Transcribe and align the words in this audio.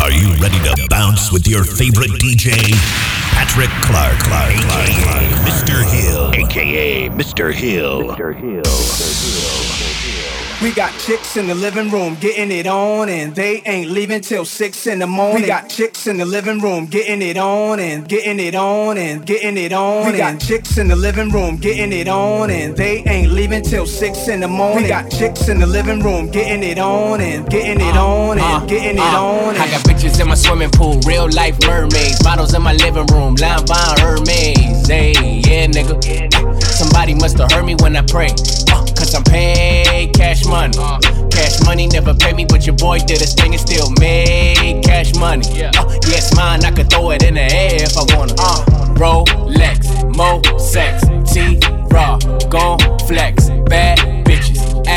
Are 0.00 0.10
you 0.10 0.34
ready 0.42 0.58
to 0.64 0.86
bounce 0.88 1.32
with 1.32 1.46
your 1.46 1.64
favorite 1.64 2.10
DJ? 2.20 2.52
Patrick 3.32 3.70
Clark, 3.82 4.18
Clark, 4.18 4.54
Clark. 4.54 4.88
Mr. 5.46 5.84
Hill, 5.84 6.32
aka 6.34 7.08
Mr. 7.10 7.52
Hill. 7.52 8.02
Mr. 8.16 8.34
Hill. 8.34 8.62
Mr. 8.62 9.64
Hill. 9.64 9.69
We 10.62 10.72
got 10.72 10.92
chicks 10.98 11.38
in 11.38 11.46
the 11.46 11.54
living 11.54 11.88
room 11.88 12.16
getting 12.20 12.50
it 12.50 12.66
on, 12.66 13.08
and 13.08 13.34
they 13.34 13.62
ain't 13.64 13.90
leaving 13.90 14.20
till 14.20 14.44
six 14.44 14.86
in 14.86 14.98
the 14.98 15.06
morning. 15.06 15.40
We 15.40 15.48
got 15.48 15.70
chicks 15.70 16.06
in 16.06 16.18
the 16.18 16.26
living 16.26 16.58
room 16.60 16.84
getting 16.84 17.22
it 17.22 17.38
on, 17.38 17.80
and 17.80 18.06
getting 18.06 18.38
it 18.38 18.54
on, 18.54 18.98
and 18.98 19.24
getting 19.24 19.56
it 19.56 19.72
on. 19.72 20.12
We 20.12 20.18
got 20.18 20.38
chicks 20.38 20.76
in 20.76 20.88
the 20.88 20.96
living 20.96 21.30
room 21.30 21.56
getting 21.56 21.94
it 21.94 22.08
on, 22.08 22.50
and 22.50 22.76
they 22.76 23.02
ain't 23.06 23.32
leaving 23.32 23.62
till 23.62 23.86
six 23.86 24.28
in 24.28 24.40
the 24.40 24.48
morning. 24.48 24.82
We 24.82 24.88
got 24.88 25.10
chicks 25.10 25.48
in 25.48 25.60
the 25.60 25.66
living 25.66 26.00
room 26.00 26.30
getting 26.30 26.62
it 26.62 26.78
on, 26.78 27.22
and 27.22 27.48
getting 27.48 27.80
it 27.80 27.96
on, 27.96 28.38
and 28.38 28.68
getting 28.68 28.98
it 28.98 29.14
on. 29.14 29.56
I 29.56 29.70
got 29.70 29.82
bitches 29.84 30.20
in 30.20 30.28
my 30.28 30.34
swimming 30.34 30.70
pool, 30.72 31.00
real 31.06 31.30
life 31.30 31.56
mermaids. 31.66 32.22
Bottles 32.22 32.52
in 32.52 32.60
my 32.60 32.74
living 32.74 33.06
room, 33.06 33.34
Line 33.36 33.64
Von 33.64 33.98
Hermes. 33.98 34.86
Hey, 34.86 35.12
yeah, 35.40 35.66
nigga. 35.68 36.62
Somebody 36.62 37.14
must 37.14 37.38
have 37.38 37.50
heard 37.50 37.64
me 37.64 37.76
when 37.76 37.96
I 37.96 38.02
pray. 38.02 38.28
Uh, 38.70 38.84
Cause 39.00 39.14
I'm 39.14 39.24
paid 39.24 40.12
cash 40.12 40.44
money. 40.44 40.76
Cash 41.30 41.64
money 41.64 41.86
never 41.86 42.12
paid 42.12 42.36
me, 42.36 42.44
but 42.44 42.66
your 42.66 42.76
boy 42.76 42.98
did 42.98 43.20
his 43.20 43.32
thing 43.32 43.52
and 43.52 43.60
still 43.60 43.90
made 43.98 44.84
cash 44.84 45.14
money. 45.14 45.46
Uh, 45.48 45.54
yeah, 45.54 45.72
it's 46.04 46.36
mine, 46.36 46.62
I 46.66 46.70
could 46.70 46.90
throw 46.90 47.10
it 47.12 47.22
in 47.22 47.34
the 47.34 47.40
air 47.40 47.82
if 47.82 47.96
I 47.96 48.04
wanna. 48.14 48.34
Uh, 48.38 48.62
Rolex, 49.00 49.88
Mo 50.14 50.42
sex, 50.58 51.02
T 51.32 51.58
raw, 51.90 52.18
gon' 52.50 52.78
flex, 53.08 53.48
bad 53.70 54.09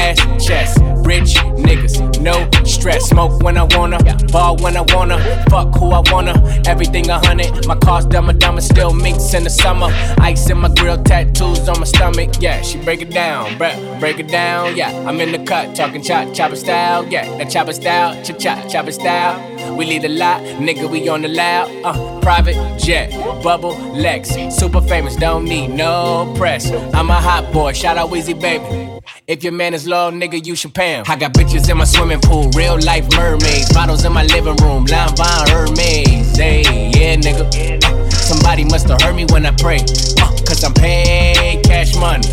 ass 0.04 0.20
chest, 0.46 0.80
rich 1.06 1.36
niggas, 1.68 2.22
no 2.22 2.36
stress. 2.66 3.10
Smoke 3.10 3.42
when 3.44 3.58
I 3.58 3.64
wanna, 3.76 4.00
ball 4.32 4.58
when 4.58 4.76
I 4.76 4.82
wanna, 4.94 5.18
fuck 5.50 5.74
who 5.76 5.92
I 5.92 6.02
wanna. 6.12 6.34
Everything 6.66 7.10
a 7.10 7.20
hundred, 7.20 7.66
my 7.68 7.76
car's 7.76 8.06
dumber, 8.06 8.34
dumber, 8.34 8.62
still 8.62 8.94
minks 8.94 9.34
in 9.34 9.44
the 9.44 9.50
summer. 9.50 9.88
Ice 10.20 10.50
in 10.50 10.58
my 10.60 10.70
grill, 10.70 11.02
tattoos 11.04 11.68
on 11.70 11.80
my 11.80 11.86
stomach. 11.86 12.30
Yeah, 12.40 12.62
she 12.62 12.78
break 12.84 13.02
it 13.02 13.12
down, 13.12 13.52
bruh, 13.60 14.00
break 14.00 14.20
it 14.20 14.28
down. 14.28 14.76
Yeah, 14.76 14.92
I'm 15.08 15.20
in 15.22 15.32
the 15.32 15.44
cut, 15.44 15.76
talking 15.76 16.02
chop, 16.02 16.34
chopper 16.34 16.56
style. 16.56 17.06
Yeah, 17.08 17.26
that 17.38 17.50
chopper 17.50 17.74
style, 17.74 18.22
chop, 18.24 18.40
chop, 18.40 18.70
chopper 18.70 18.92
style. 18.92 19.76
We 19.76 19.86
lead 19.86 20.04
a 20.06 20.10
lot, 20.10 20.42
nigga, 20.42 20.90
we 20.90 21.08
on 21.08 21.22
the 21.22 21.30
loud. 21.30 21.72
Uh, 21.84 22.20
private 22.22 22.58
jet, 22.80 23.12
bubble 23.44 23.76
Lex, 23.94 24.30
super 24.56 24.82
famous, 24.82 25.16
don't 25.16 25.46
need 25.46 25.70
no 25.70 26.34
press. 26.38 26.72
I'm 26.94 27.10
a 27.10 27.20
hot 27.20 27.52
boy, 27.54 27.74
shout 27.74 27.98
out 27.98 28.10
Weezy 28.10 28.40
baby. 28.40 28.93
If 29.28 29.44
your 29.44 29.54
man 29.54 29.74
is 29.74 29.88
low, 29.88 30.12
nigga, 30.12 30.46
you 30.46 30.56
should 30.56 30.74
pay 30.74 30.94
him. 30.96 31.06
I 31.08 31.16
got 31.16 31.34
bitches 31.34 31.70
in 31.70 31.78
my 31.78 31.86
swimming 31.86 32.20
pool, 32.22 32.50
real 32.56 32.80
life 32.80 33.08
mermaids. 33.16 33.72
Bottles 33.74 34.06
in 34.06 34.14
my 34.14 34.24
living 34.24 34.56
room, 34.58 34.86
Line 34.86 35.16
Von 35.16 35.48
Hermes. 35.50 36.38
Yeah, 36.38 37.16
nigga. 37.16 38.12
Somebody 38.14 38.64
must 38.66 38.88
have 38.90 39.02
heard 39.02 39.16
me 39.16 39.26
when 39.32 39.46
I 39.46 39.52
pray. 39.52 39.80
Uh, 40.20 40.32
Cause 40.46 40.64
I'm 40.64 40.74
paid 40.74 41.64
cash 41.64 41.96
money. 41.96 42.28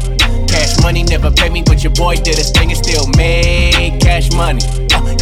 Cash 0.48 0.82
money 0.82 1.02
never 1.04 1.30
paid 1.30 1.52
me, 1.52 1.62
but 1.62 1.82
your 1.82 1.92
boy 1.92 2.16
did 2.16 2.36
his 2.36 2.50
thing 2.50 2.70
and 2.70 2.78
still 2.78 3.06
made 3.16 4.00
cash 4.00 4.30
money. 4.32 4.60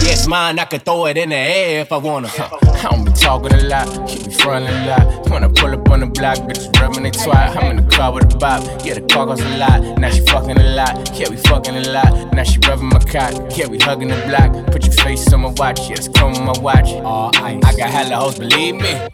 Yeah, 0.03 0.27
mine, 0.27 0.59
I 0.59 0.65
could 0.65 0.85
throw 0.85 1.07
it 1.07 1.17
in 1.17 1.31
the 1.31 1.37
air 1.37 1.81
if 1.81 1.93
I 1.93 1.97
wanna. 1.97 2.29
Huh. 2.29 2.49
I 2.63 2.83
don't 2.91 3.05
be 3.05 3.13
talking 3.13 3.53
a 3.53 3.63
lot, 3.65 4.09
keep 4.09 4.27
me 4.27 4.35
frontin' 4.35 4.73
a 4.73 4.87
lot. 4.87 5.31
When 5.31 5.43
I 5.43 5.49
pull 5.49 5.73
up 5.73 5.89
on 5.91 6.01
the 6.01 6.07
block, 6.07 6.39
bitches 6.39 6.81
rubbing 6.81 7.03
they 7.03 7.11
twat. 7.11 7.57
I'm 7.57 7.77
in 7.77 7.85
the 7.85 7.97
car 7.97 8.13
with 8.13 8.33
a 8.33 8.39
bop, 8.39 8.63
yeah, 8.85 8.95
the 8.95 9.01
car 9.03 9.27
goes 9.27 9.41
a 9.41 9.59
lot. 9.59 9.99
Now 9.99 10.11
she 10.11 10.21
fucking 10.27 10.59
a 10.59 10.75
lot, 10.75 11.19
yeah, 11.19 11.29
we 11.29 11.37
fucking 11.37 11.77
a 11.77 11.91
lot. 11.91 12.33
Now 12.33 12.45
she 12.45 12.59
rubbing 12.61 12.89
my 12.89 13.01
cock, 13.01 13.33
yeah, 13.57 13.67
we 13.67 13.79
hugging 13.79 14.09
the 14.09 14.17
block. 14.29 14.67
Put 14.73 14.85
your 14.85 14.95
face 14.95 15.33
on 15.33 15.41
my 15.41 15.51
watch, 15.57 15.81
yeah, 15.89 15.97
it's 15.99 16.09
on 16.21 16.45
my 16.45 16.59
watch. 16.61 16.89
All 16.89 17.31
ice. 17.35 17.63
I 17.65 17.77
got 17.77 17.91
hella 17.91 18.17
hoes, 18.17 18.39
believe 18.39 18.77
me. 18.77 19.09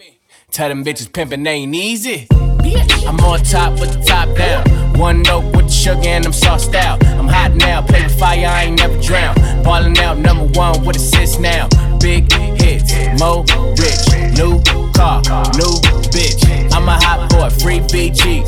Tell 0.51 0.69
them 0.69 0.85
bitches 0.85 1.11
pimpin' 1.11 1.47
ain't 1.47 1.75
easy. 1.75 2.27
I'm 2.31 3.21
on 3.21 3.41
top 3.43 3.81
with 3.81 3.93
the 3.93 4.05
top 4.05 4.37
down. 4.37 4.84
One 4.97 5.23
note 5.23 5.45
with 5.57 5.67
the 5.67 5.73
sugar 5.73 6.07
and 6.07 6.25
I'm 6.25 6.33
sauced 6.33 6.75
out. 6.75 7.05
I'm 7.07 7.27
hot 7.27 7.55
now, 7.55 7.83
play 7.83 8.03
with 8.03 8.19
fire, 8.19 8.47
I 8.47 8.65
ain't 8.65 8.79
never 8.79 9.01
drown. 9.01 9.35
Ballin' 9.63 9.99
out, 9.99 10.19
number 10.19 10.47
one 10.59 10.85
with 10.85 10.97
assists 10.97 11.39
now. 11.39 11.69
Big 11.99 12.31
hits, 12.33 12.93
mo 13.21 13.45
rich, 13.77 14.03
new 14.37 14.63
car, 14.93 15.21
new 15.55 15.75
bitch. 16.15 16.73
I'm 16.73 16.89
a 16.89 16.93
hot 17.05 17.29
boy, 17.31 17.51
free 17.51 17.81
BG. 17.81 18.45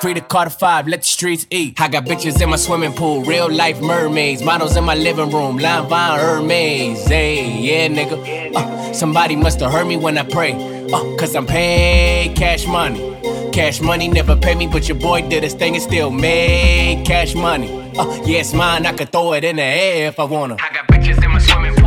Free 0.00 0.14
to 0.14 0.20
Carter 0.20 0.50
5, 0.50 0.86
let 0.86 1.00
the 1.02 1.08
streets 1.08 1.46
eat. 1.50 1.80
I 1.80 1.88
got 1.88 2.04
bitches 2.04 2.40
in 2.40 2.50
my 2.50 2.56
swimming 2.56 2.92
pool, 2.92 3.24
real 3.24 3.50
life 3.50 3.80
mermaids. 3.80 4.42
Models 4.42 4.76
in 4.76 4.84
my 4.84 4.94
living 4.94 5.30
room, 5.30 5.58
Line 5.58 5.88
Von 5.88 6.20
Hermes. 6.20 7.04
Hey, 7.08 7.58
yeah, 7.58 7.88
nigga. 7.88 8.54
Uh, 8.54 8.92
somebody 8.92 9.34
must 9.34 9.58
have 9.58 9.72
heard 9.72 9.88
me 9.88 9.96
when 9.96 10.16
I 10.16 10.22
pray. 10.22 10.52
Uh, 10.92 11.16
Cause 11.16 11.34
I'm 11.34 11.46
paid 11.46 12.36
cash 12.36 12.64
money. 12.66 13.47
Cash 13.58 13.80
money 13.80 14.06
never 14.06 14.36
pay 14.36 14.54
me, 14.54 14.68
but 14.68 14.86
your 14.86 14.96
boy 14.96 15.20
did 15.28 15.42
his 15.42 15.52
thing 15.52 15.74
and 15.74 15.82
still 15.82 16.12
made 16.12 17.04
cash 17.04 17.34
money. 17.34 17.68
Uh, 17.98 18.06
yeah, 18.24 18.38
it's 18.38 18.54
mine, 18.54 18.86
I 18.86 18.92
could 18.92 19.10
throw 19.10 19.32
it 19.32 19.42
in 19.42 19.56
the 19.56 19.62
air 19.62 20.06
if 20.06 20.20
I 20.20 20.24
wanna. 20.26 20.54
I 20.60 20.72
got 20.72 20.86
bitches 20.86 21.20
in 21.24 21.32
my 21.32 21.40
swimming 21.40 21.77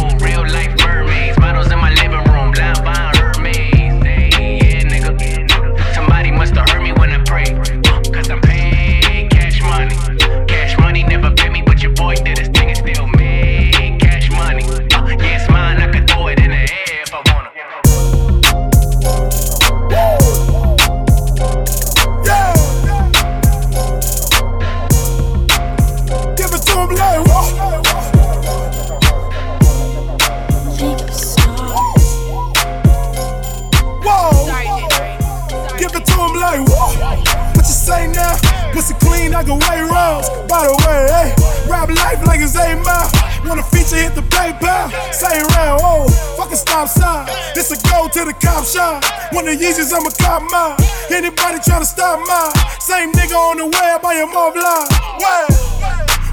Pussy 38.81 38.97
clean, 38.97 39.36
I 39.38 39.46
go 39.46 39.62
way 39.62 39.78
rounds. 39.86 40.25
By 40.50 40.66
the 40.66 40.74
way, 40.74 41.06
hey, 41.14 41.30
rap 41.69 41.86
life 41.86 42.18
like 42.25 42.42
it's 42.42 42.58
eight 42.58 42.81
mile. 42.81 43.06
Wanna 43.46 43.62
feature, 43.62 44.02
hit 44.02 44.18
the 44.18 44.25
PayPal. 44.25 44.90
Say 45.14 45.38
round, 45.53 45.86
oh, 45.86 46.09
fucking 46.34 46.58
stop 46.58 46.90
sign. 46.90 47.30
This 47.53 47.69
a 47.69 47.78
go 47.94 48.09
to 48.09 48.25
the 48.25 48.34
cop 48.42 48.66
shop. 48.66 49.06
One 49.38 49.46
of 49.46 49.53
the 49.53 49.62
Yeezys, 49.62 49.94
I'm 49.94 50.02
a 50.02 50.09
cop 50.18 50.42
mine. 50.50 50.81
Anybody 51.14 51.62
tryna 51.62 51.86
stop 51.86 52.25
mine? 52.25 52.58
Same 52.81 53.14
nigga 53.14 53.38
on 53.38 53.62
the 53.62 53.69
web, 53.69 54.02
I 54.02 54.18
am 54.18 54.34
offline. 54.34 54.90
Wait, 55.22 55.46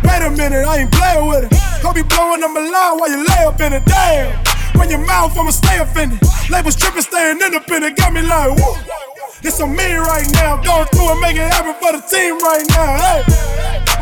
wait 0.09 0.23
a 0.25 0.31
minute, 0.33 0.65
I 0.65 0.89
ain't 0.89 0.93
playing 0.97 1.29
with 1.29 1.53
it. 1.53 1.59
Hope 1.85 2.01
you 2.01 2.05
blowing 2.05 2.43
up 2.43 2.51
my 2.51 2.65
line 2.65 2.97
while 2.97 3.13
you 3.13 3.29
lay 3.29 3.45
up 3.45 3.61
in 3.61 3.77
it. 3.77 3.85
Damn, 3.85 4.33
when 4.81 4.89
your 4.89 5.05
mouth, 5.05 5.37
I'ma 5.37 5.51
stay 5.51 5.85
offended. 5.85 6.17
Labels 6.49 6.77
tripping, 6.81 7.05
staying 7.05 7.45
independent, 7.45 7.93
got 7.99 8.15
me 8.15 8.23
like, 8.23 8.57
woo. 8.57 9.08
It's 9.41 9.61
on 9.61 9.71
me 9.71 9.95
right 9.95 10.27
now, 10.35 10.59
going 10.59 10.87
through 10.91 11.15
and 11.15 11.21
make 11.21 11.37
it 11.39 11.47
happen 11.47 11.71
for 11.79 11.95
the 11.95 12.03
team 12.03 12.39
right 12.43 12.67
now. 12.75 12.99
Hey, 12.99 13.23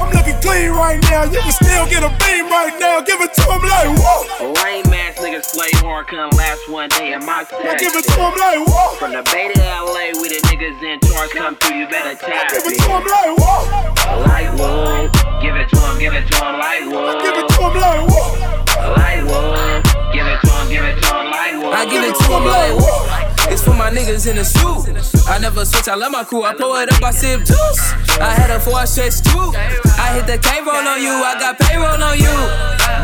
I'm 0.00 0.08
looking 0.08 0.36
clean 0.40 0.72
right 0.72 0.96
now. 1.12 1.28
You 1.28 1.44
can 1.44 1.52
still 1.52 1.84
get 1.92 2.00
a 2.00 2.08
beam 2.24 2.48
right 2.48 2.72
now. 2.80 3.04
Give 3.04 3.20
it 3.20 3.34
to 3.36 3.42
him 3.44 3.60
like, 3.60 3.92
whoa. 4.00 4.56
Lame 4.64 4.88
ass 4.96 5.20
niggas 5.20 5.52
play 5.52 5.68
hard, 5.84 6.08
couldn't 6.08 6.32
last 6.40 6.68
one 6.72 6.88
day 6.88 7.12
in 7.12 7.20
my 7.24 7.44
I 7.44 7.76
give 7.76 7.92
it 7.92 8.04
to 8.08 8.16
him 8.16 8.32
like, 8.40 8.64
whoa. 8.64 8.96
From 8.96 9.12
the 9.12 9.22
Bay 9.28 9.52
to 9.52 9.60
LA, 9.60 10.16
we 10.16 10.32
the 10.32 10.40
niggas 10.48 10.80
in 10.80 11.00
charge. 11.04 11.30
Come 11.36 11.54
through, 11.56 11.84
you 11.84 11.86
better 11.88 12.16
tap 12.16 12.48
Give 12.48 12.64
it 12.64 12.72
me. 12.72 12.76
to 12.80 12.88
him 12.96 13.04
like, 13.04 13.36
whoa. 13.36 14.24
Light 14.24 14.50
wood, 14.56 15.12
give 15.44 15.56
it 15.56 15.68
to 15.68 15.76
him, 15.76 15.98
give 16.00 16.14
it 16.16 16.24
to 16.32 16.36
him, 16.40 16.56
light 16.56 16.88
wood. 16.88 17.20
Give 17.20 17.36
it 17.36 17.48
to 17.52 17.60
him 17.60 17.74
like, 17.76 18.08
whoa. 18.08 18.56
Light 18.96 19.20
wood, 19.20 19.84
give 20.16 20.24
it 20.24 20.40
to 20.40 20.48
him, 20.48 20.64
give 20.72 20.84
it 20.88 20.96
to 20.96 21.08
him, 21.12 21.28
light 21.28 21.54
wood. 21.60 21.76
I 21.76 21.84
give 21.84 22.04
it 22.08 22.16
to 22.16 22.24
him 22.24 22.44
like 22.48 22.72
whoa. 22.80 23.25
It's 23.52 23.62
for 23.62 23.74
my 23.74 23.90
niggas 23.90 24.28
in 24.28 24.36
the 24.36 24.44
suit. 24.44 24.88
I 25.28 25.38
never 25.38 25.64
switch, 25.64 25.88
I 25.88 25.94
love 25.94 26.12
my 26.12 26.24
crew. 26.24 26.42
I 26.42 26.54
pour 26.54 26.80
it 26.82 26.92
up, 26.92 27.02
I 27.02 27.10
sip 27.10 27.40
juice. 27.44 27.82
I 28.20 28.34
had 28.34 28.50
a 28.50 28.60
four 28.60 28.84
stretch 28.86 29.22
too. 29.22 29.52
I 29.98 30.14
hit 30.14 30.26
the 30.26 30.38
K 30.38 30.60
roll 30.60 30.76
on 30.76 31.00
you, 31.00 31.12
I 31.12 31.36
got 31.38 31.58
payroll 31.58 32.02
on 32.02 32.18
you. 32.18 32.36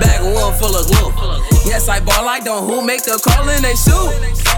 Back 0.01 0.21
one 0.23 0.55
full 0.59 0.75
of 0.75 0.87
glue. 0.87 1.62
Yes, 1.65 1.89
I 1.89 2.01
ball 2.01 2.25
like 2.25 2.45
don't 2.45 2.69
who 2.69 2.85
make 2.85 3.05
the 3.05 3.17
call 3.23 3.49
and 3.49 3.65
they 3.65 3.75
shoot. 3.75 4.13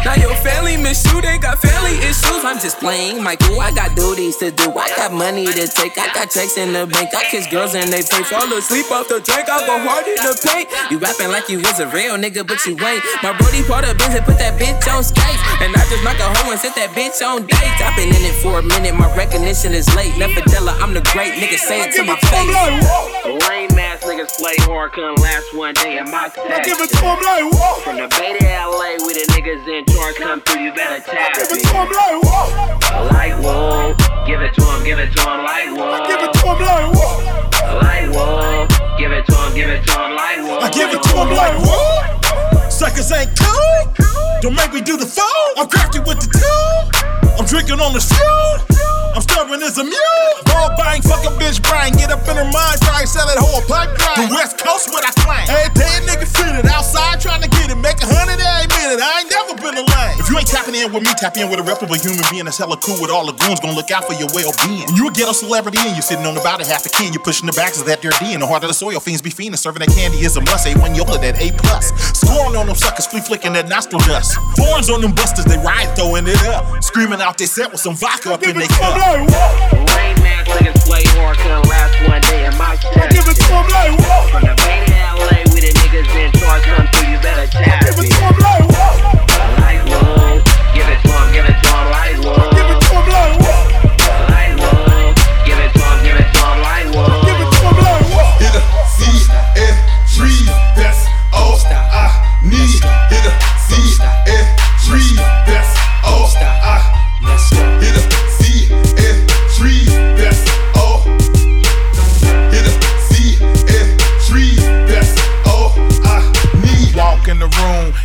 Now 0.04 0.14
your 0.20 0.34
family 0.44 0.76
miss 0.76 1.00
you, 1.08 1.20
they 1.22 1.38
got 1.38 1.58
family 1.60 1.96
issues. 2.04 2.44
I'm 2.44 2.60
just 2.60 2.76
playing 2.78 3.22
my 3.22 3.36
crew. 3.36 3.56
I 3.58 3.72
got 3.72 3.96
duties 3.96 4.36
to 4.44 4.50
do. 4.50 4.68
I 4.76 4.88
got 4.96 5.12
money 5.12 5.46
to 5.46 5.64
take. 5.68 5.96
I 5.96 6.12
got 6.12 6.28
checks 6.28 6.58
in 6.58 6.72
the 6.76 6.84
bank. 6.86 7.14
I 7.16 7.24
kiss 7.32 7.46
girls 7.48 7.74
and 7.74 7.88
they 7.88 8.02
pay. 8.04 8.20
Fall 8.28 8.52
asleep 8.52 8.90
off 8.92 9.08
the 9.08 9.20
drink. 9.24 9.48
I 9.48 9.64
go 9.64 9.80
hard 9.80 10.04
in 10.04 10.16
the 10.20 10.36
paint. 10.44 10.68
You 10.92 10.98
rapping 10.98 11.32
like 11.32 11.48
you 11.48 11.58
was 11.64 11.80
a 11.80 11.88
real 11.88 12.16
nigga, 12.20 12.44
but 12.44 12.60
you 12.68 12.76
ain't. 12.84 13.00
My 13.24 13.32
brody 13.32 13.64
part 13.64 13.88
of 13.88 13.96
Benz 13.96 14.12
and 14.16 14.24
put 14.28 14.36
that 14.44 14.60
bitch 14.60 14.84
on 14.92 15.00
skates. 15.04 15.40
And 15.64 15.72
I 15.72 15.80
just 15.88 16.04
knock 16.04 16.20
a 16.20 16.28
hoe 16.36 16.52
and 16.52 16.60
set 16.60 16.76
that 16.76 16.92
bitch 16.92 17.24
on 17.24 17.46
dates. 17.48 17.80
I've 17.80 17.96
been 17.96 18.12
in 18.12 18.22
it 18.28 18.36
for 18.44 18.58
a 18.60 18.62
minute. 18.62 18.92
My 18.92 19.08
recognition 19.16 19.72
is 19.72 19.88
late. 19.96 20.12
Nefadella, 20.20 20.76
I'm 20.84 20.92
the 20.92 21.00
great 21.16 21.32
nigga. 21.40 21.56
Say 21.56 21.80
it 21.80 21.96
to 21.96 22.04
my 22.04 22.20
face. 22.28 22.52
Lame 23.48 23.72
ass 23.80 24.04
niggas 24.04 24.36
play 24.36 24.56
hard, 24.68 24.92
couldn't 24.92 25.16
last 25.24 25.48
one 25.56 25.72
day 25.80 25.96
in 25.96 26.10
my 26.12 26.28
I 26.28 26.60
give 26.60 26.76
section. 26.76 26.92
it 26.92 26.93
to 26.98 27.04
him 27.04 27.20
like, 27.22 27.46
whoa. 27.52 27.80
From 27.82 27.96
the 27.96 28.08
Bay 28.08 28.38
to 28.38 28.46
LA 28.46 28.96
with 29.04 29.16
the 29.18 29.26
niggas 29.34 29.66
in 29.68 29.84
charge 29.86 30.16
come 30.16 30.40
through, 30.40 30.62
you 30.62 30.72
better 30.72 31.02
tap 31.02 31.34
Give 31.34 31.50
it 31.50 31.62
to 31.62 31.74
him 31.74 31.88
like 31.90 32.22
what? 32.22 33.12
Like 33.12 33.34
whoa, 33.42 33.94
give 34.26 34.40
it 34.40 34.54
to 34.54 34.62
him, 34.62 34.84
give 34.84 34.98
it 34.98 35.12
to 35.12 35.20
him 35.20 35.44
like 35.44 35.68
whoa. 35.76 36.06
Give 36.06 36.20
it 36.20 36.32
to 36.32 36.42
him 36.48 36.58
like 36.64 36.88
what? 36.94 37.82
Like 37.82 38.08
whoa, 38.14 38.66
give 38.98 39.12
it 39.12 39.26
to 39.26 39.34
him, 39.34 39.54
give 39.54 39.68
it 39.68 39.84
to 39.84 39.92
him 39.92 40.16
like 40.16 40.38
whoa. 40.38 40.58
I 40.58 40.70
give 40.70 40.90
it 40.90 41.02
to 41.02 41.12
him 41.12 41.30
like 41.34 41.58
what? 41.60 42.53
Suckers 42.84 43.12
ain't 43.12 43.32
cool. 43.40 43.94
Don't 44.42 44.54
make 44.54 44.74
me 44.74 44.82
do 44.82 44.98
the 44.98 45.06
phone. 45.06 45.52
I'm 45.56 45.70
crafty 45.70 46.00
with 46.00 46.20
the 46.20 46.28
tool. 46.28 47.32
I'm 47.40 47.46
drinking 47.46 47.80
on 47.80 47.94
the 47.94 48.00
stool. 48.00 48.84
I'm 49.14 49.22
stubborn 49.22 49.62
as 49.62 49.78
a 49.78 49.84
mule. 49.86 50.34
Ball 50.50 50.74
bang, 50.74 50.98
fuck 51.00 51.22
a 51.22 51.30
bitch 51.38 51.62
brain. 51.62 51.94
Get 51.94 52.10
up 52.10 52.26
in 52.26 52.34
her 52.34 52.50
mind, 52.50 52.82
try 52.82 53.06
and 53.06 53.08
sell 53.08 53.30
that 53.30 53.38
whole 53.38 53.62
pipe 53.70 53.94
grind. 53.94 54.26
The 54.26 54.34
West 54.34 54.58
Coast, 54.58 54.90
what 54.90 55.06
I 55.06 55.14
claim. 55.22 55.46
Every 55.46 55.70
day 55.78 55.86
a 55.86 56.00
nigga 56.02 56.26
fit 56.26 56.50
it. 56.50 56.66
Outside 56.66 57.22
trying 57.22 57.40
to 57.46 57.48
get 57.48 57.70
it. 57.70 57.78
Make 57.78 58.02
a 58.02 58.10
hundred 58.10 58.42
every 58.42 58.66
minute. 58.74 58.98
I 58.98 59.22
ain't 59.22 59.30
never 59.30 59.54
been 59.54 59.78
a 59.78 59.86
lame. 59.86 60.18
If 60.18 60.26
you 60.26 60.34
ain't 60.34 60.50
tapping 60.50 60.74
in 60.74 60.90
with 60.90 61.06
me, 61.06 61.14
tap 61.14 61.38
in 61.38 61.46
with 61.46 61.62
a 61.62 61.66
reputable 61.66 61.94
human 61.94 62.26
being 62.34 62.50
that's 62.50 62.58
hella 62.58 62.74
cool 62.82 62.98
with 62.98 63.14
all 63.14 63.22
the 63.22 63.38
goons. 63.38 63.62
Gonna 63.62 63.78
look 63.78 63.94
out 63.94 64.02
for 64.02 64.18
your 64.18 64.26
well 64.34 64.50
being. 64.66 64.82
When 64.90 64.98
you 64.98 65.06
a 65.06 65.14
ghetto 65.14 65.30
celebrity 65.30 65.78
and 65.78 65.94
you're 65.94 66.02
sitting 66.02 66.26
on 66.26 66.34
the 66.34 66.42
bottom 66.42 66.66
half 66.66 66.82
a 66.82 66.90
can, 66.90 67.14
you're 67.14 67.22
pushing 67.22 67.46
the 67.46 67.54
backs 67.54 67.78
of 67.78 67.86
that 67.86 68.02
there 68.02 68.10
D 68.18 68.34
in 68.34 68.42
the 68.42 68.50
heart 68.50 68.66
of 68.66 68.68
the 68.68 68.74
soil. 68.74 68.98
Fiends 68.98 69.22
be 69.22 69.30
fiending. 69.30 69.62
Serving 69.62 69.78
that 69.78 69.94
candy 69.94 70.26
is 70.26 70.34
a 70.34 70.42
must. 70.42 70.66
A1 70.66 70.90
Yola, 70.98 71.22
that 71.22 71.38
A 71.38 71.54
plus. 71.54 71.94
Scoring 72.18 72.58
on 72.58 72.66
them 72.74 72.80
suckers, 72.82 73.06
flea 73.06 73.20
flicking 73.20 73.52
that 73.54 73.68
nostril 73.68 74.02
dust. 74.02 74.34
Foreigns 74.58 74.90
on 74.90 75.00
them 75.00 75.14
busters, 75.14 75.44
they 75.44 75.58
ride 75.58 75.94
throwing 75.94 76.26
it 76.26 76.42
up. 76.50 76.66
Screaming 76.82 77.20
out 77.20 77.38
they 77.38 77.46
set 77.46 77.70
with 77.70 77.80
some 77.80 77.94
vodka 77.94 78.34
up 78.34 78.42
in 78.42 78.58
their 78.58 78.68
cup. 78.68 78.98
Lame 78.98 80.26
ass 80.26 80.46
niggas 80.50 80.82
play 80.82 81.04
hard, 81.14 81.38
couldn't 81.38 81.66
last 81.70 81.94
one 82.08 82.20
day 82.22 82.46
in 82.46 82.54
my 82.58 82.74
set. 82.76 83.10
Give 83.14 83.26
it 83.30 83.38
to 83.38 83.46
him 83.54 83.66
like 83.70 83.94
what? 84.02 84.30
From 84.30 84.42
the 84.42 84.54
Bay 84.66 84.82
LA 84.90 85.46
with 85.54 85.62
the 85.62 85.70
niggas 85.70 86.10
in 86.18 86.30
charge 86.34 86.62
come 86.66 86.86
through, 86.90 87.14
you 87.14 87.18
better 87.22 87.46
tap 87.46 87.86
Give 87.86 87.94
it 87.94 88.02
me. 88.02 88.08
to 88.10 88.18
him 88.18 88.36
like 88.42 88.66
what? 88.74 88.94
Like 89.62 89.82
whoa, 89.86 90.42
give 90.74 90.88
it 90.90 90.98
to 91.06 91.12
him, 91.14 91.26
give 91.30 91.46
it 91.46 91.58
to 91.62 91.70
him 91.70 91.86
like 91.94 92.18
whoa. 92.26 92.53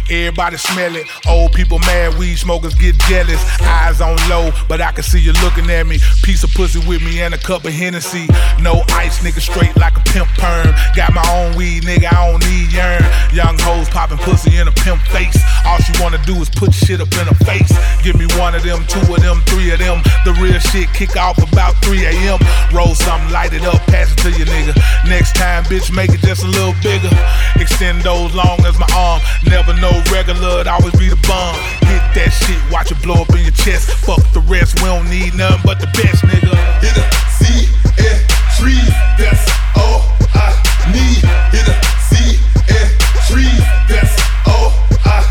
Everybody 0.10 0.58
smell 0.58 0.96
it. 0.96 1.08
Old 1.28 1.54
people 1.54 1.80
mad, 1.80 2.18
weed 2.18 2.36
smokers 2.38 2.76
get 2.76 2.98
jealous. 3.10 3.42
Eyes 3.62 4.02
on 4.02 4.18
low, 4.30 4.52
but 4.68 4.82
I 4.82 4.92
can 4.92 5.04
see 5.04 5.20
you 5.20 5.34
looking 5.44 5.70
at 5.70 5.86
me. 5.86 6.00
Piece 6.24 6.44
of 6.44 6.52
pussy 6.54 6.80
with 6.88 7.02
me 7.04 7.22
and 7.22 7.34
a 7.34 7.38
cup 7.38 7.66
of 7.66 7.74
Hennessy. 7.74 8.28
No 8.62 8.84
ice, 8.90 9.20
nigga, 9.20 9.42
straight 9.42 9.76
like 9.78 9.98
a 9.98 10.02
pimp 10.02 10.30
perm. 10.38 10.74
Got 10.96 11.14
my 11.14 11.26
own 11.34 11.56
weed, 11.56 11.84
nigga, 11.84 12.12
I 12.12 12.32
don't 12.32 12.44
need 12.50 12.74
urn. 12.76 13.04
Young 13.34 13.58
hoes 13.60 13.90
popping 13.90 14.18
pussy 14.20 14.58
in 14.58 14.68
a 14.68 14.72
pimp 14.72 15.02
face. 15.04 15.38
All 15.66 15.78
she 15.80 15.94
wanna 16.02 16.20
do 16.26 16.36
is 16.42 16.50
put 16.50 16.74
shit 16.74 17.02
up 17.02 17.12
in 17.14 17.28
her 17.28 17.40
face. 17.46 17.72
Give 18.04 18.18
me 18.18 18.26
one 18.38 18.56
of 18.56 18.64
them, 18.64 18.86
two 18.88 19.00
of 19.14 19.22
them, 19.22 19.42
three 19.46 19.72
of 19.72 19.80
them. 19.80 20.02
The 20.26 20.34
real 20.42 20.60
shit 20.60 20.92
kick 20.94 21.16
off 21.16 21.38
about 21.38 21.76
3 21.84 22.06
a.m. 22.06 22.40
Roll 22.74 22.96
something, 22.96 23.32
light 23.32 23.54
it 23.54 23.64
up, 23.66 23.80
pass 23.88 24.12
it 24.12 24.18
to 24.24 24.32
your 24.32 24.48
nigga. 24.48 24.76
Next 25.08 25.36
time, 25.36 25.64
bitch, 25.66 25.94
make 25.94 26.12
it 26.12 26.22
just 26.22 26.44
a 26.44 26.48
little 26.48 26.76
bigger. 26.82 27.10
Extend 27.56 28.02
those 28.02 28.34
long 28.34 28.60
as 28.66 28.78
my 28.80 28.88
arm. 28.96 29.22
Never 29.46 29.74
know 29.80 29.99
regular, 30.12 30.62
it 30.62 30.68
always 30.68 30.94
be 30.96 31.10
the 31.10 31.19
bomb. 31.28 31.56
Hit 31.88 32.04
that 32.16 32.31
shit, 32.31 32.60
watch 32.72 32.92
it 32.92 33.01
blow 33.01 33.22
up 33.22 33.30
in 33.31 33.42
your 33.44 33.51
chest. 33.51 33.92
Fuck 34.06 34.24
the 34.34 34.42
rest, 34.42 34.80
we 34.81 34.88
don't 34.88 35.10
need 35.10 35.36
nothing 35.36 35.62
but 35.63 35.80
the 35.80 35.88
best, 35.98 36.24
nigga. 36.24 36.54
Hit 36.80 36.98
a 36.98 37.06
C 37.40 37.68
F 38.00 38.19
tree, 38.57 38.86
that's 39.18 39.44
all 39.75 40.04
I 40.36 40.54
need. 40.94 41.22
Hit 41.51 41.68
a 41.68 41.75
C 42.07 42.40
F 42.69 42.90
tree, 43.28 43.56
that's 43.88 44.16
all 44.48 44.74
I 45.06 45.24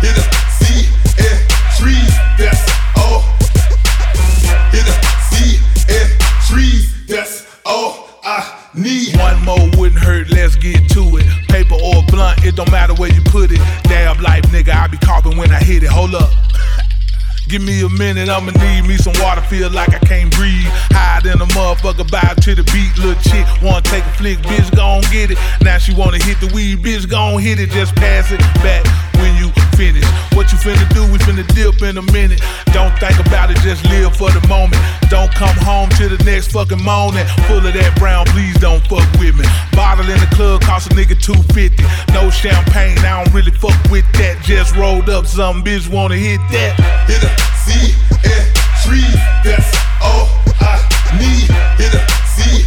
Hit 0.00 0.16
a 0.16 0.24
C 0.58 0.88
F 1.18 1.38
tree, 1.78 2.06
that's 2.38 2.62
all. 2.96 3.22
Hit 4.70 4.86
a 4.86 4.94
C 5.30 5.60
F 5.88 6.08
tree, 6.46 6.86
that's 7.06 7.46
all 7.64 8.20
I 8.24 8.44
need. 8.74 9.16
One 9.16 9.44
more 9.44 9.70
wouldn't 9.76 10.00
hurt, 10.00 10.30
let's 10.30 10.56
get 10.56 10.88
to 10.90 10.97
it 12.48 12.56
don't 12.56 12.70
matter 12.72 12.94
where 12.94 13.12
you 13.12 13.20
put 13.22 13.52
it. 13.52 13.60
Dab 13.84 14.20
life, 14.20 14.44
nigga, 14.44 14.72
I 14.74 14.86
be 14.88 14.96
coughing 14.98 15.36
when 15.36 15.50
I 15.50 15.62
hit 15.62 15.82
it. 15.82 15.90
Hold 15.90 16.14
up. 16.14 16.30
Give 17.48 17.62
me 17.62 17.80
a 17.80 17.88
minute, 17.88 18.28
I'ma 18.28 18.52
need 18.60 18.88
me 18.88 18.96
some 18.96 19.14
water, 19.22 19.40
feel 19.42 19.70
like 19.70 19.94
I 19.94 19.98
can't 20.00 20.34
breathe. 20.34 20.68
Hide 20.92 21.24
in 21.26 21.40
a 21.40 21.46
motherfucker, 21.56 22.04
vibe 22.08 22.36
to 22.44 22.54
the 22.54 22.64
beat. 22.72 22.92
Little 22.98 23.20
chick, 23.22 23.46
wanna 23.62 23.82
take 23.82 24.04
a 24.04 24.12
flick, 24.20 24.38
bitch, 24.40 24.74
gon' 24.76 25.00
get 25.12 25.30
it. 25.30 25.38
Now 25.62 25.78
she 25.78 25.94
wanna 25.94 26.22
hit 26.22 26.40
the 26.40 26.52
weed, 26.54 26.80
bitch, 26.80 27.08
gon' 27.08 27.40
hit 27.40 27.58
it. 27.60 27.70
Just 27.70 27.94
pass 27.94 28.30
it 28.32 28.40
back 28.60 28.84
when 29.16 29.34
you 29.36 29.50
What 29.78 30.50
you 30.50 30.58
finna 30.58 30.92
do, 30.92 31.06
we 31.06 31.18
finna 31.18 31.46
dip 31.54 31.82
in 31.82 31.98
a 31.98 32.02
minute. 32.10 32.42
Don't 32.74 32.90
think 32.98 33.14
about 33.24 33.52
it, 33.52 33.58
just 33.58 33.84
live 33.84 34.10
for 34.16 34.28
the 34.28 34.44
moment. 34.48 34.82
Don't 35.08 35.32
come 35.32 35.54
home 35.58 35.88
till 35.90 36.08
the 36.08 36.18
next 36.24 36.50
fucking 36.50 36.82
morning. 36.82 37.24
Full 37.46 37.64
of 37.64 37.72
that 37.72 37.94
brown, 37.96 38.26
please 38.26 38.58
don't 38.58 38.84
fuck 38.88 39.06
with 39.22 39.38
me. 39.38 39.46
Bottle 39.78 40.10
in 40.10 40.18
the 40.18 40.26
club 40.34 40.62
cost 40.62 40.90
a 40.90 40.94
nigga 40.96 41.14
250. 41.14 41.78
No 42.12 42.28
champagne, 42.28 42.98
I 43.06 43.22
don't 43.22 43.32
really 43.32 43.52
fuck 43.52 43.78
with 43.88 44.04
that. 44.18 44.42
Just 44.42 44.74
rolled 44.74 45.08
up 45.10 45.26
some 45.26 45.62
bitch, 45.62 45.86
wanna 45.88 46.16
hit 46.16 46.40
that. 46.50 46.74
Hit 47.06 47.22
a 47.22 47.30
C 47.62 47.94
F 48.26 48.82
tree, 48.82 49.06
that's 49.46 49.70
all 50.02 50.26
I 50.58 50.82
need. 51.22 51.46
Hit 51.78 51.94
a 51.94 52.02
C 52.26 52.66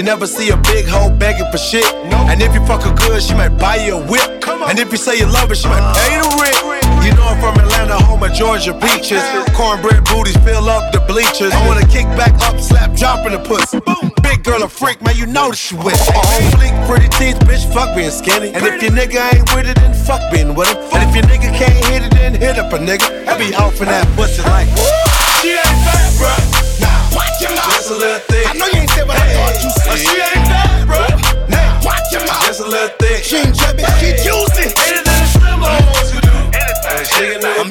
You 0.00 0.06
never 0.06 0.26
see 0.26 0.48
a 0.48 0.56
big 0.56 0.88
hoe 0.88 1.12
begging 1.12 1.44
for 1.52 1.58
shit. 1.58 1.84
And 1.84 2.40
if 2.40 2.54
you 2.56 2.64
fuck 2.64 2.88
her 2.88 2.94
good, 3.04 3.20
she 3.22 3.34
might 3.34 3.52
buy 3.60 3.84
you 3.84 4.00
a 4.00 4.06
whip. 4.08 4.48
And 4.48 4.78
if 4.78 4.90
you 4.92 4.96
say 4.96 5.20
you 5.20 5.26
love 5.28 5.50
her, 5.50 5.54
she 5.54 5.68
might 5.68 5.84
uh, 5.84 5.92
pay 5.92 6.16
the 6.16 6.24
rent. 6.40 7.04
You 7.04 7.12
know 7.12 7.28
I'm 7.28 7.36
from 7.36 7.60
Atlanta, 7.60 8.00
home 8.08 8.24
of 8.24 8.32
Georgia 8.32 8.72
beaches. 8.72 9.20
Cornbread 9.52 10.00
booties 10.08 10.40
fill 10.40 10.72
up 10.72 10.90
the 10.96 11.04
bleachers. 11.04 11.52
I 11.52 11.68
wanna 11.68 11.84
kick 11.84 12.08
back 12.16 12.32
up, 12.48 12.56
slap, 12.58 12.96
drop 12.96 13.28
in 13.28 13.36
the 13.36 13.44
puss. 13.44 13.76
Big 14.24 14.42
girl 14.42 14.62
a 14.62 14.68
freak, 14.72 15.04
man, 15.04 15.20
you 15.20 15.26
know 15.26 15.52
that 15.52 15.60
she 15.60 15.76
with 15.76 15.92
it. 15.92 16.16
Oh, 16.16 16.24
pretty 16.88 17.12
teeth, 17.20 17.36
bitch, 17.44 17.68
fuck 17.68 17.94
being 17.94 18.08
skinny. 18.08 18.56
And 18.56 18.64
if 18.64 18.80
your 18.80 18.96
nigga 18.96 19.20
ain't 19.36 19.52
with 19.52 19.68
it, 19.68 19.76
then 19.76 19.92
fuck 19.92 20.24
being 20.32 20.54
with 20.56 20.72
him. 20.72 20.80
And 20.96 21.04
if 21.04 21.12
your 21.12 21.28
nigga 21.28 21.52
can't 21.52 21.76
hit 21.92 22.08
it, 22.08 22.12
then 22.16 22.32
hit 22.40 22.56
up 22.56 22.72
a 22.72 22.80
nigga. 22.80 23.04
I 23.28 23.36
be 23.36 23.52
off 23.52 23.76
in 23.84 23.92
that 23.92 24.08
pussy 24.16 24.40
like. 24.48 24.64
She 25.44 25.52
ain't 25.60 25.76
fat, 25.84 26.08
bruh. 26.16 26.80
Nah, 26.80 26.88
watch 27.12 27.36
your 27.44 27.52
mouth. 27.52 27.68
Just 27.76 27.92
a 27.92 28.00
little 28.00 28.20
thick. 28.32 28.48
I 28.48 28.56
know 28.56 28.64
you 28.72 28.80
ain't 28.80 28.90
said 28.96 29.04
what 29.06 29.20
I 29.20 29.29
thought. 29.90 29.98
She 29.98 30.14
ain't 30.14 30.46
fat, 30.46 30.86
bruh. 30.86 31.48
Nah, 31.48 31.80
watch 31.84 32.12
your 32.12 32.24
mouth. 32.26 32.46
Just 32.46 32.60
a 32.60 32.68
little 32.68 32.88
thick. 32.98 33.24
She 33.24 33.36
ain't 33.36 33.54
chubby, 33.54 33.82
she 33.98 34.14
juicy. 34.22 34.70
Ain't 34.70 34.78
Anything 34.78 35.04
the 35.04 35.26
slim 35.26 35.60
hoes 35.62 36.12
can 36.12 36.22
do. 36.22 36.34
Anything. 36.54 37.04
She 37.06 37.22
can 37.32 37.40
do 37.40 37.69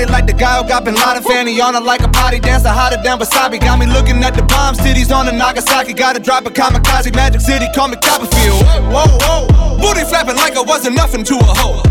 body 0.00 0.12
like 0.12 0.26
the 0.26 0.32
guy 0.32 0.60
who 0.60 0.68
got 0.68 0.84
Bin 0.84 0.94
Laden. 0.94 1.22
Fanny 1.22 1.60
on 1.60 1.74
her 1.74 1.80
like 1.80 2.00
a 2.02 2.08
party 2.08 2.38
dancer, 2.40 2.68
hotter 2.68 2.98
than 3.02 3.18
wasabi. 3.18 3.60
Got 3.60 3.78
me 3.78 3.86
looking 3.86 4.22
at 4.22 4.34
the 4.34 4.42
bomb 4.42 4.74
cities 4.74 5.10
on 5.12 5.26
the 5.26 5.32
Nagasaki. 5.32 5.92
Gotta 5.92 6.20
drop 6.20 6.46
a 6.46 6.50
kamikaze, 6.50 7.14
Magic 7.14 7.40
City, 7.40 7.66
call 7.74 7.88
me 7.88 7.96
Copperfield. 7.96 8.62
Whoa, 8.92 9.04
whoa, 9.20 9.78
booty 9.80 10.04
flapping 10.04 10.36
like 10.36 10.56
I 10.56 10.62
wasn't 10.62 10.96
nothing 10.96 11.24
to 11.24 11.36
a 11.36 11.52
hoe. 11.60 11.82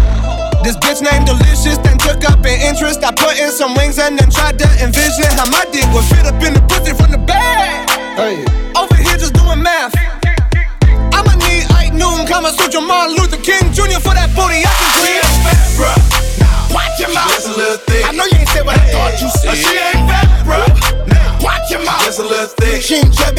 This 0.64 0.76
bitch 0.78 1.02
named 1.02 1.26
Delicious 1.28 1.78
then 1.80 1.98
took 1.98 2.24
up 2.30 2.40
an 2.46 2.60
interest. 2.62 3.04
I 3.04 3.12
put 3.12 3.38
in 3.40 3.52
some 3.52 3.76
wings 3.76 3.98
and 4.00 4.18
then 4.18 4.30
tried 4.30 4.60
to 4.60 4.68
envision 4.84 5.30
how 5.38 5.50
my 5.50 5.66
dick 5.72 5.86
would 5.94 6.06
fit 6.06 6.26
up 6.26 6.42
in 6.44 6.54
the 6.54 6.62
pussy 6.68 6.94
from 6.94 7.12
the 7.12 7.18
back. 7.18 7.90
Hey. 8.18 8.44
Over 8.76 8.96
here 8.96 9.18
just 9.18 9.34
doing 9.34 9.62
math. 9.62 9.96
I'ma 11.14 11.34
need 11.48 11.64
Ike 11.72 11.94
Newton, 11.94 12.28
Kama 12.28 12.52
Sutra, 12.52 12.82
Martin 12.82 13.16
Luther 13.16 13.42
King 13.42 13.72
Jr. 13.72 14.02
for 14.04 14.14
that 14.14 14.30
booty 14.36 14.66
I 14.66 14.74
can. 14.84 16.10
Yeah. 16.14 16.19
Watch 16.74 17.00
your 17.00 17.14
mouth. 17.14 17.30
Just 17.30 17.48
a 17.48 17.58
little 17.58 17.78
thick. 17.78 18.06
I 18.06 18.12
know 18.12 18.26
you 18.26 18.38
ain't 18.38 18.50
said 18.50 18.66
what 18.66 18.78
hey, 18.80 18.90
I 18.90 18.94
thought 18.94 19.22
you 19.22 19.30
said. 19.30 19.56
She 19.56 19.76
ain't 19.78 20.06
bad, 20.08 20.28
bro. 20.46 20.60
Now 21.08 21.38
watch 21.42 21.70
your 21.72 21.84
mouth. 21.86 22.06
Just 22.06 22.20
a 22.20 22.24
little 22.24 22.48
thing. 22.48 22.82
She 22.82 22.96
ain't 22.96 23.14
chubby. 23.14 23.39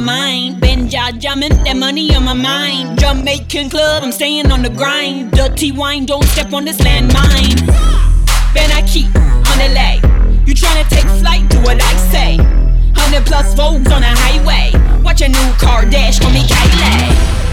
my 0.00 0.06
mind. 0.06 0.56
Benja 0.62 1.18
jamming, 1.18 1.50
that 1.64 1.76
money 1.76 2.14
on 2.14 2.24
my 2.24 2.32
mind. 2.32 2.98
Jamaican 2.98 3.70
club, 3.70 4.02
I'm 4.02 4.12
staying 4.12 4.50
on 4.50 4.62
the 4.62 4.70
grind. 4.70 5.32
Dirty 5.32 5.72
wine, 5.72 6.06
don't 6.06 6.24
step 6.24 6.52
on 6.52 6.64
this 6.64 6.78
landmine. 6.78 7.66
Ben, 8.54 8.70
I 8.72 8.82
keep 8.86 9.06
on 9.14 9.58
the 9.58 9.68
lay. 9.74 10.00
You 10.46 10.54
tryna 10.54 10.88
take 10.88 11.06
flight, 11.20 11.48
do 11.50 11.58
what 11.60 11.82
I 11.82 11.96
say. 12.12 12.36
Hundred 12.94 13.26
plus 13.26 13.54
volts 13.54 13.90
on 13.90 14.00
the 14.02 14.08
highway. 14.08 14.72
Watch 15.02 15.22
a 15.22 15.28
new 15.28 15.52
car 15.58 15.84
dash 15.84 16.20
on 16.24 16.32
me, 16.32 16.42
Kylie. 16.42 17.49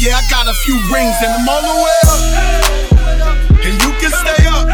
yeah, 0.00 0.18
I 0.18 0.22
got 0.30 0.48
a 0.48 0.54
few 0.64 0.74
rings 0.90 1.14
and 1.22 1.30
I'm 1.30 1.48
all 1.48 1.62
the 1.62 1.76
way 1.84 2.00
up. 2.08 2.22
And 3.62 3.74
you 3.78 3.90
can 4.00 4.10
stay 4.10 4.42
up. 4.50 4.66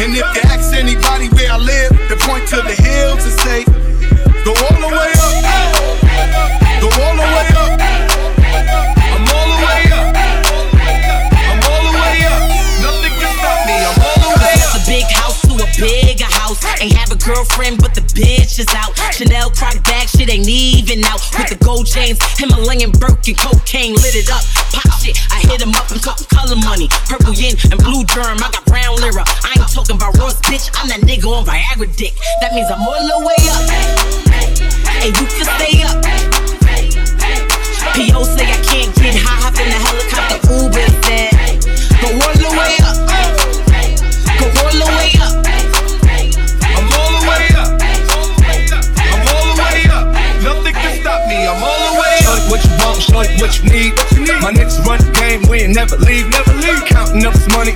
And 0.00 0.10
if 0.12 0.26
you 0.34 0.42
ask 0.50 0.74
anybody 0.74 1.28
where 1.32 1.52
I 1.52 1.56
live, 1.56 1.90
they 2.08 2.18
point 2.18 2.48
to 2.50 2.60
the 2.60 2.74
hills 2.74 3.22
and 3.24 3.36
say, 3.40 3.64
Go 4.44 4.52
all 4.52 4.76
the 4.76 4.90
way 4.90 5.12
up. 5.16 5.34
Go 6.82 6.88
all 6.92 7.14
the 7.16 7.24
way 7.24 7.48
up. 7.56 7.72
I'm 9.00 9.24
all 9.32 9.46
the 9.48 9.58
way 9.64 9.82
up. 9.96 10.12
I'm 11.32 11.60
all 11.64 11.82
the 11.88 11.94
way 11.94 12.16
up. 12.26 12.42
Nothing 12.84 13.14
can 13.16 13.30
stop 13.38 13.58
me. 13.64 13.76
I'm 13.80 13.98
all 14.02 14.18
the 14.18 14.32
way 14.44 14.56
up. 14.60 14.76
A 14.76 14.82
big 14.84 15.06
house 15.08 15.40
to 15.48 15.52
a 15.56 15.68
bigger 15.80 16.28
house. 16.28 16.60
Ain't 16.82 16.92
a 16.92 17.16
girlfriend, 17.16 17.78
but 17.80 17.94
the 17.94 18.02
bitch 18.12 18.58
is 18.58 18.68
out. 18.76 18.92
Chanel 19.14 19.48
cry 19.50 19.72
gold 21.74 21.86
chains, 21.86 22.18
Himalayan 22.38 22.92
broken 22.92 23.34
cocaine 23.34 23.94
lit 23.94 24.14
it 24.14 24.30
up. 24.30 24.42
Pop 24.70 24.86
shit, 25.02 25.18
I 25.32 25.40
hit 25.50 25.60
him 25.60 25.74
up, 25.74 25.90
and 25.90 26.00
cut 26.00 26.24
color 26.30 26.56
money. 26.56 26.86
Purple 27.10 27.34
yin 27.34 27.56
and 27.72 27.82
blue 27.82 28.04
germ, 28.04 28.38
I 28.38 28.48
got 28.54 28.64
brown 28.66 28.94
lira. 29.02 29.24
I 29.26 29.58
ain't 29.58 29.68
talking 29.72 29.96
about 29.96 30.16
Ross, 30.18 30.40
bitch, 30.42 30.70
I'm 30.78 30.88
that 30.88 31.00
nigga 31.00 31.26
on 31.26 31.44
Viagra 31.44 31.90
dick. 31.96 32.14
That 32.40 32.54
means 32.54 32.70
I'm 32.70 32.80
all 32.80 32.94
the 32.94 33.26
way 33.26 33.40
up. 33.50 33.62
Hey, 33.66 33.90
hey, 34.30 34.54
hey, 34.86 35.00
hey 35.00 35.06
you 35.08 35.26
can 35.26 35.46
stay 35.58 35.82
up. 35.82 36.03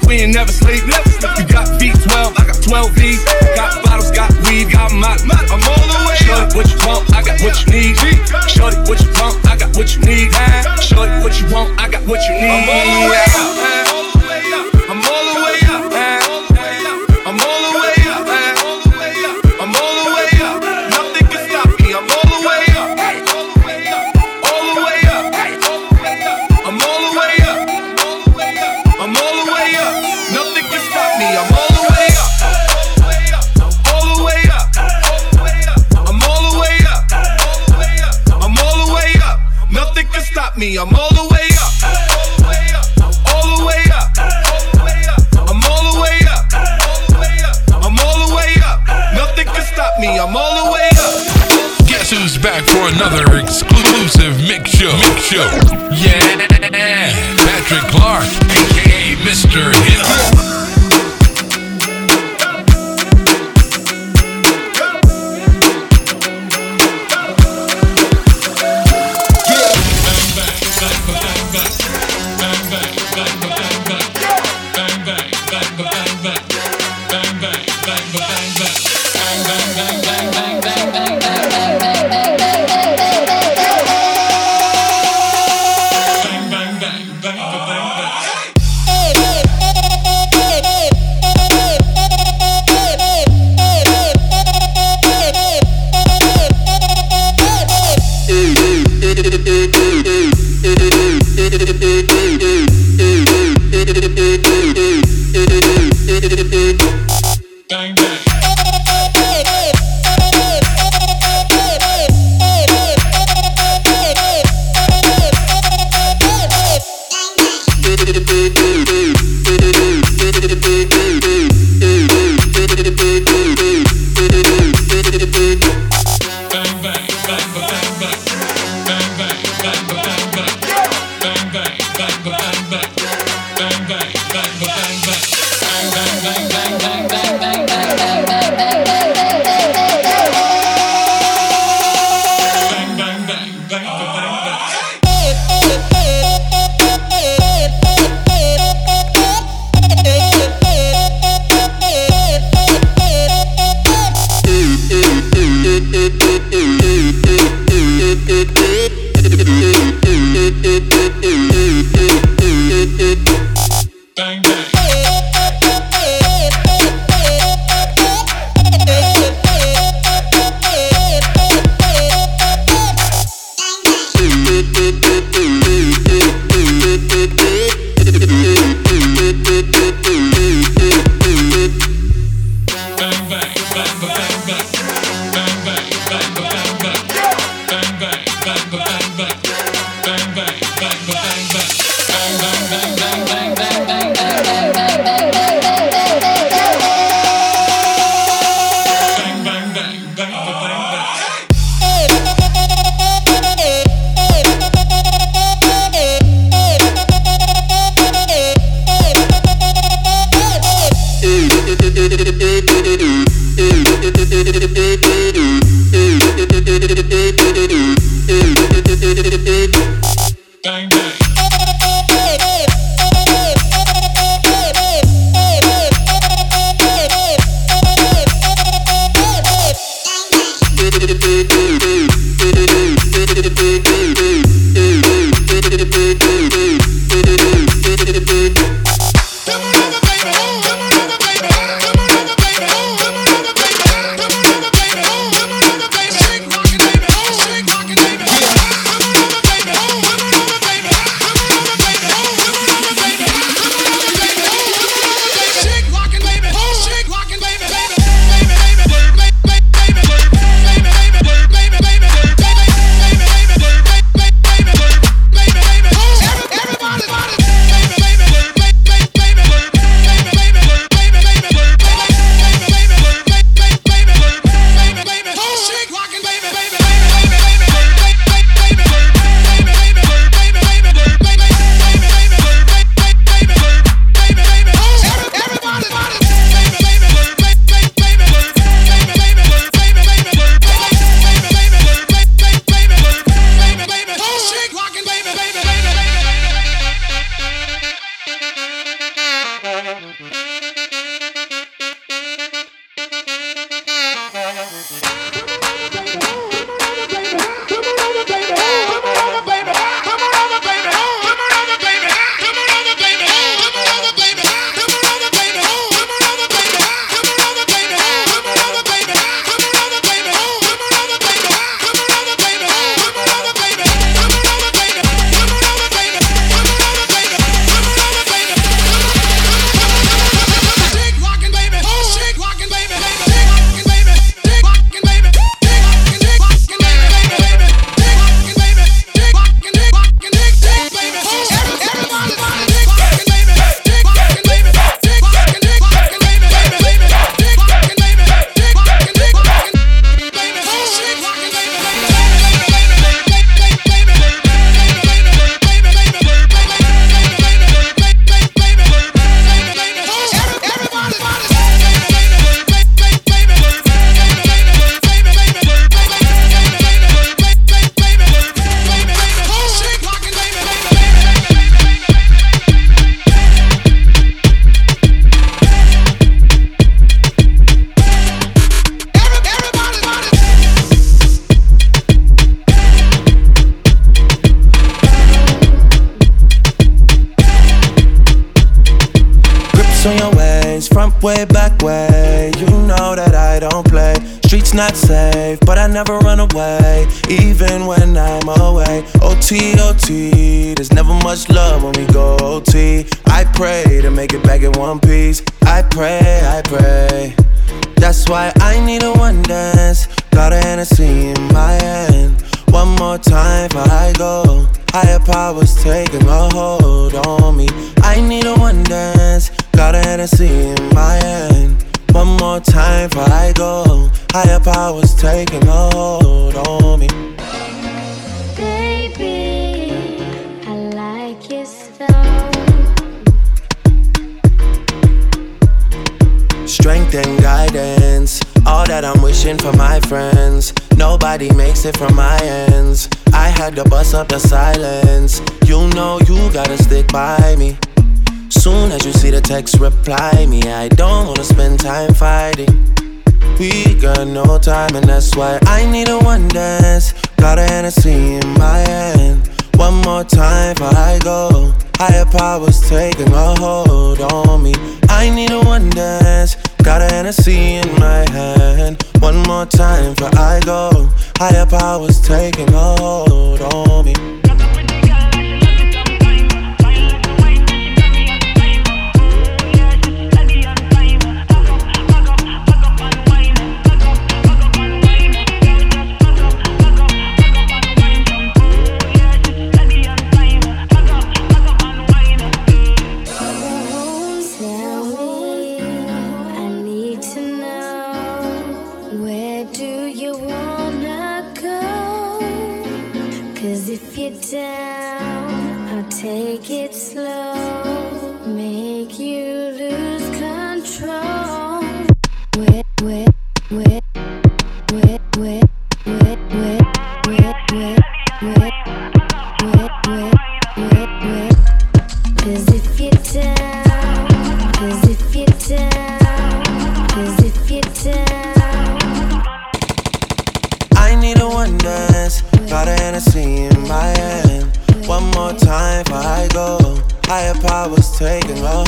We 0.06 0.22
ain't 0.22 0.34
never 0.34 0.52
sleep. 0.52 0.82
If 0.86 1.22
you 1.38 1.46
got 1.46 1.80
V12, 1.80 2.38
I 2.38 2.46
got 2.46 2.62
12 2.62 2.90
V. 2.92 3.27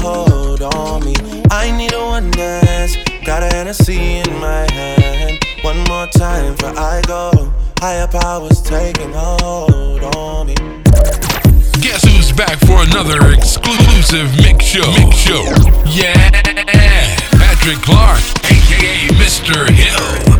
hold 0.01 0.63
on 0.63 1.05
me. 1.05 1.15
I 1.51 1.71
need 1.77 1.93
a 1.93 2.01
one 2.01 2.31
dance. 2.31 2.97
Got 3.25 3.43
a 3.43 3.55
Hennessy 3.55 4.19
in 4.19 4.31
my 4.41 4.67
hand. 4.73 5.39
One 5.63 5.79
more 5.85 6.07
time 6.09 6.57
for 6.57 6.73
I 6.77 7.03
go. 7.07 7.31
Higher 7.79 8.09
powers 8.09 8.63
taking 8.63 9.13
hold 9.13 10.03
on 10.17 10.47
me. 10.47 10.55
Guess 11.81 12.05
who's 12.05 12.33
back 12.33 12.59
for 12.61 12.83
another 12.83 13.33
exclusive 13.33 14.35
mix 14.37 14.65
show? 14.65 14.91
Mix 14.93 15.17
show. 15.17 15.45
Yeah. 15.87 16.31
Patrick 17.39 17.79
Clark, 17.79 18.21
aka 18.45 19.09
Mr. 19.17 19.69
Hill. 19.71 20.40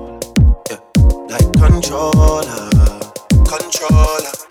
Like 1.31 1.53
controller, 1.53 2.43
controller. 3.47 4.50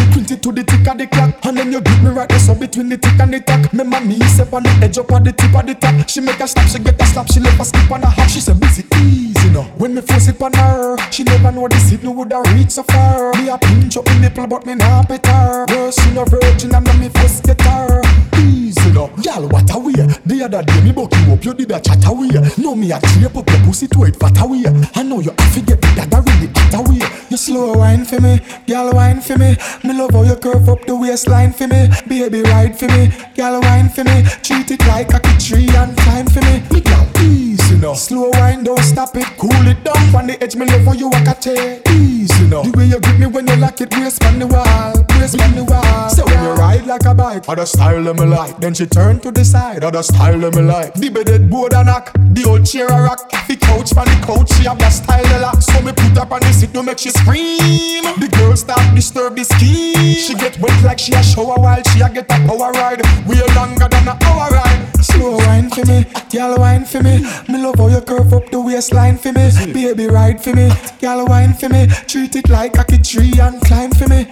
to 0.41 0.51
the 0.51 0.63
tick 0.63 0.87
of 0.87 0.97
the 0.97 1.07
clock. 1.07 1.33
And 1.45 1.57
then 1.57 1.71
you 1.71 1.81
get 1.81 2.03
me 2.03 2.09
right 2.09 2.31
so 2.33 2.55
between 2.55 2.89
the 2.89 2.97
tick 2.97 3.19
and 3.19 3.33
the 3.33 3.39
tack. 3.39 3.71
Me 3.73 3.83
me 3.83 4.19
step 4.25 4.51
on 4.53 4.63
the 4.63 4.69
edge 4.81 4.97
up 4.97 5.11
on 5.11 5.23
the 5.23 5.31
tip 5.31 5.53
of 5.53 5.65
the 5.65 5.75
top. 5.75 6.09
She 6.09 6.21
make 6.21 6.39
a 6.39 6.47
stop, 6.47 6.67
she 6.67 6.79
get 6.79 7.01
a 7.01 7.05
slap, 7.05 7.27
she 7.31 7.39
left 7.39 7.61
a 7.61 7.65
skip 7.65 7.91
on 7.91 8.03
a 8.03 8.09
hop. 8.09 8.29
She 8.29 8.41
say 8.41 8.53
busy 8.53 8.83
easy 8.97 9.49
now. 9.51 9.63
When 9.77 9.93
me 9.93 10.01
force 10.01 10.27
it 10.27 10.41
on 10.41 10.53
her, 10.53 10.97
she 11.11 11.23
never 11.23 11.51
know 11.51 11.67
the 11.67 11.77
signal 11.77 12.13
would 12.15 12.31
have 12.31 12.45
reach 12.53 12.71
so 12.71 12.83
far. 12.83 13.33
Me 13.33 13.49
a 13.49 13.57
pinch 13.57 13.97
up 13.97 14.05
the 14.05 14.19
nipple, 14.19 14.47
but 14.47 14.65
me 14.65 14.75
not 14.75 15.07
pet 15.07 15.25
her. 15.27 15.65
Girl, 15.67 15.91
she 15.91 16.11
no 16.11 16.25
virgin 16.25 16.73
and 16.73 16.99
me 16.99 17.09
first 17.09 17.43
get 17.43 17.61
her. 17.61 18.30
Easy 18.41 18.91
now, 18.91 19.09
y'all 19.21 19.47
what 19.47 19.69
a 19.73 19.79
way. 19.79 19.93
The 20.25 20.43
other 20.43 20.63
day 20.63 20.81
me 20.81 20.91
buck 20.91 21.13
you 21.13 21.33
up, 21.33 21.43
you 21.45 21.53
did 21.53 21.71
a 21.71 21.79
chat 21.79 22.05
away. 22.07 22.29
No 22.57 22.75
me 22.75 22.91
a 22.91 22.99
drape 22.99 23.35
up 23.35 23.49
your 23.49 23.59
pussy 23.65 23.87
to 23.87 24.03
it 24.05 24.15
fat 24.15 24.41
away. 24.41 24.63
I 24.95 25.03
know 25.03 25.19
you 25.19 25.31
have 25.37 25.53
to 25.53 25.61
get 25.61 25.81
that 25.81 26.09
really 26.11 26.47
hot 26.53 26.73
away. 26.81 27.01
You 27.29 27.37
slow 27.37 27.73
wine 27.73 28.05
for 28.05 28.19
me, 28.19 28.39
girl 28.67 28.91
wine 28.93 29.21
for 29.21 29.37
me. 29.37 29.55
Me 29.83 29.93
love 29.93 30.11
how 30.11 30.23
you 30.23 30.35
curve 30.35 30.67
up 30.69 30.85
the 30.85 30.95
waistline 30.95 31.53
for 31.53 31.67
me. 31.67 31.87
Baby 32.07 32.41
ride 32.41 32.77
for 32.77 32.87
me, 32.87 33.11
girl 33.35 33.61
wine 33.61 33.89
for 33.89 34.03
me. 34.03 34.23
Treat 34.43 34.71
it 34.71 34.85
like 34.87 35.13
a 35.13 35.19
tree 35.39 35.69
and 35.75 35.95
climb 35.97 36.27
for 36.27 36.41
me. 36.41 36.63
Me 36.71 36.81
girl 36.81 37.07
easy 37.21 37.77
now. 37.77 37.93
Slow 37.93 38.29
wine, 38.31 38.63
don't 38.63 38.83
stop 38.83 39.15
it, 39.15 39.27
cool 39.37 39.67
it 39.67 39.83
down. 39.83 40.15
On 40.15 40.27
the 40.27 40.41
edge, 40.41 40.55
me 40.55 40.65
love 40.65 40.85
how 40.85 40.93
you 40.93 41.09
walk 41.09 41.27
a 41.27 41.35
chair. 41.39 41.81
Easy 41.89 42.47
now. 42.47 42.63
The 42.63 42.71
way 42.77 42.85
you 42.85 42.99
grip 42.99 43.19
me 43.19 43.27
when 43.27 43.47
you 43.47 43.55
lock 43.57 43.79
it, 43.79 43.93
waist 43.95 44.23
on 44.25 44.39
the 44.39 44.47
wall, 44.47 44.93
waist 45.19 45.39
on 45.39 45.55
the 45.55 45.63
wall. 45.63 46.09
So 46.09 46.25
when 46.25 46.43
you 46.43 46.51
ride 46.53 46.85
like 46.85 47.05
a 47.05 47.13
bike, 47.13 47.47
other 47.47 47.65
style 47.65 48.01
me 48.13 48.25
Then 48.31 48.73
she 48.73 48.85
turn 48.85 49.19
to 49.21 49.31
the 49.31 49.43
side, 49.43 49.83
other 49.83 50.03
style 50.03 50.43
of 50.45 50.55
me 50.55 50.61
like. 50.61 50.93
The 50.93 51.09
bedded 51.09 51.49
board 51.49 51.73
and 51.73 51.87
knock, 51.87 52.13
the 52.13 52.45
old 52.47 52.65
chair 52.65 52.87
a 52.87 53.03
rock. 53.03 53.29
The 53.47 53.57
couch 53.57 53.91
on 53.97 54.05
the 54.05 54.17
couch, 54.25 54.49
she 54.55 54.63
have 54.63 54.79
that 54.79 54.89
style 54.89 55.25
a 55.25 55.39
lot. 55.41 55.61
So 55.61 55.81
me 55.81 55.91
put 55.91 56.17
up 56.17 56.31
on 56.31 56.39
the 56.39 56.53
seat 56.53 56.73
to 56.73 56.83
make 56.83 56.99
she 56.99 57.09
scream. 57.09 58.03
The 58.19 58.29
girl 58.31 58.55
start 58.55 58.95
disturb 58.95 59.35
the 59.35 59.43
scheme. 59.43 60.15
She 60.15 60.33
get 60.35 60.57
wet 60.59 60.83
like 60.83 60.99
she 60.99 61.13
a 61.13 61.21
shower 61.23 61.59
while 61.59 61.83
she 61.91 61.99
a 62.01 62.09
get 62.09 62.31
a 62.31 62.37
power 62.47 62.71
ride. 62.71 63.01
Way 63.27 63.41
longer 63.55 63.87
than 63.89 64.07
a 64.07 64.17
hour 64.23 64.49
ride. 64.49 64.87
Slow 65.01 65.37
wine 65.37 65.69
for 65.69 65.85
me, 65.85 66.05
girl 66.31 66.57
wine 66.57 66.85
for 66.85 67.03
me. 67.03 67.19
Me 67.49 67.57
love 67.61 67.75
how 67.75 67.87
you 67.87 68.01
curve 68.01 68.33
up 68.33 68.49
the 68.49 68.61
waistline 68.61 69.17
for 69.17 69.33
me. 69.33 69.51
Baby 69.73 70.07
ride 70.07 70.41
for 70.41 70.53
me, 70.53 70.71
girl 71.01 71.25
wine 71.25 71.53
for 71.53 71.67
me. 71.67 71.87
Treat 72.07 72.35
it 72.35 72.49
like 72.49 72.77
a 72.77 72.97
tree 72.97 73.33
and 73.41 73.59
climb 73.61 73.91
for 73.91 74.07
me. 74.07 74.27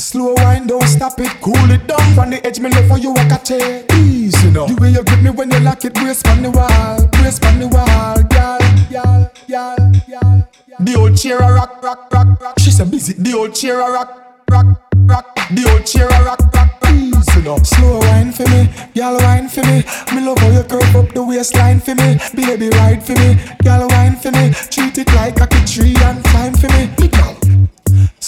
Slow 0.00 0.32
wine, 0.38 0.66
don't 0.66 0.88
stop 0.88 1.20
it, 1.20 1.30
cool 1.42 1.70
it 1.70 1.86
down. 1.86 2.14
From 2.14 2.30
the 2.30 2.40
edge, 2.44 2.58
me 2.58 2.70
love 2.70 2.88
for 2.88 2.96
you, 2.96 3.12
I 3.12 3.28
can 3.28 3.44
take 3.44 3.92
easy 3.94 4.50
now. 4.50 4.64
The 4.64 4.74
way 4.80 4.90
you 4.90 5.04
grip 5.04 5.20
me 5.20 5.28
when 5.28 5.50
you 5.50 5.60
lock 5.60 5.84
it, 5.84 5.92
brace 5.92 6.24
on 6.24 6.40
the 6.42 6.50
wall, 6.50 7.06
brace 7.20 7.38
on 7.44 7.60
the 7.60 7.68
wall, 7.68 8.16
girl, 8.32 8.58
girl, 8.88 9.30
girl, 9.46 9.76
girl. 10.08 10.48
The 10.80 10.94
old 10.96 11.18
chair 11.18 11.36
a 11.36 11.52
rock, 11.52 11.82
rock, 11.82 12.10
rock, 12.12 12.40
rock. 12.40 12.58
She 12.58 12.70
said 12.70 12.90
busy. 12.90 13.12
The 13.12 13.34
old 13.36 13.54
chair 13.54 13.78
a 13.78 13.92
rock, 13.92 14.40
rock, 14.50 14.66
rock. 15.04 15.36
The 15.52 15.68
old 15.70 15.84
chair 15.84 16.08
a 16.08 16.24
rock, 16.24 16.40
rock, 16.54 16.80
rock. 16.82 16.94
Easy 16.94 17.42
now. 17.42 17.58
Slow 17.58 18.00
wine 18.00 18.32
for 18.32 18.48
me, 18.48 18.72
girl 18.96 19.18
wine 19.18 19.48
for 19.48 19.60
me. 19.68 19.84
Me 20.16 20.24
love 20.24 20.38
how 20.38 20.48
you 20.48 20.64
curve 20.64 20.96
up 20.96 21.12
the 21.12 21.22
waistline 21.22 21.78
for 21.78 21.94
me, 21.94 22.16
baby 22.34 22.70
ride 22.70 23.04
for 23.04 23.12
me, 23.20 23.36
girl 23.62 23.86
wine 23.88 24.16
for 24.16 24.32
me. 24.32 24.48
Treat 24.72 24.96
it 24.96 25.12
like 25.12 25.38
a 25.38 25.46
tree 25.68 25.94
and 26.08 26.24
climb 26.24 26.54
for 26.54 26.72
me, 26.72 26.88
me 26.98 27.08
girl. 27.08 27.39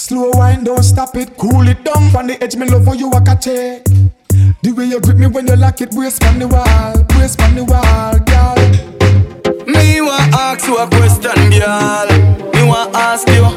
Slow 0.03 0.31
wine, 0.31 0.65
don't 0.65 0.83
stop 0.83 1.15
it, 1.15 1.37
cool 1.37 1.65
it 1.69 1.81
down. 1.85 2.11
From 2.11 2.27
the 2.27 2.35
edge, 2.43 2.57
me 2.57 2.67
love 2.67 2.83
how 2.85 2.91
you 2.91 3.07
walk 3.07 3.29
a 3.29 3.37
take. 3.37 3.85
The 4.61 4.73
way 4.75 4.83
you 4.83 4.99
grip 4.99 5.15
me 5.15 5.27
when 5.27 5.47
you 5.47 5.55
lock 5.55 5.79
it, 5.79 5.91
brace 5.91 6.19
on 6.27 6.39
the 6.39 6.47
wall, 6.49 7.01
brace 7.07 7.39
on 7.39 7.55
the 7.55 7.63
wall, 7.63 8.19
girl. 8.27 8.59
Me 9.63 10.01
want 10.01 10.33
ask 10.35 10.67
you 10.67 10.75
a 10.75 10.87
question, 10.91 11.55
girl. 11.55 12.07
Me 12.51 12.67
want 12.67 12.93
ask 12.93 13.25
you. 13.29 13.47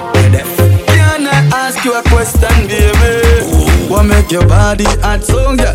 Can 0.87 1.27
I 1.27 1.51
ask 1.67 1.85
you 1.85 1.99
a 1.99 2.03
question, 2.05 2.69
baby? 2.71 3.91
What 3.91 4.05
make 4.05 4.31
your 4.31 4.47
body 4.47 4.85
hot, 5.03 5.25
so 5.25 5.57
girl? 5.57 5.75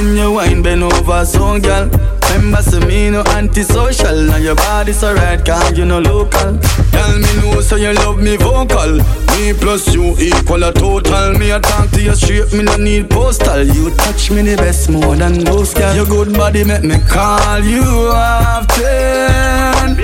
When 0.00 0.16
you 0.16 0.32
wine, 0.32 0.62
bend 0.62 0.82
over, 0.82 1.26
so 1.26 1.60
girl. 1.60 1.90
Remember, 2.36 2.60
say 2.60 2.80
me 2.80 3.08
no 3.08 3.22
antisocial. 3.28 4.14
Now 4.26 4.36
your 4.36 4.56
body 4.56 4.92
so 4.92 5.14
right, 5.14 5.42
cause 5.42 5.78
you 5.78 5.86
no 5.86 6.00
local. 6.00 6.58
Tell 6.90 7.18
me 7.18 7.36
no, 7.40 7.62
so 7.62 7.76
you 7.76 7.94
love 7.94 8.18
me 8.18 8.36
vocal. 8.36 8.98
Me 9.32 9.54
plus 9.54 9.94
you 9.94 10.14
equal 10.18 10.62
a 10.64 10.70
total. 10.70 11.32
Me 11.38 11.50
a 11.50 11.58
talk 11.60 11.90
to 11.92 12.02
you 12.02 12.14
straight, 12.14 12.52
me 12.52 12.62
no 12.62 12.76
need 12.76 13.08
postal. 13.08 13.62
You 13.62 13.90
touch 13.96 14.30
me 14.30 14.42
the 14.42 14.56
best 14.56 14.90
more 14.90 15.16
than 15.16 15.44
those 15.44 15.72
girls. 15.72 15.96
Your 15.96 16.04
good 16.04 16.34
body 16.34 16.62
make 16.62 16.84
me 16.84 16.98
call 17.08 17.60
you 17.60 18.10
often. 18.12 19.96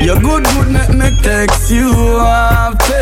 Your 0.00 0.18
good 0.18 0.44
good 0.44 0.70
make 0.70 0.94
me 0.94 1.10
text 1.22 1.70
you 1.70 1.92
often 2.18 2.96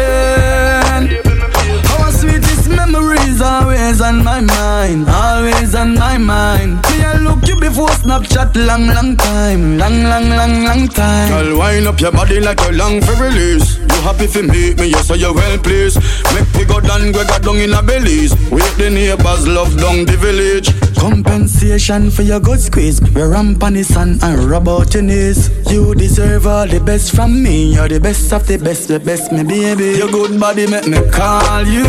memories 2.69 3.41
always 3.41 4.01
on 4.01 4.25
my 4.25 4.41
mind 4.41 5.09
Always 5.09 5.75
on 5.75 5.95
my 5.95 6.19
mind. 6.19 6.77
Me 6.91 7.05
I 7.05 7.19
look 7.19 7.47
you 7.47 7.57
before 7.59 7.89
Snapchat 7.89 8.55
long 8.67 8.87
long 8.89 9.17
time 9.17 9.79
Long 9.79 10.03
long 10.05 10.29
long 10.31 10.65
long 10.65 10.89
time. 10.89 11.29
Girl 11.29 11.59
wind 11.59 11.87
up 11.87 12.01
your 12.01 12.13
body 12.13 12.41
like 12.41 12.61
a 12.61 12.73
long 12.73 13.01
for 13.01 13.15
release. 13.23 13.79
You 13.79 14.01
happy 14.03 14.27
for 14.27 14.43
meet 14.43 14.79
me, 14.79 14.89
yes 14.89 15.09
so 15.09 15.15
you 15.15 15.33
well 15.33 15.59
pleased. 15.59 15.99
Make 16.35 16.53
me 16.55 16.65
go 16.65 16.81
down, 16.81 17.07
we 17.07 17.13
got 17.13 17.43
down 17.43 17.57
in 17.57 17.73
a 17.73 17.83
bellies 17.83 18.33
Wait 18.51 18.75
the 18.77 18.91
neighbors 18.91 19.47
love 19.47 19.77
down 19.77 20.05
the 20.05 20.17
village. 20.17 20.69
Compensation 20.99 22.11
for 22.11 22.23
your 22.23 22.41
good 22.41 22.61
squeeze. 22.61 23.01
We 23.01 23.23
ramp 23.23 23.63
on 23.63 23.75
the 23.75 23.83
sun 23.83 24.19
and 24.23 24.45
rub 24.45 24.69
out 24.69 24.95
your 24.95 25.03
knees. 25.03 25.51
You 25.71 25.95
deserve 25.95 26.47
all 26.47 26.67
the 26.67 26.81
best 26.81 27.15
from 27.15 27.43
me. 27.43 27.75
You're 27.75 27.89
the 27.89 28.01
best 28.01 28.33
of 28.33 28.47
the 28.47 28.57
best, 28.57 28.89
the 28.89 28.99
best 29.01 29.31
me 29.33 29.43
baby. 29.45 29.99
Your 29.99 30.11
good 30.11 30.41
body 30.41 30.67
make 30.67 30.87
me 30.87 30.99
call 31.11 31.67
you 31.67 31.85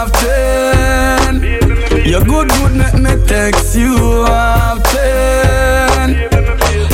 often 0.00 1.42
Your 2.10 2.22
good 2.24 2.48
good 2.56 2.74
make 2.82 2.98
me 3.04 3.14
text 3.26 3.76
you 3.76 3.94
often 4.28 6.08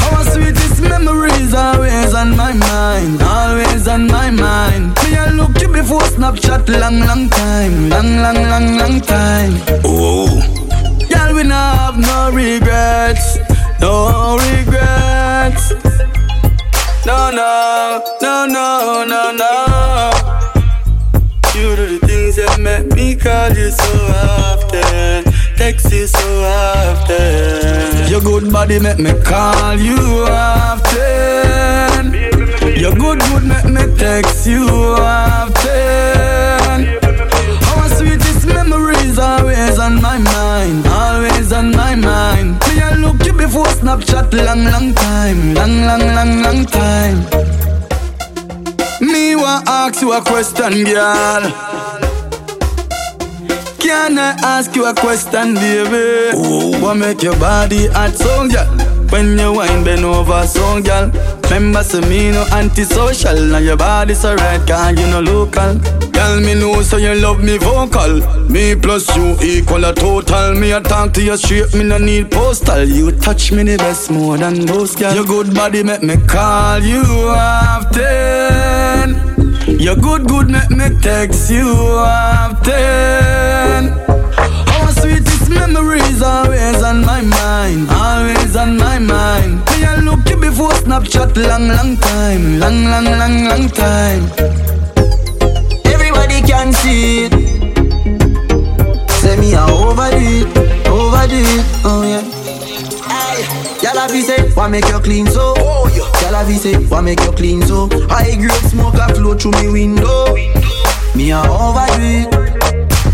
Our 0.07 0.23
sweetest 0.33 0.81
memories 0.83 1.53
always 1.55 2.15
on 2.15 2.37
my 2.37 2.53
mind 2.53 3.23
Always 3.23 3.89
on 3.89 4.07
my 4.07 4.31
mind. 4.31 4.95
Me 5.05 5.17
I 5.17 5.31
look 5.31 5.61
you 5.61 5.69
before 5.73 6.01
Snapchat 6.15 6.69
long 6.81 7.01
long 7.01 7.29
time 7.29 7.89
Long 7.95 8.11
long 8.25 8.41
long 8.53 8.67
long 8.81 9.01
time. 9.01 9.55
Oh 9.85 10.29
Girl 11.11 11.31
we 11.35 11.43
not 11.43 11.77
have 11.79 11.99
no 11.99 12.31
regrets 12.33 13.39
No 13.81 13.93
regrets. 14.49 15.65
No 17.05 17.31
no 17.33 18.01
no 18.21 18.47
no 18.47 19.05
no 19.13 19.23
no. 19.43 19.53
You 21.55 21.77
do 21.77 21.85
the 21.87 21.99
things 21.99 22.11
that 22.11 22.12
make 22.63 22.87
me 22.95 23.17
call 23.17 23.51
you 23.53 23.71
so 23.71 23.93
often 24.15 25.33
Text 25.63 25.93
you 25.93 26.07
so 26.09 26.45
often. 26.45 28.11
Your 28.11 28.21
good 28.21 28.53
body 28.53 28.81
make 28.81 28.99
me 28.99 29.13
call 29.23 29.77
you 29.77 30.27
often. 30.29 32.13
Your 32.77 32.93
good 32.95 33.21
good 33.21 33.45
make 33.45 33.67
me 33.67 33.87
text 33.97 34.45
you 34.45 34.67
often. 34.99 35.79
Our 37.71 37.89
sweetest 37.97 38.47
memories 38.47 39.19
always 39.21 39.79
on 39.79 40.03
my 40.03 40.19
mind 40.19 40.87
Always 40.89 41.53
on 41.53 41.71
my 41.77 41.95
mind. 41.95 42.59
Me 42.67 42.81
I 42.83 42.95
look 42.97 43.25
you 43.25 43.33
before 43.33 43.67
Snapchat 43.67 44.33
long 44.33 44.65
long 44.65 44.95
time 44.95 45.55
Long 45.55 45.87
long 45.87 46.07
long 46.17 46.43
long 46.43 46.65
time. 46.67 47.19
Me 49.01 49.37
want 49.37 49.69
ask 49.69 50.01
you 50.01 50.13
a 50.13 50.21
question 50.23 50.83
girl 50.85 52.12
can 53.83 54.19
I 54.19 54.33
ask 54.43 54.75
you 54.77 54.87
a 54.87 54.95
question, 54.95 55.55
baby? 55.55 56.31
What 56.81 56.95
make 56.97 57.23
your 57.23 57.37
body 57.39 57.89
hot, 57.89 58.15
so 58.15 58.49
girl? 58.49 58.67
When 59.11 59.37
you 59.39 59.53
wine, 59.53 59.85
bend 59.85 60.05
over, 60.05 60.47
so 60.47 60.81
girl. 60.81 61.11
Remember, 61.51 61.83
say 61.83 62.01
me 62.09 62.31
no 62.31 62.47
antisocial. 62.53 63.37
Now 63.37 63.59
your 63.59 63.77
body 63.77 64.15
so 64.15 64.35
right, 64.35 64.67
cause 64.67 64.99
you 64.99 65.07
no 65.09 65.21
local. 65.21 65.79
Girl, 66.13 66.41
me 66.41 66.55
know, 66.55 66.81
so 66.83 66.97
you 66.97 67.15
love 67.17 67.43
me 67.43 67.59
vocal. 67.59 68.21
Me 68.49 68.75
plus 68.75 69.15
you 69.17 69.37
equal 69.43 69.85
a 69.85 69.93
total. 69.95 70.55
Me 70.55 70.73
a 70.73 70.81
talk 70.81 71.13
to 71.15 71.23
you 71.23 71.37
straight, 71.37 71.75
me 71.75 71.85
no 71.85 71.99
need 71.99 72.31
postal. 72.31 72.85
You 72.85 73.13
touch 73.13 73.53
me 73.53 73.65
the 73.65 73.77
best 73.77 74.11
more 74.11 74.39
than 74.39 74.65
those 74.65 74.95
girls. 74.95 75.15
Your 75.15 75.25
good 75.25 75.53
body 75.55 75.83
make 75.83 76.03
me 76.03 76.17
call 76.27 76.79
you 76.81 77.03
often. 77.37 77.83
Your 79.79 79.97
good 79.97 80.27
good 80.29 80.49
make 80.51 80.71
me 80.71 80.89
text 81.01 81.51
you 81.51 81.69
often. 81.99 82.73
Our 84.73 84.89
sweetest 85.01 85.51
memories 85.51 86.23
always 86.23 86.83
on 86.83 87.05
my 87.05 87.21
mind, 87.21 87.89
always 87.91 88.57
on 88.57 88.77
my 88.77 88.99
mind. 88.99 89.59
Me 89.71 89.85
I 89.85 89.97
look 90.01 90.29
you 90.29 90.37
before 90.37 90.71
Snapchat 90.71 91.37
long 91.37 91.69
long 91.69 91.97
time, 91.97 92.59
long 92.61 92.85
long 92.85 93.05
long 93.05 93.45
long 93.51 93.69
time. 93.69 94.23
Everybody 95.85 96.43
can 96.43 96.73
see 96.73 97.25
it. 97.25 97.33
Say 99.21 99.37
me 99.41 99.55
I 99.55 99.71
overdo 99.71 100.17
it, 100.19 100.87
overdo 100.89 101.37
it, 101.37 101.67
oh 101.85 102.03
yeah. 102.05 102.43
Y'all 103.83 103.99
have 103.99 104.11
say, 104.13 104.49
why 104.55 104.69
make 104.69 104.87
you 104.87 105.01
clean 105.01 105.27
so? 105.27 105.55
Oh, 105.59 105.91
yeah. 106.33 106.49
Y'all 106.49 106.59
say, 106.59 106.75
why 106.87 107.01
make 107.01 107.21
you 107.21 107.33
clean 107.33 107.63
so? 107.63 107.89
High 108.09 108.37
grade 108.37 108.71
smoke 108.71 108.95
a 108.95 109.15
flow 109.15 109.35
through 109.35 109.53
me 109.63 109.69
window. 109.71 110.35
Me 111.15 111.31
a 111.31 111.41
overdo 111.41 112.01
it. 112.01 112.29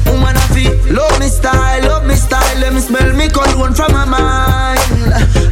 Woman 0.06 0.36
a 0.36 0.40
feel, 0.54 0.72
love 0.94 1.18
me 1.18 1.26
style, 1.26 1.82
love 1.82 2.06
me 2.06 2.14
style. 2.14 2.58
Let 2.60 2.72
me 2.72 2.80
smell 2.80 3.14
me 3.16 3.28
cologne 3.28 3.74
from 3.74 3.92
my 3.92 4.04
mind. 4.04 4.78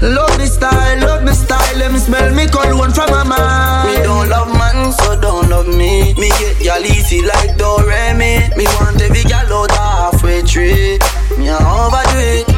Love 0.03 0.39
me 0.39 0.47
style, 0.47 1.01
love 1.01 1.25
me 1.25 1.33
style. 1.33 1.77
Let 1.77 1.93
me 1.93 1.99
smell 1.99 2.35
me 2.35 2.47
cologne 2.47 2.93
from 2.93 3.11
my 3.11 3.25
mind. 3.25 3.89
Me 3.91 4.03
don't 4.05 4.29
love 4.29 4.53
man, 4.55 4.93
so 4.93 5.21
don't 5.21 5.49
love 5.51 5.67
me. 5.69 6.15
Me 6.15 6.29
get 6.39 6.63
y'all 6.63 6.85
easy 6.85 7.23
like 7.23 7.57
Doremi. 7.59 8.57
Me 8.57 8.65
want 8.79 9.01
every 9.03 9.23
gal 9.25 9.53
out 9.53 9.71
halfway 9.73 10.43
tree. 10.43 10.99
Me 11.37 11.49
a 11.49 11.57
overdo 11.57 12.19
it. 12.19 12.56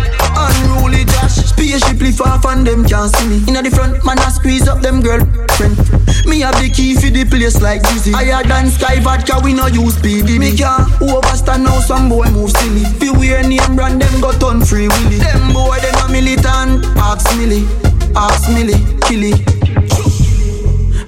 Spaceship 1.98 2.14
far 2.14 2.40
from 2.40 2.62
them 2.62 2.84
can't 2.84 3.10
see 3.10 3.28
me. 3.28 3.42
Inna 3.48 3.62
the 3.62 3.70
front, 3.70 4.04
man 4.04 4.18
I 4.18 4.30
squeeze 4.30 4.68
up 4.68 4.80
them 4.80 5.02
girlfriend. 5.02 5.76
Me 6.26 6.40
have 6.40 6.54
the 6.62 6.70
key 6.72 6.94
for 6.94 7.10
the 7.10 7.24
place 7.24 7.60
like 7.60 7.82
Dizzy. 7.82 8.12
Higher 8.12 8.42
than 8.46 8.66
Skyy 8.66 9.02
Vodka, 9.02 9.40
we 9.42 9.52
no 9.52 9.66
use 9.66 9.96
PD. 9.96 10.38
Me 10.38 10.56
can't 10.56 10.86
overstand 11.02 11.64
now 11.64 11.80
some 11.80 12.08
boy 12.08 12.30
move 12.30 12.50
silly. 12.50 12.84
Fi 13.00 13.10
wear 13.10 13.42
name 13.42 13.74
brand, 13.74 14.00
them 14.00 14.20
got 14.20 14.42
on 14.44 14.64
free 14.64 14.86
willy. 14.86 15.18
Them 15.18 15.52
boy 15.52 15.78
they 15.80 15.90
no 15.92 16.08
militant. 16.08 16.86
Ask 16.96 17.26
Millie, 17.36 17.66
ask 18.14 18.48
Millie, 18.48 18.78
killy. 19.02 19.57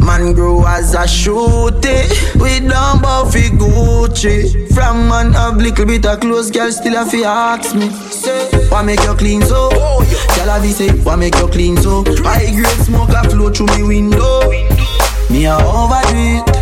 Man 0.01 0.33
grow 0.35 0.65
as 0.67 0.95
a 0.95 1.05
shooty. 1.07 2.09
We 2.41 2.67
don't 2.67 3.01
fi 3.33 3.49
Gucci. 3.51 4.73
From 4.75 5.09
man 5.09 5.33
have 5.33 5.57
little 5.57 5.85
bit 5.85 6.07
of 6.07 6.21
clothes 6.21 6.51
Girl 6.51 6.71
still 6.73 6.97
a 6.97 7.05
fi 7.05 7.25
ask 7.25 7.75
me. 7.75 7.91
Say, 7.91 8.49
why 8.69 8.83
make 8.83 9.03
you 9.03 9.15
clean 9.15 9.43
so? 9.43 9.71
Girl 9.71 10.49
have 10.49 10.67
say, 10.67 10.91
why 11.03 11.17
make 11.17 11.37
you 11.37 11.49
clean 11.49 11.77
so? 11.77 12.05
High 12.23 12.51
grade 12.55 12.85
smoke 12.85 13.11
a 13.11 13.29
flow 13.29 13.51
through 13.51 13.67
me 13.77 13.83
window. 13.83 14.51
Me 15.31 15.47
a 15.47 15.57
overdo 15.57 16.17
it 16.17 16.60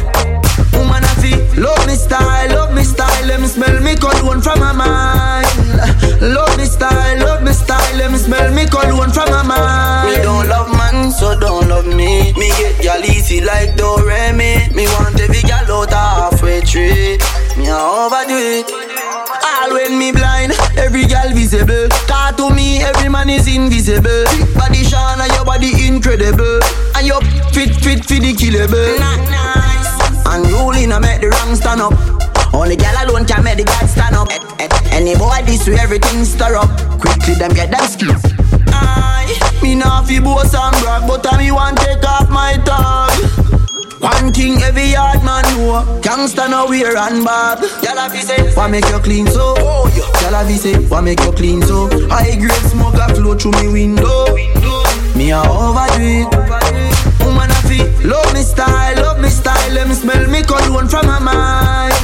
love 1.59 1.87
me 1.87 1.95
style, 1.95 2.49
love 2.51 2.75
me 2.75 2.85
style 2.85 3.27
Let 3.27 3.41
me 3.41 3.47
smell 3.47 3.81
me 3.83 3.97
cologne 3.97 4.41
from 4.41 4.61
my 4.61 4.73
mind 4.73 5.47
Love 6.23 6.57
me 6.57 6.65
style, 6.65 7.19
love 7.19 7.43
me 7.43 7.53
style 7.53 7.97
Let 7.97 8.11
me 8.11 8.19
smell 8.19 8.53
me 8.55 8.67
cologne 8.67 9.11
from 9.11 9.31
my 9.31 9.43
mind 9.43 10.17
Me 10.17 10.23
don't 10.23 10.49
love 10.49 10.71
man, 10.77 11.11
so 11.11 11.39
don't 11.39 11.69
love 11.69 11.87
me 11.87 12.33
Me 12.35 12.49
get 12.59 12.83
y'all 12.85 13.05
easy 13.05 13.41
like 13.41 13.75
Doremi 13.77 14.75
Me 14.75 14.87
want 14.99 15.21
every 15.21 15.43
gal 15.43 15.71
out 15.71 15.91
halfway 15.91 16.61
tree 16.63 17.19
Me 17.57 17.69
a 17.69 17.77
overdo 17.77 18.37
it 18.37 18.71
All 18.71 19.69
Girl, 19.69 19.75
when 19.75 19.99
me 19.99 20.13
blind, 20.13 20.53
every 20.77 21.05
girl 21.07 21.31
visible. 21.35 21.89
Car 22.07 22.33
to 22.35 22.51
me, 22.51 22.79
every 22.79 23.09
man 23.09 23.29
is 23.29 23.47
invisible. 23.49 24.25
Body 24.55 24.85
shine 24.85 25.21
and 25.21 25.33
your 25.33 25.45
body 25.45 25.87
incredible. 25.87 26.61
And 26.97 27.07
your 27.07 27.21
fit, 27.53 27.75
fit, 27.83 28.05
fit 28.05 28.23
the 28.23 28.33
killable. 28.35 28.99
Not 28.99 29.19
Nice. 29.31 30.08
And 30.29 30.45
rolling, 30.53 30.93
I 30.93 30.99
make 30.99 31.21
the 31.21 31.31
wrong 31.31 31.57
stand 31.57 31.81
up. 31.81 31.97
Only 32.53 32.77
girl 32.77 32.93
alone 33.01 33.25
can 33.25 33.43
make 33.45 33.57
the 33.57 33.65
God 33.65 33.89
stand 33.89 34.15
up. 34.15 34.29
Eh, 34.31 34.39
eh, 34.61 34.69
eh. 34.69 34.97
Any 34.97 35.17
boy 35.17 35.41
this 35.47 35.67
way, 35.67 35.77
everything 35.81 36.25
stir 36.25 36.57
up. 36.57 36.69
Quickly, 37.01 37.35
them 37.35 37.53
get 37.53 37.71
them 37.71 37.87
skills. 37.89 38.21
Aye, 38.69 39.33
me 39.63 39.75
nah 39.75 40.03
fi 40.03 40.21
boast 40.21 40.55
and 40.55 40.77
brag, 40.85 41.09
but 41.09 41.25
I 41.33 41.39
me 41.39 41.51
want 41.51 41.79
take 41.79 42.05
off 42.05 42.29
my 42.29 42.61
tag. 42.65 43.49
One 44.01 44.33
thing 44.33 44.63
every 44.63 44.93
yard 44.95 45.25
man 45.25 45.43
know 45.57 45.83
Gangsta 46.03 46.49
no 46.49 46.67
wear 46.69 46.97
and 46.97 47.25
bag 47.25 47.59
Y'all 47.83 48.09
fi 48.09 48.21
say, 48.21 48.55
why 48.55 48.69
make 48.69 48.87
you 48.89 48.99
clean 49.01 49.27
so? 49.27 49.55
Oh, 49.59 49.91
yeah. 49.91 50.31
Y'all 50.31 50.47
fi 50.47 50.55
say, 50.55 50.75
why 50.87 51.01
make 51.01 51.19
you 51.21 51.33
clean 51.33 51.63
so? 51.63 51.89
High 52.09 52.37
grade 52.39 52.71
smoke 52.71 52.95
a 52.95 53.13
flow 53.13 53.35
through 53.35 53.59
me 53.59 53.73
window 53.73 54.27
Me 55.17 55.33
a 55.33 55.43
overdo 55.43 55.99
it 55.99 56.33
a 56.33 56.68
love 58.05 58.33
me 58.35 58.43
style, 58.43 58.97
love 58.97 59.21
me 59.21 59.29
style 59.29 59.73
Let 59.73 59.89
me 59.89 59.95
smell 59.95 60.29
me 60.29 60.43
cologne 60.43 60.89
from 60.89 61.07
my 61.07 61.19
mind. 61.19 61.95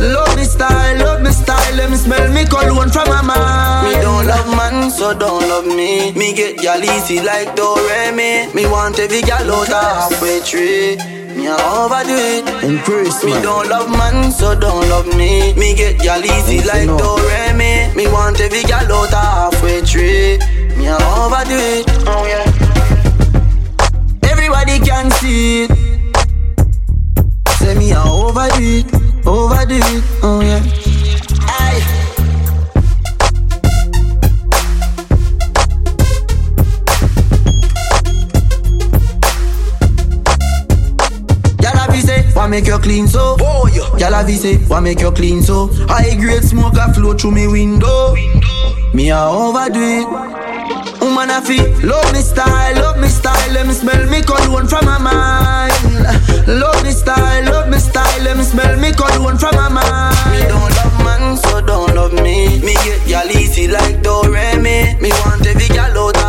Love 0.00 0.36
me 0.36 0.44
style, 0.44 0.98
love 0.98 1.22
me 1.22 1.30
style 1.30 1.74
Let 1.76 1.90
me 1.90 1.96
smell 1.96 2.32
me 2.32 2.44
cologne 2.46 2.90
from 2.90 3.08
my 3.08 3.22
mind. 3.22 3.88
Me 3.88 4.02
don't 4.02 4.26
love 4.26 4.48
man, 4.56 4.90
so 4.90 5.12
don't 5.16 5.48
love 5.48 5.66
me. 5.66 6.12
Me 6.12 6.32
get 6.34 6.58
gal 6.58 6.82
easy 6.82 7.20
like 7.20 7.54
Doremi 7.56 8.52
Me 8.54 8.66
want 8.66 8.98
every 8.98 9.22
gal 9.22 9.50
out 9.50 9.68
of 9.68 10.10
halfway 10.10 10.40
tree. 10.40 10.96
Me 11.36 11.46
a 11.46 11.54
overdo 11.54 12.14
it. 12.14 12.64
Impress 12.64 13.24
Me 13.24 13.32
don't 13.42 13.68
love 13.68 13.90
man, 13.90 14.32
so 14.32 14.58
don't 14.58 14.88
love 14.88 15.06
me. 15.16 15.54
Me 15.54 15.74
get 15.74 15.98
gal 16.00 16.24
easy 16.24 16.58
like 16.66 16.88
Doremi 16.88 17.94
Me 17.94 18.06
want 18.08 18.40
every 18.40 18.62
gal 18.62 18.90
out 18.92 19.12
of 19.12 19.52
halfway 19.54 19.80
tree. 19.82 20.38
Me 20.76 20.86
a 20.88 20.96
overdo 20.96 21.54
it. 21.54 21.86
Oh 22.06 22.26
yeah. 22.26 22.40
Everybody 22.40 22.49
can 24.90 25.10
see 25.12 25.64
it 25.64 25.70
Say 27.58 27.74
me 27.78 27.92
a 27.92 28.02
overdo 28.02 28.58
it 28.60 28.86
Overdo 29.26 29.76
it, 29.78 30.04
oh 30.22 30.40
yeah 30.40 30.62
Aye 31.46 32.00
Why 42.34 42.46
make 42.46 42.66
you 42.68 42.78
clean 42.78 43.06
so? 43.06 43.36
Oh, 43.38 43.68
yeah. 43.68 43.98
Y'all 43.98 44.14
have 44.14 44.30
say, 44.30 44.56
why 44.66 44.80
make 44.80 45.00
you 45.00 45.12
clean 45.12 45.42
so? 45.42 45.68
High 45.88 46.16
grade 46.16 46.42
smoke 46.42 46.78
a 46.78 46.90
flow 46.94 47.12
through 47.12 47.32
me 47.32 47.46
window. 47.46 48.14
Me 48.94 49.10
a 49.10 49.18
overdo 49.18 49.78
it. 49.78 50.39
Woman 51.10 51.30
a 51.30 51.42
fi 51.42 51.58
love 51.82 52.12
me 52.12 52.20
style, 52.20 52.76
love 52.76 53.00
me 53.00 53.08
style. 53.08 53.66
Me 53.66 53.74
smell 53.74 54.08
me 54.08 54.22
cologne 54.22 54.68
from 54.68 54.84
my 54.84 54.96
mind. 54.96 55.72
Love 56.46 56.84
me 56.84 56.92
style, 56.92 57.44
love 57.46 57.68
me 57.68 57.78
style. 57.78 58.36
Me 58.36 58.44
smell 58.44 58.78
me 58.78 58.92
cologne 58.92 59.36
from 59.36 59.56
my 59.56 59.68
mind. 59.68 60.14
Me 60.30 60.46
don't 60.46 60.70
love 60.78 60.98
man, 61.02 61.36
so 61.36 61.60
don't 61.62 61.92
love 61.96 62.12
me. 62.12 62.60
Me 62.60 62.74
get 62.84 63.08
y'all 63.08 63.28
easy 63.28 63.66
like 63.66 63.96
Doremi. 64.04 65.00
Me 65.00 65.10
want 65.26 65.44
every 65.44 65.66
gal 65.66 65.98
out 65.98 66.19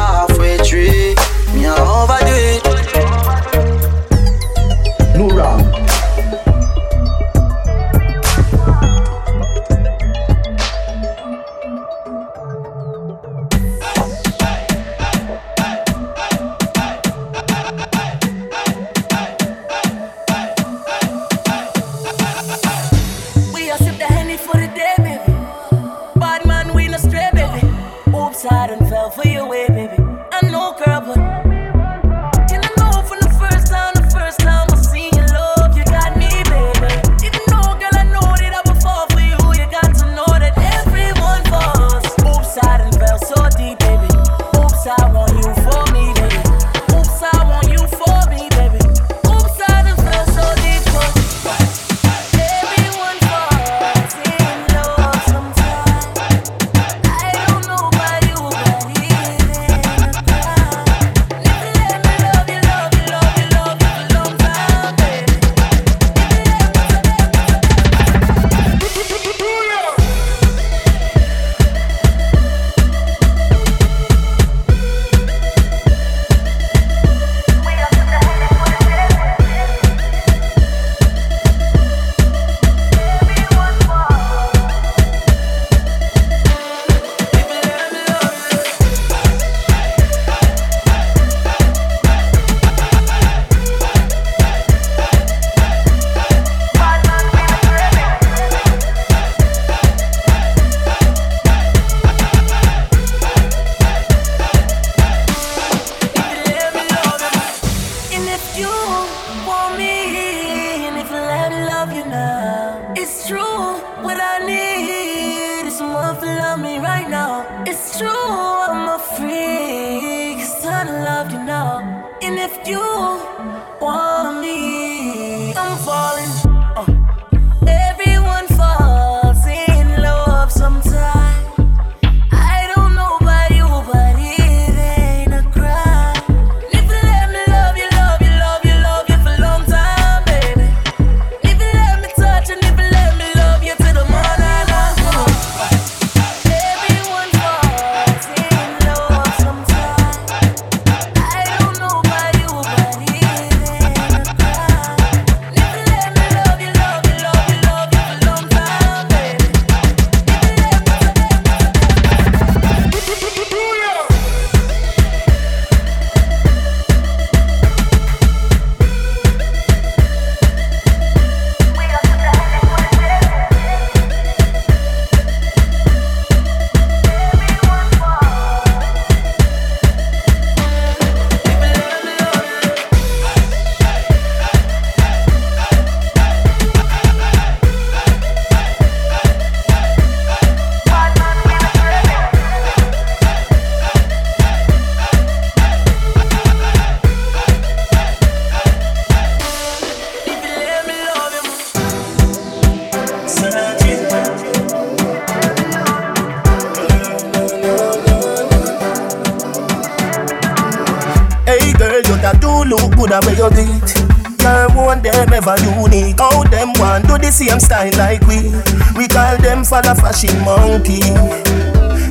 look 212.71 212.95
good 212.95 213.11
where 213.11 213.35
you 213.35 213.49
do 213.51 213.67
it. 213.67 214.39
Girl, 214.39 214.69
want 214.73 215.03
them 215.03 215.33
ever 215.33 215.55
unique. 215.59 216.17
How 216.17 216.43
them 216.43 216.71
want 216.79 217.05
do 217.05 217.17
the 217.17 217.29
same 217.31 217.59
style 217.59 217.91
like 217.99 218.23
we? 218.25 218.47
We 218.95 219.07
call 219.11 219.37
them 219.37 219.63
for 219.67 219.83
the 219.83 219.93
fashion 219.99 220.33
monkey. 220.47 221.03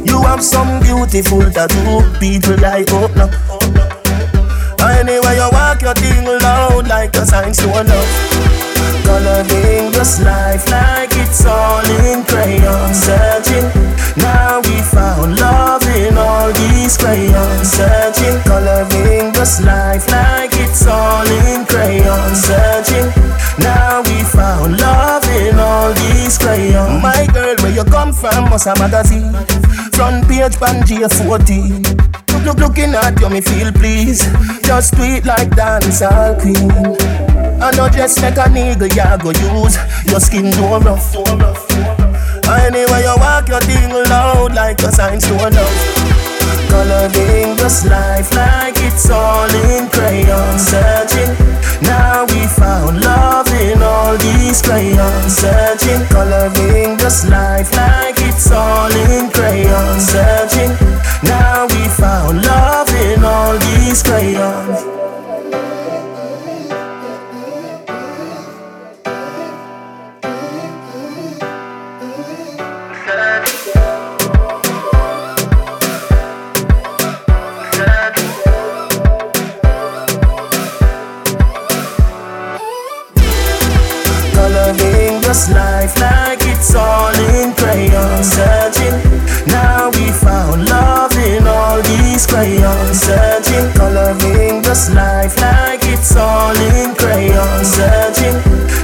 You 0.04 0.20
have 0.22 0.44
some 0.44 0.80
beautiful 0.80 1.40
tattoo. 1.50 2.04
People 2.20 2.60
like 2.60 2.92
oh 2.92 3.08
no. 3.16 3.26
Anyway, 4.84 5.34
you 5.40 5.48
walk 5.52 5.80
your 5.80 5.94
thing 5.94 6.24
loud 6.24 6.88
like 6.88 7.16
a 7.16 7.24
sign 7.24 7.52
to 7.52 7.66
love. 7.66 8.50
Coloring 9.04 9.90
this 9.90 10.20
life 10.20 10.68
like 10.70 11.10
it's 11.12 11.44
all 11.44 11.84
in 12.06 12.22
crayon 12.24 12.94
Searching, 12.94 13.66
now 14.16 14.60
we 14.60 14.80
found 14.82 15.40
love 15.40 15.82
in 15.96 16.16
all 16.16 16.52
these 16.52 16.96
crayons 16.96 17.72
Searching, 17.72 18.40
coloring 18.44 19.32
this 19.32 19.60
life 19.62 19.79
from, 28.20 28.50
must 28.50 28.66
a 28.66 28.74
magazine. 28.78 29.32
Front 29.96 30.28
page, 30.28 30.56
Pangea 30.60 31.08
14 31.08 31.82
Look, 32.32 32.44
look, 32.44 32.58
looking 32.58 32.94
at 32.94 33.20
you, 33.20 33.28
me 33.28 33.40
feel 33.40 33.72
please 33.72 34.20
Just 34.62 34.94
tweet 34.94 35.24
like 35.24 35.50
dancehall 35.50 36.40
queen. 36.40 36.70
I 37.60 37.70
know 37.76 37.88
just 37.88 38.20
make 38.22 38.36
a 38.36 38.48
nigga 38.48 38.88
ya 38.96 39.16
go 39.16 39.30
use. 39.30 39.76
Your 40.06 40.20
skin 40.20 40.50
too 40.52 40.80
rough. 40.80 41.14
Anyway 42.50 43.02
you 43.02 43.14
walk 43.18 43.48
your 43.48 43.60
thing 43.60 43.92
loud 44.08 44.54
like 44.54 44.80
a 44.80 44.90
sign 44.90 45.18
to 45.20 45.34
love 45.34 46.10
Coloring 46.68 47.56
this 47.56 47.84
life 47.86 48.32
like 48.34 48.74
it's 48.78 49.08
all 49.10 49.50
in 49.70 49.88
crayon 49.88 50.58
Searching, 50.58 51.34
now 51.82 52.24
we 52.26 52.46
found 52.46 53.00
love 53.02 53.49
these 54.50 54.62
crayons 54.62 55.36
Searching, 55.36 56.04
coloring 56.06 56.96
this 56.96 57.24
life 57.26 57.70
like 57.76 58.16
it's 58.18 58.50
all 58.50 58.90
in 58.90 59.30
crayon 59.30 60.00
Searching, 60.00 60.59
it's 86.60 86.74
all 86.74 87.14
in 87.32 87.54
crayon 87.54 88.22
Searching, 88.22 88.96
now 89.48 89.88
we 89.96 90.12
found 90.12 90.68
love 90.68 91.16
in 91.16 91.46
all 91.46 91.80
these 91.80 92.26
crayons. 92.26 93.00
Searching, 93.00 93.72
coloring 93.72 94.60
this 94.60 94.92
life 94.92 95.40
like 95.40 95.80
it's 95.84 96.14
all 96.16 96.54
in 96.54 96.94
crayon 96.94 97.64
Searching, 97.64 98.36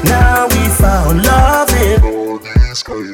now 0.05 0.49
we 0.49 0.63
found 0.81 1.23
love 1.25 1.71
in 1.85 2.01
all 2.03 2.39
these 2.39 2.83
crayons. 2.83 3.13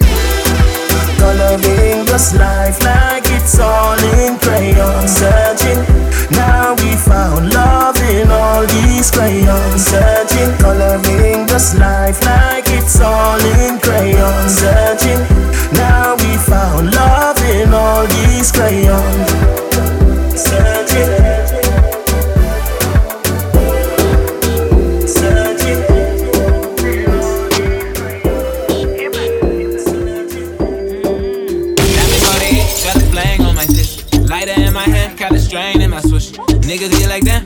Coloring 1.18 2.04
this 2.06 2.34
life 2.34 2.78
like 2.84 3.24
it's 3.26 3.58
all 3.58 3.98
in 4.14 4.38
crayon 4.38 5.08
Searching, 5.08 5.82
now 6.30 6.74
we 6.78 6.94
found 6.94 7.52
love 7.52 7.98
in 8.14 8.30
all 8.30 8.64
these 8.66 9.10
crayons. 9.10 9.86
Searching, 9.86 10.56
coloring 10.58 11.46
this 11.46 11.74
life 11.74 12.21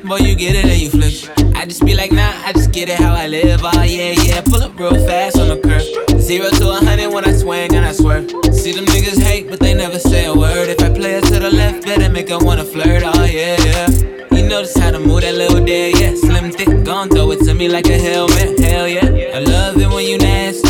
boy, 0.06 0.18
you 0.18 0.34
get 0.34 0.54
it 0.54 0.64
and 0.64 0.80
you 0.80 0.90
flinch. 0.90 1.28
I 1.56 1.64
just 1.64 1.84
be 1.84 1.94
like, 1.94 2.12
nah, 2.12 2.32
I 2.44 2.52
just 2.52 2.70
get 2.72 2.88
it 2.88 2.98
how 2.98 3.14
I 3.14 3.26
live. 3.26 3.60
Oh, 3.62 3.82
yeah, 3.82 4.12
yeah. 4.12 4.40
Pull 4.40 4.62
up 4.62 4.78
real 4.78 4.94
fast 5.06 5.38
on 5.38 5.48
the 5.48 5.58
curb. 5.58 6.20
Zero 6.20 6.48
to 6.50 6.70
a 6.70 6.84
hundred 6.84 7.12
when 7.12 7.24
I 7.24 7.32
swing 7.32 7.74
and 7.74 7.84
I 7.84 7.92
swerve. 7.92 8.30
See 8.54 8.72
them 8.72 8.84
niggas 8.86 9.20
hate, 9.20 9.48
but 9.48 9.60
they 9.60 9.74
never 9.74 9.98
say 9.98 10.26
a 10.26 10.34
word. 10.34 10.68
If 10.68 10.80
I 10.82 10.90
play 10.90 11.14
it 11.14 11.24
to 11.24 11.38
the 11.38 11.50
left, 11.50 11.86
better 11.86 12.08
make 12.10 12.28
them 12.28 12.44
wanna 12.44 12.64
flirt. 12.64 13.02
Oh, 13.04 13.24
yeah, 13.24 13.56
yeah. 13.64 13.88
You 14.32 14.48
notice 14.48 14.76
how 14.76 14.90
to 14.90 15.00
move 15.00 15.22
that 15.22 15.34
little 15.34 15.64
day, 15.64 15.92
yeah. 15.92 16.14
Slim, 16.14 16.52
thick, 16.52 16.84
gon' 16.84 17.08
throw 17.08 17.30
it 17.32 17.40
to 17.44 17.54
me 17.54 17.68
like 17.68 17.86
a 17.86 17.98
helmet. 17.98 18.58
Hell 18.60 18.88
yeah. 18.88 19.36
I 19.36 19.40
love 19.40 19.76
it 19.80 19.88
when 19.88 20.06
you 20.06 20.18
nasty 20.18 20.65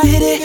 I 0.00 0.06
hit 0.06 0.22
it. 0.22 0.37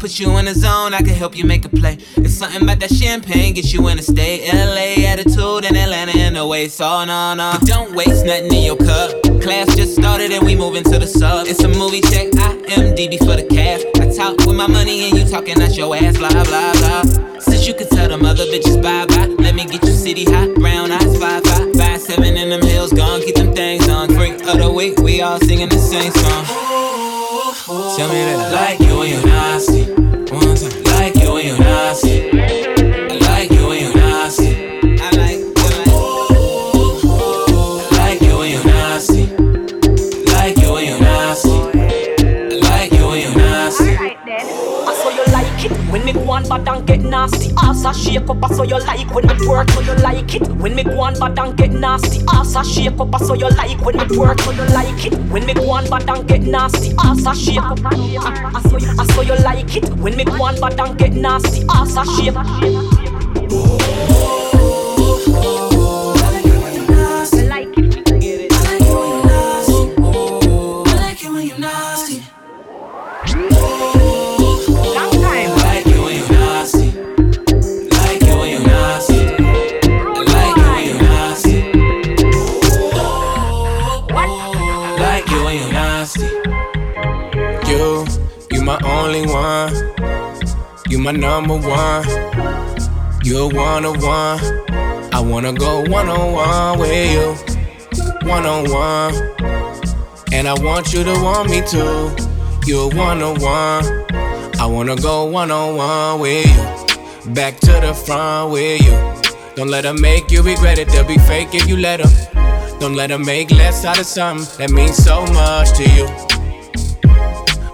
Put 0.00 0.18
you 0.18 0.38
in 0.38 0.48
a 0.48 0.54
zone, 0.54 0.94
I 0.94 1.02
can 1.02 1.14
help 1.14 1.36
you 1.36 1.44
make 1.44 1.66
a 1.66 1.68
play. 1.68 1.98
It's 2.16 2.32
something 2.32 2.62
about 2.62 2.80
that 2.80 2.90
champagne, 2.90 3.52
get 3.52 3.70
you 3.70 3.86
in 3.88 3.98
a 3.98 4.02
state. 4.02 4.48
LA 4.50 5.06
attitude 5.06 5.66
and 5.66 5.76
Atlanta 5.76 6.16
in 6.16 6.34
the 6.34 6.46
way, 6.46 6.68
so 6.68 7.04
no, 7.04 7.34
no. 7.34 7.52
But 7.60 7.68
don't 7.68 7.94
waste 7.94 8.24
nothing 8.24 8.50
in 8.50 8.64
your 8.64 8.78
cup. 8.78 9.10
Class 9.42 9.76
just 9.76 9.94
started 9.94 10.32
and 10.32 10.42
we 10.42 10.56
moving 10.56 10.84
to 10.84 10.98
the 10.98 11.06
sub. 11.06 11.46
It's 11.46 11.62
a 11.62 11.68
movie 11.68 12.00
check, 12.00 12.28
IMDb 12.32 13.18
for 13.18 13.36
the 13.36 13.46
cast. 13.50 13.84
I 14.00 14.08
talk 14.16 14.38
with 14.46 14.56
my 14.56 14.66
money 14.66 15.10
and 15.10 15.18
you 15.18 15.24
talking 15.26 15.60
at 15.60 15.76
your 15.76 15.94
ass, 15.94 16.16
blah, 16.16 16.30
blah, 16.30 16.72
blah. 16.72 17.02
Since 17.38 17.68
you 17.68 17.74
can 17.74 17.88
tell 17.88 18.08
them 18.08 18.24
other 18.24 18.44
bitches 18.46 18.82
bye 18.82 19.04
bye, 19.04 19.26
let 19.42 19.54
me 19.54 19.66
get 19.66 19.84
you 19.84 19.92
city 19.92 20.24
hot, 20.24 20.54
brown 20.54 20.92
eyes, 20.92 21.18
five, 21.18 21.44
five, 21.44 21.74
five, 21.76 22.00
seven 22.00 22.38
in 22.38 22.48
them 22.48 22.62
hills, 22.62 22.92
gone, 22.94 23.20
keep 23.20 23.34
them 23.34 23.52
things 23.52 23.86
on. 23.88 24.08
Freak 24.14 24.40
of 24.48 24.58
the 24.58 24.72
week, 24.72 24.98
we 25.00 25.20
all 25.20 25.38
singing 25.40 25.68
the 25.68 25.78
same 25.78 26.10
song. 26.12 26.46
Tell 27.96 28.08
me 28.08 28.14
that 28.14 28.38
I 28.38 28.50
like 28.50 28.80
you 28.80 28.98
when 28.98 29.10
you're 29.10 29.29
nasty. 29.60 30.09
Bad 46.50 46.68
and 46.68 46.86
get 46.86 47.00
nasty. 47.00 47.54
Ass 47.62 47.84
a 47.84 47.94
shake 47.94 48.28
up, 48.28 48.44
so 48.52 48.64
you 48.64 48.78
like 48.80 49.14
when 49.14 49.26
me 49.26 49.34
twerk, 49.34 49.70
so 49.70 49.80
you 49.80 49.94
like 50.02 50.34
it. 50.34 50.48
When 50.60 50.74
me 50.74 50.82
go 50.82 51.00
on 51.00 51.14
bad 51.14 51.38
and 51.38 51.56
get 51.56 51.70
nasty. 51.70 52.24
Ass 52.28 52.56
a 52.56 52.64
shake 52.64 52.98
up, 52.98 53.16
so 53.20 53.34
you 53.34 53.48
like 53.50 53.80
when 53.80 53.96
me 53.96 54.04
twerk, 54.04 54.40
so 54.40 54.50
you 54.50 54.64
like 54.74 55.06
it. 55.06 55.14
When 55.30 55.46
me 55.46 55.54
go 55.54 55.70
on 55.70 55.88
bad 55.88 56.10
and 56.10 56.26
get 56.28 56.42
nasty. 56.42 56.92
Ass 56.98 57.24
a 57.24 57.34
shake 57.34 57.62
up, 57.62 57.78
I 57.84 58.60
saw 58.68 58.76
you, 58.78 58.90
I 58.98 59.06
saw 59.06 59.20
you 59.22 59.36
like 59.44 59.76
it. 59.76 59.88
When 60.00 60.16
me 60.16 60.24
go 60.24 60.42
on 60.42 60.60
bad 60.60 60.80
and 60.80 60.98
get 60.98 61.12
nasty. 61.12 61.64
Ass 61.70 61.96
a 61.96 62.04
shake. 62.16 62.34
You 91.00 91.04
my 91.04 91.12
number 91.12 91.56
one. 91.56 92.04
You're 93.24 93.48
one 93.48 93.86
on 93.86 93.98
one. 94.00 94.38
I 95.14 95.18
wanna 95.18 95.54
go 95.54 95.80
one 95.88 96.10
on 96.10 96.32
one 96.34 96.78
with 96.78 97.10
you. 97.10 98.28
One 98.28 98.44
on 98.44 98.70
one. 98.70 99.14
And 100.30 100.46
I 100.46 100.52
want 100.60 100.92
you 100.92 101.02
to 101.02 101.12
want 101.22 101.48
me 101.48 101.62
too. 101.62 102.14
You're 102.66 102.90
one 102.90 103.22
on 103.22 103.40
one. 103.40 103.82
I 104.60 104.66
wanna 104.66 104.94
go 104.94 105.24
one 105.24 105.50
on 105.50 105.74
one 105.74 106.20
with 106.20 106.44
you. 106.44 107.32
Back 107.32 107.58
to 107.60 107.72
the 107.80 107.94
front 107.94 108.52
with 108.52 108.82
you. 108.82 108.92
Don't 109.56 109.70
let 109.70 109.86
her 109.86 109.94
make 109.94 110.30
you 110.30 110.42
regret 110.42 110.78
it. 110.78 110.88
They'll 110.88 111.08
be 111.08 111.16
fake 111.16 111.54
if 111.54 111.66
you 111.66 111.78
let 111.78 112.02
them. 112.02 112.78
Don't 112.78 112.94
let 112.94 113.08
her 113.08 113.18
make 113.18 113.50
less 113.50 113.86
out 113.86 113.98
of 113.98 114.04
something 114.04 114.46
that 114.58 114.70
means 114.70 114.96
so 114.96 115.24
much 115.28 115.72
to 115.78 115.84
you. 115.96 116.06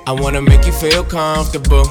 I 0.06 0.12
wanna 0.12 0.42
make 0.42 0.64
you 0.64 0.72
feel 0.72 1.02
comfortable. 1.02 1.90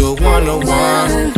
You're 0.00 0.14
one 0.14 0.48
on 0.48 0.66
one. 0.66 1.32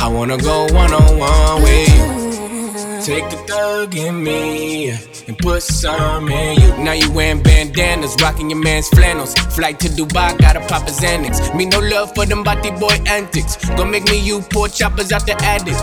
I 0.00 0.08
wanna 0.08 0.38
go 0.38 0.64
one 0.72 0.90
on 0.90 1.18
one 1.18 1.62
with 1.62 1.88
you. 1.94 3.02
Take 3.04 3.28
the 3.28 3.36
thug 3.46 3.94
in 3.94 4.24
me 4.24 4.88
and 5.28 5.36
put 5.36 5.62
some 5.62 6.26
in 6.30 6.58
you. 6.58 6.82
Now 6.82 6.92
you 6.92 7.12
wearing 7.12 7.42
bandanas, 7.42 8.16
rocking 8.22 8.48
your 8.48 8.58
man's 8.58 8.88
flannels. 8.88 9.34
Flight 9.54 9.78
to 9.80 9.88
Dubai, 9.88 10.38
gotta 10.38 10.60
pop 10.60 10.88
a 10.88 10.92
Xanax. 10.92 11.54
Me 11.54 11.66
no 11.66 11.78
love 11.78 12.14
for 12.14 12.24
them 12.24 12.42
body 12.42 12.70
boy 12.70 12.96
antics. 13.06 13.56
Gonna 13.76 13.90
make 13.90 14.04
me 14.04 14.18
you 14.18 14.40
poor 14.40 14.68
choppers 14.68 15.12
out 15.12 15.26
the 15.26 15.36
attic. 15.42 15.76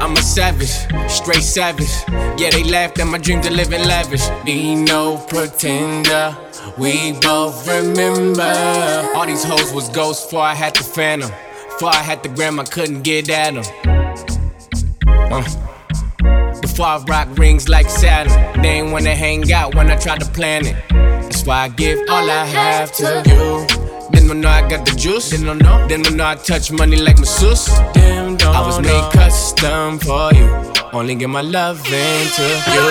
I'm 0.00 0.12
a 0.12 0.22
savage, 0.22 0.70
straight 1.10 1.42
savage. 1.42 1.90
Yeah, 2.38 2.50
they 2.50 2.62
laughed 2.62 3.00
at 3.00 3.08
my 3.08 3.18
dreams 3.18 3.46
of 3.48 3.52
living 3.54 3.82
lavish. 3.82 4.28
Be 4.44 4.76
no 4.76 5.16
pretender. 5.28 6.36
We 6.78 7.14
both 7.14 7.66
remember. 7.66 9.10
All 9.16 9.26
these 9.26 9.42
hoes 9.42 9.72
was 9.72 9.88
ghosts 9.88 10.26
before 10.26 10.42
I 10.42 10.54
had 10.54 10.76
the 10.76 10.84
phantom. 10.84 11.32
Before 11.80 11.94
I 11.94 12.02
had 12.02 12.22
the 12.22 12.28
gram, 12.28 12.60
I 12.60 12.64
couldn't 12.64 13.00
get 13.04 13.30
at 13.30 13.54
them. 13.54 13.64
Uh. 15.32 16.60
Before 16.60 16.84
I 16.84 17.02
rock 17.08 17.28
rings 17.38 17.70
like 17.70 17.88
Saturn. 17.88 18.60
They 18.60 18.80
ain't 18.80 18.92
wanna 18.92 19.14
hang 19.14 19.50
out 19.50 19.74
when 19.74 19.90
I 19.90 19.96
try 19.96 20.18
to 20.18 20.26
plan 20.26 20.66
it. 20.66 20.76
That's 20.90 21.46
why 21.46 21.60
I 21.60 21.68
give 21.68 21.98
all 22.10 22.30
I 22.30 22.44
have 22.44 22.92
to 22.96 23.22
you. 23.24 23.66
Then 24.10 24.28
don't 24.28 24.42
know 24.42 24.50
I 24.50 24.68
got 24.68 24.84
the 24.84 24.94
juice. 24.94 25.30
Then 25.30 25.46
don't 25.46 25.62
know. 25.62 25.88
Then 25.88 26.02
don't 26.02 26.18
know 26.18 26.26
I 26.26 26.34
touch 26.34 26.70
money 26.70 26.96
like 26.96 27.18
masseuse. 27.18 27.68
Them 27.94 28.36
don't 28.36 28.54
I 28.54 28.60
was 28.60 28.78
made 28.80 29.12
custom 29.14 30.00
for 30.00 30.34
you. 30.34 30.48
Only 30.92 31.14
give 31.14 31.30
my 31.30 31.40
love 31.40 31.78
into 31.86 32.42
you. 32.76 32.90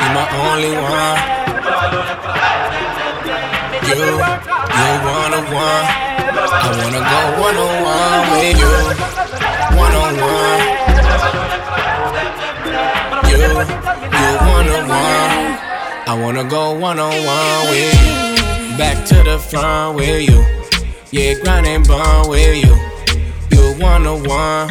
You 0.00 0.10
my 0.16 0.24
only 0.48 0.72
one. 0.72 1.18
You, 3.84 4.00
you 4.80 4.92
one 5.12 5.34
on 5.34 5.44
one. 5.52 6.03
I 6.36 6.66
wanna 6.82 6.98
go 6.98 7.20
one 7.40 7.56
on 7.56 7.74
one 7.84 8.24
with 8.32 8.58
you. 8.58 8.72
One 9.78 9.94
on 9.94 10.14
one. 10.18 10.60
You, 13.30 13.36
you 13.38 14.30
one 14.50 14.68
on 14.68 14.84
one. 14.88 15.58
I 16.06 16.18
wanna 16.20 16.44
go 16.44 16.72
one 16.72 16.98
on 16.98 17.14
one 17.24 17.68
with 17.70 17.94
you. 17.94 18.76
Back 18.76 19.06
to 19.06 19.14
the 19.22 19.38
front 19.38 19.96
with 19.96 20.28
you. 20.28 20.44
Yeah, 21.12 21.34
grind 21.40 21.66
and 21.66 21.86
bond 21.86 22.28
with 22.28 22.56
you. 22.64 22.74
You 23.56 23.74
one 23.80 24.04
on 24.04 24.24
one. 24.24 24.70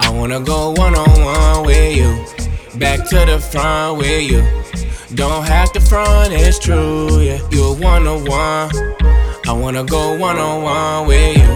I 0.00 0.10
wanna 0.10 0.38
go 0.40 0.70
one 0.70 0.94
on 0.94 1.24
one 1.24 1.66
with 1.66 1.96
you. 1.96 2.24
Back 2.78 3.08
to 3.08 3.16
the 3.26 3.40
front 3.40 3.98
with 3.98 4.30
you. 4.30 4.42
Don't 5.16 5.44
have 5.44 5.72
to 5.72 5.80
front, 5.80 6.32
it's 6.32 6.58
true, 6.58 7.20
yeah. 7.20 7.40
You're 7.50 7.74
one 7.74 8.06
on 8.06 8.24
one. 8.26 8.70
I 9.46 9.52
wanna 9.52 9.84
go 9.84 10.16
one 10.16 10.38
on 10.38 10.62
one 10.62 11.06
with 11.06 11.36
you. 11.36 11.52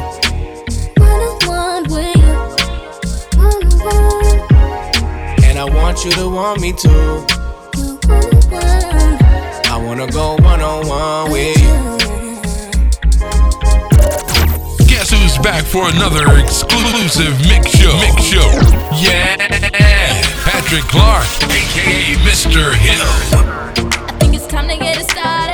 One 0.98 1.08
on 1.08 1.38
one 1.46 1.82
with 1.84 2.16
you. 2.16 2.34
One 3.38 3.62
on 3.64 3.78
one. 3.80 5.44
And 5.44 5.58
I 5.58 5.64
want 5.64 6.04
you 6.04 6.10
to 6.12 6.28
want 6.28 6.60
me 6.60 6.72
too. 6.72 7.24
I 9.70 9.82
wanna 9.82 10.06
go 10.12 10.36
one 10.36 10.60
on 10.60 10.86
one 10.86 11.32
with 11.32 11.56
you. 11.62 11.98
Guess 14.86 15.10
who's 15.10 15.38
back 15.38 15.64
for 15.64 15.88
another 15.88 16.38
exclusive 16.38 17.40
mix 17.48 17.70
show? 17.70 17.96
Mix 18.00 18.22
show. 18.22 18.50
Yeah, 19.00 19.36
Patrick 20.44 20.84
Clark, 20.92 21.26
aka 21.44 22.16
Mr. 22.26 22.74
Hill. 22.74 23.08
I 23.40 24.18
think 24.20 24.34
it's 24.34 24.46
time 24.46 24.68
to 24.68 24.76
get 24.76 24.98
it 24.98 25.10
started. 25.10 25.47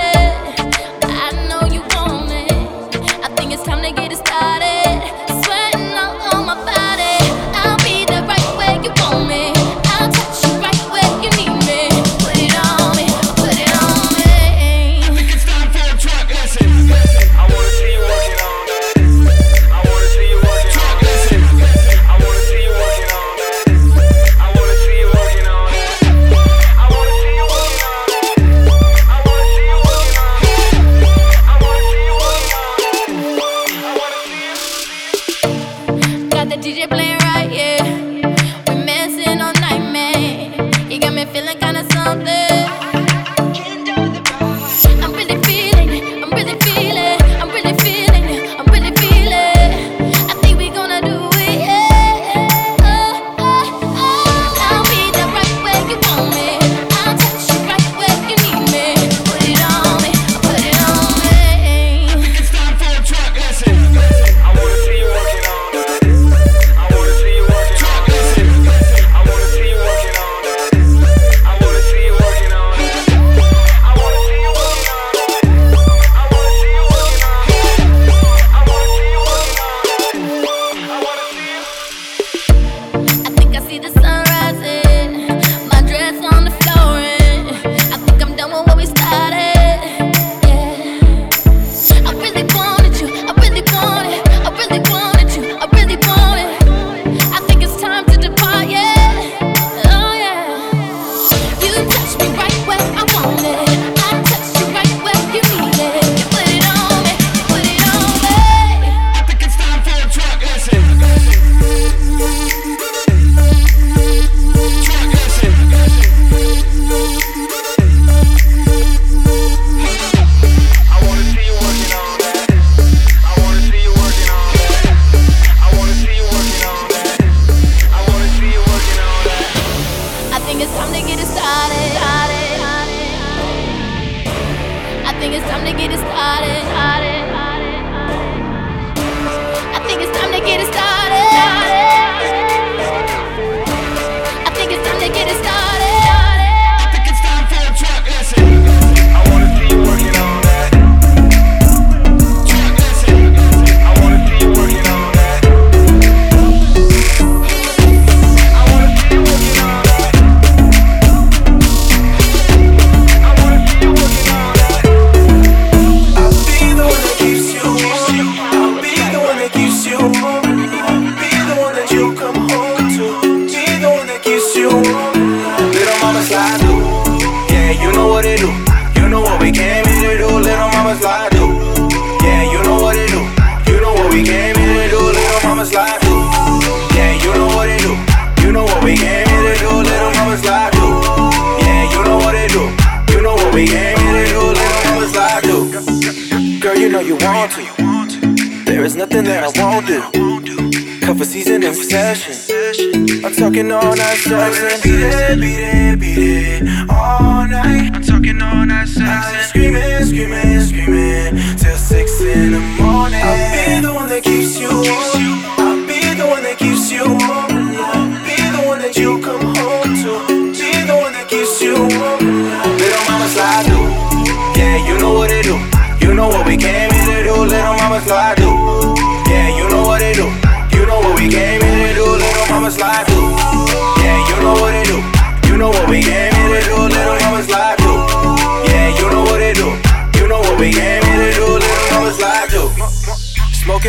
Session. 201.94 203.24
I'm 203.24 203.32
talking 203.34 203.70
all 203.70 203.94
night 203.94 204.16
sex 204.16 204.82
Beat 204.82 204.96
there, 204.96 205.36
be 205.36 205.56
there, 205.56 205.96
be 205.96 206.14
there 206.14 206.86
all 206.90 207.46
night. 207.46 207.92
I'm 207.94 208.02
talking 208.02 208.42
all 208.42 208.66
night 208.66 208.88
sex 208.88 209.48
screaming, 209.48 210.04
screaming, 210.04 210.60
screaming 210.60 211.56
till 211.56 211.76
six 211.76 212.20
in 212.20 212.52
the 212.52 212.60
morning. 212.80 213.20
I'll 213.22 213.80
be 213.80 213.86
the 213.86 213.94
one 213.94 214.08
that 214.08 214.24
keeps 214.24 214.58
you 214.58 214.68
warm. 214.68 215.23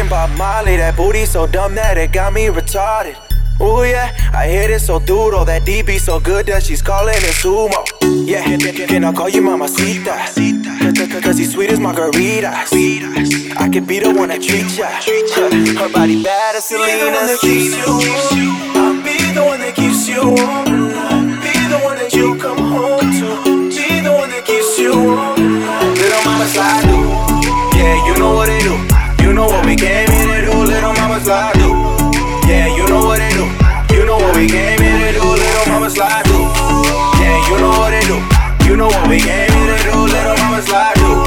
Bob 0.10 0.30
Molly, 0.38 0.78
that 0.78 0.95
booty 0.95 1.26
so 1.26 1.47
dumb 1.47 1.76
that 1.76 1.97
it 1.97 2.12
got 2.12 2.34
me 2.34 2.47
retarded. 2.47 3.16
Ooh 3.62 3.84
yeah, 3.84 4.12
I 4.34 4.47
hit 4.47 4.70
it 4.70 4.80
so 4.80 4.99
duro, 4.99 5.45
that 5.45 5.64
DB 5.64 5.99
so 5.99 6.20
good 6.20 6.45
that 6.47 6.64
she's 6.64 6.82
calling 6.82 7.16
it 7.16 7.36
sumo. 7.39 7.86
Yeah, 8.28 8.43
can 8.88 9.03
I 9.06 9.14
call 9.14 9.30
you 9.30 9.41
mamacita? 9.41 10.12
Cause, 11.24 11.38
he's 11.38 11.53
sweet 11.53 11.70
as 11.70 11.80
margaritas. 11.80 12.74
I 13.58 13.70
could 13.70 13.88
be 13.88 13.99
the 13.99 14.14
one 14.14 14.30
that 14.30 14.41
treats 14.41 14.78
ya. 14.78 14.88
Her 15.80 15.89
body 15.91 16.22
bad 16.24 16.56
as 16.56 16.66
Selena. 16.66 17.16
I'll 17.16 17.38
be 19.03 19.18
the 19.34 19.43
one 19.43 19.60
that 19.60 19.76
keeps 19.76 20.08
you 20.08 20.22
warm. 20.22 21.39
Be 21.41 21.53
the 21.70 21.80
one 21.84 21.97
that 21.97 22.14
you 22.14 22.38
come 22.38 22.58
home 22.58 22.99
to. 22.99 23.70
Be 23.70 24.01
the 24.01 24.12
one 24.12 24.30
that 24.30 24.43
keeps 24.45 24.78
you 24.78 24.91
warm. 24.91 25.36
Little 25.95 26.24
mama 26.26 26.45
slide. 26.47 26.84
Yeah, 27.76 28.06
you 28.06 28.20
know 28.20 28.34
what 28.36 28.49
it 28.49 28.62
do. 28.64 28.94
You 29.26 29.34
know 29.34 29.45
what 29.47 29.65
we 29.65 29.76
came 29.76 30.09
here 30.11 30.41
to 30.41 30.51
do. 30.51 30.57
Little 30.63 30.93
mama 30.93 31.19
slide 31.19 31.53
through. 31.53 31.73
Yeah, 32.47 32.67
you 32.78 32.88
know 32.88 33.03
what 33.05 33.19
it 33.19 33.34
do. 33.34 33.45
You 33.95 34.05
know 34.05 34.17
what 34.17 34.36
we 34.36 34.47
came 34.47 34.80
here 34.80 35.13
to 35.13 35.19
do. 35.19 35.28
Little 35.28 35.65
mama 35.73 35.89
slide 35.89 36.23
through. 36.26 36.45
Yeah, 37.19 37.49
you 37.49 37.57
know 37.59 37.73
what 37.80 37.93
it 37.93 38.05
do. 38.05 38.17
You 38.69 38.78
know 38.78 38.88
what 38.88 39.09
we 39.09 39.19
came 39.19 39.51
here 39.51 39.78
to 39.78 39.84
do. 39.91 39.97
Little 40.05 40.38
mama 40.38 40.61
slide 40.61 40.93
through. 40.95 41.19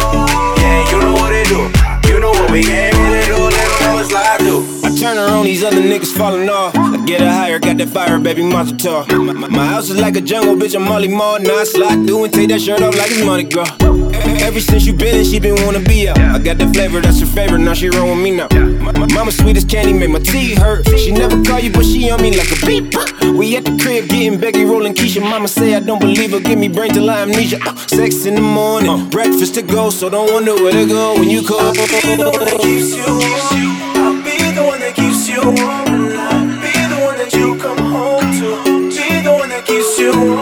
Yeah, 0.62 0.90
you 0.90 0.98
know 1.02 1.12
what 1.12 1.32
it 1.32 1.48
do. 1.48 1.60
You 2.08 2.20
know 2.20 2.30
what 2.30 2.50
we 2.52 2.62
came 2.62 2.94
here 2.94 3.22
to 3.22 3.26
do. 3.26 3.38
Little 3.42 3.80
mama 3.86 4.04
slide 4.04 4.38
through. 4.40 4.62
I 4.84 4.94
turn 4.96 5.18
on, 5.18 5.44
these 5.44 5.64
other 5.64 5.82
niggas 5.82 6.16
falling 6.16 6.48
off. 6.48 6.74
I 6.76 7.04
get 7.04 7.20
her 7.20 7.30
higher, 7.30 7.58
got 7.58 7.76
that 7.78 7.88
fire, 7.88 8.18
baby 8.20 8.42
monster 8.44 8.76
talk. 8.76 9.08
My, 9.10 9.32
my- 9.32 9.48
my 9.48 9.66
house 9.66 9.90
is 9.90 10.00
like 10.00 10.16
a 10.16 10.20
jungle, 10.20 10.54
bitch, 10.56 10.74
I'm 10.76 10.84
Molly 10.84 11.08
Mall. 11.08 11.40
Now 11.40 11.56
I 11.58 11.64
slide 11.64 12.06
through 12.06 12.24
and 12.24 12.32
take 12.32 12.48
that 12.50 12.60
shirt 12.60 12.80
off 12.80 12.96
like 12.96 13.10
it's 13.10 13.24
money, 13.24 13.44
girl. 13.44 14.07
Ever 14.48 14.60
since 14.60 14.86
you 14.86 14.94
been 14.94 15.14
in, 15.14 15.24
she 15.26 15.38
been 15.38 15.62
wanna 15.66 15.80
be 15.80 16.08
out. 16.08 16.18
I 16.18 16.38
got 16.38 16.56
the 16.56 16.66
flavor, 16.68 17.02
that's 17.02 17.20
her 17.20 17.26
favorite, 17.26 17.58
now 17.58 17.74
she 17.74 17.90
roll 17.90 18.08
with 18.08 18.24
me 18.24 18.30
now. 18.30 18.48
My, 18.80 18.92
my 18.92 19.06
mama 19.12 19.30
sweet 19.30 19.58
as 19.58 19.64
candy, 19.66 19.92
make 19.92 20.08
my 20.08 20.20
teeth 20.20 20.56
hurt. 20.56 20.88
She 20.98 21.12
never 21.12 21.44
call 21.44 21.60
you, 21.60 21.70
but 21.70 21.84
she 21.84 22.10
on 22.10 22.22
me 22.22 22.34
like 22.34 22.50
a 22.50 22.56
beep. 22.64 22.94
We 23.36 23.58
at 23.58 23.66
the 23.66 23.76
crib 23.76 24.08
getting 24.08 24.40
Becky 24.40 24.64
rolling 24.64 24.94
Keisha. 24.94 25.20
Mama 25.20 25.48
say 25.48 25.74
I 25.74 25.80
don't 25.80 25.98
believe 25.98 26.30
her, 26.30 26.40
give 26.40 26.58
me 26.58 26.68
brain 26.68 26.94
till 26.94 27.10
I 27.10 27.20
amnesia. 27.20 27.58
Uh, 27.60 27.76
sex 27.88 28.24
in 28.24 28.36
the 28.36 28.40
morning, 28.40 29.10
breakfast 29.10 29.54
to 29.56 29.62
go, 29.62 29.90
so 29.90 30.08
don't 30.08 30.32
wonder 30.32 30.54
where 30.54 30.72
to 30.72 30.86
go 30.86 31.16
when 31.16 31.28
you 31.28 31.46
call. 31.46 31.60
I'll 31.60 31.72
be 31.74 32.16
the 32.16 32.30
one 32.32 32.40
that 32.46 32.56
keeps 32.62 32.96
you 32.96 33.04
warm. 33.04 33.84
I'll 34.00 34.24
be 34.24 34.36
the 34.56 34.64
one 34.64 34.80
that 34.80 34.94
keeps 34.96 35.28
you 35.28 35.42
warm. 35.44 35.58
I'll 36.24 36.48
be 36.64 36.72
the 36.88 37.00
one 37.04 37.18
that 37.18 37.34
you 37.34 37.58
come 37.60 37.76
home 37.76 38.32
to. 38.40 38.88
Be 38.96 39.20
the 39.20 39.30
one 39.30 39.50
that 39.50 39.66
keeps 39.66 39.98
you 39.98 40.10
warm. 40.12 40.37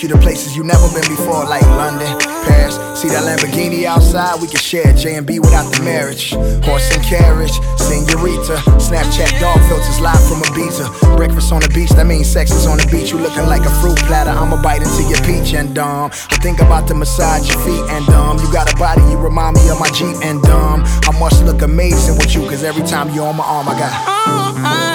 Take 0.00 0.08
you 0.08 0.16
to 0.16 0.22
places 0.22 0.56
you 0.56 0.64
never 0.64 0.88
been 0.96 1.04
before, 1.12 1.44
like 1.44 1.60
London, 1.76 2.08
Paris. 2.48 2.80
See 2.96 3.12
that 3.12 3.20
Lamborghini 3.20 3.84
outside? 3.84 4.40
We 4.40 4.48
can 4.48 4.56
share 4.56 4.94
J 4.94 5.16
and 5.16 5.26
B 5.26 5.40
without 5.40 5.68
the 5.76 5.82
marriage. 5.84 6.32
Horse 6.64 6.88
and 6.96 7.04
carriage, 7.04 7.52
senorita. 7.76 8.64
Snapchat 8.80 9.28
dog 9.44 9.60
filters 9.68 10.00
live 10.00 10.16
from 10.24 10.40
Ibiza. 10.48 10.88
Breakfast 11.18 11.52
on 11.52 11.60
the 11.60 11.68
beach, 11.76 11.90
that 12.00 12.06
means 12.06 12.32
sex 12.32 12.50
is 12.50 12.64
on 12.64 12.78
the 12.78 12.88
beach. 12.88 13.12
You 13.12 13.18
looking 13.18 13.44
like 13.44 13.60
a 13.68 13.74
fruit 13.84 13.98
platter. 14.08 14.30
I'ma 14.30 14.56
bite 14.62 14.80
into 14.80 15.04
your 15.04 15.20
peach 15.28 15.52
and 15.52 15.74
dumb. 15.74 16.08
I 16.32 16.36
think 16.40 16.60
about 16.60 16.88
to 16.88 16.94
massage 16.94 17.52
your 17.52 17.60
feet 17.60 17.84
and 17.92 18.06
dumb. 18.06 18.40
You 18.40 18.50
got 18.50 18.72
a 18.72 18.76
body, 18.80 19.02
you 19.02 19.20
remind 19.20 19.60
me 19.60 19.68
of 19.68 19.78
my 19.78 19.92
Jeep 19.92 20.16
and 20.24 20.40
dumb. 20.48 20.80
I 21.04 21.12
must 21.20 21.44
look 21.44 21.60
amazing 21.60 22.16
with 22.16 22.34
you, 22.34 22.40
cause 22.48 22.64
every 22.64 22.88
time 22.88 23.12
you're 23.12 23.28
on 23.28 23.36
my 23.36 23.44
arm, 23.44 23.68
I 23.68 23.76
got. 23.76 23.92
Uh, 23.92 24.64
uh. 24.64 24.89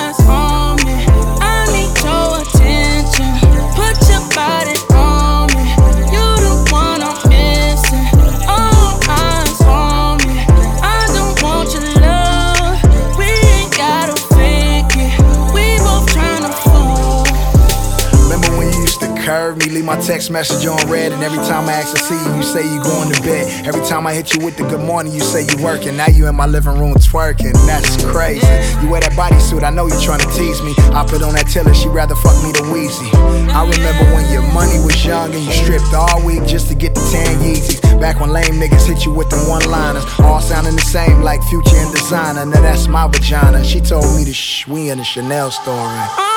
My 19.86 20.02
text 20.02 20.32
message 20.32 20.66
on 20.66 20.82
red. 20.90 21.12
And 21.12 21.22
every 21.24 21.38
time 21.46 21.70
I 21.70 21.74
ask 21.74 21.94
to 21.94 22.02
see 22.02 22.18
you, 22.18 22.38
you 22.38 22.42
say 22.42 22.64
you 22.66 22.82
going 22.82 23.14
to 23.14 23.22
bed. 23.22 23.68
Every 23.68 23.86
time 23.86 24.08
I 24.08 24.16
hit 24.16 24.34
you 24.34 24.44
with 24.44 24.58
the 24.58 24.64
good 24.64 24.82
morning, 24.82 25.14
you 25.14 25.20
say 25.20 25.46
you 25.46 25.64
working. 25.64 25.96
Now 25.96 26.08
you 26.08 26.26
in 26.26 26.34
my 26.34 26.48
living 26.48 26.74
room 26.80 26.96
twerking. 26.96 27.54
That's 27.68 28.04
crazy. 28.04 28.42
You 28.82 28.90
wear 28.90 29.02
that 29.02 29.14
bodysuit, 29.14 29.64
I 29.64 29.70
know 29.70 29.86
you 29.86 29.94
trying 30.02 30.22
to 30.22 30.32
tease 30.34 30.64
me. 30.64 30.74
I 30.90 31.06
put 31.08 31.22
on 31.22 31.36
that 31.36 31.48
tiller, 31.54 31.74
she 31.76 31.88
rather 31.88 32.16
fuck 32.16 32.34
me 32.44 32.52
than 32.52 32.74
Weezy. 32.74 33.14
I 33.54 33.62
remember 33.62 34.06
when 34.16 34.26
your 34.34 34.42
money 34.54 34.82
was 34.82 35.06
young 35.06 35.32
and 35.36 35.44
you 35.44 35.52
stripped 35.52 35.94
all 35.94 36.26
week 36.26 36.46
just 36.48 36.68
to 36.70 36.76
get 36.76 36.96
the 36.96 37.06
10 37.14 37.46
Yeezys. 37.46 38.02
Back 38.02 38.20
when 38.20 38.32
lame 38.32 38.58
niggas 38.58 38.88
hit 38.88 39.06
you 39.06 39.14
with 39.14 39.30
them 39.30 39.48
one 39.48 39.70
liners, 39.70 40.06
all 40.20 40.42
sounding 40.42 40.76
the 40.76 40.82
same 40.82 41.22
like 41.22 41.44
Future 41.44 41.78
and 41.78 41.94
Desiigner. 41.94 42.50
Now 42.50 42.62
that's 42.62 42.88
my 42.88 43.08
vagina. 43.08 43.64
She 43.64 43.82
told 43.82 44.16
me 44.18 44.26
to 44.26 44.34
shh, 44.34 44.68
we 44.68 44.90
in 44.90 44.98
the 44.98 45.04
Chanel 45.04 45.52
store. 45.52 46.35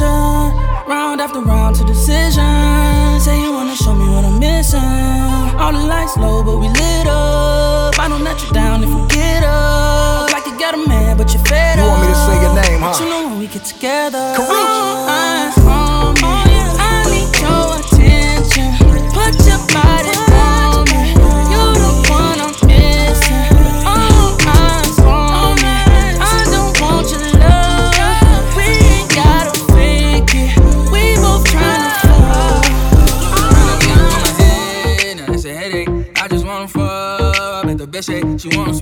Picture. 0.00 0.88
Round 0.88 1.20
after 1.20 1.40
round 1.40 1.76
to 1.76 1.84
decision. 1.84 3.20
Say 3.20 3.40
you 3.42 3.52
wanna 3.52 3.76
show 3.76 3.94
me 3.94 4.08
what 4.08 4.24
I'm 4.24 4.38
missing. 4.38 4.80
All 5.60 5.72
the 5.72 5.84
lights 5.86 6.16
low, 6.16 6.42
but 6.42 6.58
we 6.58 6.68
lit 6.68 7.06
up. 7.06 7.98
I 7.98 8.08
don't 8.08 8.24
let 8.24 8.42
you 8.42 8.50
down 8.52 8.82
if 8.82 8.90
you 8.90 9.06
get 9.08 9.44
up. 9.44 10.32
Like 10.32 10.46
you 10.46 10.58
got 10.58 10.74
a 10.74 10.88
man, 10.88 11.16
but 11.16 11.32
you're 11.32 11.44
fed 11.44 11.78
up. 11.78 11.84
You 11.84 11.90
want 11.90 12.02
me 12.02 12.08
to 12.08 12.20
say 12.26 12.36
your 12.42 12.54
name, 12.62 12.80
huh? 12.80 12.92
But 12.92 13.00
you 13.00 13.08
know 13.10 13.28
when 13.28 13.38
we 13.38 13.46
get 13.46 13.64
together. 13.64 14.34
Karuchi. 14.36 14.69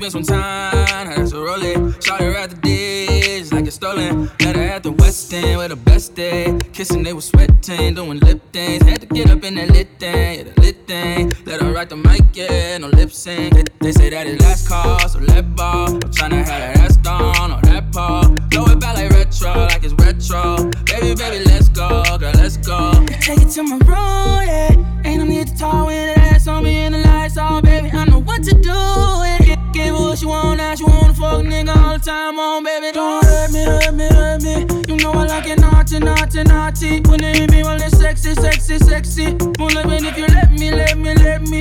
Spend 0.09 0.27
some 0.27 0.37
time. 0.41 1.07
That's 1.17 1.33
a 1.33 1.37
Rolex. 1.37 2.03
Shot 2.03 2.21
her 2.21 2.35
at 2.35 2.49
the 2.49 2.57
dish 2.57 3.53
like 3.53 3.67
it's 3.67 3.77
stolen. 3.77 4.31
Met 4.43 4.57
her 4.57 4.63
at 4.63 4.83
the 4.83 4.93
West 4.93 5.35
End 5.35 5.59
with 5.59 5.69
the 5.69 5.77
best 5.77 6.15
day. 6.15 6.57
Kissing, 6.73 7.03
they 7.03 7.13
was 7.13 7.27
sweating, 7.27 7.95
doing 7.95 8.19
lip 8.21 8.41
things. 8.51 8.83
Had 8.85 9.03
to 9.03 9.07
get 9.07 9.29
up 9.29 9.45
in 9.45 9.57
that 9.57 9.71
lit 9.71 9.89
thing, 9.99 10.39
yeah, 10.39 10.45
the 10.45 10.61
lit 10.63 10.87
thing. 10.87 11.31
Let 11.45 11.61
her 11.61 11.73
write 11.73 11.91
the 11.91 11.97
mic, 11.97 12.23
yeah, 12.33 12.79
no 12.79 12.89
lip 12.89 13.13
sync. 13.13 13.53
They, 13.53 13.65
they 13.81 13.93
say 13.93 14.09
that 14.09 14.27
it 14.27 14.41
last 14.41 14.67
call, 14.67 14.99
so 15.01 15.19
let 15.19 15.55
ball. 15.55 15.89
I'm 15.89 16.01
tryna 16.01 16.39
have 16.39 16.47
that 16.47 16.77
ass 16.79 16.97
down 16.97 17.53
or 17.53 17.61
that 17.63 17.93
paw. 17.93 18.23
Throw 18.51 18.65
it 18.65 18.81
back 18.81 18.97
like 18.97 19.11
retro, 19.11 19.53
like 19.67 19.85
it's 19.85 19.93
retro. 19.93 20.71
Baby, 20.87 21.17
baby, 21.17 21.45
let's 21.45 21.69
go, 21.69 22.03
girl, 22.17 22.33
let's 22.37 22.57
go. 22.57 22.93
Take 23.21 23.43
it 23.43 23.51
to 23.51 23.63
my 23.63 23.77
room, 23.77 24.49
yeah. 24.49 25.03
Ain't 25.05 25.19
no 25.19 25.25
need 25.25 25.49
to 25.49 25.59
talk 25.59 25.87
when 25.87 26.15
that 26.15 26.33
ass 26.33 26.49
on 26.49 26.65
me 26.65 26.77
and 26.77 26.95
the 26.95 27.01
lights 27.01 27.37
off, 27.37 27.63
baby. 27.63 27.91
I 27.91 28.07
know 28.07 28.21
what 28.21 28.43
to 28.45 28.55
do. 28.55 28.71
Yeah. 28.71 29.48
Give, 29.79 29.95
what 29.95 30.19
she 30.19 30.27
want, 30.27 30.59
now 30.59 30.75
she 30.75 30.83
wanna 30.83 31.15
fuck 31.15 31.45
nigga 31.47 31.77
all 31.77 31.97
the 31.97 32.05
time 32.05 32.37
on, 32.37 32.65
baby. 32.65 32.91
Don't 32.91 33.25
hurt 33.25 33.53
me, 33.53 33.63
hurt 33.63 33.95
me, 33.95 34.09
hurt 34.09 34.43
me. 34.43 34.67
You 34.89 34.97
know 34.97 35.13
I 35.13 35.25
like 35.25 35.47
it 35.47 35.61
naughty, 35.61 36.01
naughty, 36.01 36.43
naughty. 36.43 37.01
When 37.03 37.21
they 37.21 37.33
hit 37.39 37.53
me, 37.53 37.63
well, 37.63 37.81
it's 37.81 37.97
sexy, 37.97 38.35
sexy, 38.35 38.79
sexy. 38.79 39.37
Won't 39.57 39.77
let 39.77 39.87
me 39.87 39.99
if 39.99 40.19
you 40.19 40.27
let 40.35 40.51
me, 40.51 40.73
let 40.73 40.99
me, 40.99 41.15
let 41.15 41.43
me. 41.43 41.61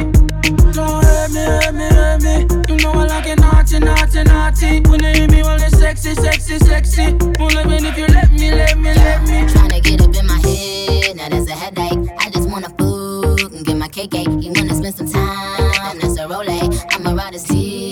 Don't 0.74 1.06
hurt 1.06 1.30
me, 1.30 1.46
hurt 1.46 1.76
me, 1.76 1.86
hurt 1.94 2.24
me. 2.24 2.36
You 2.68 2.82
know 2.82 2.92
I 2.94 3.06
like 3.06 3.28
it 3.28 3.40
naughty, 3.40 3.78
naughty, 3.78 4.24
naughty. 4.24 4.82
When 4.90 5.00
they 5.00 5.14
hit 5.14 5.30
me, 5.30 5.44
well, 5.44 5.62
it's 5.62 5.78
sexy, 5.78 6.16
sexy, 6.16 6.58
sexy. 6.58 7.14
Won't 7.38 7.54
let 7.54 7.68
me 7.68 7.78
if 7.78 7.98
you 8.00 8.08
let 8.08 8.32
me, 8.32 8.50
let 8.50 8.80
me, 8.80 8.96
let 8.96 9.22
me. 9.30 9.46
Tryna 9.54 9.84
get 9.84 10.02
up 10.02 10.16
in 10.16 10.26
my 10.26 10.40
head, 10.42 11.18
now 11.18 11.30
that's 11.30 11.48
a 11.52 11.54
headache. 11.54 12.10
I 12.18 12.32
just 12.32 12.50
wanna 12.50 12.70
food 12.80 13.54
and 13.54 13.64
get 13.64 13.78
my 13.78 13.88
cake. 13.90 14.16
You 14.16 14.54
wanna 14.56 14.74
spend 14.74 14.96
some 14.96 15.08
time, 15.08 16.00
that's 16.00 16.18
a 16.18 16.28
role. 16.28 16.50
I'ma 16.50 17.12
ride 17.14 17.34
his 17.34 17.44
tea 17.44 17.87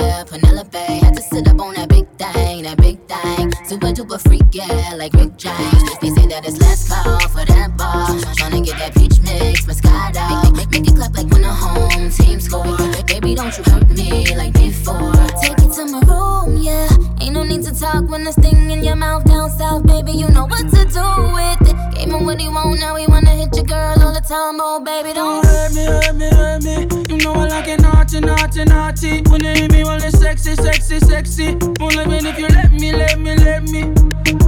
yeah, 0.00 0.24
Penelope. 0.24 0.78
Had 0.78 1.14
to 1.16 1.22
sit 1.22 1.48
up 1.48 1.60
on 1.60 1.74
that 1.74 1.88
big 1.88 2.06
thing, 2.18 2.62
that 2.64 2.78
big 2.78 2.98
thing. 3.08 3.52
Super 3.66 3.92
duper 3.92 4.20
freak, 4.20 4.42
yeah, 4.52 4.94
like 4.96 5.12
Rick 5.14 5.36
James. 5.36 5.98
They 6.00 6.10
say 6.10 6.26
that 6.28 6.46
it's 6.46 6.58
last 6.60 6.88
call 6.88 7.20
for 7.28 7.44
that 7.44 7.76
bar. 7.76 8.06
Tryna 8.38 8.64
get 8.64 8.78
that 8.78 8.94
peach 8.94 9.20
mix, 9.20 9.64
Moscato. 9.66 10.56
Make, 10.56 10.70
make 10.70 10.88
it 10.88 10.96
clap 10.96 11.14
like 11.16 11.30
when 11.30 11.42
the 11.42 11.52
home 11.52 12.10
team 12.10 12.40
score. 12.40 12.76
Baby, 13.06 13.34
don't 13.34 13.56
you 13.56 13.64
hurt 13.64 13.88
me 13.90 14.36
like 14.36 14.54
before. 14.54 15.12
Take 15.40 15.58
it 15.58 15.72
to 15.76 15.86
my 15.86 16.00
room, 16.00 16.56
yeah. 16.62 16.88
Ain't 17.20 17.34
no 17.34 17.42
need 17.42 17.62
to 17.64 17.78
talk 17.78 18.08
when 18.08 18.24
there's 18.24 18.36
thing 18.36 18.70
in 18.70 18.82
your 18.84 18.96
mouth 18.96 19.24
down 19.24 19.50
south, 19.50 19.86
baby. 19.86 20.12
You 20.12 20.28
know 20.28 20.46
what 20.46 20.70
to 20.70 20.84
do 20.84 21.06
with 21.36 21.68
it. 21.68 21.71
Gave 21.94 22.10
him 22.10 22.24
what 22.24 22.40
he 22.40 22.48
want, 22.48 22.80
now 22.80 22.96
he 22.96 23.06
wanna 23.06 23.30
hit 23.30 23.54
your 23.54 23.64
girl 23.64 23.94
all 24.00 24.12
the 24.12 24.20
time. 24.20 24.60
Oh, 24.60 24.80
baby, 24.80 25.12
don't 25.12 25.44
hurt 25.44 25.72
me, 25.72 25.84
hurt 25.84 26.14
me, 26.14 26.28
hurt 26.30 26.62
me. 26.62 26.74
You 27.08 27.18
know 27.24 27.32
I 27.32 27.48
like 27.48 27.68
it 27.68 27.80
naughty, 27.80 28.20
naughty, 28.20 28.64
naughty. 28.64 29.22
When 29.30 29.42
they 29.42 29.54
hit 29.54 29.72
me, 29.72 29.84
well, 29.84 30.02
it's 30.02 30.18
sexy, 30.18 30.54
sexy, 30.54 30.98
sexy. 31.00 31.56
Won't 31.80 31.96
let 31.96 32.08
me 32.08 32.18
if 32.28 32.38
you 32.38 32.48
let 32.48 32.72
me, 32.72 32.92
let 32.92 33.18
me, 33.18 33.36
let 33.36 33.62
me. 33.64 33.82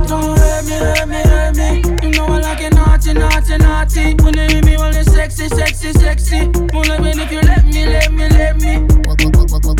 Don't 0.07 0.39
hurt 0.39 0.65
me, 0.65 0.77
hurt 0.77 1.09
me, 1.09 1.21
hurt 1.23 1.57
me. 1.57 1.83
You 2.03 2.11
know 2.17 2.27
I 2.27 2.41
like 2.41 2.61
it 2.61 2.75
naughty, 2.75 3.13
naughty, 3.15 3.57
naughty. 3.59 4.15
When 4.23 4.35
they 4.35 4.47
hit 4.47 4.65
me, 4.65 4.77
well, 4.77 4.95
it's 4.95 5.13
sexy, 5.13 5.49
sexy, 5.49 5.93
sexy. 5.93 6.47
Won't 6.73 6.89
let 6.89 7.03
me 7.03 7.11
if 7.11 7.33
you 7.33 7.41
let 7.41 7.65
me, 7.65 7.87
let 7.87 8.13
me, 8.13 8.29
let 8.29 8.57
me. 8.57 9.05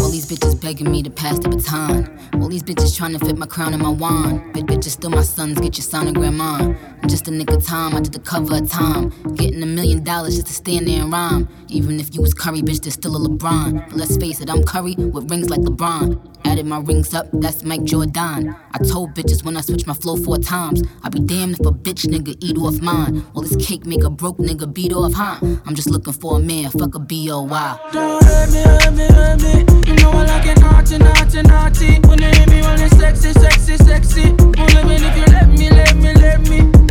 All 0.05 0.11
these 0.11 0.27
bitches 0.27 0.61
begging 0.61 0.91
me 0.91 1.03
to 1.03 1.11
pass 1.11 1.39
the 1.39 1.49
baton. 1.49 2.09
All 2.41 2.49
these 2.49 2.63
bitches 2.63 2.97
trying 2.97 3.19
to 3.19 3.25
fit 3.25 3.37
my 3.37 3.47
crown 3.47 3.73
and 3.75 3.83
my 3.83 3.89
wand. 3.89 4.55
Bitch, 4.55 4.67
bitches 4.67 4.91
still 4.91 5.11
my 5.11 5.23
sons, 5.23 5.59
get 5.61 5.77
your 5.77 5.85
sonogram 5.85 6.41
on. 6.41 6.77
In 7.03 7.09
just 7.09 7.29
a 7.29 7.31
nick 7.31 7.44
of 7.51 7.65
time, 7.65 7.95
I 7.95 8.01
did 8.01 8.13
the 8.13 8.19
cover 8.19 8.57
of 8.57 8.71
time. 8.71 9.11
Getting 9.35 9.63
a 9.63 9.67
million 9.67 10.05
dollars 10.05 10.35
just 10.35 10.47
to 10.49 10.53
stand 10.53 10.87
there 10.87 11.03
and 11.03 11.13
rhyme. 11.13 11.49
Even 11.69 11.99
if 11.99 12.15
you 12.15 12.21
was 12.21 12.35
Curry, 12.35 12.61
bitch, 12.61 12.83
there's 12.83 12.95
still 12.95 13.17
a 13.17 13.29
LeBron. 13.29 13.89
But 13.89 13.97
let's 13.97 14.17
face 14.17 14.41
it, 14.41 14.51
I'm 14.51 14.63
Curry 14.65 14.95
with 14.95 15.31
rings 15.31 15.51
like 15.51 15.61
LeBron. 15.61 16.21
Added 16.45 16.67
my 16.67 16.79
rings 16.79 17.15
up, 17.15 17.27
that's 17.33 17.65
Mike 17.65 17.85
Jordan. 17.85 18.55
I 18.73 18.79
told 18.79 19.15
bitches 19.15 19.45
when 19.45 19.57
I 19.57 19.63
switch 19.63 19.87
my 19.87 19.95
flow 19.95 20.17
four 20.17 20.39
times. 20.39 20.83
I 21.03 21.09
be 21.09 21.21
damned 21.21 21.59
if 21.59 21.67
a 21.67 21.73
bitch 21.73 22.07
nigga 22.07 22.37
eat 22.41 22.57
off 22.59 22.81
mine. 22.81 23.25
Well, 23.35 23.43
this 23.43 23.57
cake 23.67 23.87
make 23.87 24.05
a 24.05 24.11
broke 24.11 24.39
nigga 24.39 24.73
beat 24.73 24.93
off, 24.93 25.15
huh? 25.15 25.39
I'm 25.67 25.75
just 25.75 25.91
looking 25.91 26.13
for 26.13 26.37
a 26.37 26.41
man, 26.41 26.71
fuck 26.71 26.95
a 26.95 26.99
B.O.Y. 26.99 27.79
Don't 27.93 28.25
hurt 28.25 28.51
me, 28.51 28.63
hurt 28.63 28.95
me, 28.95 29.07
hurt 29.07 29.43
me. 29.43 29.91
You 29.91 29.97
know 29.97 30.11
I 30.11 30.27
like 30.27 30.47
it 30.47 30.61
naughty, 30.61 30.99
naughty, 30.99 31.43
naughty. 31.43 32.09
When 32.09 32.19
they 32.19 32.31
hit 32.37 32.49
me, 32.51 32.61
it's 32.85 32.97
sexy, 32.97 33.33
sexy, 33.33 33.77
sexy. 33.79 34.31
Won't 34.31 34.75
if 34.91 35.17
you 35.17 35.25
let 35.33 35.49
me, 35.49 35.71
let 35.71 35.97
me, 35.97 36.13
let 36.15 36.49
me. 36.49 36.84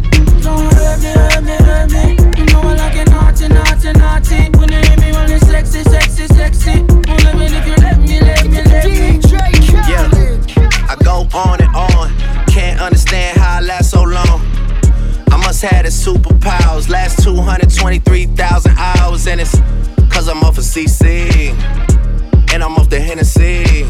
Don't 0.44 0.74
hurt 0.74 1.00
me, 1.00 1.12
hurt 1.12 1.44
me, 1.44 1.56
hurt 1.56 1.92
me. 1.92 2.18
You 2.38 2.46
know 2.52 2.60
I 2.62 2.76
like 2.76 2.96
it 2.98 3.10
naughty, 3.10 3.48
naughty, 3.48 3.94
naughty. 3.94 4.58
When 4.58 4.70
they 4.70 4.82
hit 4.88 5.00
me, 5.00 5.12
well, 5.14 5.32
it's 5.32 5.48
sexy, 5.48 5.84
sexy, 5.84 6.28
sexy. 6.28 6.82
Won't 6.82 7.24
let 7.24 7.38
me 7.38 7.46
if 7.46 7.66
you 7.66 7.76
let 7.76 7.98
me, 8.00 8.20
let 8.20 8.46
me, 8.46 8.62
let 8.62 8.86
me. 8.86 9.22
Yeah, 9.88 10.10
I 10.90 10.96
go 11.02 11.28
on 11.34 11.62
and 11.62 11.74
on. 11.74 12.12
Can't 12.48 12.82
understand 12.82 13.38
how 13.38 13.60
I 13.60 13.62
last 13.62 13.92
so 13.92 14.04
long. 14.04 14.42
I 15.32 15.38
must 15.38 15.62
have 15.62 15.84
the 15.84 15.90
superpowers. 15.90 16.90
Last 16.90 17.24
223,000 17.24 18.78
hours, 18.78 19.28
and 19.28 19.40
it's 19.40 19.58
cause 20.12 20.28
I'm 20.28 20.44
off 20.44 20.58
of 20.58 20.66
CC. 20.66 21.52
And 22.54 22.62
I'm 22.62 22.76
off 22.76 22.90
the 22.90 23.00
Hennessy. 23.00 23.86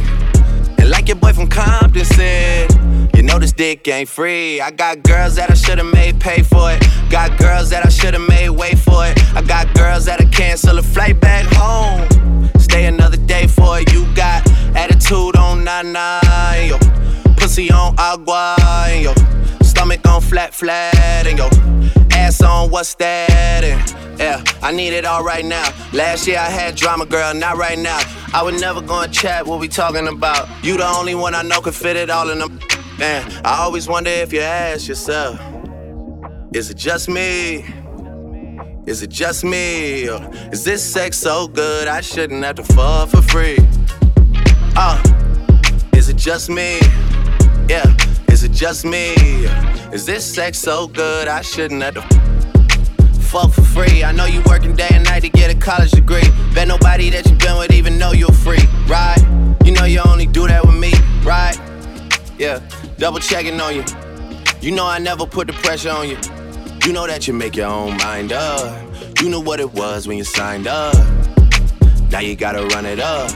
And 0.84 0.92
like 0.92 1.08
your 1.08 1.16
boy 1.16 1.32
from 1.32 1.48
Compton 1.48 2.04
said, 2.04 2.70
you 3.16 3.24
know 3.24 3.40
this 3.40 3.54
dick 3.54 3.88
ain't 3.88 4.10
free. 4.10 4.60
I 4.60 4.70
got 4.70 5.02
girls 5.02 5.36
that 5.36 5.50
I 5.50 5.54
should've 5.54 5.86
made 5.86 6.20
pay 6.20 6.42
for 6.42 6.74
it. 6.74 6.86
Got 7.10 7.40
girls 7.40 7.70
that 7.70 7.86
I 7.86 7.90
should've 7.90 8.28
made 8.28 8.50
wait 8.50 8.78
for 8.78 9.06
it. 9.06 9.18
I 9.34 9.42
got 9.44 9.74
girls 9.76 10.04
that'll 10.04 10.28
cancel 10.28 10.78
a 10.78 10.84
flight 10.84 11.22
back 11.22 11.46
home. 11.54 12.50
Stay 12.60 12.88
another 12.88 13.16
day 13.16 13.48
for 13.48 13.80
it. 13.80 13.94
You 13.94 14.14
got 14.14 14.46
attitude 14.76 15.38
on 15.38 15.64
nine, 15.64 16.68
yo. 16.68 16.78
Pussy 17.38 17.72
on 17.72 17.96
agua, 17.98 18.58
yo. 18.94 19.14
Stomach 19.62 20.06
on 20.06 20.20
flat 20.20 20.54
flat, 20.54 21.26
and 21.26 21.38
yo. 21.38 22.03
Ass 22.24 22.42
on, 22.42 22.70
what's 22.70 22.96
that? 22.96 23.64
And, 23.64 24.20
yeah, 24.20 24.44
I 24.62 24.72
need 24.72 24.94
it 24.94 25.06
all 25.06 25.24
right 25.24 25.44
now. 25.44 25.68
Last 25.92 26.26
year 26.28 26.38
I 26.40 26.50
had 26.50 26.76
drama, 26.76 27.06
girl, 27.06 27.34
not 27.34 27.58
right 27.58 27.78
now. 27.78 28.00
I 28.34 28.42
would 28.44 28.60
never 28.60 28.82
go 28.82 29.02
and 29.02 29.14
chat 29.14 29.46
what 29.46 29.60
we 29.60 29.68
talking 29.68 30.08
about. 30.08 30.48
You 30.64 30.78
the 30.78 30.88
only 30.88 31.16
one 31.16 31.36
I 31.36 31.42
know 31.42 31.60
could 31.60 31.76
fit 31.76 31.98
it 31.98 32.10
all 32.10 32.30
in 32.30 32.40
them. 32.40 32.60
Man, 32.98 33.30
I 33.44 33.60
always 33.64 33.88
wonder 33.88 34.10
if 34.10 34.32
you 34.32 34.40
ask 34.40 34.88
yourself, 34.88 35.40
is 36.54 36.70
it 36.70 36.78
just 36.78 37.10
me? 37.10 37.66
Is 38.86 39.02
it 39.02 39.10
just 39.10 39.44
me? 39.44 40.10
Or 40.10 40.30
is 40.52 40.64
this 40.64 40.84
sex 40.84 41.18
so 41.18 41.48
good 41.48 41.88
I 41.88 42.02
shouldn't 42.02 42.44
have 42.44 42.56
to 42.56 42.64
fuck 42.64 43.10
for 43.10 43.22
free? 43.22 43.58
Uh, 44.76 45.02
is 45.94 46.10
it 46.10 46.18
just 46.18 46.50
me? 46.50 46.80
Yeah, 47.70 47.96
is 48.28 48.44
it 48.44 48.52
just 48.52 48.84
me? 48.84 49.14
Is 49.94 50.06
this 50.06 50.26
sex 50.26 50.60
so 50.60 50.88
good 50.88 51.28
I 51.28 51.42
shouldn't 51.42 51.82
have 51.82 51.94
to 51.94 52.02
fuck 53.22 53.52
for 53.52 53.62
free? 53.62 54.04
I 54.04 54.12
know 54.12 54.26
you 54.26 54.42
working 54.46 54.76
day 54.76 54.90
and 54.92 55.04
night 55.06 55.22
to 55.22 55.30
get 55.30 55.50
a 55.50 55.58
college 55.58 55.92
degree. 55.92 56.28
Bet 56.54 56.68
nobody 56.68 57.10
that 57.12 57.26
you've 57.26 57.40
been 57.40 57.58
with 57.58 57.72
even 57.72 57.98
know 57.98 58.12
you're 58.12 58.32
free, 58.32 58.68
right? 58.88 59.18
You 59.64 59.72
know 59.72 59.86
you 59.86 60.02
only 60.06 60.26
do 60.26 60.46
that 60.48 60.66
with 60.66 60.76
me, 60.76 60.92
right? 61.24 61.58
Yeah, 62.38 62.60
double 62.98 63.20
checking 63.20 63.60
on 63.62 63.76
you. 63.76 63.86
You 64.60 64.72
know 64.72 64.86
I 64.86 65.00
never 65.00 65.26
put 65.26 65.48
the 65.48 65.54
pressure 65.54 65.92
on 65.92 66.10
you. 66.10 66.18
You 66.86 66.92
know 66.92 67.08
that 67.08 67.28
you 67.28 67.34
make 67.34 67.56
your 67.56 67.70
own 67.70 67.96
mind 67.98 68.34
up. 68.34 68.84
You 69.22 69.30
knew 69.30 69.40
what 69.40 69.62
it 69.62 69.72
was 69.74 70.06
when 70.06 70.18
you 70.18 70.26
signed 70.26 70.68
up. 70.68 70.96
Now 72.12 72.20
you 72.20 72.36
gotta 72.36 72.66
run 72.76 72.86
it 72.86 73.00
up. 73.00 73.32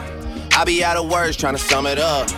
I 0.51 0.65
be 0.65 0.83
out 0.83 0.97
of 0.97 1.09
words 1.09 1.37
trying 1.37 1.55
to 1.55 1.61
sum 1.61 1.87
it 1.87 1.97
up. 1.97 2.29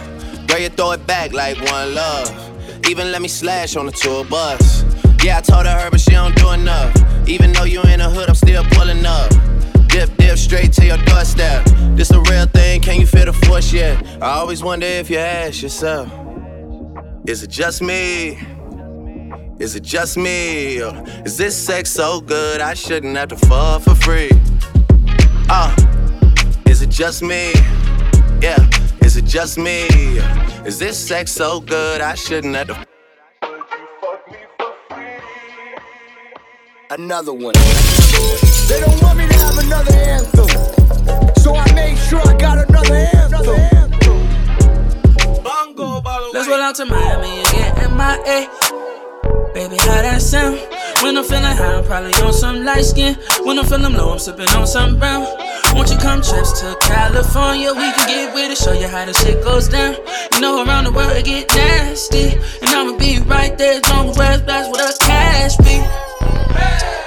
Girl, 0.50 0.58
you 0.58 0.70
throw 0.70 0.92
it 0.94 1.06
back 1.06 1.32
like 1.32 1.58
one 1.72 1.94
love. 1.94 2.88
Even 2.90 3.12
let 3.12 3.22
me 3.22 3.28
slash 3.28 3.76
on 3.76 3.86
the 3.86 3.92
tour 3.92 4.26
bus. 4.26 4.84
Yeah, 5.24 5.38
I 5.38 5.42
told 5.42 5.68
her, 5.68 5.80
her, 5.80 5.92
but 5.92 6.02
she 6.02 6.12
don't 6.12 6.36
do 6.36 6.50
enough. 6.50 6.96
Even 7.28 7.52
though 7.54 7.66
you 7.66 7.84
in 7.84 8.00
the 8.00 8.10
hood, 8.10 8.30
I'm 8.30 8.34
still 8.36 8.64
pulling 8.72 9.06
up. 9.06 9.30
Dip, 9.90 10.10
dip, 10.18 10.40
straight 10.40 10.74
to 10.74 10.86
your 10.88 10.98
doorstep. 10.98 11.66
This 11.96 12.10
a 12.10 12.20
real 12.22 12.48
thing, 12.48 12.82
can 12.82 13.00
you 13.00 13.06
feel 13.06 13.26
the 13.26 13.34
force 13.34 13.72
yet? 13.72 14.04
I 14.24 14.40
always 14.40 14.64
wonder 14.64 14.88
if 14.88 15.12
you 15.12 15.20
ask 15.20 15.62
yourself, 15.62 16.12
is 17.28 17.44
it 17.44 17.52
just 17.52 17.84
me? 17.84 18.40
Is 19.60 19.76
it 19.76 19.84
just 19.84 20.18
me? 20.18 20.78
Is 21.26 21.38
this 21.38 21.56
sex 21.56 21.92
so 21.92 22.22
good 22.22 22.60
I 22.60 22.74
shouldn't 22.74 23.16
have 23.18 23.30
to 23.30 23.38
fuck 23.38 23.84
for 23.84 23.94
free? 23.94 24.32
Uh, 25.48 25.76
is 26.66 26.82
it 26.82 26.90
just 26.90 27.22
me? 27.22 27.54
Yeah, 28.42 28.70
is 29.02 29.18
it 29.18 29.26
just 29.26 29.58
me? 29.58 29.88
Is 30.66 30.80
this 30.80 30.98
sex 30.98 31.30
so 31.30 31.60
good 31.60 32.00
I 32.00 32.16
shouldn't 32.16 32.56
have 32.56 32.68
to 32.68 32.86
Another 36.90 37.34
one. 37.34 37.54
They 38.70 38.80
don't 38.80 39.02
want 39.04 39.18
me 39.18 39.28
to 39.28 39.34
have 39.40 39.58
another 39.58 39.94
anthem. 39.94 40.48
So 41.36 41.54
I 41.54 41.70
made 41.74 41.98
sure 41.98 42.22
I 42.26 42.38
got 42.38 42.58
another 42.70 42.96
anthem. 42.96 43.20
Let's 46.34 46.48
roll 46.48 46.62
out 46.62 46.76
to 46.76 46.86
Miami 46.86 47.40
and 47.40 47.48
get 47.48 47.92
MIA. 47.92 48.48
Baby, 49.54 49.76
how 49.80 50.02
that 50.02 50.22
sound? 50.22 50.60
When 51.04 51.18
I'm 51.18 51.26
feeling 51.26 51.44
high, 51.44 51.74
I'm 51.74 51.84
probably 51.84 52.14
on 52.22 52.32
some 52.32 52.64
light 52.64 52.86
skin. 52.86 53.18
When 53.44 53.60
I'm 53.60 53.66
feeling 53.66 53.94
low, 53.94 54.14
I'm 54.14 54.20
sipping 54.20 54.48
on 54.50 54.66
some 54.66 54.98
brown. 54.98 55.28
Won't 55.74 55.90
you 55.90 55.98
come 55.98 56.22
trips 56.22 56.60
to 56.62 56.76
California? 56.82 57.72
We 57.74 57.92
can 57.94 58.08
get 58.08 58.34
with 58.34 58.52
it, 58.52 58.58
show 58.58 58.74
you 58.74 58.88
how 58.88 59.06
the 59.06 59.14
shit 59.14 59.44
goes 59.44 59.68
down. 59.68 59.96
You 60.34 60.42
know, 60.42 60.66
around 60.66 60.86
the 60.86 60.92
world 60.92 61.16
it 61.16 61.26
get 61.26 61.48
nasty. 61.50 62.34
And 62.62 62.70
I'ma 62.70 62.98
be 62.98 63.20
right 63.20 63.58
there 63.58 63.80
long 63.90 64.10
as 64.10 64.18
that's 64.18 64.68
where 64.70 64.88
the 64.88 64.98
cash 65.00 65.58
be. 65.58 65.80
Cash 66.54 66.99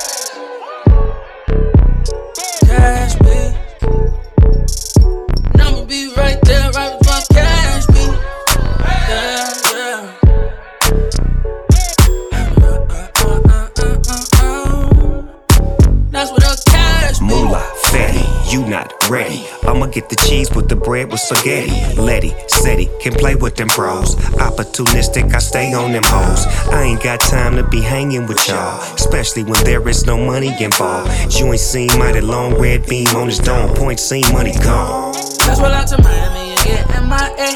ready. 19.12 19.46
I'ma 19.64 19.86
get 19.86 20.08
the 20.08 20.16
cheese 20.16 20.50
with 20.54 20.70
the 20.70 20.76
bread 20.76 21.10
with 21.12 21.20
spaghetti. 21.20 22.00
Letty, 22.00 22.30
Setty, 22.48 22.88
can 22.98 23.12
play 23.12 23.34
with 23.34 23.56
them 23.56 23.68
bros. 23.68 24.16
Opportunistic, 24.40 25.34
I 25.34 25.38
stay 25.38 25.74
on 25.74 25.92
them 25.92 26.02
hoes. 26.06 26.46
I 26.72 26.84
ain't 26.84 27.02
got 27.02 27.20
time 27.20 27.56
to 27.56 27.62
be 27.62 27.82
hanging 27.82 28.26
with 28.26 28.48
y'all, 28.48 28.80
especially 28.94 29.44
when 29.44 29.62
there 29.64 29.86
is 29.86 30.06
no 30.06 30.16
money 30.16 30.50
involved. 30.64 31.38
You 31.38 31.46
ain't 31.52 31.60
seen 31.60 31.90
mighty 31.98 32.22
long 32.22 32.54
red 32.58 32.86
beam 32.86 33.08
on 33.08 33.26
his 33.26 33.38
dome. 33.38 33.76
Point 33.76 34.00
seen 34.00 34.24
money 34.32 34.54
gone. 34.64 35.12
Let's 35.46 35.60
roll 35.60 35.66
out 35.66 35.88
to 35.88 36.00
Miami 36.02 36.56
and 36.56 36.60
get 36.64 36.88
MIA. 37.04 37.52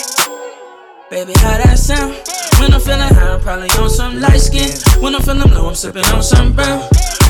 Baby, 1.09 1.33
how 1.39 1.57
that 1.57 1.79
sound? 1.79 2.13
When 2.61 2.75
I'm 2.75 2.81
feeling 2.81 3.01
high, 3.01 3.35
I'm 3.35 3.41
probably 3.41 3.71
on 3.81 3.89
some 3.89 4.21
light 4.21 4.41
skin. 4.41 4.69
When 5.03 5.15
I'm 5.15 5.23
feeling 5.23 5.51
low, 5.55 5.69
I'm 5.69 5.75
sipping 5.75 6.05
on 6.05 6.23
some 6.23 6.53
brown. 6.53 6.87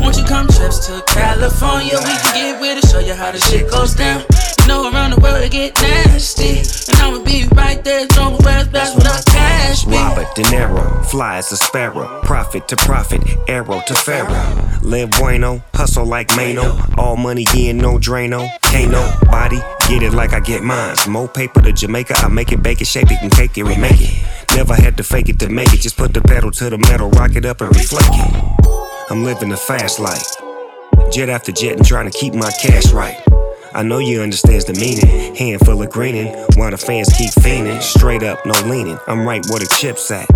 Won't 0.07 0.19
you 0.19 0.25
come 0.25 0.47
trips 0.47 0.87
to 0.87 1.03
California? 1.09 1.99
We 1.99 2.15
can 2.15 2.35
get 2.35 2.61
with 2.61 2.79
it, 2.79 2.89
show 2.89 3.01
you 3.01 3.15
how 3.15 3.33
the 3.33 3.41
shit 3.41 3.69
goes 3.69 3.93
down. 3.93 4.23
You 4.61 4.69
know, 4.69 4.89
around 4.89 5.11
the 5.11 5.21
world 5.21 5.43
it 5.43 5.51
get 5.51 5.75
nasty. 5.83 6.63
And 6.93 7.03
I'ma 7.03 7.25
be 7.25 7.49
right 7.57 7.83
there, 7.83 8.07
as 8.07 8.39
where's 8.45 8.69
best 8.69 8.95
with 8.95 9.09
our 9.09 9.21
cash 9.23 9.85
be. 9.85 9.97
Robert 9.97 10.33
De 10.37 10.45
Niro, 10.45 11.05
fly 11.07 11.39
as 11.39 11.51
a 11.51 11.57
sparrow, 11.57 12.21
profit 12.23 12.69
to 12.69 12.77
profit, 12.77 13.21
arrow 13.49 13.83
to 13.89 13.95
pharaoh. 13.97 14.79
Live 14.81 15.11
bueno, 15.11 15.61
hustle 15.75 16.07
like 16.07 16.31
Mano, 16.37 16.79
all 16.97 17.17
money 17.17 17.45
in, 17.57 17.79
no 17.79 17.99
Drano. 17.99 18.49
Can't 18.63 18.93
nobody 18.93 19.59
get 19.89 20.05
it 20.05 20.13
like 20.13 20.33
I 20.33 20.39
get 20.39 20.63
mine. 20.63 20.95
More 21.09 21.27
paper 21.27 21.63
to 21.63 21.73
Jamaica, 21.73 22.15
I 22.19 22.29
make 22.29 22.53
it, 22.53 22.63
bake 22.63 22.81
it, 22.81 22.87
shape 22.87 23.11
it, 23.11 23.19
and 23.23 23.33
cake 23.33 23.59
it, 23.59 23.65
remake 23.65 24.01
it. 24.01 24.57
Never 24.57 24.77
had 24.77 24.97
to 24.99 25.03
fake 25.03 25.29
it 25.29 25.41
to 25.41 25.49
make 25.49 25.75
it, 25.75 25.81
just 25.81 25.97
put 25.97 26.15
the 26.15 26.21
pedal 26.21 26.53
to 26.53 26.71
the 26.71 26.79
metal, 26.79 27.11
rock 27.11 27.35
it 27.35 27.45
up 27.45 27.61
and 27.61 27.75
reflect 27.75 28.07
it. 28.13 28.96
I'm 29.09 29.23
living 29.23 29.53
a 29.53 29.57
fast 29.57 30.01
life, 30.01 30.37
jet 31.13 31.29
after 31.29 31.53
jet, 31.53 31.77
and 31.77 31.87
trying 31.87 32.11
to 32.11 32.19
keep 32.19 32.35
my 32.35 32.51
cash 32.61 32.91
right. 32.91 33.17
I 33.73 33.85
know 33.85 33.99
you 33.99 34.21
understands 34.21 34.65
the 34.65 34.73
meaning. 34.75 35.37
Handful 35.37 35.81
of 35.81 35.91
greening, 35.91 36.35
while 36.57 36.73
the 36.73 36.77
fans 36.77 37.13
keep 37.17 37.31
fiending. 37.31 37.81
Straight 37.81 38.25
up, 38.25 38.45
no 38.45 38.53
leaning. 38.69 38.99
I'm 39.07 39.25
right 39.25 39.45
where 39.49 39.61
the 39.61 39.77
chips 39.79 40.11
at. 40.11 40.29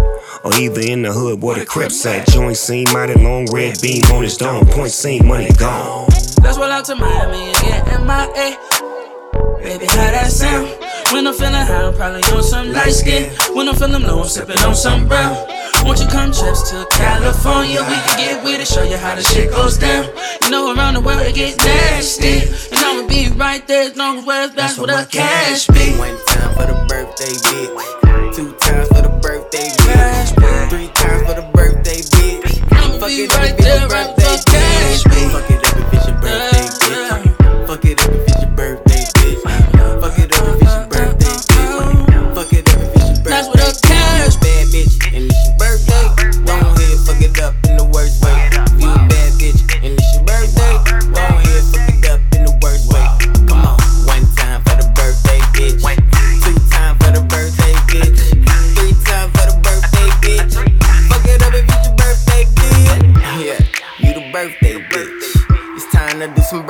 Or 0.45 0.55
either 0.55 0.83
in 0.83 1.03
the 1.03 1.13
hood 1.13 1.43
where 1.43 1.59
the 1.59 1.67
crips 1.67 2.07
at. 2.07 2.29
Joint 2.29 2.57
scene, 2.57 2.87
mighty 2.93 3.15
long 3.15 3.47
red 3.53 3.81
beam 3.83 4.05
on 4.13 4.23
his 4.23 4.37
dome. 4.37 4.67
Point 4.67 4.93
scene, 4.93 5.27
money 5.27 5.51
gone. 5.59 6.07
Let's 6.43 6.57
roll 6.57 6.71
out 6.71 6.85
to 6.85 6.95
Miami 6.95 7.53
and 7.53 7.57
get 7.57 7.87
MIA. 8.01 8.57
Baby, 9.63 9.87
how 9.87 9.97
that 9.97 10.31
sound? 10.31 10.69
When 11.13 11.27
I'm 11.27 11.35
feeling 11.35 11.55
high, 11.55 11.83
I'm 11.83 11.95
probably 11.95 12.23
on 12.23 12.43
some 12.43 12.73
light 12.73 12.93
skin. 12.93 13.33
When 13.57 13.69
I'm 13.69 13.75
feeling 13.75 14.03
low, 14.03 14.23
I'm 14.23 14.29
sipping 14.29 14.59
on 14.61 14.77
some 14.77 15.09
brown. 15.09 15.35
Won't 15.83 15.99
you 15.99 16.07
come 16.07 16.31
trips 16.31 16.71
to 16.71 16.87
California? 16.93 17.81
We 17.83 17.97
can 18.07 18.17
get 18.17 18.45
with 18.45 18.61
it, 18.61 18.69
show 18.69 18.85
you 18.85 18.97
how 18.97 19.17
the 19.17 19.23
shit 19.23 19.51
goes 19.51 19.77
down. 19.77 20.07
You 20.43 20.51
know, 20.51 20.73
around 20.73 20.95
the 20.95 21.01
world 21.01 21.23
it 21.23 21.35
get 21.35 21.57
nasty. 21.59 22.47
And 22.71 22.79
I'ma 22.79 23.09
be 23.09 23.29
right 23.31 23.67
there 23.67 23.91
as 23.91 23.97
long 23.97 24.19
as 24.19 24.25
where's 24.25 24.51
best 24.53 24.79
with 24.79 24.91
the 24.91 25.09
cash 25.11 25.67
be. 25.67 25.99
One 25.99 26.17
time 26.27 26.55
for 26.55 26.67
the 26.71 26.87
birthday 26.89 27.35
bitch. 27.43 28.35
Two 28.37 28.53
times 28.53 28.89
for 28.89 29.03
the 29.03 29.19
birthday 29.21 29.67
bitch. 29.83 30.71
Three 30.71 30.89
times 30.95 31.27
for 31.27 31.35
the 31.35 31.51
birthday 31.53 32.01
bitch. 32.03 33.01
Fuck 33.01 33.09
be 33.09 33.25
it 33.25 33.37
right 33.37 33.59
there, 33.59 33.89
right 33.89 34.15
for 34.15 34.51
cash 34.51 35.03
bitch. 35.05 35.60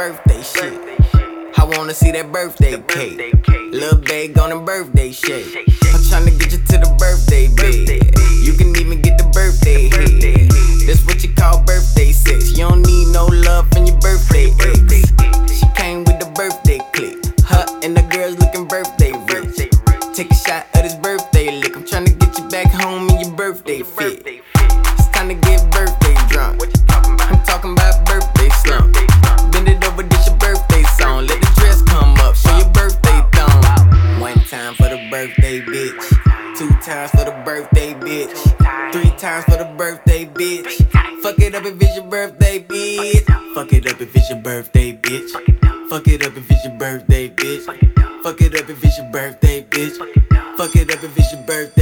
Birthday 0.01 0.43
shit. 0.43 0.81
I 1.59 1.65
wanna 1.77 1.93
see 1.93 2.11
that 2.13 2.33
birthday 2.33 2.81
cake. 2.89 3.35
Lil' 3.71 4.01
bag 4.01 4.39
on 4.39 4.49
the 4.49 4.59
birthday 4.59 5.13
shake. 5.13 5.55
I'm 5.93 6.01
tryna 6.09 6.39
get 6.41 6.53
you 6.53 6.59
to 6.71 6.77
the 6.85 6.91
birthday 6.99 7.49
bed. 7.49 8.09
You 8.43 8.55
can 8.55 8.75
even 8.81 9.03
get 9.03 9.19
the 9.19 9.25
birthday 9.25 9.91
head. 9.93 10.49
That's 10.87 11.05
what 11.05 11.23
you 11.23 11.35
call 11.35 11.63
birthday 11.65 12.13
sex. 12.13 12.53
You 12.53 12.69
don't 12.69 12.81
need 12.81 13.13
no 13.13 13.27
love 13.27 13.69
from 13.73 13.85
your 13.85 13.99
birthday 13.99 14.30
times 39.31 39.45
for 39.45 39.57
the 39.62 39.70
birthday 39.76 40.26
bitch. 40.26 40.74
Fuck 41.22 41.39
it 41.39 41.55
up 41.55 41.64
if 41.64 41.81
it's 41.81 41.97
your 41.97 42.07
birthday 42.07 42.59
bitch. 42.59 43.55
Fuck 43.55 43.72
it 43.72 43.87
up 43.87 44.01
if 44.01 44.16
it's 44.16 44.28
your 44.28 44.41
birthday 44.41 44.93
bitch. 44.93 45.31
Fuck 45.89 46.09
it 46.09 46.26
up 46.26 46.37
if 46.37 46.51
it's 46.51 46.64
your 46.64 46.74
birthday 46.74 47.28
bitch. 47.28 47.64
Fuck 48.24 48.41
it 48.41 48.55
up 48.55 48.68
if 48.68 48.85
it's 48.85 48.99
your 48.99 49.11
birthday 49.12 49.62
bitch. 49.62 49.97
Fuck 50.57 50.74
it 50.74 50.91
up 50.93 51.05
if 51.05 51.16
it's 51.16 51.33
your 51.33 51.43
birthday 51.43 51.80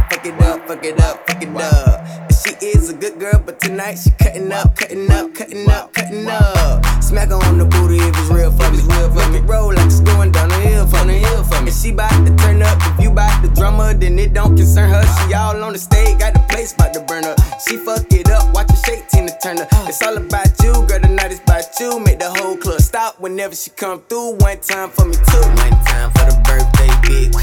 up, 0.00 0.12
fuck 0.12 0.26
it 0.26 0.40
up, 0.40 0.68
fuck 0.68 0.84
it 0.84 1.00
up, 1.00 1.28
fuck 1.28 1.42
it 1.42 1.56
up. 1.56 2.32
She 2.32 2.54
is 2.66 2.90
a 2.90 2.94
good 2.94 3.18
girl, 3.18 3.42
but 3.44 3.60
tonight 3.60 3.96
she 3.96 4.10
cutting 4.10 4.50
up, 4.52 4.76
cutting 4.76 5.10
up, 5.10 5.34
cutting 5.34 5.68
up, 5.68 5.92
cutting 5.92 6.26
up. 6.26 6.84
Smack 7.02 7.28
her 7.28 7.34
on 7.34 7.58
the 7.58 7.64
booty 7.64 7.96
if 7.96 8.16
it's 8.16 8.30
real 8.30 8.50
for 8.50 8.70
me. 8.70 8.80
Real 8.94 9.10
for 9.12 9.28
me. 9.30 9.40
Roll 9.40 9.74
like 9.74 9.86
it's 9.86 10.00
going 10.00 10.32
down 10.32 10.48
the 10.48 10.56
hill 10.56 10.86
for 10.86 11.04
me. 11.04 11.18
Hill 11.18 11.44
for 11.44 11.60
me. 11.60 11.68
And 11.68 11.76
she 11.76 11.92
bout 11.92 12.10
to 12.26 12.34
turn 12.36 12.62
up. 12.62 12.78
If 12.80 13.04
you 13.04 13.10
bout 13.10 13.42
the 13.42 13.48
drummer, 13.48 13.92
then 13.94 14.18
it 14.18 14.32
don't 14.32 14.56
concern 14.56 14.88
her. 14.90 15.02
She 15.02 15.34
all 15.34 15.62
on 15.62 15.72
the 15.72 15.78
stage, 15.78 16.18
got 16.18 16.32
the 16.32 16.40
place 16.48 16.72
bout 16.72 16.94
to 16.94 17.00
burn 17.00 17.24
up. 17.24 17.38
She 17.66 17.76
fuck 17.76 18.10
it 18.12 18.30
up, 18.30 18.54
watch 18.54 18.68
the 18.68 18.76
shake 18.86 19.06
Tina 19.08 19.32
Turner. 19.42 19.66
It's 19.88 20.00
all 20.02 20.16
about 20.16 20.48
you, 20.62 20.72
girl. 20.86 21.00
The 21.00 21.08
night 21.08 21.32
is 21.32 21.40
about 21.40 21.64
you. 21.78 22.00
Make 22.00 22.20
the 22.20 22.30
whole 22.30 22.56
club 22.56 22.80
stop 22.80 23.20
whenever 23.20 23.54
she 23.54 23.70
come 23.70 24.00
through. 24.08 24.36
One 24.36 24.58
time 24.60 24.90
for 24.90 25.04
me 25.04 25.14
too. 25.14 25.44
One 25.60 25.76
time 25.84 26.10
for 26.12 26.24
the 26.30 26.40
birthday 26.46 26.88
bitch. 27.04 27.34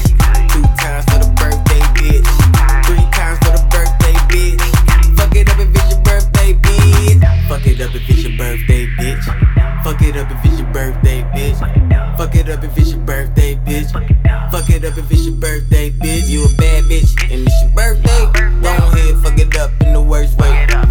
Two 0.50 0.62
times 0.82 1.04
for 1.04 1.18
the 1.22 1.30
birthday 1.38 1.80
bitch. 1.94 2.47
Times 3.28 3.38
for 3.44 3.52
the 3.52 3.68
birthday 3.68 4.14
bitch. 4.32 5.16
Fuck 5.18 5.36
it 5.36 5.50
up 5.50 5.58
if 5.58 5.68
it's 5.76 5.92
your 5.92 6.00
birthday 6.00 6.54
bitch. 6.54 7.48
Fuck 7.48 7.66
it 7.66 7.80
up 7.82 7.94
if 7.94 8.08
it's 8.08 8.22
your 8.22 8.38
birthday 8.38 8.86
bitch. 8.96 9.84
Fuck 9.84 10.00
it 10.00 10.16
up 10.16 10.30
if 10.30 10.44
it's 10.46 10.58
your 10.58 10.72
birthday 10.72 11.22
bitch. 11.34 12.16
Fuck 12.16 12.34
it 12.34 12.48
up 12.48 12.64
if 12.64 12.78
it's 12.78 12.90
your 12.90 13.00
birthday 13.00 13.54
bitch. 13.56 14.50
Fuck 14.50 14.70
it 14.70 14.82
up 14.82 14.96
if 14.96 15.10
it's 15.10 15.26
your 15.26 15.34
birthday 15.34 15.90
bitch. 15.90 16.28
You 16.28 16.46
a 16.46 16.48
bad 16.56 16.84
bitch 16.84 17.20
and 17.30 17.46
it's 17.46 17.62
your 17.62 17.72
birthday. 17.72 18.32
Go 18.62 18.70
ahead, 18.70 19.22
fuck 19.22 19.38
it 19.38 19.54
up 19.58 19.72
in 19.82 19.92
the 19.92 20.00
worst 20.00 20.38
way. 20.38 20.87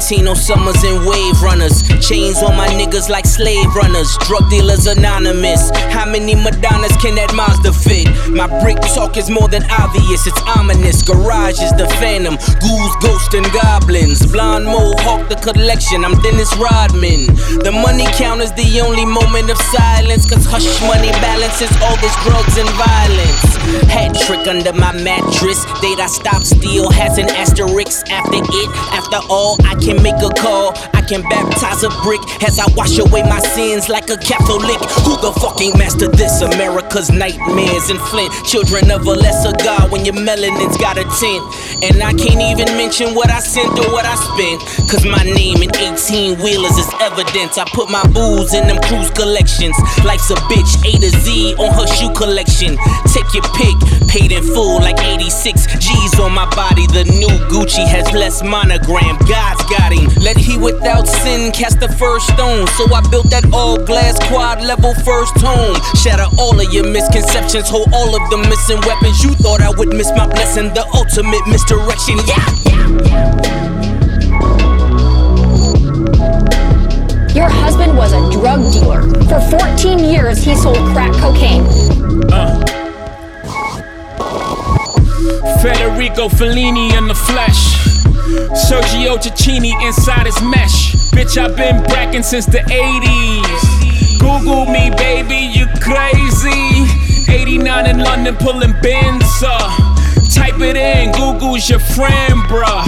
Valentino 0.00 0.32
Summers 0.32 0.82
and 0.82 1.06
Wave 1.06 1.42
Runners. 1.42 1.82
Chains 2.00 2.42
on 2.42 2.56
my 2.56 2.68
niggas 2.68 3.10
like 3.10 3.26
slave 3.26 3.68
runners. 3.76 4.08
Drug 4.24 4.48
dealers 4.48 4.86
anonymous. 4.86 5.68
How 5.92 6.06
many 6.06 6.34
Madonnas 6.34 6.96
can 7.02 7.14
that 7.16 7.34
Mazda 7.36 7.70
fit? 7.76 8.08
My 8.32 8.48
brick 8.64 8.80
talk 8.96 9.18
is 9.18 9.28
more 9.28 9.46
than 9.46 9.62
obvious, 9.70 10.26
it's 10.26 10.40
ominous. 10.56 11.02
Garage 11.02 11.60
is 11.60 11.76
the 11.76 11.84
phantom. 12.00 12.40
Ghouls, 12.64 12.96
ghosts, 13.04 13.34
and 13.36 13.44
goblins. 13.52 14.24
Blonde 14.24 14.64
mohawk, 14.64 15.28
the 15.28 15.36
collection. 15.36 16.02
I'm 16.02 16.16
Dennis 16.24 16.48
Rodman. 16.56 17.28
The 17.60 17.70
money 17.70 18.08
count 18.16 18.40
is 18.40 18.56
the 18.56 18.80
only 18.80 19.04
moment 19.04 19.52
of 19.52 19.60
silence. 19.68 20.24
Cause 20.24 20.48
hush 20.48 20.64
money 20.88 21.12
balances 21.20 21.70
all 21.84 21.96
this 22.00 22.16
drugs 22.24 22.56
and 22.56 22.70
violence. 22.80 23.44
Hat 23.92 24.16
trick 24.24 24.48
under 24.48 24.72
my 24.72 24.96
mattress. 24.96 25.60
Date 25.84 26.00
I 26.00 26.08
stop 26.08 26.40
steal 26.40 26.88
has 26.88 27.18
an 27.18 27.28
asterisk 27.36 28.08
after 28.08 28.40
it. 28.40 28.70
After 28.96 29.20
all, 29.28 29.60
I 29.68 29.76
can 29.76 29.89
make 29.94 30.20
a 30.22 30.30
call. 30.38 30.72
I 30.94 31.02
can 31.02 31.22
baptize 31.22 31.82
a 31.82 31.90
brick 32.02 32.20
as 32.42 32.58
I 32.58 32.66
wash 32.76 32.98
away 32.98 33.22
my 33.22 33.40
sins 33.40 33.88
like 33.88 34.10
a 34.10 34.16
Catholic. 34.16 34.78
Who 35.02 35.18
the 35.18 35.32
fucking 35.40 35.76
master 35.78 36.08
this? 36.08 36.42
America's 36.42 37.10
nightmares 37.10 37.90
and 37.90 38.00
Flint. 38.12 38.32
Children 38.44 38.90
of 38.90 39.06
a 39.06 39.14
lesser 39.14 39.52
God 39.64 39.90
when 39.90 40.04
your 40.04 40.14
melanin's 40.14 40.76
got 40.76 40.98
a 40.98 41.04
tint. 41.18 41.42
And 41.82 42.02
I 42.02 42.12
can't 42.12 42.40
even 42.40 42.76
mention 42.76 43.14
what 43.14 43.30
I 43.30 43.40
sent 43.40 43.72
or 43.78 43.90
what 43.90 44.04
I 44.04 44.14
spent. 44.14 44.60
Cause 44.90 45.04
my 45.04 45.22
name 45.24 45.62
in 45.62 45.70
18 45.74 46.38
wheelers 46.38 46.76
is 46.76 46.90
evidence. 47.00 47.58
I 47.58 47.64
put 47.72 47.90
my 47.90 48.04
booze 48.12 48.54
in 48.54 48.66
them 48.66 48.80
cruise 48.82 49.10
collections. 49.10 49.76
Life's 50.04 50.30
a 50.30 50.38
bitch, 50.52 50.70
A 50.84 50.98
to 51.00 51.10
Z 51.24 51.54
on 51.58 51.72
her 51.74 51.86
shoe 51.96 52.12
collection. 52.12 52.76
Take 53.10 53.32
your 53.34 53.46
pick, 53.56 53.76
paid 54.08 54.32
in 54.32 54.42
full 54.42 54.80
like 54.80 55.00
86 55.00 55.66
G's 55.78 56.20
on 56.20 56.32
my 56.32 56.48
body. 56.54 56.86
The 56.86 57.04
new 57.04 57.32
Gucci 57.48 57.86
has 57.86 58.10
less 58.12 58.42
monogram. 58.42 59.16
God's 59.26 59.64
got 59.70 59.79
him. 59.88 60.10
Let 60.20 60.36
he 60.36 60.58
without 60.58 61.08
sin 61.08 61.52
cast 61.52 61.80
the 61.80 61.88
first 61.88 62.26
stone. 62.28 62.66
So 62.76 62.92
I 62.92 63.00
built 63.08 63.30
that 63.30 63.48
all 63.52 63.78
glass 63.78 64.20
quad 64.28 64.62
level 64.62 64.92
first 65.00 65.32
home. 65.40 65.76
Shatter 65.96 66.28
all 66.38 66.60
of 66.60 66.72
your 66.72 66.84
misconceptions, 66.86 67.68
hold 67.68 67.88
all 67.94 68.12
of 68.12 68.28
the 68.28 68.36
missing 68.36 68.80
weapons. 68.84 69.24
You 69.24 69.32
thought 69.32 69.60
I 69.62 69.70
would 69.70 69.88
miss 69.96 70.10
my 70.12 70.26
blessing, 70.26 70.72
the 70.74 70.84
ultimate 70.92 71.46
misdirection. 71.48 72.18
Yeah. 72.28 72.44
yeah, 72.68 72.88
yeah. 73.08 73.70
Your 77.34 77.48
husband 77.48 77.96
was 77.96 78.12
a 78.12 78.20
drug 78.32 78.60
dealer. 78.72 79.02
For 79.30 79.40
14 79.58 80.00
years, 80.00 80.42
he 80.42 80.54
sold 80.56 80.76
crack 80.92 81.12
cocaine. 81.14 81.62
Uh. 82.30 82.66
Federico 85.62 86.28
Fellini 86.28 86.92
in 86.98 87.06
the 87.06 87.14
flesh. 87.14 87.79
Sergio 88.54 89.18
Tacchini 89.18 89.72
inside 89.86 90.26
his 90.26 90.40
mesh. 90.42 90.94
Bitch, 91.10 91.36
I've 91.36 91.56
been 91.56 91.82
bracking 91.84 92.22
since 92.22 92.46
the 92.46 92.58
80s. 92.58 94.20
Google 94.20 94.66
me, 94.66 94.90
baby, 94.90 95.50
you 95.52 95.66
crazy. 95.80 96.86
89 97.32 97.86
in 97.86 97.98
London 97.98 98.36
pulling 98.36 98.74
bins 98.82 99.42
up. 99.44 99.70
Type 100.32 100.60
it 100.60 100.76
in, 100.76 101.10
Google's 101.12 101.68
your 101.68 101.80
friend, 101.80 102.40
bruh. 102.46 102.86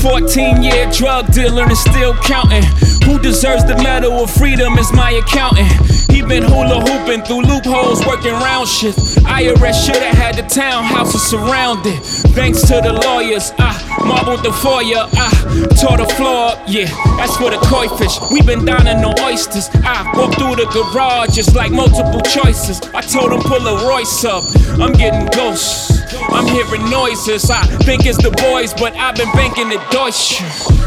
14 0.00 0.62
year 0.62 0.90
drug 0.90 1.30
dealer 1.32 1.64
and 1.64 1.76
still 1.76 2.14
counting. 2.14 2.64
Who 3.04 3.18
deserves 3.18 3.64
the 3.66 3.76
medal 3.82 4.24
of 4.24 4.30
freedom 4.30 4.78
is 4.78 4.90
my 4.92 5.10
accountant. 5.10 5.68
He 6.10 6.22
been 6.22 6.42
hula 6.42 6.80
through 7.18 7.42
loopholes, 7.42 8.06
working 8.06 8.30
round 8.30 8.68
shit. 8.68 8.94
IRS 9.26 9.84
shoulda 9.84 10.14
had 10.14 10.36
the 10.36 10.42
townhouses 10.42 11.18
surrounded. 11.18 11.98
Thanks 12.38 12.60
to 12.62 12.80
the 12.80 12.92
lawyers, 12.92 13.52
I 13.58 13.74
marbled 14.06 14.44
the 14.44 14.52
foyer, 14.52 15.10
I 15.18 15.30
tore 15.74 15.98
the 15.98 16.06
floor 16.14 16.52
up. 16.52 16.62
Yeah, 16.68 16.86
that's 17.18 17.36
for 17.36 17.50
the 17.50 17.58
koi 17.66 17.88
fish. 17.98 18.16
We 18.30 18.42
been 18.42 18.64
dining 18.64 19.04
on 19.04 19.18
oysters. 19.18 19.68
I 19.82 20.06
walked 20.14 20.38
through 20.38 20.62
the 20.62 20.70
garage, 20.70 21.36
like 21.52 21.72
multiple 21.72 22.20
choices. 22.20 22.80
I 22.94 23.00
told 23.00 23.32
him 23.32 23.40
pull 23.40 23.66
a 23.66 23.88
Royce 23.88 24.24
up. 24.24 24.44
I'm 24.78 24.92
getting 24.92 25.26
ghosts. 25.34 25.98
I'm 26.30 26.46
hearing 26.46 26.88
noises. 26.90 27.50
I 27.50 27.64
think 27.82 28.06
it's 28.06 28.22
the 28.22 28.30
boys, 28.30 28.72
but 28.74 28.94
I've 28.94 29.16
been 29.16 29.30
banking 29.32 29.68
the 29.68 29.82
Deutsche. 29.90 30.40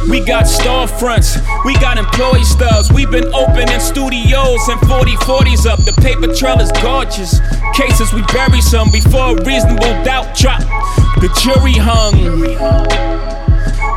We 0.10 0.20
got 0.20 0.46
storefronts, 0.46 1.40
we 1.66 1.74
got 1.76 1.98
employee 1.98 2.44
stubs. 2.44 2.92
We've 2.92 3.10
been 3.10 3.28
opening 3.34 3.80
studios 3.80 4.68
and 4.68 4.80
40 4.88 5.16
40s 5.24 5.66
up. 5.66 5.80
The 5.80 5.94
paper 6.14 6.34
trail 6.34 6.60
is 6.60 6.72
gorgeous. 6.74 7.40
Cases 7.74 8.14
we 8.14 8.22
bury 8.34 8.62
some 8.62 8.92
before 8.92 9.38
a 9.38 9.44
reasonable 9.44 9.94
doubt 10.04 10.36
drop. 10.36 10.62
The 11.22 11.30
jury 11.42 11.74
hung. 11.74 12.46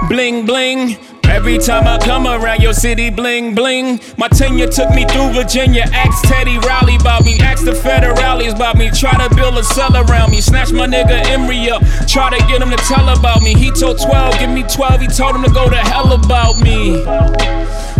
Bling 0.09 0.47
bling. 0.47 0.97
Every 1.29 1.59
time 1.59 1.87
I 1.87 1.99
come 1.99 2.27
around 2.27 2.63
your 2.63 2.73
city, 2.73 3.11
bling 3.11 3.55
bling. 3.55 4.01
My 4.17 4.29
tenure 4.29 4.69
took 4.69 4.91
me 4.91 5.05
through 5.05 5.33
Virginia. 5.33 5.85
Ask 5.93 6.29
Teddy 6.29 6.59
Riley 6.59 6.97
about 6.97 7.25
me. 7.25 7.39
Ask 7.41 7.65
the 7.65 7.73
federales 7.73 8.55
about 8.55 8.77
me. 8.77 8.91
Try 8.91 9.13
to 9.27 9.35
build 9.35 9.59
a 9.59 9.65
cell 9.65 9.97
around 9.97 10.31
me. 10.31 10.41
Snatch 10.41 10.73
my 10.73 10.87
nigga 10.87 11.27
Emery 11.27 11.71
up. 11.71 11.83
Try 12.07 12.31
to 12.31 12.39
get 12.47 12.63
him 12.63 12.71
to 12.71 12.77
tell 12.77 13.09
about 13.09 13.43
me. 13.43 13.55
He 13.55 13.71
told 13.71 14.01
12, 14.01 14.39
give 14.39 14.51
me 14.51 14.63
12. 14.63 15.01
He 15.01 15.07
told 15.09 15.37
him 15.37 15.43
to 15.43 15.51
go 15.51 15.69
to 15.69 15.77
hell 15.77 16.13
about 16.13 16.61
me. 16.61 17.05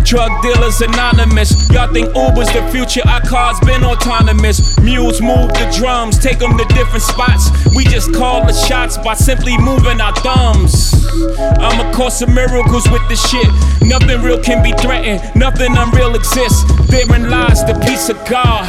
Drug 0.07 0.31
dealers 0.41 0.81
anonymous. 0.81 1.69
Y'all 1.73 1.93
think 1.93 2.07
Uber's 2.15 2.47
the 2.55 2.63
future? 2.71 3.03
Our 3.09 3.21
cars 3.23 3.59
been 3.67 3.83
autonomous. 3.83 4.79
Mules 4.79 5.21
move 5.21 5.49
the 5.49 5.67
drums, 5.77 6.21
take 6.21 6.39
them 6.39 6.57
to 6.57 6.65
different 6.67 7.03
spots. 7.03 7.51
We 7.75 7.83
just 7.85 8.15
call 8.15 8.47
the 8.47 8.53
shots 8.53 8.97
by 8.99 9.15
simply 9.15 9.59
moving 9.59 10.01
our 10.01 10.15
thumbs. 10.15 10.95
I'm 11.59 11.81
a 11.83 11.93
course 11.93 12.23
of 12.23 12.29
miracles 12.29 12.89
with 12.89 13.03
this 13.09 13.16
shit. 13.17 13.49
Nothing 13.83 14.23
real 14.23 14.41
can 14.43 14.63
be 14.63 14.73
threatened, 14.73 15.21
nothing 15.35 15.77
unreal 15.77 16.15
exists. 16.15 16.65
Therein 16.91 17.31
lies 17.31 17.65
the 17.65 17.75
peace 17.87 18.09
of 18.09 18.17
God. 18.29 18.65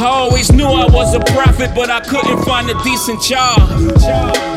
I 0.00 0.06
always 0.06 0.52
knew 0.52 0.66
I 0.66 0.86
was 0.86 1.14
a 1.14 1.20
prophet, 1.20 1.72
but 1.74 1.90
I 1.90 2.00
couldn't 2.00 2.44
find 2.44 2.70
a 2.70 2.82
decent 2.84 3.20
job. 3.22 3.58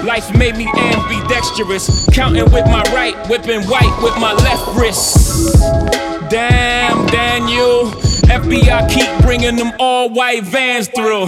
Life 0.06 0.36
made 0.36 0.56
me 0.56 0.72
ambidextrous, 0.76 2.08
counting 2.14 2.46
with 2.52 2.66
my 2.66 2.84
right, 2.94 3.16
whipping 3.28 3.64
white 3.64 4.00
with 4.04 4.16
my 4.20 4.34
left 4.34 4.78
wrist. 4.78 5.60
Damn, 6.30 7.06
Daniel, 7.08 7.92
FBI 8.30 8.90
keep 8.90 9.26
bringing 9.26 9.56
them 9.56 9.72
all 9.80 10.10
white 10.10 10.44
vans 10.44 10.88
through. 10.90 11.28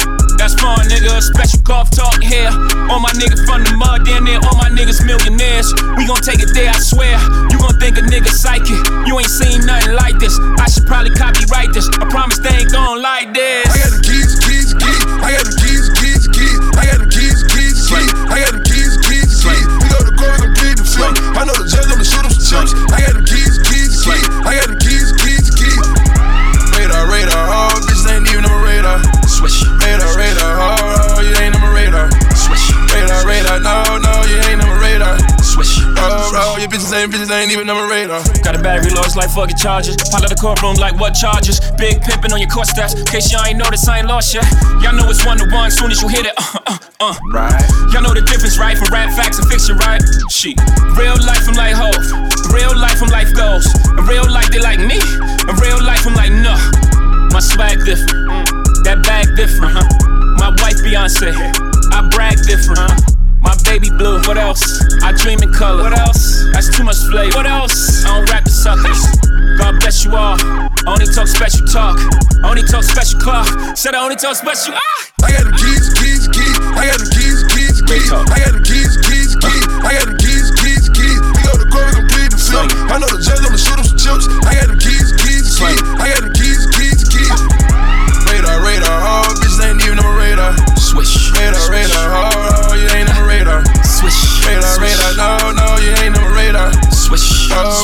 That's 0.41 0.57
fun, 0.57 0.89
nigga. 0.89 1.21
Special 1.21 1.61
golf 1.61 1.93
talk 1.93 2.17
here. 2.17 2.49
All 2.89 2.97
my 2.97 3.13
niggas 3.13 3.45
from 3.45 3.61
the 3.61 3.77
mud, 3.77 4.09
damn 4.09 4.25
near 4.25 4.41
all 4.41 4.57
my 4.57 4.73
niggas 4.73 5.05
millionaires. 5.05 5.69
We 5.93 6.09
gon' 6.09 6.17
take 6.25 6.41
it 6.41 6.49
there, 6.57 6.73
I 6.73 6.81
swear. 6.81 7.13
You 7.53 7.61
gon' 7.61 7.77
think 7.77 8.01
a 8.01 8.03
nigga 8.09 8.33
psychic. 8.33 8.81
You 9.05 9.21
ain't 9.21 9.29
seen 9.29 9.61
nothing 9.69 9.93
like 9.93 10.17
this. 10.17 10.33
I 10.57 10.65
should 10.65 10.89
probably 10.89 11.13
copyright 11.13 11.77
this. 11.77 11.85
I 11.93 12.09
promise 12.09 12.41
they 12.41 12.57
ain't 12.57 12.73
gon' 12.73 13.05
like 13.05 13.37
this. 13.37 13.69
I 13.69 13.85
got 13.85 13.93
the 13.93 14.01
keys, 14.01 14.33
keys, 14.41 14.73
keys. 14.73 15.03
I 15.21 15.29
got 15.29 15.45
the 15.45 15.53
keys, 15.61 15.85
keys, 16.01 16.25
keys. 16.33 16.57
I 16.73 16.83
got 16.89 16.99
the 17.05 17.09
keys, 17.13 17.39
keys, 17.53 17.77
keys. 17.85 18.11
I 18.33 18.35
got 18.41 18.53
the 18.57 18.63
keys, 18.65 18.93
keys, 19.05 19.29
keys. 19.45 19.65
We 19.77 19.85
go 19.93 19.99
to 20.09 20.13
court, 20.17 20.41
gon' 20.41 20.57
plead 20.57 20.81
the 20.81 20.85
fifth. 20.89 21.21
I 21.37 21.45
know 21.45 21.53
the 21.53 21.69
judge, 21.69 21.85
I'ma 21.85 22.01
shoot 22.01 22.25
him 22.25 22.33
some 22.33 22.65
chips. 22.65 22.73
I 22.89 22.97
got 23.05 23.10
Swish. 36.01 36.41
Oh, 36.41 36.57
your 36.57 36.69
bitches 36.69 36.89
ain't, 36.93 37.11
bitches 37.13 37.29
ain't 37.29 37.51
even 37.51 37.69
on 37.69 37.77
my 37.77 37.87
radar. 37.89 38.21
Got 38.41 38.55
a 38.55 38.61
battery 38.61 38.91
low, 38.91 39.03
it's 39.05 39.15
like 39.15 39.29
fucking 39.29 39.57
charges. 39.57 39.95
Pile 40.09 40.23
out 40.23 40.29
the 40.29 40.39
courtroom 40.39 40.75
like 40.75 40.97
what 40.99 41.13
charges? 41.13 41.59
Big 41.77 42.01
pimpin' 42.01 42.31
on 42.33 42.39
your 42.39 42.49
court 42.49 42.67
steps. 42.67 42.95
Case 43.09 43.31
y'all 43.31 43.45
ain't 43.45 43.57
noticed, 43.57 43.87
I 43.87 43.99
ain't 43.99 44.07
lost 44.07 44.33
yet. 44.33 44.45
Y'all 44.81 44.93
know 44.95 45.09
it's 45.09 45.25
one 45.25 45.37
to 45.37 45.45
one, 45.53 45.69
soon 45.71 45.91
as 45.91 46.01
you 46.01 46.07
hit 46.09 46.25
it. 46.25 46.33
Uh, 46.37 46.59
uh, 46.65 46.77
uh. 46.99 47.15
Right. 47.31 47.63
Y'all 47.93 48.01
know 48.01 48.13
the 48.13 48.21
difference, 48.25 48.57
right? 48.57 48.77
From 48.77 48.89
rap 48.89 49.13
facts 49.13 49.39
and 49.39 49.47
fiction, 49.47 49.77
right? 49.77 50.01
Shit. 50.29 50.57
Real 50.97 51.17
life, 51.21 51.45
I'm 51.47 51.55
like 51.55 51.75
Hove. 51.75 52.01
Real 52.51 52.73
life, 52.77 53.01
I'm 53.01 53.09
life 53.09 53.33
goes. 53.33 53.67
In 53.97 54.03
real 54.07 54.27
life, 54.29 54.49
they 54.49 54.59
like 54.59 54.79
me. 54.79 54.97
In 54.97 55.55
real 55.61 55.81
life, 55.81 56.05
I'm 56.07 56.15
like, 56.15 56.31
no. 56.31 56.57
My 57.31 57.39
swag 57.39 57.83
different. 57.85 58.27
That 58.83 59.03
bag 59.03 59.27
different. 59.37 59.77
huh? 59.77 59.85
My 60.41 60.49
wife, 60.61 60.81
Beyonce. 60.81 61.31
I 61.93 62.07
brag 62.09 62.37
different. 62.47 63.20
My 63.41 63.57
baby 63.65 63.89
blue. 63.89 64.21
What 64.29 64.37
else? 64.37 64.63
I 65.03 65.11
dream 65.11 65.41
in 65.41 65.51
color. 65.51 65.83
What 65.83 65.97
else? 65.97 66.45
That's 66.53 66.69
too 66.75 66.83
much 66.83 66.97
flavor. 67.09 67.37
What 67.37 67.45
else? 67.45 68.05
I 68.05 68.17
don't 68.17 68.29
rap 68.29 68.43
the 68.45 68.51
suckers. 68.53 69.01
God 69.57 69.79
bless 69.79 70.05
you 70.05 70.15
all. 70.15 70.37
Only 70.87 71.05
talk 71.09 71.27
special 71.27 71.65
talk. 71.67 71.97
Only 72.43 72.63
talk 72.63 72.83
special 72.83 73.19
clock. 73.19 73.47
Said 73.77 73.93
I 73.93 74.03
only 74.03 74.15
talk 74.15 74.35
special. 74.35 74.73
Ah! 74.73 75.11
I 75.25 75.31
got 75.33 75.45
the 75.45 75.53
keys, 75.57 75.85
keys, 75.97 76.25
keys. 76.29 76.57
I 76.77 76.89
got 76.89 76.99
the 77.01 77.09
keys, 77.09 77.41
keys, 77.53 77.77
keys. 77.85 78.09
I 78.11 78.37
got 78.41 78.53
the 78.57 78.63
keys, 78.65 78.93
keys, 79.05 79.31
keys. 79.37 79.65
I 79.85 79.89
got 79.97 80.07
the 80.09 80.17
keys, 80.17 80.47
keys, 80.57 80.85
keys. 80.89 81.19
We 81.21 81.41
go 81.45 81.53
to 81.61 81.67
court, 81.69 81.85
we 81.87 81.93
gon' 81.97 82.09
plead 82.09 82.31
the 82.33 82.41
fifth. 82.41 82.73
I 82.89 82.95
know 82.97 83.09
the 83.09 83.21
judge, 83.21 83.41
I'ma 83.41 83.57
shoot 83.57 83.77
him 83.77 83.85
some 83.85 84.01
chips. 84.01 84.25
I 84.45 84.57
got 84.57 84.73
the 84.73 84.77
keys, 84.77 84.81
keys, 84.81 84.89
keys. 84.89 85.00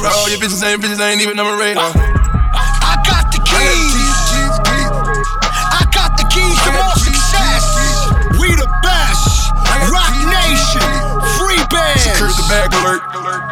Oh, 0.08 0.24
oh, 0.24 0.28
your 0.32 0.40
bitches 0.40 0.64
ain't, 0.64 0.80
bitches 0.80 1.04
ain't 1.04 1.20
even 1.22 1.36
on 1.36 1.52
my 1.52 1.60
radar. 1.60 1.92
I 1.92 2.96
got 3.04 3.28
the 3.28 3.44
keys. 3.44 3.92
I 5.68 5.84
got 5.92 6.16
the 6.16 6.24
keys 6.32 6.56
to 6.64 6.72
more 6.72 6.96
success. 6.96 7.76
We 8.40 8.56
the 8.56 8.72
best. 8.80 9.52
Roc 9.92 10.16
Nation. 10.32 10.88
Free 11.36 11.60
band. 11.68 12.00
Secure 12.00 12.32
the 12.32 12.48
bag 12.48 12.72
alert. 12.72 13.04
Alert, 13.20 13.52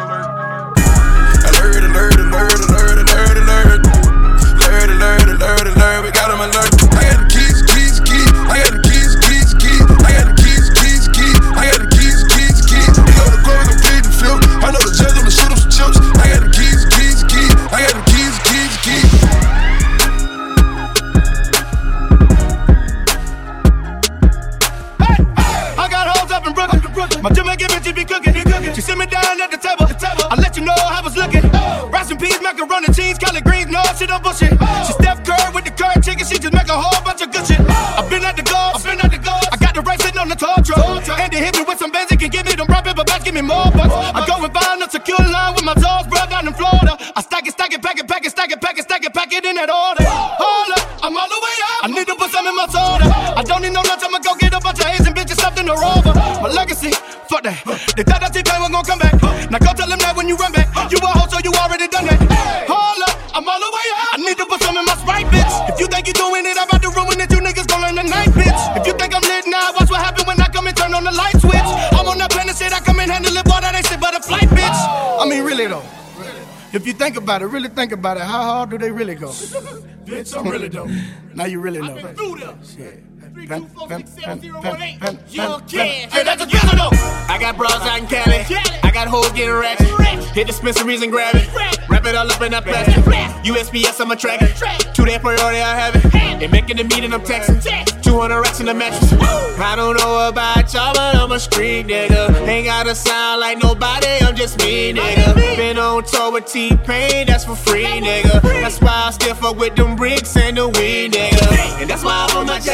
about 77.26 77.42
it, 77.42 77.46
really 77.46 77.68
think 77.68 77.90
about 77.90 78.18
it, 78.18 78.22
how 78.22 78.42
hard 78.42 78.70
do 78.70 78.78
they 78.78 78.92
really 78.92 79.16
go? 79.16 79.26
Bitch, 80.06 80.38
I'm 80.38 80.48
really 80.48 80.68
dope. 80.68 80.88
now 81.34 81.44
you 81.44 81.60
really 81.60 81.80
know. 81.80 81.96
Through 82.14 82.36
them. 82.36 82.60
Shit. 82.64 83.02
Young 85.28 85.60
kid. 85.66 86.12
Hey, 86.12 86.22
that's 86.22 86.42
a 86.44 86.46
ghetto 86.46 86.76
though. 86.76 86.90
I 87.28 87.36
got 87.40 87.56
bras 87.56 87.82
out 87.82 87.98
in 87.98 88.06
Cali. 88.06 88.44
I 88.84 88.90
got 88.94 89.08
hoes 89.08 89.32
getting 89.32 89.54
ratchet. 89.54 89.88
Hit 90.36 90.46
dispensaries 90.46 91.02
and 91.02 91.10
grab 91.10 91.34
it. 91.34 91.52
Wrap 91.88 92.06
it 92.06 92.14
all 92.14 92.30
up 92.30 92.40
in 92.40 92.52
that 92.52 92.64
plastic. 92.64 93.02
USPS, 93.44 94.00
I'm 94.00 94.12
a 94.12 94.16
tracker. 94.16 94.46
Two 94.94 95.04
day 95.04 95.18
priority, 95.18 95.60
I 95.60 95.74
have 95.74 95.96
it. 95.96 96.38
They 96.38 96.46
making 96.46 96.76
the 96.76 96.84
meeting, 96.84 97.12
I'm 97.12 97.22
texting. 97.22 97.95
200 98.06 98.40
racks 98.40 98.60
in 98.60 98.66
the 98.66 98.74
mattress. 98.74 99.12
I 99.58 99.74
don't 99.74 99.98
know 99.98 100.28
about 100.28 100.72
y'all, 100.72 100.94
but 100.94 101.16
I'm 101.16 101.32
a 101.32 101.40
street 101.40 101.88
nigga. 101.88 102.30
Ain't 102.46 102.66
gotta 102.66 102.94
sound 102.94 103.40
like 103.40 103.58
nobody, 103.60 104.06
I'm 104.22 104.36
just 104.36 104.58
me, 104.60 104.92
nigga. 104.92 105.34
Been 105.56 105.76
on 105.76 106.04
tour 106.04 106.30
with 106.30 106.46
T-Pain, 106.46 107.26
that's 107.26 107.44
for 107.44 107.56
free, 107.56 107.84
nigga. 107.84 108.40
That's 108.42 108.80
why 108.80 109.06
I 109.08 109.10
still 109.10 109.34
fuck 109.34 109.56
with 109.58 109.74
them 109.74 109.96
bricks 109.96 110.36
and 110.36 110.56
the 110.56 110.68
weed, 110.68 111.14
nigga. 111.14 111.80
And 111.80 111.90
that's 111.90 112.04
why 112.04 112.28
I'm 112.30 112.36
on 112.38 112.46
my 112.46 112.60
J. 112.60 112.70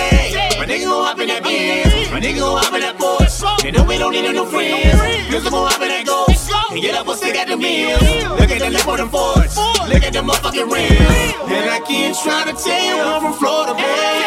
My 0.59 0.67
nigga 0.67 0.85
gon' 0.85 1.05
hop 1.07 1.19
in 1.19 1.29
that 1.29 1.43
Benz. 1.43 2.11
My 2.11 2.21
nigga 2.21 2.39
gon' 2.39 2.63
hop 2.63 2.75
in 2.75 2.81
that 2.81 2.99
Porsche. 2.99 3.63
They 3.63 3.71
know 3.71 3.85
we 3.85 3.97
don't 3.97 4.13
need 4.13 4.25
no 4.25 4.33
new 4.33 4.47
friends. 4.47 5.01
Cause 5.33 5.47
I'm 5.47 5.53
gon' 5.53 5.71
hop 5.71 5.81
in 5.81 5.89
that 5.89 6.05
Ghost. 6.05 6.53
And 6.71 6.81
get 6.83 6.95
up 6.95 7.09
and 7.09 7.17
stick 7.17 7.37
at 7.37 7.49
the 7.49 7.57
meals. 7.57 8.03
Look 8.39 8.51
at 8.51 8.59
the 8.61 8.69
lip 8.69 8.87
on 8.87 8.99
them 8.99 9.09
Fords. 9.09 9.57
Look 9.89 10.03
at 10.05 10.13
the 10.13 10.21
motherfucking 10.21 10.71
rims. 10.71 11.51
And 11.51 11.71
I 11.71 11.81
keep 11.87 12.15
trying 12.21 12.55
to 12.55 12.63
tell 12.63 12.85
you 12.85 13.01
I'm 13.01 13.23
from 13.23 13.33
Florida, 13.33 13.75
man. 13.75 14.22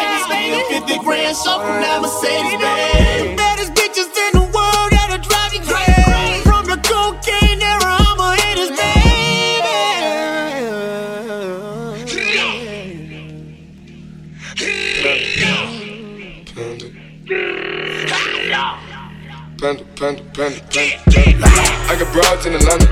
Spending 0.46 0.86
50 0.86 0.98
grand 1.02 1.36
shop 1.36 1.58
from 1.60 1.82
that 1.82 1.98
Mercedes, 2.00 2.60
man. 2.62 3.30
The 3.30 3.34
baddest 3.34 3.74
bitches 3.74 4.06
in 4.14 4.38
the 4.38 4.46
world 4.54 4.90
that'll 4.94 5.18
drive 5.18 5.50
you 5.50 5.58
crazy. 5.66 6.46
From 6.46 6.70
the 6.70 6.78
cocaine 6.86 7.58
era, 7.58 7.98
I'm 7.98 8.20
a 8.22 8.30
haters, 8.38 8.70
Panda, 19.58 19.82
panda, 19.98 20.22
panda, 20.30 20.60
panda, 20.70 20.94
panda. 21.10 21.46
I 21.90 21.96
got 21.98 22.12
broads 22.12 22.46
in 22.46 22.54
Atlanta, 22.54 22.86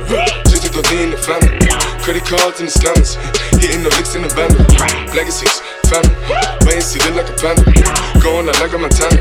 just 0.51 0.67
to 0.67 0.73
go 0.75 0.83
in 0.99 1.11
the 1.13 1.19
family. 1.23 1.55
Credit 2.03 2.25
cards 2.25 2.59
in 2.59 2.67
the 2.67 2.73
scammers, 2.73 3.15
hitting 3.63 3.85
the 3.85 3.91
licks 3.91 4.17
in 4.17 4.23
the 4.23 4.35
band. 4.35 4.59
Legacies, 5.15 5.63
family, 5.87 6.17
wait 6.65 6.81
and 6.81 6.85
see, 6.85 7.01
look 7.05 7.21
like 7.21 7.31
a 7.31 7.37
panda. 7.37 7.63
Going 8.21 8.49
out 8.49 8.59
like 8.61 8.73
a 8.73 8.79
Montana, 8.79 9.21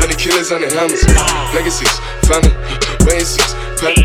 honey 0.00 0.16
killers 0.16 0.52
on 0.52 0.60
the 0.64 0.70
hammers. 0.72 1.04
Legacies, 1.52 2.00
family, 2.24 2.52
wait 3.04 3.20
and 3.20 3.28
see, 3.28 3.44
panda. 3.80 4.02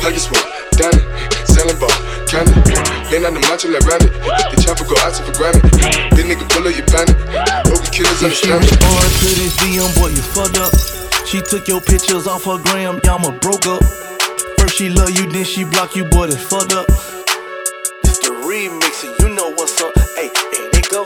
Pockets 0.00 0.26
full, 0.26 0.40
Danny, 0.78 1.02
selling 1.44 1.78
ball, 1.78 1.92
candy. 2.30 2.54
Lean 3.10 3.26
on 3.26 3.34
the 3.34 3.42
macho 3.50 3.66
like 3.68 3.82
Randy, 3.82 4.06
the 4.06 4.56
chopper 4.62 4.86
go 4.86 4.94
out 5.02 5.10
to 5.18 5.26
for 5.26 5.34
granted. 5.34 5.66
This 6.14 6.22
nigga 6.22 6.46
pull 6.46 6.62
up 6.62 6.74
your 6.78 6.86
panic, 6.86 7.18
broken 7.66 7.90
killers 7.90 8.22
on 8.22 8.30
the 8.30 8.38
If 8.38 8.38
she 8.38 8.46
to 8.46 9.28
this 9.34 9.56
DM, 9.58 9.90
boy, 9.98 10.14
you 10.14 10.22
fucked 10.22 10.56
up. 10.62 10.70
She 11.26 11.40
took 11.42 11.66
your 11.66 11.80
pictures 11.80 12.26
off 12.26 12.44
her 12.44 12.58
gram, 12.58 13.00
y'all 13.04 13.18
ma 13.18 13.30
broke 13.38 13.66
up. 13.66 13.82
First 14.58 14.76
she 14.76 14.88
love 14.90 15.10
you, 15.10 15.26
then 15.30 15.44
she 15.44 15.64
block 15.64 15.96
you, 15.96 16.04
boy, 16.04 16.28
that's 16.28 16.42
fucked 16.42 16.72
up. 16.72 16.86
It's 18.06 18.18
the 18.22 18.30
remix, 18.46 19.02
and 19.02 19.18
you 19.18 19.34
know 19.34 19.50
what's 19.50 19.80
up. 19.80 19.92
Hey, 20.14 20.30
and 20.30 20.74
it 20.74 20.88
go 20.88 21.04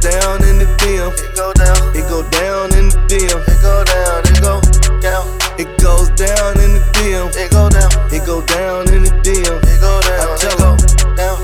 down. 0.00 0.42
It 0.42 0.48
in 0.48 0.58
the 0.58 0.68
DM. 0.80 1.12
It 1.12 1.36
go 1.36 1.52
down. 1.52 1.76
It 1.96 2.08
go 2.08 2.22
down 2.30 2.72
in 2.76 2.88
the 2.88 2.98
DM. 3.08 3.40
It 3.46 3.60
go 3.62 3.84
down. 3.84 4.22
It 4.26 4.40
go 4.40 4.60
down. 5.00 5.24
It 5.58 5.68
goes 5.80 6.08
down 6.16 6.58
in 6.60 6.76
the 6.76 6.82
DM. 6.96 7.28
It 7.36 7.50
go 7.50 7.68
down. 7.68 7.90
It 8.12 8.24
go 8.26 8.42
down 8.42 8.88
in 8.92 9.04
the 9.04 9.12
DM. 9.22 9.58
It 9.62 9.80
go 9.80 10.00
down. 10.02 10.20
I 10.20 10.36
tell 10.36 10.58
her 10.58 10.76
down. 11.16 11.38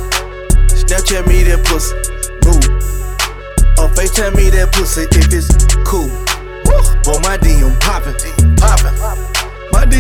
Snapchat 0.69 1.27
me 1.27 1.43
that 1.45 1.65
pussy. 1.65 1.97
Move. 2.45 2.65
Or 3.79 3.89
FaceTime 3.95 4.37
me 4.37 4.51
that 4.51 4.73
pussy 4.73 5.03
if 5.11 5.33
it's 5.33 5.75
cool. 5.85 6.09
Boy, 7.05 7.19
my 7.21 7.37
DM 7.39 7.79
poppin'. 7.81 8.32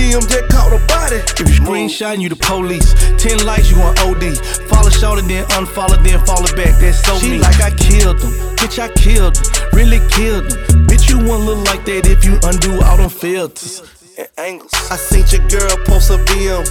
DM 0.02 0.26
just 0.28 0.48
caught 0.50 0.72
a 0.74 0.82
body. 0.90 1.22
If 1.22 1.38
you 1.38 1.62
screenshot, 1.62 2.18
you 2.18 2.28
the 2.28 2.34
police. 2.34 2.90
Ten 3.22 3.38
likes, 3.46 3.70
you 3.70 3.78
on 3.78 3.94
OD. 4.02 4.34
Follow 4.66 4.90
short 4.90 5.20
and 5.20 5.30
then 5.30 5.46
unfollow, 5.54 6.02
then 6.02 6.18
follow 6.26 6.50
back. 6.58 6.74
That's 6.82 6.98
so 7.06 7.18
she 7.18 7.30
me. 7.30 7.38
like 7.38 7.60
I 7.62 7.70
killed 7.70 8.18
them. 8.18 8.32
Bitch, 8.58 8.82
I 8.82 8.88
killed 8.98 9.36
them. 9.36 9.44
Really 9.72 10.00
killed 10.10 10.50
them. 10.50 10.86
Bitch, 10.90 11.08
you 11.08 11.18
won't 11.22 11.46
look 11.46 11.62
like 11.70 11.84
that 11.86 12.10
if 12.10 12.24
you 12.24 12.34
undo 12.42 12.82
all 12.82 12.96
them 12.96 13.10
filters 13.10 13.82
and 14.18 14.28
angles. 14.38 14.74
I 14.90 14.96
seen 14.96 15.24
your 15.30 15.46
girl 15.46 15.76
post 15.86 16.10
a 16.10 16.18
BM. 16.26 16.66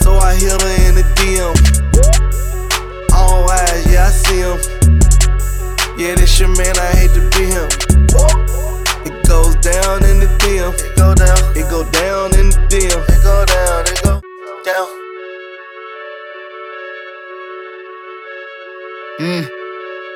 So 0.00 0.16
I 0.16 0.34
hit 0.40 0.56
her 0.56 0.74
in 0.88 0.94
the 0.96 1.04
DM. 1.20 1.52
All 3.12 3.44
eyes, 3.50 3.84
yeah, 3.92 4.08
I 4.08 4.10
see 4.10 4.40
him. 4.40 4.56
Yeah, 5.98 6.14
this 6.14 6.40
your 6.40 6.48
man, 6.48 6.76
I 6.78 6.96
hate 6.96 7.12
to 7.12 7.20
be 7.36 7.44
him. 7.52 8.43
It 9.34 9.42
goes 9.42 9.56
down 9.56 10.04
in 10.04 10.20
the 10.20 10.30
DM. 10.46 10.72
It 10.78 10.94
go 10.94 11.12
down. 11.12 11.42
It 11.58 11.68
go 11.68 11.82
down 11.90 12.38
in 12.38 12.50
the 12.50 12.60
DM. 12.70 13.02
It 13.02 13.22
go 13.26 13.44
down. 13.44 13.82
It 13.90 14.00
go 14.06 14.22
down. 14.62 14.86
Mm. 19.18 19.64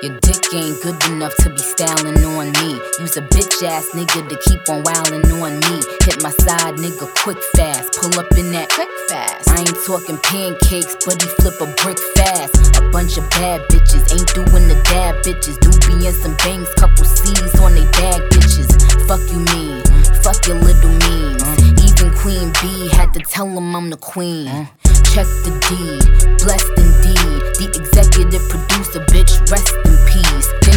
Your 0.02 0.14
dick 0.20 0.54
ain't 0.54 0.80
good 0.82 1.02
enough 1.10 1.34
to 1.42 1.50
be 1.50 1.58
styling 1.58 2.22
on 2.22 2.52
me. 2.62 2.78
Use 3.02 3.16
a 3.16 3.22
bitch 3.22 3.66
ass 3.66 3.90
nigga 3.90 4.22
to 4.28 4.38
keep 4.46 4.62
on 4.70 4.84
wildin' 4.84 5.26
on 5.42 5.58
me. 5.66 5.82
Hit 6.06 6.22
my 6.22 6.30
side 6.30 6.78
nigga 6.78 7.12
quick 7.18 7.42
fast. 7.56 7.98
Pull 7.98 8.20
up 8.20 8.30
in 8.38 8.52
that 8.52 8.70
quick 8.70 8.88
fast. 9.08 9.50
I 9.50 9.66
ain't 9.66 9.84
talking 9.84 10.18
pancakes, 10.18 10.94
but 11.04 11.20
he 11.20 11.28
flip 11.42 11.58
a 11.60 11.66
brick 11.82 11.98
fast. 12.14 12.54
A 12.78 12.88
bunch 12.90 13.18
of 13.18 13.28
bad 13.30 13.66
bitches 13.66 14.06
ain't 14.14 14.30
doing 14.32 14.68
the 14.70 14.78
dab 14.86 15.16
bitches. 15.26 15.58
Do 15.58 15.74
be 15.90 16.06
in 16.06 16.14
some 16.14 16.36
bangs, 16.36 16.72
couple 16.78 17.04
C's 17.04 17.58
on 17.58 17.74
they 17.74 17.84
bag 17.98 18.22
bitches. 18.30 18.77
Fuck 19.08 19.20
you 19.32 19.38
mean, 19.38 19.82
fuck 20.22 20.46
your 20.46 20.60
little 20.60 20.90
means. 20.90 21.42
Even 21.80 22.12
Queen 22.12 22.52
B 22.60 22.90
had 22.92 23.14
to 23.14 23.20
tell 23.20 23.48
him 23.48 23.74
I'm 23.74 23.88
the 23.88 23.96
queen. 23.96 24.68
Check 24.84 25.24
the 25.48 25.52
deed, 25.64 26.04
blessed 26.44 26.68
indeed. 26.76 27.40
The 27.56 27.72
executive 27.72 28.46
producer, 28.50 29.00
bitch, 29.08 29.40
rest 29.50 29.72
in 29.88 29.96
peace. 30.04 30.67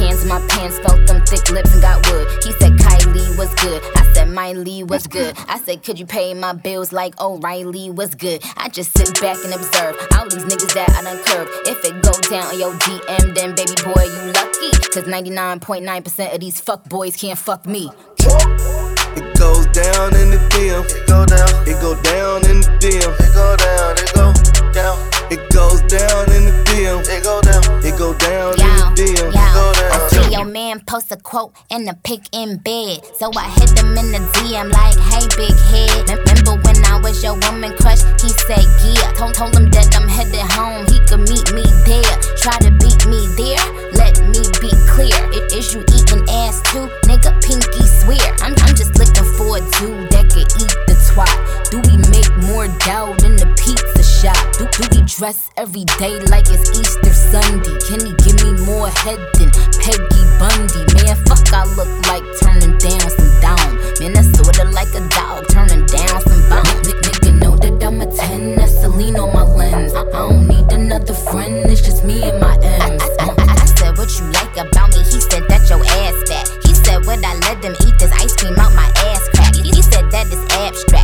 Hands 0.00 0.22
in 0.22 0.28
my 0.28 0.40
pants, 0.48 0.78
felt 0.78 1.06
them 1.06 1.24
thick 1.26 1.50
lips 1.50 1.72
and 1.72 1.82
got 1.82 2.04
wood. 2.10 2.26
He 2.44 2.52
said 2.52 2.72
Kylie 2.72 3.36
was 3.38 3.52
good. 3.54 3.82
I 3.96 4.12
said 4.12 4.28
Miley 4.28 4.82
was 4.82 5.06
good. 5.06 5.36
I 5.48 5.58
said, 5.58 5.82
could 5.82 5.98
you 5.98 6.06
pay 6.06 6.34
my 6.34 6.52
bills 6.52 6.92
like 6.92 7.20
O'Reilly 7.20 7.90
was 7.90 8.14
good? 8.14 8.42
I 8.56 8.68
just 8.68 8.96
sit 8.96 9.20
back 9.20 9.36
and 9.44 9.52
observe 9.52 9.96
all 10.16 10.24
these 10.24 10.44
niggas 10.44 10.74
that 10.74 10.90
I 10.90 11.02
done 11.02 11.22
curved. 11.24 11.50
If 11.68 11.84
it 11.84 12.02
go 12.02 12.12
down 12.28 12.46
on 12.52 12.58
your 12.58 12.72
DM, 12.74 13.34
then 13.34 13.54
baby 13.54 13.76
boy, 13.84 14.04
you 14.04 14.32
lucky. 14.32 14.70
Cause 14.90 15.04
99.9% 15.04 16.34
of 16.34 16.40
these 16.40 16.60
fuck 16.60 16.88
boys 16.88 17.16
can't 17.16 17.38
fuck 17.38 17.66
me. 17.66 17.90
It 18.18 19.38
goes 19.38 19.66
down 19.68 20.14
in 20.16 20.30
the 20.30 20.40
DM. 20.50 20.84
It 20.84 21.06
go 21.06 21.26
down. 21.26 21.68
It 21.68 21.80
go 21.80 22.00
down 22.02 22.44
in 22.50 22.60
the 22.60 22.70
DM. 22.80 23.12
It 23.20 23.34
go 23.34 23.56
down. 23.56 23.96
It 23.98 24.14
go 24.14 24.72
down. 24.72 25.09
It 25.30 25.38
goes 25.52 25.80
down 25.82 26.26
in 26.34 26.42
the 26.50 26.54
DM. 26.66 27.00
It 27.08 27.22
go 27.22 27.40
down. 27.40 27.62
It 27.84 27.96
go 27.98 28.14
down 28.14 28.52
in 28.54 28.66
the 28.66 28.86
DM. 28.98 29.30
It 29.30 29.54
go 29.54 29.66
down. 29.74 29.90
I 29.92 30.08
see 30.10 30.32
your 30.34 30.44
man 30.44 30.80
post 30.86 31.12
a 31.12 31.16
quote 31.16 31.54
and 31.70 31.88
a 31.88 31.94
pic 31.94 32.20
in 32.32 32.58
bed. 32.58 33.04
So 33.18 33.30
I 33.36 33.46
hit 33.58 33.70
him 33.78 33.94
in 33.96 34.10
the 34.12 34.18
DM 34.34 34.70
like, 34.72 34.98
hey, 35.10 35.24
big 35.38 35.54
head. 35.70 36.10
Remember 36.10 36.58
when 36.66 36.78
I 36.84 36.98
was 37.00 37.22
your 37.22 37.34
woman 37.38 37.72
crush? 37.78 38.02
He 38.22 38.28
said, 38.46 38.64
yeah. 38.82 39.12
Told, 39.14 39.34
told 39.34 39.54
him 39.54 39.70
that 39.70 39.94
I'm 39.94 40.08
headed 40.08 40.42
home. 40.50 40.86
He 40.90 40.98
could 41.06 41.22
meet 41.30 41.46
me 41.54 41.62
there. 41.86 42.14
Try 42.42 42.58
to 42.66 42.70
beat 42.82 43.02
me 43.06 43.20
there. 43.38 43.62
Let 43.94 44.18
me 44.26 44.42
be 44.58 44.70
clear. 44.90 45.14
I- 45.14 45.46
Is 45.54 45.74
you 45.74 45.82
eating 45.94 46.26
ass 46.28 46.58
too? 46.74 46.90
Nigga, 47.06 47.34
pinky 47.42 47.86
swear. 47.86 48.22
I'm, 48.42 48.54
I'm 48.66 48.74
just 48.74 48.98
looking 48.98 49.26
for 49.38 49.58
a 49.58 49.62
dude 49.78 50.10
that 50.10 50.26
could 50.30 50.50
eat 50.58 50.74
the 50.90 50.94
twat. 51.10 51.30
Do 51.70 51.78
we 51.86 52.02
make 52.10 52.26
more 52.50 52.66
dough 52.82 53.14
than 53.22 53.38
the 53.38 53.46
pizza 53.54 54.02
shop? 54.02 54.34
Do, 54.58 54.66
do 54.74 54.90
we 54.90 55.06
dress 55.06 55.54
every 55.56 55.86
day 56.02 56.18
like 56.26 56.50
it's 56.50 56.66
Easter 56.74 57.14
Sunday? 57.14 57.78
Can 57.86 58.02
he 58.02 58.10
give 58.26 58.42
me 58.42 58.58
more 58.66 58.90
head 58.90 59.22
than 59.38 59.54
Peggy 59.78 60.22
Bundy? 60.34 60.82
Man, 60.98 61.14
fuck, 61.30 61.46
I 61.54 61.62
look 61.78 61.86
like 62.10 62.26
turning 62.42 62.74
down 62.82 63.06
some 63.06 63.30
down. 63.38 63.78
Man, 64.02 64.18
that's 64.18 64.34
sorta 64.34 64.66
like 64.74 64.90
a 64.98 65.02
dog 65.14 65.46
turning 65.46 65.86
down 65.86 66.18
some 66.26 66.42
bone. 66.50 66.66
N- 66.90 66.98
nigga 67.06 67.38
know 67.38 67.54
that 67.54 67.78
I'm 67.86 68.02
a 68.02 68.06
10, 68.18 68.56
that's 68.58 68.74
Celine 68.82 69.14
on 69.14 69.30
my 69.30 69.46
lens. 69.46 69.94
I, 69.94 70.02
don't 70.10 70.48
need 70.50 70.66
another 70.74 71.14
friend, 71.14 71.70
it's 71.70 71.86
just 71.86 72.02
me 72.02 72.18
and 72.26 72.40
my 72.42 72.58
M's. 72.66 73.06
I, 73.22 73.30
I, 73.30 73.46
I 73.46 73.66
said, 73.78 73.94
what 73.94 74.10
you 74.18 74.26
like 74.34 74.58
about 74.58 74.90
me? 74.90 75.06
He 75.06 75.22
said 75.22 75.46
that 75.46 75.70
your 75.70 75.78
ass 75.86 76.18
fat. 76.26 76.50
He 76.66 76.74
said, 76.74 77.06
would 77.06 77.22
I 77.22 77.38
let 77.46 77.62
them 77.62 77.78
eat 77.86 77.94
this 78.02 78.10
ice 78.18 78.34
cream 78.34 78.58
out 78.58 78.74
my 78.74 78.90
ass 79.14 79.22
crack? 79.30 79.54
He, 79.54 79.70
said 79.82 80.10
that 80.10 80.26
is 80.34 80.42
abstract. 80.58 80.99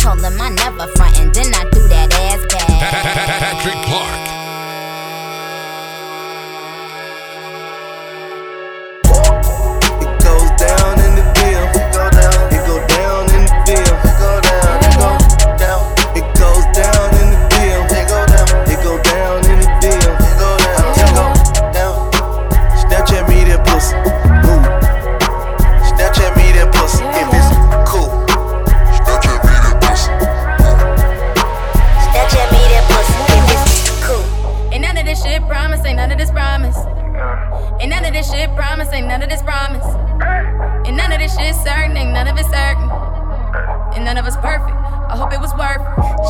Told 0.00 0.24
him 0.24 0.40
I 0.40 0.48
never 0.48 0.86
front 0.96 1.18
and 1.20 1.34
then 1.34 1.52
I 1.54 1.68
threw 1.70 1.86
that 1.88 2.08
ass 2.14 2.40
back. 2.46 2.66
Patrick 3.40 3.84
Clark. 3.84 4.39
And 37.80 37.88
none 37.88 38.04
of 38.04 38.12
this 38.12 38.30
shit 38.30 38.54
promise, 38.54 38.92
ain't 38.92 39.08
none 39.08 39.22
of 39.22 39.30
this 39.30 39.40
promise. 39.40 39.84
And 40.84 40.96
none 41.00 41.12
of 41.12 41.18
this 41.18 41.32
shit 41.32 41.56
certain, 41.64 41.96
ain't 41.96 42.12
none 42.12 42.28
of 42.28 42.36
it 42.36 42.44
certain. 42.44 42.92
And 43.96 44.04
none 44.04 44.20
of 44.20 44.26
us 44.28 44.36
perfect. 44.36 44.76
I 45.08 45.16
hope 45.16 45.32
it 45.32 45.40
was 45.40 45.48
worth 45.56 45.80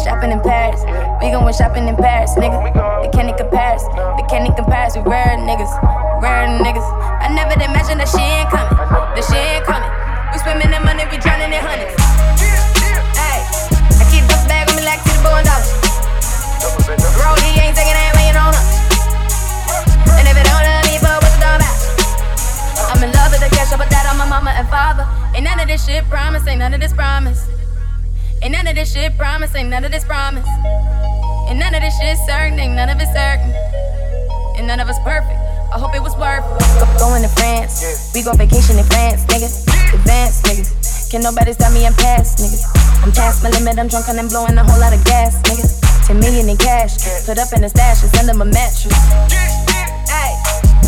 shopping 0.07 0.31
in 0.31 0.39
Paris. 0.47 0.79
We 1.19 1.35
goin' 1.35 1.53
shopping 1.53 1.91
in 1.91 1.97
Paris, 1.99 2.39
nigga. 2.39 2.71
They 3.03 3.11
can't 3.11 3.29
even 3.29 3.51
pass, 3.51 3.83
They 3.83 4.25
can't 4.31 4.47
even 4.47 4.65
pass. 4.65 4.95
We 4.95 5.03
rare 5.03 5.35
niggas, 5.43 5.75
rare 6.23 6.47
niggas. 6.63 6.87
I 7.19 7.27
never 7.35 7.59
imagined 7.59 7.99
that 7.99 8.07
she 8.07 8.23
ain't 8.23 8.47
coming. 8.49 8.71
That 9.19 9.25
she 9.27 9.35
ain't 9.35 9.67
coming. 9.67 9.91
We 10.31 10.39
spending 10.39 10.71
in 10.71 10.83
money, 10.87 11.03
we 11.11 11.19
drowning 11.19 11.51
in 11.51 11.59
hundreds. 11.59 11.99
Hey, 13.19 13.43
I 13.99 14.05
keep 14.07 14.23
this 14.31 14.47
bag 14.47 14.71
on 14.71 14.79
me 14.79 14.87
like 14.87 15.03
to 15.03 15.13
the 15.19 15.23
bone 15.27 15.43
dollars. 15.43 15.67
Ain't 17.59 17.75
taking 17.75 17.99
that, 17.99 18.15
million 18.15 18.39
on 18.39 18.55
us. 18.55 18.90
Cash, 23.51 23.73
I 23.73 23.77
put 23.77 23.91
that 23.91 24.07
on 24.11 24.19
my 24.19 24.27
mama 24.27 24.51
and 24.51 24.69
father. 24.69 25.07
Ain't 25.35 25.45
none 25.45 25.61
of 25.61 25.69
this 25.69 25.85
shit 25.87 26.05
promise, 26.09 26.47
ain't 26.47 26.59
none 26.59 26.75
of 26.75 26.81
this 26.81 26.93
promise. 26.93 27.47
Ain't 28.43 28.53
none 28.53 28.67
of 28.67 28.75
this 28.75 28.93
shit 28.93 29.17
promise, 29.17 29.55
ain't 29.55 29.69
none 29.69 29.85
of 29.85 29.93
this 29.93 30.05
promise. 30.05 30.49
Ain't 31.49 31.59
none 31.59 31.75
of 31.75 31.83
this 31.83 31.97
shit 31.99 32.17
certain, 32.27 32.59
ain't 32.59 32.75
none 32.75 32.89
of 32.89 33.01
it 33.01 33.09
certain. 33.13 33.53
And 34.57 34.67
none 34.67 34.81
of 34.81 34.89
us 34.89 34.99
perfect. 35.01 35.41
I 35.71 35.79
hope 35.79 35.95
it 35.95 36.03
was 36.03 36.17
worth 36.19 36.43
Go, 36.83 36.87
going 36.99 37.23
to 37.23 37.31
France. 37.31 38.11
We 38.15 38.23
go 38.23 38.33
vacation 38.35 38.79
in 38.79 38.85
France, 38.91 39.23
niggas. 39.31 39.67
Advance, 39.95 40.43
niggas. 40.43 41.11
Can 41.11 41.23
nobody 41.23 41.53
stop 41.53 41.73
me? 41.73 41.87
I'm 41.87 41.95
past, 41.95 42.39
niggas. 42.39 42.67
I'm 43.03 43.13
past 43.13 43.43
my 43.43 43.51
limit. 43.51 43.79
I'm 43.79 43.87
drunk 43.87 44.09
and 44.09 44.19
I'm 44.19 44.29
blowing 44.29 44.59
a 44.59 44.65
whole 44.65 44.81
lot 44.81 44.93
of 44.93 45.05
gas, 45.05 45.39
niggas. 45.43 46.07
10 46.07 46.19
million 46.19 46.49
in 46.49 46.57
cash. 46.57 46.99
Put 47.27 47.39
up 47.39 47.53
in 47.53 47.63
the 47.63 47.69
stash, 47.69 48.03
it's 48.03 48.19
under 48.19 48.35
my 48.35 48.45
mattress. 48.45 48.95
Hey, 50.11 50.35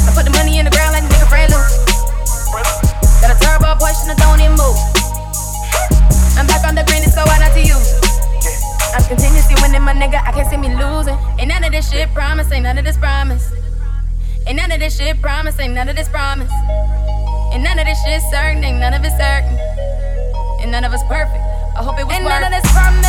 I 0.03 0.11
put 0.15 0.25
the 0.25 0.35
money 0.35 0.59
in 0.59 0.65
the 0.65 0.71
ground 0.71 0.95
like 0.95 1.05
a 1.05 1.07
nigga 1.07 1.29
friend 1.29 1.53
loose. 1.53 1.92
Got 3.23 3.31
a 3.31 3.39
turbo 3.39 3.79
Porsche 3.79 4.11
and 4.11 4.19
I 4.19 4.27
don't 4.27 4.43
even 4.43 4.59
move. 4.59 4.75
I'm 6.35 6.47
back 6.51 6.67
on 6.67 6.75
the 6.75 6.83
green, 6.91 7.07
it's 7.07 7.15
so 7.15 7.23
hard 7.23 7.39
not 7.39 7.55
to 7.55 7.63
use. 7.63 7.87
I'm 8.99 9.07
continuously 9.07 9.55
winning, 9.63 9.87
my 9.87 9.95
nigga. 9.95 10.19
I 10.19 10.35
can't 10.35 10.51
see 10.51 10.59
me 10.59 10.75
losing. 10.75 11.15
Ain't 11.39 11.47
none 11.47 11.63
of 11.63 11.71
this 11.71 11.87
shit 11.87 12.13
promise, 12.13 12.51
ain't 12.51 12.65
none 12.67 12.79
of 12.79 12.85
this 12.85 12.99
promise. 12.99 13.47
Ain't 14.45 14.59
none 14.59 14.73
of 14.73 14.81
this 14.81 14.99
shit 14.99 15.23
promise, 15.23 15.55
ain't 15.61 15.73
none 15.73 15.89
of 15.89 15.95
this 15.95 16.09
promise. 16.09 16.51
Ain't 17.55 17.63
none 17.63 17.79
of 17.79 17.87
this 17.87 18.03
shit 18.03 18.23
certain, 18.35 18.65
ain't 18.65 18.81
none 18.83 18.93
of 18.93 19.05
it 19.07 19.15
certain. 19.15 19.55
And 20.59 20.73
none 20.73 20.83
of 20.83 20.93
us 20.93 21.07
perfect. 21.07 21.47
I 21.79 21.87
hope 21.87 22.01
it 22.03 22.05
was 22.05 22.19
Ain't 22.19 22.27
none 22.27 22.43
of 22.43 22.51
this 22.51 22.67
promise, 22.75 23.07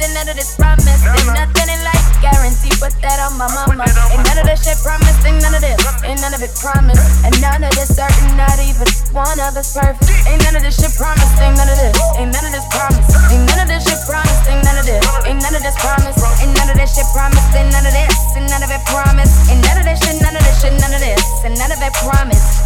ain't 0.00 0.14
none 0.16 0.28
of 0.28 0.36
this 0.40 0.56
promise. 0.56 0.88
Ain't 0.88 1.36
nothing 1.36 1.68
in 1.68 1.84
life 1.84 2.03
guarantee, 2.24 2.72
put 2.80 2.96
that 3.04 3.20
on 3.20 3.36
my 3.36 3.44
mama. 3.52 3.84
Ain't 3.84 4.24
none 4.24 4.40
of 4.40 4.48
this 4.48 4.64
shit 4.64 4.80
promised, 4.80 5.20
ain't 5.28 5.44
none 5.44 5.52
of 5.52 5.60
this, 5.60 5.76
ain't 6.08 6.20
none 6.24 6.32
of 6.32 6.40
it 6.40 6.52
promised. 6.56 7.04
And 7.20 7.36
none 7.44 7.60
of 7.60 7.72
this 7.76 7.92
certain, 7.92 8.32
not 8.40 8.56
even 8.64 8.88
one 9.12 9.36
of 9.44 9.52
us 9.52 9.76
perfect. 9.76 10.08
Ain't 10.24 10.40
none 10.48 10.56
of 10.56 10.64
this 10.64 10.80
shit 10.80 10.92
promised, 10.96 11.36
ain't 11.44 11.60
none 11.60 11.68
of 11.68 11.76
this, 11.76 11.92
ain't 12.16 12.32
none 12.32 12.46
of 12.48 12.52
this 12.56 12.64
promise. 12.72 13.04
Ain't 13.28 13.44
none 13.44 13.60
of 13.60 13.68
this 13.68 13.84
shit 13.84 14.00
promised, 14.08 14.44
ain't 14.48 14.64
none 14.64 14.80
of 14.80 14.86
this, 14.88 15.04
ain't 15.28 15.40
none 15.44 15.52
of 15.52 15.60
this 15.60 15.76
promise. 15.84 16.16
Ain't 16.40 16.54
none 16.56 16.70
of 16.72 16.76
this 16.80 16.90
shit 16.96 17.08
promised, 17.12 17.52
ain't 17.52 17.68
none 17.68 17.84
of 17.84 17.92
this, 17.92 18.16
ain't 18.32 18.48
none 18.48 18.64
of 18.64 18.70
it 18.72 18.82
promised. 18.88 19.36
Ain't 19.52 19.60
none 19.68 19.76
of 19.76 19.84
this 19.84 20.00
shit, 20.00 20.16
none 20.24 20.32
of 20.32 20.42
this 20.48 20.56
shit, 20.64 20.72
none 20.80 20.94
of 20.96 21.00
this, 21.04 21.20
and 21.44 21.52
none 21.60 21.72
of 21.72 21.80
it 21.84 21.92
promised. 22.00 22.64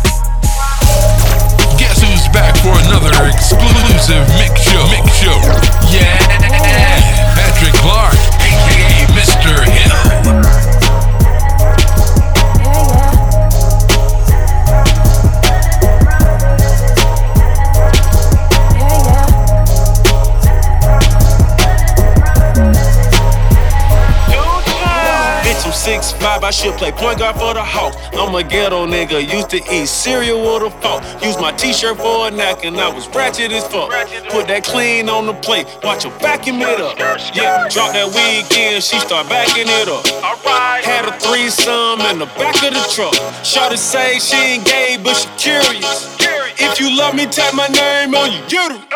Guess 1.79 2.03
who's 2.03 2.27
back 2.31 2.55
for 2.63 2.75
another 2.87 3.11
exclusive 3.27 4.23
mix 4.39 4.55
show? 4.67 4.83
Mix 4.91 5.07
show. 5.19 5.39
Yeah, 5.91 6.19
Patrick 7.39 7.75
Clark, 7.79 8.19
aka 8.43 9.07
Hill. 9.57 10.58
I'm 25.89 26.03
6'5, 26.03 26.43
I 26.45 26.51
should 26.51 26.75
play 26.75 26.93
point 26.93 27.19
guard 27.19 27.37
for 27.37 27.55
the 27.55 27.65
Hawks. 27.65 27.97
I'm 28.13 28.35
a 28.35 28.43
ghetto 28.45 28.87
nigga, 28.87 29.25
used 29.25 29.49
to 29.51 29.57
eat 29.73 29.87
cereal 29.87 30.41
with 30.43 30.69
a 30.69 30.71
fork. 30.83 31.03
Use 31.25 31.39
my 31.39 31.51
t-shirt 31.53 31.97
for 31.97 32.29
a 32.29 32.31
neck 32.31 32.67
and 32.67 32.77
I 32.77 32.93
was 32.93 33.09
ratchet 33.09 33.53
as 33.53 33.67
fuck. 33.69 33.89
Put 34.29 34.49
that 34.49 34.65
clean 34.65 35.09
on 35.09 35.25
the 35.25 35.33
plate, 35.33 35.67
watch 35.83 36.05
her 36.05 36.11
vacuum 36.19 36.61
it 36.61 36.79
up. 36.81 36.99
Yeah, 37.35 37.69
drop 37.71 37.95
that 37.95 38.09
weekend, 38.13 38.85
she 38.85 38.99
start 39.01 39.31
backing 39.31 39.65
it 39.67 39.89
up. 39.89 40.05
Had 40.85 41.09
a 41.09 41.19
threesome 41.21 42.05
in 42.13 42.19
the 42.19 42.27
back 42.37 42.57
of 42.63 42.75
the 42.75 42.85
truck. 42.93 43.15
Shorty 43.43 43.79
say 43.79 44.19
she 44.19 44.37
ain't 44.37 44.67
gay, 44.67 44.99
but 45.03 45.15
she 45.15 45.29
curious. 45.39 46.05
If 46.57 46.81
you 46.81 46.97
love 46.97 47.15
me, 47.15 47.27
tap 47.27 47.53
my 47.55 47.69
name 47.69 48.15
on 48.15 48.33
your 48.33 48.45
uterus. 48.49 48.89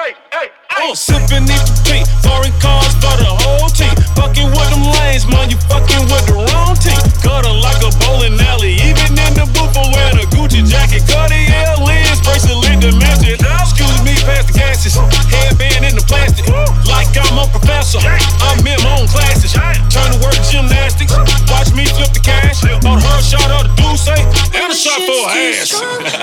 Oh, 0.80 0.94
sipping 0.94 1.44
each 1.44 1.70
pink, 1.84 2.08
foreign 2.24 2.52
cars 2.56 2.96
for 2.96 3.12
the 3.20 3.28
whole 3.28 3.68
team. 3.68 3.92
Fucking 4.16 4.48
with 4.48 4.70
them 4.72 4.88
lanes, 4.88 5.28
man, 5.28 5.52
you 5.52 5.60
fucking 5.68 6.08
with 6.08 6.24
the 6.26 6.40
wrong 6.48 6.74
team. 6.80 6.96
Gutter 7.20 7.52
like 7.52 7.78
a 7.84 7.92
bowling 8.02 8.40
alley, 8.48 8.80
even 8.80 9.12
in 9.12 9.32
the 9.36 9.44
booth 9.52 9.76
I'm 9.76 9.92
wearing 9.92 10.24
a 10.24 10.26
Gucci 10.32 10.64
jacket. 10.64 11.04
Cartier 11.04 11.76
lens, 11.76 12.24
bracelet 12.24 12.80
dimension. 12.80 13.36
Excuse 13.36 14.00
me, 14.00 14.16
pass 14.24 14.48
the 14.48 14.56
gases. 14.56 14.96
Headband 14.96 15.92
in 15.92 15.94
the 15.94 16.04
plastic, 16.08 16.48
like 16.88 17.12
I'm 17.14 17.36
a 17.36 17.44
professor. 17.52 18.00
I'm 18.00 18.64
in 18.64 18.80
my 18.80 18.96
own 18.96 19.06
classes. 19.12 19.52
Turn 19.52 20.08
to 20.08 20.18
work 20.24 20.40
gymnastics. 20.48 21.12
Watch 21.52 21.70
me 21.76 21.84
flip 21.84 22.16
the 22.16 22.22
cash. 22.24 22.64
Bought 22.80 23.04
her 23.04 23.18
a 23.18 23.22
shot 23.22 23.50
of 23.60 23.68
the 23.68 23.72
Douce 23.76 24.08
and 24.08 24.72
a 24.72 24.74
shot 24.74 24.98
for 25.04 25.20
her 25.28 25.52
ass. 25.52 25.70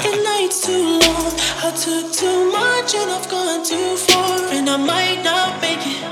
the 0.04 0.14
night's 0.26 0.66
too 0.66 1.00
long. 1.00 1.19
I 1.68 1.72
took 1.72 2.12
too 2.14 2.52
much 2.52 2.96
and 2.96 3.12
I've 3.12 3.30
gone 3.30 3.64
too 3.66 3.98
far. 3.98 4.40
And 4.56 4.70
I 4.70 4.78
might 4.78 5.22
not 5.24 5.62
make 5.62 5.86
it. 5.86 6.04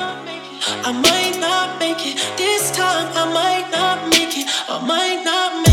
I 0.89 0.91
might 0.91 1.39
not 1.39 1.79
make 1.79 2.05
it. 2.05 2.15
This 2.37 2.71
time 2.71 3.07
I 3.13 3.25
might 3.39 3.69
not 3.71 4.09
make 4.09 4.37
it. 4.37 4.47
I 4.69 4.85
might 4.85 5.23
not 5.23 5.51
make 5.57 5.61
it. 5.61 5.66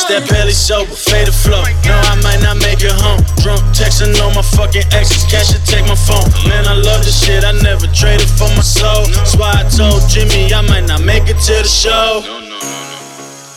Look, 0.00 0.08
might 0.08 0.20
this 0.20 0.22
not 0.22 0.28
that 0.28 0.30
belly 0.30 0.52
sober, 0.52 0.96
faded 0.96 1.34
flow. 1.34 1.62
No, 1.84 1.94
I 2.08 2.16
might 2.22 2.40
not 2.42 2.56
make 2.56 2.80
it 2.80 2.92
home. 2.92 3.20
Drunk 3.42 3.60
texting 3.76 4.16
on 4.24 4.34
my 4.34 4.42
fucking 4.42 4.84
exes, 4.92 5.24
cash 5.28 5.52
should 5.52 5.64
take 5.66 5.86
my 5.86 5.94
phone. 5.94 6.24
Man, 6.48 6.66
I 6.66 6.74
love 6.74 7.04
this 7.04 7.24
shit, 7.24 7.44
I 7.44 7.52
never 7.60 7.86
traded 7.88 8.28
for 8.28 8.48
my 8.56 8.64
soul. 8.64 9.06
That's 9.12 9.36
why 9.36 9.52
I 9.52 9.64
told 9.68 10.08
Jimmy 10.08 10.52
I 10.52 10.62
might 10.62 10.86
not 10.86 11.04
make 11.04 11.28
it 11.28 11.38
to 11.48 11.54
the 11.60 11.68
show. 11.68 12.24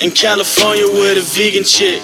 In 0.01 0.11
California 0.11 0.85
with 0.87 1.17
a 1.17 1.21
vegan 1.21 1.63
chick. 1.63 2.01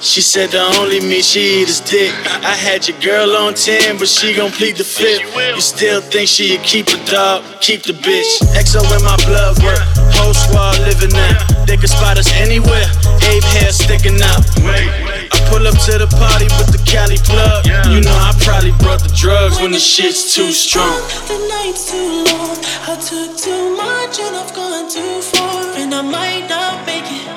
She 0.00 0.22
said 0.22 0.48
the 0.48 0.64
only 0.80 0.98
meat 0.98 1.26
she 1.26 1.60
eat 1.60 1.68
is 1.68 1.80
dick. 1.80 2.08
I 2.40 2.56
had 2.56 2.88
your 2.88 2.96
girl 3.04 3.36
on 3.36 3.52
10, 3.52 3.98
but 3.98 4.08
she 4.08 4.32
gon' 4.32 4.50
plead 4.50 4.76
the 4.76 4.84
fifth. 4.84 5.28
You 5.36 5.60
still 5.60 6.00
think 6.00 6.30
keep 6.64 6.88
a 6.88 6.96
dog, 7.04 7.44
keep 7.60 7.82
the 7.82 7.92
bitch. 7.92 8.32
XO 8.56 8.80
in 8.96 9.04
my 9.04 9.20
blood 9.28 9.60
work, 9.60 9.84
whole 10.16 10.32
squad 10.32 10.80
living 10.88 11.12
now. 11.12 11.36
They 11.68 11.76
can 11.76 11.88
spot 11.88 12.16
us 12.16 12.32
anywhere, 12.32 12.88
Abel 13.28 13.44
hair 13.60 13.72
sticking 13.76 14.16
out. 14.24 14.40
I 14.64 15.36
pull 15.52 15.68
up 15.68 15.76
to 15.84 16.00
the 16.00 16.08
party 16.16 16.48
with 16.56 16.72
the 16.72 16.80
Cali 16.88 17.20
plug. 17.20 17.68
You 17.92 18.00
know 18.00 18.16
I 18.16 18.32
probably 18.40 18.72
brought 18.80 19.04
the 19.04 19.12
drugs 19.12 19.60
when 19.60 19.70
the 19.70 19.78
shit's 19.78 20.34
too 20.34 20.50
strong. 20.50 20.96
The 21.28 21.36
night's 21.44 21.92
too 21.92 22.24
long. 22.24 22.56
I 22.88 22.96
took 22.96 23.36
too 23.36 23.76
much 23.76 24.16
and 24.16 24.32
I've 24.32 24.54
gone 24.56 24.88
too 24.88 25.20
far. 25.28 25.76
And 25.76 25.92
I 25.92 26.00
might 26.00 26.48
not 26.48 26.86
make 26.88 27.04
it. 27.04 27.28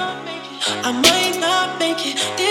I 0.80 0.92
might 0.96 1.40
not 1.40 1.78
make 1.78 2.00
it. 2.08 2.43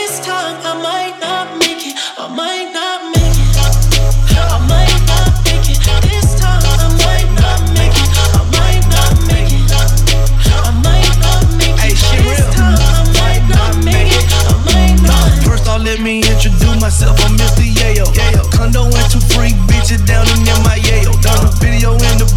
Myself. 16.82 17.16
I'm 17.22 17.36
Mr. 17.38 17.62
Yayo. 17.62 18.04
Condo 18.50 18.82
and 18.82 19.06
two 19.06 19.22
freak 19.30 19.54
bitches 19.70 20.04
down 20.04 20.26
in 20.34 20.42
Yayo. 20.42 21.14
Done 21.22 21.46
a 21.46 21.50
video 21.62 21.94
in 21.94 22.18
the 22.18 22.31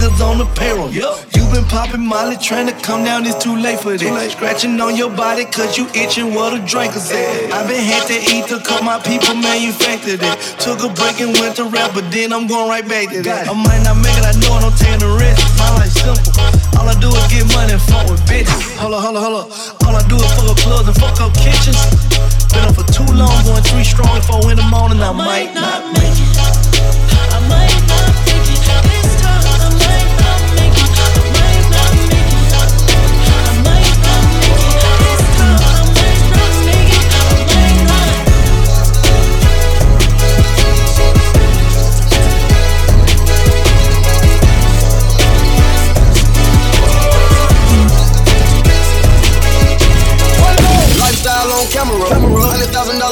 niggas 0.00 0.20
on 0.24 0.38
the 0.38 0.46
payroll. 0.56 0.90
You 0.90 1.44
been 1.52 1.64
popping 1.68 2.04
Molly, 2.06 2.36
trying 2.36 2.66
to 2.66 2.72
come 2.72 3.04
down. 3.04 3.26
It's 3.26 3.42
too 3.42 3.56
late 3.56 3.80
for 3.80 3.96
that. 3.96 4.30
Scratching 4.30 4.80
on 4.80 4.96
your 4.96 5.10
body, 5.10 5.44
cause 5.44 5.76
you 5.76 5.86
itching 5.94 6.34
what 6.34 6.54
a 6.54 6.60
drink 6.64 6.96
is 6.96 7.10
at. 7.12 7.52
I 7.52 7.66
been 7.66 7.82
had 7.82 8.06
to 8.08 8.16
eat 8.16 8.46
to 8.48 8.60
cut 8.64 8.82
my 8.82 8.98
people 9.00 9.34
manufactured 9.34 10.20
it. 10.22 10.36
Took 10.60 10.82
a 10.82 10.88
break 10.88 11.20
and 11.20 11.36
went 11.38 11.56
to 11.56 11.64
rap, 11.64 11.92
but 11.94 12.10
then 12.10 12.32
I'm 12.32 12.46
going 12.46 12.68
right 12.68 12.86
back 12.86 13.10
to 13.12 13.22
that. 13.22 13.48
I 13.48 13.54
might 13.54 13.82
not 13.84 13.98
make 14.00 14.16
it, 14.16 14.24
I 14.24 14.32
know 14.40 14.56
I 14.56 14.60
don't 14.64 14.78
take 14.78 14.98
the 15.00 15.10
risk. 15.10 15.42
My 15.58 15.68
life 15.76 15.92
simple. 15.92 16.32
All 16.78 16.88
I 16.88 16.96
do 16.96 17.10
is 17.12 17.26
get 17.28 17.44
money 17.52 17.74
and 17.76 17.82
fuck 17.82 18.08
with 18.08 18.22
bitches. 18.24 18.60
Hold 18.80 18.94
up, 18.94 19.04
hold 19.04 19.16
up, 19.16 19.22
hold 19.22 19.36
up. 19.42 19.48
All 19.84 19.94
I 19.96 20.02
do 20.08 20.16
is 20.16 20.30
fuck 20.32 20.48
up 20.48 20.58
clubs 20.64 20.88
and 20.88 20.96
fuck 20.96 21.20
up 21.20 21.32
kitchens. 21.36 21.80
Been 22.54 22.64
up 22.64 22.74
for 22.78 22.86
too 22.88 23.08
long, 23.12 23.34
going 23.44 23.62
three 23.68 23.84
strong, 23.84 24.22
four 24.22 24.48
in 24.50 24.56
the 24.56 24.68
morning. 24.70 25.02
I 25.02 25.12
might 25.12 25.52
not 25.52 25.92
make 25.92 26.14
it. 26.14 27.09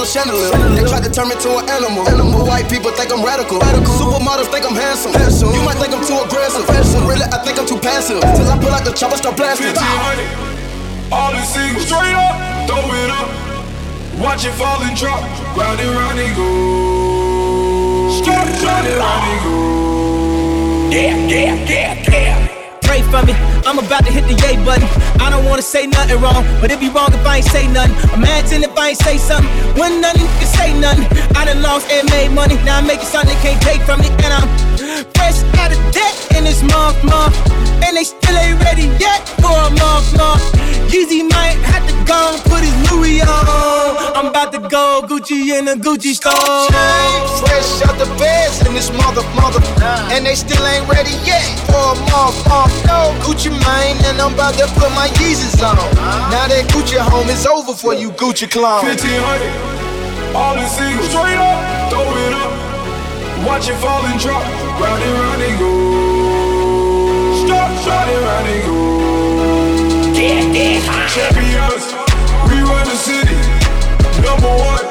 Chandelier. 0.09 0.51
They 0.75 0.85
tried 0.89 1.05
to 1.05 1.11
turn 1.13 1.29
me 1.29 1.37
to 1.45 1.61
an 1.61 1.69
animal. 1.69 2.09
Animal 2.09 2.47
white 2.49 2.69
people 2.69 2.91
think 2.91 3.13
I'm 3.13 3.23
radical. 3.25 3.61
radical. 3.61 3.93
Supermodels 3.95 4.51
think 4.51 4.65
I'm 4.65 4.75
handsome. 4.75 5.13
handsome. 5.13 5.53
You 5.53 5.63
might 5.63 5.77
think 5.77 5.93
I'm 5.95 6.05
too 6.05 6.19
aggressive. 6.19 6.65
aggressive. 6.65 7.05
Really, 7.07 7.29
I 7.29 7.39
think 7.45 7.59
I'm 7.61 7.67
too 7.67 7.79
passive. 7.79 8.21
Till 8.21 8.49
I 8.49 8.57
pull 8.59 8.73
out 8.73 8.85
the 8.85 8.93
chopper, 8.93 9.17
start 9.17 9.37
blasting. 9.37 9.77
1500, 9.77 11.13
all 11.13 11.33
the 11.33 11.43
singles 11.45 11.87
straight 11.87 12.17
up, 12.17 12.35
throw 12.67 12.83
it 12.83 13.11
up. 13.13 13.29
Watch 14.19 14.45
it 14.45 14.55
fall 14.59 14.83
and 14.83 14.97
drop. 14.97 15.23
Round 15.57 15.79
and 15.81 15.91
round 15.95 16.19
and 16.19 16.35
go. 16.35 16.49
Round 18.27 18.87
and 18.87 18.99
round 18.99 19.25
and 19.31 19.41
go. 19.45 19.53
Yeah, 20.91 21.17
yeah, 21.29 21.55
yeah, 21.69 22.11
yeah. 22.11 22.58
Pray 22.89 23.03
for 23.13 23.21
me, 23.29 23.35
I'm 23.69 23.79
about 23.79 24.07
to 24.07 24.11
hit 24.11 24.25
the 24.25 24.33
yay 24.49 24.57
button. 24.65 24.89
I 25.21 25.29
don't 25.29 25.45
wanna 25.45 25.61
say 25.61 25.87
nothing 25.87 26.21
wrong, 26.23 26.43
but 26.59 26.71
it'd 26.71 26.81
be 26.81 26.89
wrong 26.89 27.13
if 27.13 27.21
I 27.27 27.37
ain't 27.37 27.45
say 27.45 27.69
nothing. 27.69 27.93
Imagine 28.17 28.65
if 28.65 28.73
I 28.79 28.97
ain't 28.97 28.99
say 29.05 29.19
something, 29.19 29.53
when 29.77 30.01
you 30.01 30.29
can 30.41 30.49
say 30.49 30.73
nothing. 30.73 31.05
I 31.37 31.45
done 31.45 31.61
lost 31.61 31.85
and 31.93 32.09
made 32.09 32.33
money, 32.33 32.57
now 32.65 32.79
I'm 32.79 32.87
making 32.87 33.05
something 33.05 33.29
they 33.29 33.43
can't 33.45 33.61
take 33.61 33.83
from 33.83 34.01
me, 34.01 34.09
and 34.25 34.33
I'm 34.33 34.49
fresh 35.15 35.43
out 35.61 35.73
of 35.73 35.81
debt 35.93 36.15
in 36.37 36.45
this 36.45 36.63
month, 36.63 37.03
month. 37.05 37.37
And 37.85 37.97
they 37.97 38.05
still 38.05 38.37
ain't 38.37 38.61
ready 38.65 38.89
yet 38.99 39.29
for 39.41 39.53
a 39.53 39.71
month, 39.77 40.17
month. 40.17 40.43
Yeezy 40.89 41.29
might 41.29 41.61
have 41.69 41.85
to 41.85 41.95
go 42.09 42.33
and 42.33 42.43
put 42.49 42.65
his 42.65 42.75
Louis 42.91 43.21
on. 43.21 44.17
I'm 44.17 44.27
about 44.27 44.53
to 44.53 44.61
go 44.69 45.03
Gucci 45.05 45.53
in 45.59 45.69
a 45.69 45.77
Gucci 45.77 46.15
store. 46.17 46.33
Fresh 47.45 47.85
out 47.85 47.99
the 48.01 48.09
beds 48.17 48.67
in 48.67 48.73
this 48.73 48.91
mother, 48.93 49.23
mother. 49.37 49.61
And 50.13 50.25
they 50.25 50.35
still 50.35 50.65
ain't 50.67 50.89
ready 50.89 51.13
yet 51.29 51.45
for 51.69 51.93
a 51.93 51.97
month, 52.09 52.41
month. 52.49 52.73
No 52.87 53.13
Gucci 53.21 53.53
mine, 53.53 53.97
and 54.09 54.21
I'm 54.21 54.33
about 54.33 54.55
to 54.55 54.67
put 54.81 54.91
my 54.97 55.09
Yeezys 55.21 55.61
on. 55.61 55.77
Now 56.33 56.49
that 56.49 56.65
Gucci 56.73 56.97
home 56.97 57.29
is 57.29 57.47
over 57.47 57.75
for 57.75 57.93
you 57.93 58.11
Gucci 58.11 58.51
clown. 58.51 58.85
1500, 58.85 60.35
all 60.35 60.55
the 60.55 60.67
singles 60.67 61.09
straight 61.11 61.37
up, 61.37 61.91
throw 61.91 62.09
it 62.27 62.33
up. 62.33 62.68
Watch 63.49 63.69
it 63.69 63.77
fall 63.77 64.05
and 64.05 64.21
drop. 64.21 64.45
Round 64.79 65.03
and 65.03 65.15
round 65.21 65.43
and 65.43 65.59
go. 65.59 65.71
Stop, 67.47 67.71
round 67.89 68.11
and 68.11 68.23
round 68.29 68.47
and 68.47 68.63
go. 68.67 68.77
Champions, 71.09 71.85
we 72.51 72.61
run 72.61 72.85
the 72.85 72.97
city. 73.09 73.41
Number 74.23 74.53
one, 74.53 74.88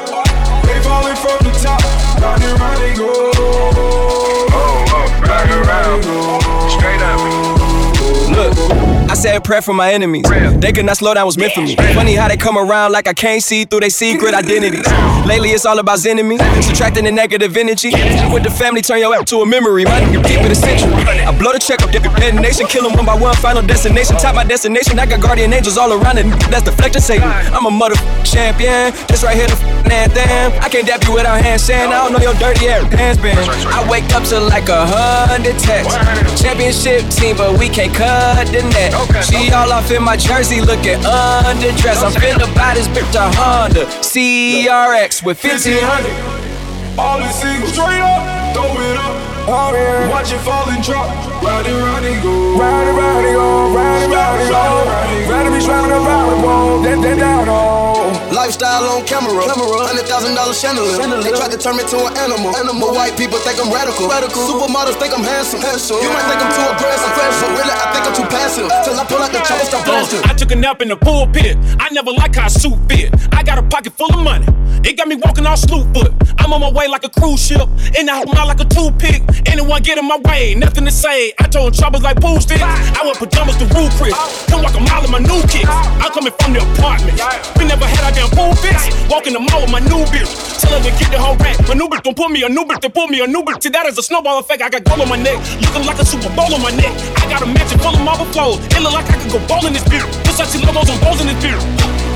said 9.18 9.36
a 9.36 9.40
prayer 9.40 9.60
for 9.60 9.74
my 9.74 9.92
enemies. 9.92 10.24
They 10.60 10.72
could 10.72 10.86
not 10.86 10.96
slow 10.96 11.12
down, 11.12 11.26
was 11.26 11.36
meant 11.36 11.52
for 11.52 11.60
me. 11.62 11.74
Funny 11.94 12.14
how 12.14 12.28
they 12.28 12.36
come 12.36 12.56
around 12.56 12.92
like 12.92 13.08
I 13.08 13.12
can't 13.12 13.42
see 13.42 13.64
through 13.64 13.80
their 13.80 13.90
secret 13.90 14.32
identities. 14.32 14.86
Lately, 15.26 15.50
it's 15.50 15.66
all 15.66 15.78
about 15.78 16.04
enemies, 16.06 16.40
subtracting 16.64 17.04
the 17.04 17.12
negative 17.12 17.56
energy. 17.56 17.90
With 18.32 18.44
the 18.44 18.50
family, 18.50 18.80
turn 18.80 19.00
your 19.00 19.14
app 19.14 19.26
to 19.26 19.38
a 19.38 19.46
memory. 19.46 19.84
My 19.84 20.00
nigga, 20.00 20.24
keep 20.24 20.40
it 20.40 20.52
essential. 20.52 20.88
I 20.94 21.36
blow 21.36 21.52
the 21.52 21.58
check 21.58 21.82
up, 21.82 21.90
get 21.90 22.02
the 22.02 22.10
detonation, 22.10 22.66
kill 22.66 22.88
them 22.88 22.94
one 22.94 23.06
by 23.06 23.18
one. 23.18 23.34
Final 23.36 23.62
destination, 23.62 24.16
top 24.16 24.36
my 24.36 24.44
destination. 24.44 24.98
I 24.98 25.06
got 25.06 25.20
guardian 25.20 25.52
angels 25.52 25.76
all 25.76 25.92
around 25.92 26.18
it. 26.18 26.26
That's 26.48 26.62
deflecting 26.62 27.02
Satan. 27.02 27.28
I'm 27.28 27.66
a 27.66 27.70
mother 27.70 27.96
champion. 28.22 28.94
This 29.08 29.24
right 29.24 29.34
here, 29.34 29.48
the 29.48 29.92
anthem. 29.92 30.62
I 30.62 30.68
can't 30.68 30.86
dap 30.86 31.02
you 31.04 31.14
without 31.14 31.42
hand 31.42 31.60
saying 31.60 31.90
I 31.90 32.04
don't 32.04 32.12
know 32.12 32.20
your 32.20 32.34
dirty 32.34 32.68
ass 32.68 32.86
hands 32.94 33.18
been. 33.18 33.36
I 33.36 33.82
wake 33.90 34.06
up 34.14 34.22
to 34.30 34.38
like 34.38 34.68
a 34.68 34.86
hundred 34.86 35.58
texts. 35.58 35.98
Championship 36.40 37.02
team, 37.10 37.36
but 37.36 37.58
we 37.58 37.68
can't 37.68 37.92
cut 37.94 38.46
the 38.48 38.62
net. 38.62 38.94
She 39.22 39.50
all 39.52 39.72
off 39.72 39.90
in 39.90 40.02
my 40.02 40.16
jersey, 40.16 40.60
looking 40.60 41.00
underdressed. 41.00 42.04
I'm 42.04 42.12
finna 42.12 42.46
buy 42.54 42.74
this 42.74 42.88
bitch 42.88 43.14
a 43.14 43.30
Honda 43.36 43.86
CRX 44.00 45.22
with 45.24 45.42
1500. 45.42 46.98
All 46.98 47.18
the 47.18 47.28
singles 47.30 47.72
straight 47.72 48.00
up, 48.00 48.54
throw 48.54 48.74
it 48.74 48.96
up. 48.96 49.38
Watch 49.48 50.32
it 50.32 50.38
fall 50.40 50.68
and 50.68 50.82
drop. 50.84 51.08
Round 51.42 51.66
and 51.66 51.76
round 51.76 52.04
and 52.04 52.22
go. 52.22 52.58
Round 52.58 52.88
and 52.88 52.98
round 52.98 53.26
and 53.26 53.34
go. 53.34 53.74
Round 53.74 54.02
and 54.02 54.12
round 54.12 54.40
and 54.42 54.50
go. 54.50 55.32
Round 55.32 55.48
and 55.48 55.54
be 55.56 55.66
round 55.66 55.92
and 55.92 56.04
round 56.04 56.32
and 56.32 56.42
go. 56.42 56.82
Then 56.82 57.00
then 57.00 57.18
down 57.18 57.46
oh. 57.48 58.27
Lifestyle 58.38 58.86
on 58.94 59.02
camera. 59.02 59.34
Hundred 59.50 60.06
thousand 60.06 60.38
dollar 60.38 60.54
chandelier. 60.54 60.94
They 60.94 61.34
tried 61.34 61.50
to 61.50 61.58
turn 61.58 61.74
me 61.74 61.82
to 61.90 62.06
an 62.06 62.14
animal. 62.22 62.54
Animal 62.54 62.94
white 62.94 63.18
people 63.18 63.34
think 63.42 63.58
I'm 63.58 63.66
radical. 63.66 64.06
radical. 64.06 64.46
Supermodels 64.46 64.94
think 65.02 65.10
I'm 65.10 65.26
handsome. 65.26 65.58
handsome. 65.58 65.98
You 65.98 66.06
might 66.14 66.22
think 66.30 66.46
I'm 66.46 66.54
too 66.54 66.62
aggressive. 66.70 67.10
But 67.18 67.50
really, 67.58 67.74
I 67.74 67.90
think 67.90 68.06
I'm 68.06 68.14
too 68.14 68.28
passive. 68.30 68.70
Till 68.86 68.94
I 68.94 69.02
pull 69.10 69.18
out 69.18 69.34
the 69.34 69.42
chopper, 69.42 69.66
start 69.66 69.84
blasting. 69.84 70.22
I 70.22 70.34
took 70.38 70.52
a 70.52 70.54
nap 70.54 70.80
in 70.82 70.86
the 70.86 70.96
pulpit. 70.96 71.58
I 71.82 71.90
never 71.90 72.12
like 72.12 72.36
how 72.36 72.46
a 72.46 72.50
suit 72.50 72.78
fit. 72.86 73.10
I 73.34 73.42
got 73.42 73.58
a 73.58 73.62
pocket 73.66 73.94
full 73.98 74.14
of 74.14 74.22
money. 74.22 74.46
It 74.86 74.96
got 74.96 75.08
me 75.08 75.16
walking 75.16 75.44
all 75.44 75.56
slew 75.56 75.82
foot. 75.92 76.14
I'm 76.38 76.52
on 76.52 76.60
my 76.60 76.70
way 76.70 76.86
like 76.86 77.02
a 77.02 77.10
cruise 77.10 77.44
ship. 77.44 77.66
In 77.98 78.06
the 78.06 78.12
house, 78.14 78.30
like 78.30 78.60
a 78.60 78.64
toothpick. 78.64 79.20
Anyone 79.50 79.82
get 79.82 79.98
in 79.98 80.06
my 80.06 80.18
way, 80.24 80.54
nothing 80.54 80.84
to 80.84 80.90
say. 80.90 81.32
I 81.38 81.48
told 81.48 81.74
troubles 81.74 82.02
like 82.02 82.20
boo 82.20 82.40
sticks. 82.40 82.62
I 82.62 83.02
wear 83.02 83.14
pajamas 83.14 83.56
to 83.58 83.66
rule 83.74 83.90
Chris. 83.98 84.14
Come 84.46 84.62
walk 84.62 84.78
a 84.78 84.80
mile 84.80 85.04
in 85.04 85.10
my 85.10 85.18
new 85.18 85.42
kicks. 85.50 85.68
I'm 85.68 86.12
coming 86.14 86.32
from 86.38 86.54
the 86.54 86.62
apartment. 86.62 87.18
We 87.58 87.66
never 87.66 87.84
had 87.84 88.04
our 88.06 88.12
damn 88.12 88.27
pool 88.34 88.54
fits. 88.58 88.88
Walking 89.08 89.32
the 89.32 89.40
mall 89.40 89.62
with 89.62 89.72
my 89.72 89.80
new 89.80 90.04
bitch. 90.12 90.28
Tell 90.60 90.72
her 90.74 90.82
to 90.82 90.92
get 90.98 91.10
the 91.10 91.18
whole 91.18 91.36
rack. 91.36 91.56
My 91.68 91.74
new 91.74 91.88
bitch 91.88 92.04
put 92.04 92.30
me 92.30 92.42
a 92.42 92.48
new 92.48 92.64
bitch 92.64 92.80
to 92.82 92.90
put 92.90 93.10
me 93.10 93.20
a 93.20 93.26
new 93.26 93.42
bitch. 93.42 93.62
See, 93.62 93.70
that 93.70 93.86
is 93.86 93.98
a 93.98 94.02
snowball 94.02 94.38
effect. 94.38 94.62
I 94.62 94.68
got 94.68 94.84
gold 94.84 95.00
on 95.00 95.08
my 95.08 95.16
neck. 95.16 95.38
Looking 95.60 95.84
like 95.86 95.98
a 95.98 96.06
Super 96.06 96.30
Bowl 96.34 96.52
on 96.52 96.62
my 96.62 96.72
neck. 96.74 96.92
I 97.18 97.28
got 97.30 97.42
a 97.42 97.46
mansion 97.46 97.78
full 97.78 97.94
of 97.94 98.02
marble 98.02 98.26
flows. 98.32 98.58
It 98.74 98.80
look 98.80 98.92
like 98.92 99.08
I 99.10 99.16
could 99.16 99.32
go 99.32 99.40
bowl 99.46 99.64
in 99.66 99.72
this 99.72 99.86
beer. 99.88 100.04
Just 100.24 100.38
like 100.38 100.50
logos 100.66 100.90
and 100.90 101.00
balls 101.00 101.20
in 101.20 101.28
this 101.28 101.40
beer. 101.42 101.58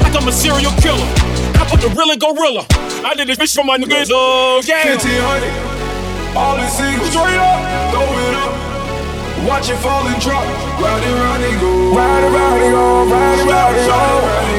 Like 0.02 0.14
I'm 0.16 0.28
a 0.28 0.32
serial 0.32 0.72
killer. 0.82 1.06
I 1.60 1.66
put 1.68 1.80
the 1.80 1.88
real 1.94 2.10
in 2.10 2.18
gorilla. 2.18 2.66
I 3.04 3.14
did 3.14 3.28
this 3.28 3.38
bitch 3.38 3.54
for 3.54 3.64
my 3.64 3.78
niggas. 3.78 4.10
Oh, 4.12 4.60
yeah. 4.64 4.84
1500. 4.96 6.36
All 6.36 6.56
the 6.56 6.66
singles 6.66 7.10
straight 7.10 7.36
up, 7.36 7.92
throw 7.92 8.02
it 8.02 8.34
up. 8.34 8.61
Watch 9.52 9.68
it 9.68 9.76
fall 9.84 10.08
and 10.08 10.18
drop. 10.18 10.48
Round 10.80 11.04
and 11.04 11.12
round 11.12 11.44
and 11.44 11.60
go. 11.60 11.92
Round 11.92 12.24
and 12.24 12.34
round 12.34 12.62
and 12.64 12.72
go. 12.72 13.04
Round 13.04 13.36
and 13.36 13.50
round 13.52 13.76
and 13.76 13.84
go. 13.84 14.00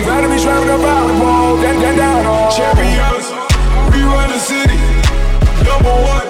Round 0.06 0.22
and 0.22 0.30
be 0.30 0.46
round 0.46 0.70
and 0.70 0.84
round 0.86 1.10
and 1.10 1.20
go. 1.20 1.58
Then 1.58 1.76
then 1.82 1.98
down 1.98 2.22
oh. 2.30 2.46
Champions, 2.54 3.26
we 3.90 4.06
run 4.06 4.30
the 4.30 4.38
city. 4.38 4.78
Number 5.66 5.90
one, 5.90 6.30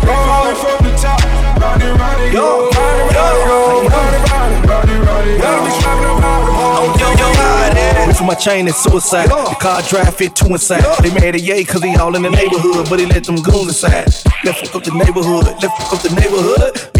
they 0.00 0.16
falling 0.16 0.56
from 0.56 0.80
the 0.80 0.96
top. 0.96 1.20
Round 1.60 1.82
and 1.84 2.00
round 2.00 2.20
and 2.24 2.32
go. 2.32 2.72
Round 2.72 3.04
and 3.04 3.12
round 3.12 3.36
and 3.36 3.52
go. 3.52 3.68
Round 3.92 4.14
and 4.16 4.24
round 4.32 4.48
and 4.48 4.64
go. 4.64 4.72
Round 4.72 4.88
and 4.88 5.04
round 5.04 5.28
and 5.28 5.36
go. 5.36 5.44
Round 5.44 5.60
be 5.60 5.72
round 5.84 6.00
and 6.00 6.16
round 6.24 6.44
and 6.48 6.56
go. 6.56 7.04
Yo, 7.04 7.08
yo, 7.20 8.06
Went 8.06 8.16
for 8.16 8.24
my 8.24 8.34
chain 8.34 8.64
and 8.64 8.74
suicide. 8.74 9.28
The 9.28 9.56
car 9.60 9.82
drive 9.82 10.16
fit 10.16 10.34
two 10.34 10.48
inside. 10.48 10.88
They 11.04 11.12
mad 11.12 11.36
at 11.36 11.42
Ye 11.42 11.64
cause 11.66 11.84
he 11.84 11.94
all 11.96 12.16
in 12.16 12.22
the 12.22 12.30
neighborhood, 12.30 12.88
but 12.88 12.98
he 12.98 13.04
let 13.04 13.24
them 13.24 13.36
goons 13.36 13.68
inside. 13.68 14.08
Left 14.42 14.64
fuck 14.64 14.76
up 14.76 14.84
the 14.84 14.94
neighborhood, 14.96 15.44
left 15.60 15.76
fuck 15.76 15.92
up 15.92 16.00
the 16.00 16.08
neighborhood. 16.16 16.99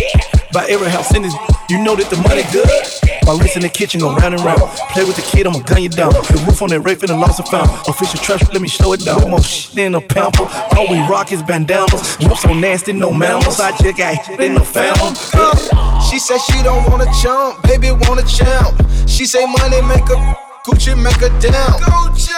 By 0.53 0.67
every 0.69 0.91
house 0.91 1.15
in 1.15 1.23
this, 1.23 1.35
you 1.69 1.79
know 1.79 1.95
that 1.95 2.11
the 2.11 2.17
money 2.27 2.43
good. 2.51 2.67
My 3.25 3.39
wrist 3.39 3.55
in 3.55 3.63
the 3.63 3.69
kitchen 3.69 4.01
go 4.01 4.15
round 4.17 4.35
and 4.35 4.43
round. 4.43 4.61
Play 4.91 5.05
with 5.05 5.15
the 5.15 5.23
kid, 5.23 5.47
I'ma 5.47 5.61
gun 5.61 5.83
you 5.83 5.89
down. 5.89 6.13
The 6.13 6.43
roof 6.45 6.61
on 6.63 6.71
that 6.71 6.81
rape 6.81 7.01
and 7.01 7.11
the 7.11 7.17
lost 7.17 7.39
and 7.39 7.49
found. 7.49 7.71
Official 7.87 8.19
trash, 8.19 8.43
let 8.51 8.61
me 8.61 8.67
slow 8.67 8.93
it 8.93 9.05
down. 9.05 9.31
More 9.31 9.41
shit 9.43 9.77
than 9.77 9.95
a 9.95 10.01
pamper. 10.01 10.49
All 10.77 10.89
we 10.91 10.99
rock 11.07 11.31
is 11.31 11.43
bandanas. 11.43 12.17
Whoop 12.19 12.37
so 12.37 12.53
nasty, 12.53 12.93
no 12.93 13.13
mammals. 13.13 13.61
I 13.61 13.71
just 13.79 13.97
got 13.97 14.29
in 14.41 14.55
the 14.55 14.65
found. 14.65 15.17
She 16.11 16.19
said 16.19 16.39
she 16.39 16.63
don't 16.65 16.91
wanna 16.91 17.07
jump, 17.23 17.63
baby 17.63 17.93
wanna 17.93 18.25
jump. 18.25 18.75
She 19.07 19.27
say 19.27 19.47
money 19.47 19.81
make 19.83 20.09
her. 20.09 20.50
Gucci 20.65 20.95
make 20.95 21.17
her 21.17 21.33
down. 21.41 21.81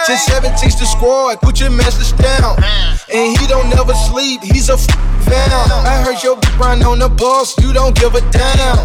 Ten 0.05 0.17
seven 0.17 0.55
teach 0.55 0.77
the 0.77 0.85
squad, 0.85 1.39
Gucci 1.41 1.67
masters 1.75 2.13
down. 2.13 2.55
And 3.13 3.37
he 3.37 3.47
don't 3.47 3.69
never 3.69 3.93
sleep, 3.93 4.41
he's 4.43 4.69
a 4.69 4.73
f 4.73 4.87
down. 5.27 5.69
I 5.85 6.01
heard 6.03 6.23
your 6.23 6.37
bitch 6.37 6.57
run 6.57 6.83
on 6.83 6.99
the 6.99 7.09
bus, 7.09 7.57
you 7.59 7.73
don't 7.73 7.95
give 7.95 8.15
a 8.15 8.21
damn. 8.31 8.77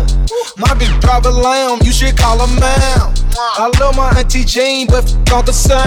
My 0.58 0.74
bitch 0.74 1.00
drive 1.00 1.24
a 1.26 1.30
lamb, 1.30 1.78
you 1.82 1.92
should 1.92 2.16
call 2.16 2.44
her 2.44 2.60
ma'am. 2.60 3.14
I 3.38 3.70
love 3.78 3.96
my 3.96 4.10
auntie 4.18 4.44
Jane, 4.44 4.88
but 4.88 5.04
f 5.04 5.32
on 5.32 5.44
the 5.44 5.52
sound. 5.52 5.86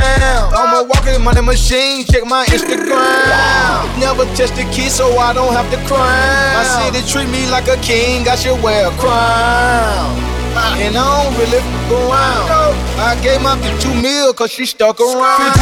I'm 0.56 0.86
a 0.86 0.88
walking 0.88 1.22
money 1.22 1.42
machine, 1.42 2.06
check 2.06 2.24
my 2.26 2.46
Instagram. 2.46 4.00
Never 4.00 4.24
touch 4.36 4.56
the 4.56 4.64
key, 4.72 4.88
so 4.88 5.18
I 5.18 5.34
don't 5.34 5.52
have 5.52 5.70
to 5.72 5.78
cry. 5.88 6.56
My 6.56 6.64
city 6.92 7.04
treat 7.12 7.30
me 7.30 7.50
like 7.52 7.68
a 7.68 7.76
king, 7.82 8.28
I 8.30 8.36
should 8.36 8.62
wear 8.64 8.88
a 8.88 8.92
crown. 8.92 10.41
And 10.52 10.98
I 10.98 11.24
don't 11.24 11.34
really 11.40 11.58
f 11.58 11.92
around. 11.92 12.76
I 13.00 13.16
gave 13.22 13.42
my 13.42 13.56
bitch 13.56 13.82
two 13.82 13.94
mil 14.02 14.34
cause 14.34 14.52
she 14.52 14.66
stuck 14.66 15.00
around. 15.00 15.56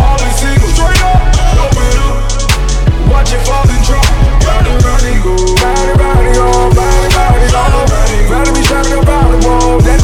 All 0.00 0.16
these 0.16 0.36
singles 0.40 0.72
straight 0.72 1.02
up, 1.04 1.20
throw 1.36 1.68
it 1.68 1.98
up. 2.00 3.12
Watch 3.12 3.32
it 3.32 3.42
fall 3.44 3.68
and 3.68 3.84
drop. 3.84 4.06
Round 4.46 4.66
and 4.66 4.80
round 4.84 5.04
and 5.04 5.20
go. 5.22 5.36
Round 5.60 5.90
and 5.90 6.00
round 6.00 6.26
and 6.26 6.34
go. 6.34 6.46
Round 6.72 6.96
and 6.96 7.12
round 7.12 7.36
and 7.36 7.52
go. 7.52 7.60
Round 8.32 8.48
and 8.48 8.56
be 8.56 8.62
round 8.72 8.88
and 8.88 9.42
go. 9.44 9.80
Then 9.84 9.98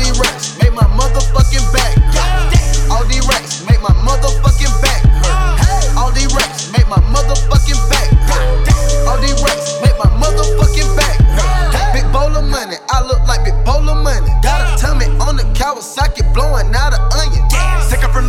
these 0.00 0.18
racks 0.18 0.56
make 0.58 0.72
my 0.72 0.88
motherfucking 0.96 1.66
back 1.72 1.92
hurt. 2.16 2.90
All 2.90 3.04
these 3.04 3.26
racks 3.28 3.62
make 3.68 3.80
my 3.82 3.92
motherfucking 4.00 4.72
back 4.80 5.04
hurt. 5.04 5.96
All 5.96 6.10
these 6.12 6.32
racks 6.34 6.72
make 6.72 6.88
my 6.88 7.00
motherfucking 7.12 7.80
back 7.92 8.08
hurt. 8.24 9.06
All 9.06 9.20
these 9.20 9.36
racks 9.44 9.76
make 9.84 9.96
my 10.00 10.10
motherfucking 10.16 10.96
back 10.96 11.20
hurt. 11.36 11.92
Big 11.92 12.06
bowl 12.12 12.32
of 12.32 12.44
money, 12.48 12.76
I 12.88 13.04
look 13.04 13.20
like 13.28 13.44
big 13.44 13.56
bowl 13.64 13.88
of 13.88 14.02
money. 14.02 14.32
Got 14.42 14.64
a 14.64 14.80
tummy 14.80 15.06
on 15.20 15.36
the 15.36 15.44
Kawasaki 15.52 16.24
blowing 16.32 16.74
out 16.74 16.96
an 16.96 17.04
onion. 17.20 17.49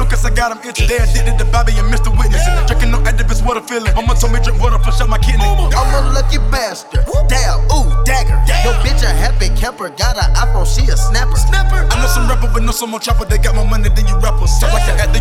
Take 0.02 0.14
up 0.14 0.18
from 0.18 0.26
Lucas, 0.26 0.26
I 0.26 0.34
got 0.34 0.50
him 0.52 0.70
itching. 0.70 0.88
They 0.88 0.98
addicted 0.98 1.38
to 1.38 1.46
Bobby 1.52 1.78
and 1.78 1.86
Mr. 1.94 2.10
Witness. 2.10 2.42
Drinking 2.66 2.90
no 2.90 2.98
activist 3.06 3.46
water 3.46 3.62
feeling. 3.62 3.94
Mama 3.94 4.16
told 4.18 4.34
me 4.34 4.40
drink 4.42 4.58
water, 4.58 4.80
flush 4.80 5.00
out 5.02 5.10
my 5.10 5.18
kidney. 5.20 5.46
I'm 5.46 5.94
a 5.94 6.02
lucky 6.14 6.38
bastard. 6.50 7.06
Damn, 7.30 7.62
ooh, 7.70 7.86
dagger. 8.04 8.38
Yo, 8.66 8.74
bitch, 8.82 9.04
a 9.06 9.14
happy 9.14 9.50
camper. 9.54 9.90
Got 9.94 10.18
an 10.18 10.34
iPhone, 10.34 10.66
she 10.66 10.90
a 10.90 10.98
snapper. 10.98 11.38
Snapper. 11.38 11.86
I 11.86 12.02
know 12.02 12.08
some 12.10 12.28
rapper, 12.28 12.50
but 12.50 12.64
no 12.64 12.72
some 12.72 12.90
more 12.90 13.00
chopper. 13.00 13.26
They 13.26 13.38
got 13.38 13.54
more 13.54 13.68
money 13.68 13.90
than 13.90 14.08
you 14.08 14.18
rappers. 14.18 14.58
Talk 14.58 14.74
like 14.74 14.86
the 14.90 14.98
actor, 14.98 15.21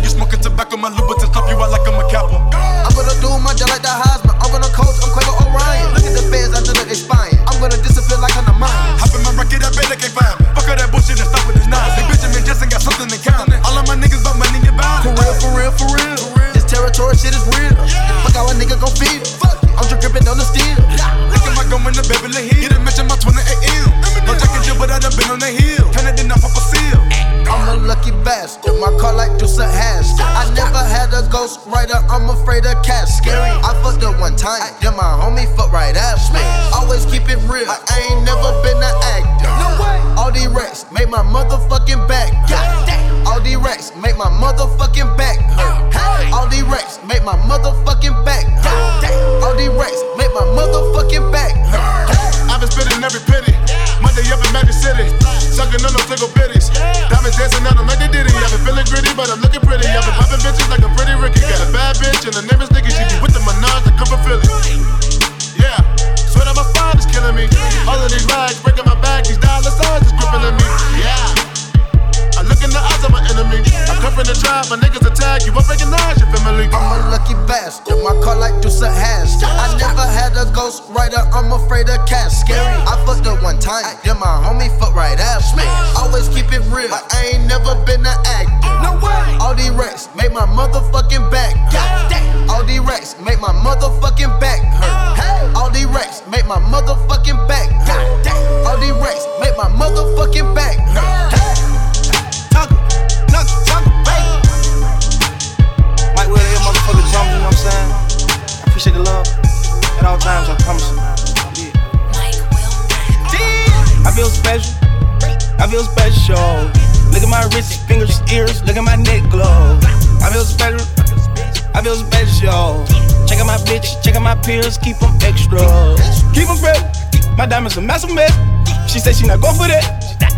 She 129.21 129.27
not 129.27 129.39
go 129.39 129.53
for 129.53 129.69
that. 129.69 129.85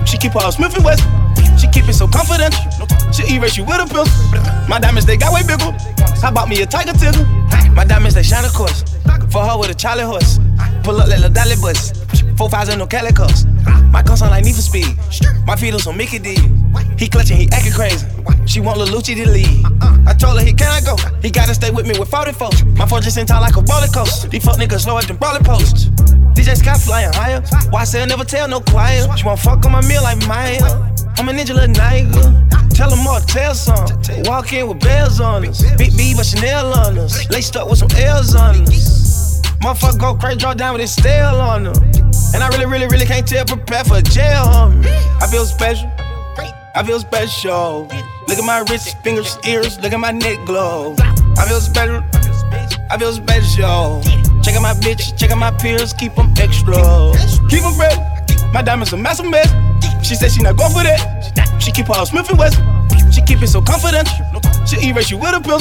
She 0.03 0.17
keep 0.17 0.33
her 0.33 0.51
Smith 0.51 0.75
and 0.75 0.83
West. 0.83 1.07
She 1.55 1.71
keep 1.71 1.87
it 1.87 1.95
so 1.95 2.05
confident. 2.05 2.51
She 3.15 3.23
erase 3.33 3.55
you 3.55 3.63
with 3.63 3.79
a 3.79 3.87
pistol. 3.87 4.03
My 4.67 4.77
diamonds 4.77 5.05
they 5.05 5.15
got 5.15 5.31
way 5.31 5.39
bigger. 5.47 5.71
I 6.19 6.29
bought 6.29 6.49
me 6.49 6.61
a 6.61 6.65
tiger 6.65 6.91
tickle. 6.91 7.23
My 7.71 7.85
diamonds 7.85 8.15
they 8.15 8.23
shine 8.23 8.43
of 8.43 8.51
course. 8.51 8.83
For 9.31 9.39
her 9.39 9.57
with 9.57 9.71
a 9.71 9.73
Charlie 9.73 10.03
horse. 10.03 10.37
Pull 10.83 10.99
up 10.99 11.07
like 11.07 11.23
a 11.23 11.29
dolly 11.29 11.55
bus. 11.63 11.93
Four 12.35 12.49
fives 12.49 12.67
and 12.67 12.79
no 12.79 12.85
calicos. 12.85 13.47
My 13.87 14.03
car 14.03 14.17
sound 14.17 14.31
like 14.31 14.43
Need 14.43 14.55
for 14.55 14.61
Speed. 14.61 14.99
My 15.47 15.55
feet 15.55 15.73
on 15.73 15.79
some 15.79 15.95
Mickey 15.95 16.19
D. 16.19 16.35
He 16.99 17.07
clutching, 17.07 17.37
he 17.37 17.47
acting 17.53 17.71
crazy. 17.71 18.05
She 18.45 18.59
want 18.59 18.79
Lil 18.79 18.87
Lucci 18.87 19.15
to 19.15 19.29
leave. 19.29 19.63
I 20.05 20.13
told 20.13 20.37
her 20.37 20.43
he 20.43 20.51
cannot 20.51 20.83
go. 20.83 20.97
He 21.21 21.31
gotta 21.31 21.53
stay 21.55 21.71
with 21.71 21.87
me 21.87 21.97
with 21.97 22.09
40 22.09 22.33
folks. 22.33 22.63
My 22.75 22.85
just 22.99 23.17
in 23.17 23.27
town 23.27 23.43
like 23.43 23.55
a 23.55 23.61
roller 23.61 23.87
coaster. 23.87 24.27
These 24.27 24.43
fuck 24.43 24.57
niggas 24.57 24.81
slow 24.81 24.97
at 24.97 25.07
them 25.07 25.15
brawling 25.15 25.45
posts. 25.45 25.92
DJ 26.43 26.57
Scott 26.57 26.81
flying 26.81 27.13
higher. 27.13 27.41
Why 27.69 27.85
say 27.85 28.03
I 28.03 28.05
never 28.05 28.25
tell 28.25 28.49
no 28.49 28.59
quiet? 28.59 29.17
She 29.17 29.25
want 29.25 29.39
fuck 29.39 29.65
on 29.65 29.71
my 29.71 29.81
meal 29.87 30.03
like 30.03 30.19
Maya. 30.27 30.59
I'm 31.15 31.29
a 31.29 31.31
ninja 31.31 31.55
little 31.55 31.73
nigga. 31.73 32.69
Tell 32.75 32.89
them 32.89 33.07
all 33.07 33.21
tell 33.21 33.55
some. 33.55 33.87
Walk 34.25 34.51
in 34.51 34.67
with 34.67 34.81
bells 34.81 35.21
on 35.21 35.45
us. 35.45 35.63
Big 35.77 35.95
B 35.95 36.13
but 36.13 36.25
Chanel 36.25 36.73
on 36.73 36.97
us. 36.97 37.29
Laced 37.29 37.55
up 37.55 37.69
with 37.69 37.79
some 37.79 37.87
L's 37.95 38.35
on 38.35 38.61
us. 38.63 39.39
Motherfucker 39.61 39.99
go 39.99 40.15
crazy, 40.15 40.39
draw 40.39 40.53
down 40.53 40.73
with 40.73 40.81
his 40.81 40.91
stale 40.91 41.39
on 41.39 41.63
them. 41.63 41.75
And 42.33 42.43
I 42.43 42.49
really, 42.49 42.65
really, 42.65 42.87
really 42.87 43.05
can't 43.05 43.25
tell, 43.25 43.45
prepare 43.45 43.85
for 43.85 44.01
jail 44.01 44.69
me. 44.69 44.89
I 45.21 45.27
feel 45.31 45.45
special. 45.45 45.89
I 46.75 46.83
feel 46.85 46.99
special. 46.99 47.87
Look 48.27 48.37
at 48.37 48.43
my 48.43 48.65
wrist, 48.69 48.97
fingers, 49.01 49.37
ears. 49.47 49.79
Look 49.79 49.93
at 49.93 49.99
my 49.99 50.11
neck 50.11 50.45
glow. 50.45 50.93
I 51.37 51.45
feel 51.47 51.61
special. 51.61 52.03
I 52.91 52.97
feel 52.97 53.13
special. 53.13 54.12
Check 54.53 54.61
out 54.61 54.77
my 54.77 54.81
bitch, 54.85 55.17
check 55.17 55.31
out 55.31 55.39
my 55.39 55.49
peers, 55.49 55.93
keep 55.93 56.13
them 56.13 56.31
extra. 56.37 56.77
Keep 57.49 57.65
them 57.65 57.73
fresh. 57.73 57.97
My 58.53 58.61
diamonds 58.61 58.93
a 58.93 58.97
massive 58.97 59.25
mess. 59.25 59.49
She 60.05 60.13
said 60.13 60.29
she 60.29 60.43
not 60.43 60.57
go 60.57 60.69
for 60.69 60.83
that. 60.85 61.57
She 61.57 61.71
keep 61.71 61.87
her 61.87 61.97
all 61.97 62.05
Smith 62.05 62.29
and 62.29 62.37
West. 62.37 62.61
She 63.09 63.23
keep 63.23 63.41
it 63.41 63.47
so 63.47 63.63
confident. 63.63 64.07
She 64.69 64.77
erase 64.85 65.09
you 65.09 65.17
with 65.17 65.33
a 65.33 65.41
pistol. 65.41 65.57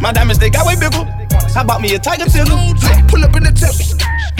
My 0.00 0.16
diamonds 0.16 0.38
they 0.38 0.48
got 0.48 0.64
way 0.64 0.80
bigger. 0.80 1.04
I 1.52 1.62
bought 1.62 1.82
me 1.82 1.92
a 1.92 1.98
tiger 1.98 2.24
tickle. 2.24 2.56
Pull 3.04 3.20
up 3.20 3.36
in 3.36 3.44
the 3.44 3.52
temple. 3.52 3.84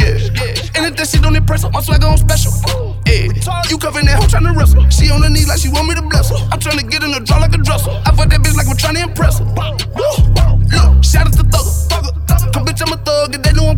Yeah. 0.00 0.72
And 0.72 0.88
if 0.88 0.96
that 0.96 1.08
shit 1.12 1.20
don't 1.20 1.36
impress 1.36 1.64
her, 1.64 1.68
my 1.68 1.82
swagger 1.82 2.06
on 2.06 2.16
special. 2.16 2.96
Yeah. 3.04 3.28
You 3.68 3.76
covering 3.76 4.06
that 4.08 4.24
hoe 4.24 4.40
to 4.40 4.40
wrestle. 4.56 4.88
She 4.88 5.12
on 5.12 5.20
her 5.20 5.28
knees 5.28 5.48
like 5.48 5.60
she 5.60 5.68
want 5.68 5.92
me 5.92 5.94
to 5.96 6.02
bless 6.08 6.32
her. 6.32 6.40
I'm 6.48 6.60
trying 6.60 6.78
to 6.78 6.86
get 6.86 7.04
in 7.04 7.12
the 7.12 7.20
draw 7.20 7.44
like 7.44 7.52
a 7.52 7.60
dresser. 7.60 7.92
I 7.92 8.16
fuck 8.16 8.32
that 8.32 8.40
bitch 8.40 8.56
like 8.56 8.72
I'm 8.72 8.94
to 8.96 9.02
impress 9.04 9.36
her. 9.36 9.44
Look, 9.44 11.04
shout 11.04 11.28
out 11.28 11.36
to. 11.36 11.61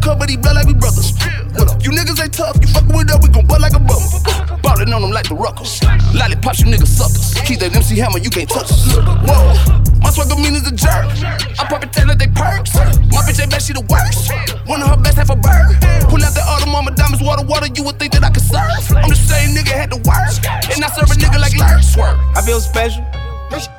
I'm 0.05 0.21
covered, 0.21 0.29
he 0.29 0.37
blood 0.37 0.57
like 0.57 0.67
we 0.67 0.75
brothers. 0.75 1.17
What 1.57 1.73
up? 1.73 1.81
You 1.81 1.89
niggas 1.89 2.21
ain't 2.21 2.35
tough, 2.35 2.61
you 2.61 2.69
fuckin' 2.69 2.93
with 2.93 3.09
us, 3.09 3.25
we 3.25 3.33
gon' 3.33 3.47
butt 3.47 3.61
like 3.61 3.73
a 3.73 3.81
bummer. 3.81 4.61
Ballin' 4.61 4.93
on 4.93 5.01
them 5.01 5.11
like 5.13 5.29
the 5.29 5.35
ruckers. 5.35 5.81
Lollipops, 6.13 6.61
you 6.61 6.67
niggas 6.69 6.93
suckers. 6.93 7.33
Keep 7.49 7.61
that 7.61 7.75
MC 7.75 7.97
hammer, 7.97 8.19
you 8.19 8.29
can't 8.29 8.49
touch 8.49 8.69
us. 8.69 8.85
Whoa, 8.93 9.57
my 10.05 10.13
swagger 10.13 10.37
mean 10.37 10.61
is 10.61 10.69
a 10.69 10.77
jerk. 10.77 11.09
I 11.57 11.65
pop 11.65 11.81
it 11.81 11.97
like 12.05 12.19
they 12.19 12.29
perks. 12.29 12.77
My 13.09 13.25
bitch 13.25 13.41
ain't 13.41 13.49
bad, 13.49 13.65
she 13.65 13.73
the 13.73 13.81
worst. 13.89 14.29
One 14.69 14.85
of 14.85 14.93
her 14.93 15.01
best, 15.01 15.17
half 15.17 15.33
a 15.33 15.37
bird. 15.41 15.73
Pull 16.13 16.21
out 16.21 16.37
that 16.37 16.45
auto, 16.45 16.69
mama 16.69 16.93
diamonds, 16.93 17.25
water, 17.25 17.47
water, 17.47 17.73
you 17.73 17.83
would 17.85 17.97
think 17.97 18.13
that 18.13 18.25
I 18.25 18.29
could 18.29 18.45
serve. 18.45 18.77
I'm 18.93 19.09
the 19.09 19.17
same 19.17 19.57
nigga, 19.57 19.73
had 19.73 19.89
to 19.97 20.01
work. 20.05 20.37
And 20.69 20.85
I 20.85 20.93
serve 20.93 21.09
a 21.09 21.17
nigga 21.17 21.41
like 21.41 21.57
Lurch. 21.57 21.97
I 22.37 22.43
feel 22.45 22.61
special. 22.61 23.01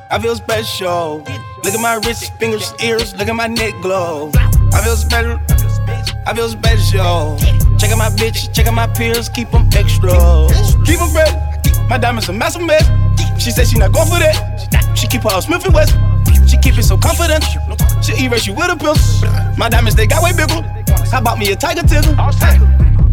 I 0.09 0.17
feel 0.17 0.35
special. 0.35 1.21
Look 1.61 1.73
at 1.73 1.81
my 1.81 2.01
wrist, 2.01 2.33
fingers, 2.39 2.73
ears. 2.81 3.13
Look 3.13 3.27
at 3.27 3.35
my 3.35 3.47
neck 3.47 3.73
glow. 3.81 4.31
I 4.73 4.81
feel 4.81 4.95
special. 4.95 5.37
I 6.27 6.33
feel 6.33 6.49
special. 6.49 7.37
Check 7.77 7.91
out 7.91 7.97
my 7.99 8.09
bitch, 8.09 8.53
check 8.53 8.65
out 8.65 8.73
my 8.73 8.87
peers, 8.87 9.29
keep 9.29 9.51
them 9.51 9.67
extra. 9.75 10.11
Keep 10.85 10.99
them 10.99 11.09
fresh. 11.09 11.33
My 11.87 11.99
diamonds 11.99 12.29
a 12.29 12.33
massive 12.33 12.63
mess. 12.63 12.89
She 13.37 13.51
said 13.51 13.67
she 13.67 13.77
not 13.77 13.93
go 13.93 14.03
for 14.05 14.17
that. 14.17 14.97
She 14.97 15.07
keep 15.07 15.21
her 15.21 15.29
all 15.29 15.41
Smith 15.41 15.65
and 15.65 15.73
West. 15.73 15.95
She 16.49 16.57
keep 16.57 16.77
it 16.77 16.83
so 16.83 16.97
confident. 16.97 17.43
She 18.03 18.25
erase 18.25 18.47
you 18.47 18.53
with 18.53 18.71
a 18.71 18.75
pistol. 18.75 19.29
My 19.55 19.69
diamonds 19.69 19.95
they 19.95 20.07
got 20.07 20.23
way 20.23 20.31
bigger. 20.31 20.65
I 21.13 21.21
bought 21.21 21.37
me 21.37 21.51
a 21.51 21.55
tiger 21.55 21.83
tickle. 21.83 22.15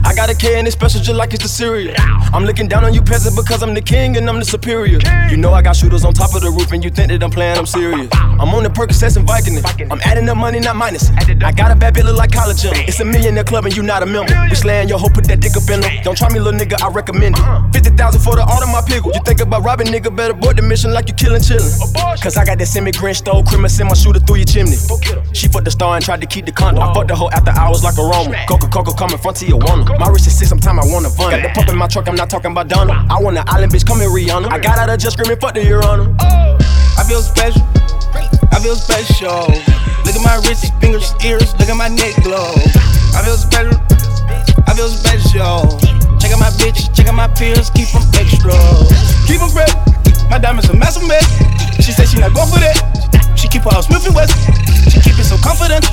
I 0.05 0.15
got 0.15 0.31
a 0.31 0.35
K 0.35 0.59
and 0.59 0.67
it's 0.67 0.77
special 0.77 1.01
just 1.01 1.17
like 1.17 1.33
it's 1.33 1.43
the 1.43 1.49
cereal. 1.49 1.95
I'm 2.33 2.45
looking 2.45 2.69
down 2.69 2.85
on 2.85 2.95
you 2.95 3.03
peasant 3.03 3.37
because 3.37 3.63
I'm 3.63 3.75
the 3.75 3.81
king 3.81 4.17
and 4.17 4.29
I'm 4.29 4.39
the 4.39 4.45
superior. 4.45 4.99
You 5.31 5.37
know 5.37 5.53
I 5.53 5.63
got 5.63 5.77
shooters 5.77 6.05
on 6.05 6.13
top 6.13 6.35
of 6.35 6.43
the 6.43 6.51
roof 6.51 6.73
and 6.73 6.83
you 6.83 6.91
think 6.91 7.09
that 7.09 7.23
I'm 7.23 7.31
playing, 7.31 7.57
I'm 7.57 7.67
serious. 7.67 8.09
I'm 8.13 8.49
on 8.55 8.63
the 8.63 8.69
Percocets 8.69 9.17
and 9.17 9.27
Vicodin. 9.27 9.63
I'm 9.91 10.01
adding 10.03 10.29
up 10.29 10.37
money, 10.37 10.61
not 10.61 10.77
minus. 10.77 11.11
I 11.11 11.53
got 11.53 11.71
a 11.71 11.77
bad 11.77 11.97
look 12.03 12.17
like 12.17 12.31
collagen. 12.31 12.73
It's 12.89 13.01
a 13.01 13.05
millionaire 13.05 13.45
club 13.45 13.65
and 13.65 13.77
you 13.77 13.83
not 13.83 14.03
a 14.03 14.07
member. 14.07 14.35
We 14.49 14.57
slaying 14.57 14.89
your 14.89 14.99
hoe, 14.99 15.09
put 15.09 15.25
that 15.29 15.41
dick 15.41 15.57
up 15.57 15.69
in 15.71 15.81
them. 15.81 16.03
Don't 16.03 16.17
try 16.17 16.29
me, 16.33 16.41
little 16.41 16.59
nigga, 16.59 16.83
I 16.83 16.89
recommend 16.89 17.37
it. 17.39 17.73
50,000 17.73 18.21
for 18.21 18.37
the 18.37 18.43
art 18.43 18.63
of 18.63 18.69
my 18.71 18.83
pickle. 18.87 19.13
You 19.15 19.21
think 19.25 19.41
about 19.41 19.63
robbing, 19.65 19.89
nigga, 19.89 20.15
better 20.15 20.35
board 20.35 20.57
the 20.57 20.63
mission 20.63 20.93
like 20.93 21.09
you 21.09 21.15
killing 21.15 21.41
chillin'. 21.41 21.71
Cause 22.23 22.37
I 22.37 22.45
got 22.45 22.59
that 22.59 22.67
semi 22.67 22.91
Grinch 22.91 23.17
stole, 23.17 23.43
criminal 23.45 23.71
in 23.81 23.87
my 23.87 23.95
shooter 23.95 24.21
through 24.21 24.37
your 24.37 24.47
chimney. 24.47 24.77
She 25.33 25.49
fucked 25.49 25.65
the 25.65 25.71
star 25.71 25.97
and 25.97 26.05
tried 26.05 26.21
to 26.21 26.27
keep 26.27 26.47
the 26.47 26.53
condo. 26.53 26.81
I 26.81 26.93
fucked 26.93 27.09
the 27.09 27.17
hoe 27.17 27.31
after 27.31 27.53
hours 27.53 27.85
like 27.85 27.97
a 27.99 28.03
Roma. 28.03 28.37
Coca 28.49 28.69
Coca 28.69 28.93
coming 28.95 29.15
in 29.17 29.23
front 29.23 29.41
of 29.41 29.49
your 29.49 29.59
wanna. 29.59 29.92
My 29.99 30.09
wrist 30.09 30.27
is 30.27 30.39
sick, 30.39 30.49
sometime 30.49 30.79
I 30.79 30.85
wanna 30.87 31.09
vun. 31.11 31.31
Got 31.31 31.43
the 31.43 31.49
pump 31.55 31.69
in 31.69 31.77
my 31.77 31.87
truck, 31.87 32.09
I'm 32.09 32.17
not 32.17 32.31
talking 32.31 32.51
about 32.53 32.69
Donna. 32.69 33.07
I 33.11 33.21
want 33.21 33.37
an 33.37 33.45
island 33.47 33.73
bitch, 33.73 33.87
come 33.87 34.01
here, 34.01 34.09
Rihanna. 34.09 34.51
I 34.51 34.59
got 34.59 34.79
out 34.79 34.91
of 34.91 34.99
just 34.99 35.19
screaming, 35.19 35.39
fuck 35.39 35.55
the 35.55 35.65
Your 35.65 35.85
Honor. 35.85 36.15
Oh. 36.21 36.57
I 36.99 37.05
feel 37.05 37.23
special. 37.23 37.63
I 38.53 38.61
feel 38.61 38.77
special. 38.77 39.49
Look 40.05 40.15
at 40.15 40.25
my 40.25 40.37
wrist, 40.47 40.73
fingers, 40.81 41.15
ears. 41.25 41.55
Look 41.59 41.69
at 41.69 41.77
my 41.77 41.89
neck 41.89 42.15
glow. 42.23 42.53
I 43.15 43.23
feel 43.25 43.37
special. 43.37 43.75
I 44.67 44.75
feel 44.75 44.89
special. 44.89 45.67
Check 46.21 46.33
out 46.33 46.41
my 46.41 46.53
bitch, 46.61 46.95
check 46.95 47.09
out 47.09 47.15
my 47.15 47.29
peers, 47.29 47.71
keep 47.71 47.89
them 47.91 48.03
extra. 48.15 48.55
Keep 49.27 49.41
them 49.41 49.51
fresh. 49.51 49.75
My 50.31 50.39
diamonds 50.39 50.71
a 50.71 50.77
massive 50.77 51.07
mess. 51.07 51.27
She 51.85 51.93
said 51.93 52.09
she 52.09 52.19
not 52.19 52.35
going 52.35 52.49
for 52.49 52.61
that. 52.61 52.79
She 53.37 53.49
keep 53.49 53.63
her 53.63 53.71
house 53.71 53.87
Smith 53.87 54.07
and 54.07 54.15
West. 54.15 54.33
She 54.91 55.01
keep 55.01 55.19
it 55.19 55.25
so 55.25 55.37
confident. 55.43 55.85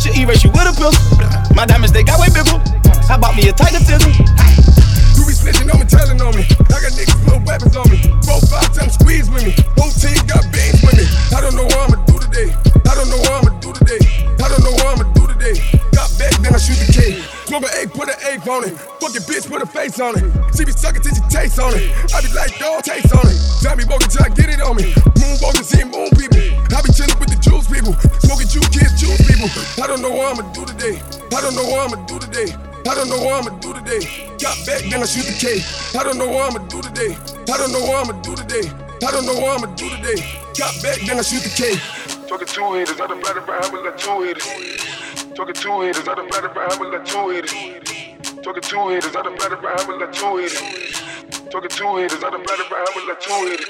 She 0.00 0.10
erase 0.20 0.44
you 0.44 0.50
with 0.50 0.66
a 0.66 0.74
pill. 0.74 0.92
My 1.54 1.64
diamonds 1.64 1.92
they 1.92 2.02
got 2.02 2.20
way 2.20 2.28
bigger. 2.28 2.58
I 3.08 3.16
bought 3.16 3.36
me 3.36 3.48
a 3.48 3.52
tighter 3.52 3.80
figure. 3.80 4.12
You 5.16 5.24
be 5.24 5.32
snitching 5.32 5.72
on 5.72 5.80
me, 5.80 5.86
telling 5.88 6.20
on 6.20 6.36
me. 6.36 6.44
I 6.44 6.76
got 6.76 6.92
niggas 6.92 7.16
with 7.24 7.40
weapons 7.48 7.72
on 7.72 7.88
me. 7.88 7.98
Four, 8.28 8.36
five 8.52 8.68
times 8.76 9.00
squeeze 9.00 9.32
with 9.32 9.48
me. 9.48 9.56
Whole 9.80 9.92
team 9.96 10.20
got 10.28 10.44
beans 10.52 10.76
with 10.84 10.92
me. 10.92 11.08
I 11.32 11.40
don't 11.40 11.56
know 11.56 11.64
what 11.64 11.88
I'ma 11.88 12.04
do 12.04 12.20
today. 12.20 12.52
I 12.84 12.92
don't 12.92 13.08
know 13.08 13.16
what 13.16 13.32
I'ma 13.40 13.52
do 13.64 13.72
today. 13.72 14.04
I 14.36 14.46
don't 14.52 14.60
know 14.60 14.76
what 14.76 14.86
I'ma 14.92 15.08
do 15.16 15.24
today. 15.24 15.56
Got 15.96 16.12
back, 16.20 16.36
then 16.44 16.52
I 16.52 16.60
shoot 16.60 16.76
the. 16.76 16.88
Smoke 17.48 17.64
an 17.64 17.72
egg, 17.80 17.96
put 17.96 18.12
an 18.12 18.20
egg 18.28 18.44
on 18.44 18.68
it. 18.68 18.76
Fuck 19.00 19.16
your 19.16 19.24
bitch, 19.24 19.48
put 19.48 19.62
a 19.62 19.66
face 19.66 19.98
on 20.04 20.12
it. 20.20 20.28
She 20.52 20.68
be 20.68 20.72
sucking 20.76 21.00
till 21.00 21.16
she 21.16 21.24
taste 21.32 21.56
on 21.56 21.72
it. 21.72 21.88
I 22.12 22.20
be 22.20 22.28
like, 22.36 22.52
dog, 22.60 22.84
taste 22.84 23.08
on 23.16 23.24
it. 23.24 23.40
Johnny 23.64 23.88
walking 23.88 24.12
till 24.12 24.20
I 24.20 24.28
get 24.28 24.52
it 24.52 24.60
on 24.60 24.76
me. 24.76 24.92
Moon 25.16 25.40
walking, 25.40 25.64
seeing 25.64 25.88
moon 25.88 26.12
people. 26.12 26.44
I 26.76 26.84
be 26.84 26.92
chilling 26.92 27.16
with 27.16 27.32
the 27.32 27.40
juice 27.40 27.64
people. 27.72 27.96
Smoking 28.20 28.52
juice 28.52 28.68
kids, 28.68 29.00
juice 29.00 29.24
people. 29.24 29.48
I 29.80 29.88
don't 29.88 30.04
know 30.04 30.12
what 30.12 30.36
I'ma 30.36 30.44
do 30.52 30.68
today. 30.68 31.00
I 31.32 31.40
don't 31.40 31.56
know 31.56 31.64
what 31.64 31.88
I'ma 31.88 32.04
do 32.04 32.20
today. 32.20 32.52
I 32.86 32.94
don't 32.94 33.08
know 33.08 33.22
what 33.22 33.46
I'ma 33.46 33.58
do 33.58 33.74
today. 33.74 34.00
Got 34.38 34.56
back, 34.66 34.82
then 34.90 35.02
I 35.02 35.06
shoot 35.06 35.26
the 35.26 35.34
K. 35.34 35.62
I 35.98 36.04
don't 36.04 36.18
know 36.18 36.28
what 36.28 36.50
I'ma 36.50 36.66
do 36.68 36.80
today. 36.82 37.16
I 37.50 37.56
don't 37.56 37.72
know 37.72 37.80
what 37.80 38.04
I'ma 38.04 38.20
do 38.22 38.36
today. 38.36 38.70
I 39.06 39.10
don't 39.10 39.26
know 39.26 39.34
what 39.34 39.58
I'ma 39.58 39.74
do 39.74 39.88
today. 39.90 40.20
Got 40.58 40.82
back, 40.82 41.00
then 41.06 41.18
I 41.18 41.22
shoot 41.22 41.42
the 41.42 41.50
K. 41.50 41.76
Talking 42.28 42.46
two 42.46 42.72
hitters, 42.74 43.00
I 43.00 43.06
done 43.06 43.20
batted 43.22 43.48
around 43.48 43.72
with 43.72 43.84
like 43.84 43.96
two 43.98 44.22
hitters. 44.22 45.34
Talking 45.34 45.54
two 45.54 45.80
hitters, 45.80 46.08
I 46.08 46.14
done 46.14 46.28
batted 46.28 46.56
around 46.56 46.80
with 46.80 46.92
like 46.92 47.04
two 47.04 47.28
hitters. 47.30 48.07
Talking 48.48 48.64
two 48.64 48.88
hitters, 48.88 49.12
I 49.12 49.20
done 49.20 49.36
batted 49.36 49.60
around 49.60 49.84
with 49.84 50.00
like 50.00 50.08
two 50.08 50.40
hitters. 50.40 50.56
Talking 51.52 51.68
two 51.68 51.96
hitters, 52.00 52.24
I 52.24 52.32
done 52.32 52.40
batted 52.48 52.64
around 52.72 52.92
with 52.96 53.04
like 53.04 53.20
two 53.20 53.40
hitters. 53.44 53.68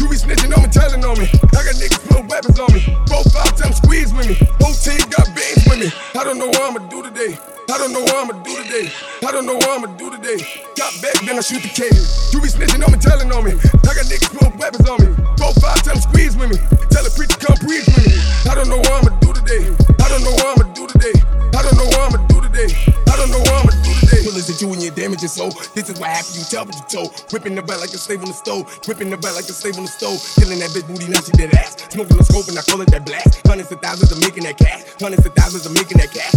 You 0.00 0.08
be 0.08 0.16
snitching 0.16 0.48
on 0.56 0.64
me, 0.64 0.72
telling 0.72 1.04
on 1.04 1.12
me. 1.20 1.28
I 1.28 1.60
got 1.60 1.76
niggas 1.76 2.00
with 2.08 2.24
weapons 2.24 2.56
on 2.56 2.72
me. 2.72 2.80
Four, 3.04 3.20
five 3.28 3.52
times 3.60 3.76
squeeze 3.84 4.08
with 4.16 4.24
me. 4.24 4.40
Whole 4.64 4.72
team 4.72 5.04
got 5.12 5.28
beans 5.36 5.60
with 5.68 5.76
me. 5.84 5.88
I 6.16 6.24
don't 6.24 6.40
know 6.40 6.48
what 6.48 6.56
I'ma 6.56 6.88
do 6.88 7.04
today. 7.04 7.36
I 7.68 7.76
don't 7.76 7.92
know 7.92 8.00
what 8.00 8.16
I'ma 8.16 8.40
do 8.40 8.56
today. 8.64 8.88
I 8.88 9.28
don't 9.28 9.44
know 9.44 9.60
what 9.60 9.68
I'ma 9.76 9.92
do 10.00 10.08
today. 10.08 10.40
Got 10.72 10.88
back, 11.04 11.20
then 11.28 11.36
I 11.36 11.44
shoot 11.44 11.60
the 11.60 11.68
K. 11.68 11.92
You 12.32 12.40
be 12.40 12.48
snitching 12.48 12.80
on 12.80 12.88
me, 12.88 12.96
telling 12.96 13.28
on 13.28 13.44
me. 13.44 13.60
I 13.60 13.92
got 13.92 14.08
niggas 14.08 14.32
with 14.32 14.56
weapons 14.56 14.88
on 14.88 15.04
me. 15.04 15.12
Four, 15.36 15.52
five 15.60 15.84
times 15.84 16.08
squeeze 16.08 16.32
with 16.32 16.48
me. 16.48 16.56
Tell 16.88 17.04
the 17.04 17.12
preacher 17.12 17.36
come 17.44 17.60
preach 17.60 17.84
with 17.84 18.08
me. 18.08 18.16
I 18.48 18.56
don't 18.56 18.72
know 18.72 18.80
what 18.80 19.04
I'ma 19.04 19.12
do 19.20 19.36
today. 19.36 19.68
I 20.00 20.08
don't 20.08 20.24
know 20.24 20.32
what 20.32 20.48
I'ma 20.56 20.64
do 20.72 20.88
today. 20.96 21.12
I 21.52 21.60
don't 21.60 21.76
know 21.76 21.92
what 21.92 22.00
I'ma 22.08 22.24
do 22.24 22.37
today. 22.48 22.72
I 23.06 23.14
don't 23.16 23.30
know 23.30 23.40
what 23.44 23.54
I'ma 23.60 23.72
do 23.84 23.92
today. 24.00 24.24
Bullets 24.24 24.48
at 24.48 24.60
you 24.60 24.72
and 24.72 24.80
your 24.82 24.94
damage 24.94 25.20
your 25.20 25.32
soul. 25.32 25.52
This 25.76 25.88
is 25.88 26.00
what 26.00 26.08
happened, 26.08 26.36
you 26.36 26.44
tell 26.48 26.64
what 26.64 26.74
you 26.74 26.86
told. 26.88 27.12
Whipping 27.32 27.54
the 27.54 27.62
back 27.62 27.80
like 27.80 27.92
a 27.92 28.00
slave 28.00 28.20
on 28.24 28.28
the 28.28 28.36
stove. 28.36 28.64
Whipping 28.88 29.10
the 29.10 29.16
back 29.16 29.36
like 29.36 29.48
a 29.48 29.54
slave 29.56 29.76
on 29.76 29.84
the 29.84 29.92
stove. 29.92 30.18
Killing 30.40 30.58
that 30.60 30.72
bitch 30.72 30.88
booty, 30.88 31.08
now 31.08 31.20
she 31.20 31.32
dead 31.36 31.52
ass. 31.54 31.76
Smoking 31.92 32.16
the 32.16 32.24
scope 32.24 32.48
and 32.48 32.58
I 32.58 32.62
call 32.64 32.80
it 32.80 32.90
that 32.90 33.04
blast. 33.04 33.44
Hundreds 33.46 33.70
of 33.72 33.80
thousands 33.80 34.12
of 34.12 34.18
making 34.20 34.44
that 34.48 34.56
cash. 34.56 34.82
Hundreds 35.00 35.24
of 35.24 35.32
thousands 35.34 35.66
of 35.66 35.72
making 35.72 35.98
that 36.00 36.10
cash. 36.10 36.36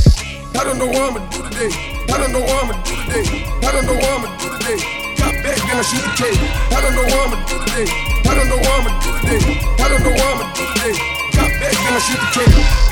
I 0.55 0.63
don't 0.63 0.77
know 0.77 0.88
what 0.88 0.99
I'ma 0.99 1.21
do 1.31 1.39
today. 1.47 1.71
I 2.11 2.15
don't 2.19 2.33
know 2.35 2.43
what 2.43 2.57
I'ma 2.59 2.75
do 2.83 2.93
today. 3.07 3.25
I 3.63 3.69
don't 3.71 3.85
know 3.88 3.97
what 3.97 4.11
I'ma 4.11 4.29
do 4.35 4.47
today. 4.59 4.79
Got 5.15 5.33
back, 5.41 5.57
then 5.63 5.77
I 5.79 5.83
shoot 5.85 6.03
the 6.03 6.11
K. 6.19 6.21
I 6.75 6.77
don't 6.83 6.95
know 6.95 7.07
what 7.07 7.19
I'ma 7.23 7.38
do 7.47 7.55
today. 7.65 7.88
I 8.27 8.31
don't 8.35 8.49
know 8.51 8.59
what 8.59 8.73
I'ma 8.83 8.91
do 8.99 9.09
today. 9.21 9.41
I 9.79 9.85
don't 9.88 10.03
know 10.03 10.13
what 10.17 10.27
I'ma 10.27 10.45
do 10.51 10.63
today. 10.75 10.93
Got 11.31 11.49
back, 11.61 11.75
then 11.77 11.93
I 11.95 12.01
shoot 12.03 12.19
the 12.19 12.29
K. 12.35 12.90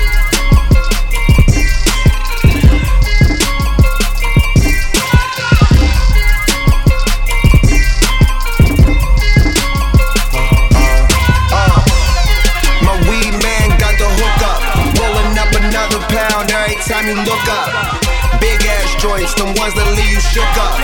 you 17.10 17.16
look 17.26 17.46
up. 17.50 17.98
Big 18.38 18.62
ass 18.62 18.94
joints, 19.02 19.34
the 19.34 19.44
ones 19.58 19.74
that 19.74 19.86
leave 19.98 20.14
you 20.14 20.22
shook 20.22 20.54
up. 20.62 20.78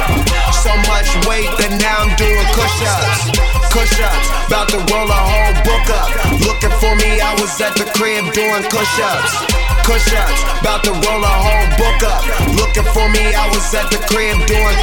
So 0.50 0.74
much 0.90 1.06
weight 1.30 1.46
that 1.62 1.78
now 1.78 2.02
I'm 2.02 2.10
doing 2.18 2.46
push 2.50 2.78
ups. 2.82 3.30
Push 3.70 3.94
ups, 4.02 4.26
about 4.50 4.66
to 4.74 4.82
roll 4.90 5.06
a 5.06 5.20
whole 5.22 5.54
book 5.62 5.86
up. 5.94 6.10
Looking 6.42 6.74
for 6.82 6.92
me, 6.98 7.22
I 7.22 7.30
was 7.38 7.54
at 7.62 7.78
the 7.78 7.86
crib 7.94 8.26
doing 8.34 8.64
push 8.66 8.94
ups. 8.98 9.46
Push 9.86 10.10
ups, 10.18 10.42
about 10.58 10.82
to 10.90 10.92
roll 11.06 11.22
a 11.22 11.34
whole 11.46 11.68
book 11.78 12.02
up. 12.02 12.22
Looking 12.58 12.88
for 12.90 13.06
me, 13.14 13.30
I 13.30 13.46
was 13.54 13.70
at 13.70 13.86
the 13.94 14.02
crib 14.10 14.34
doing. 14.50 14.78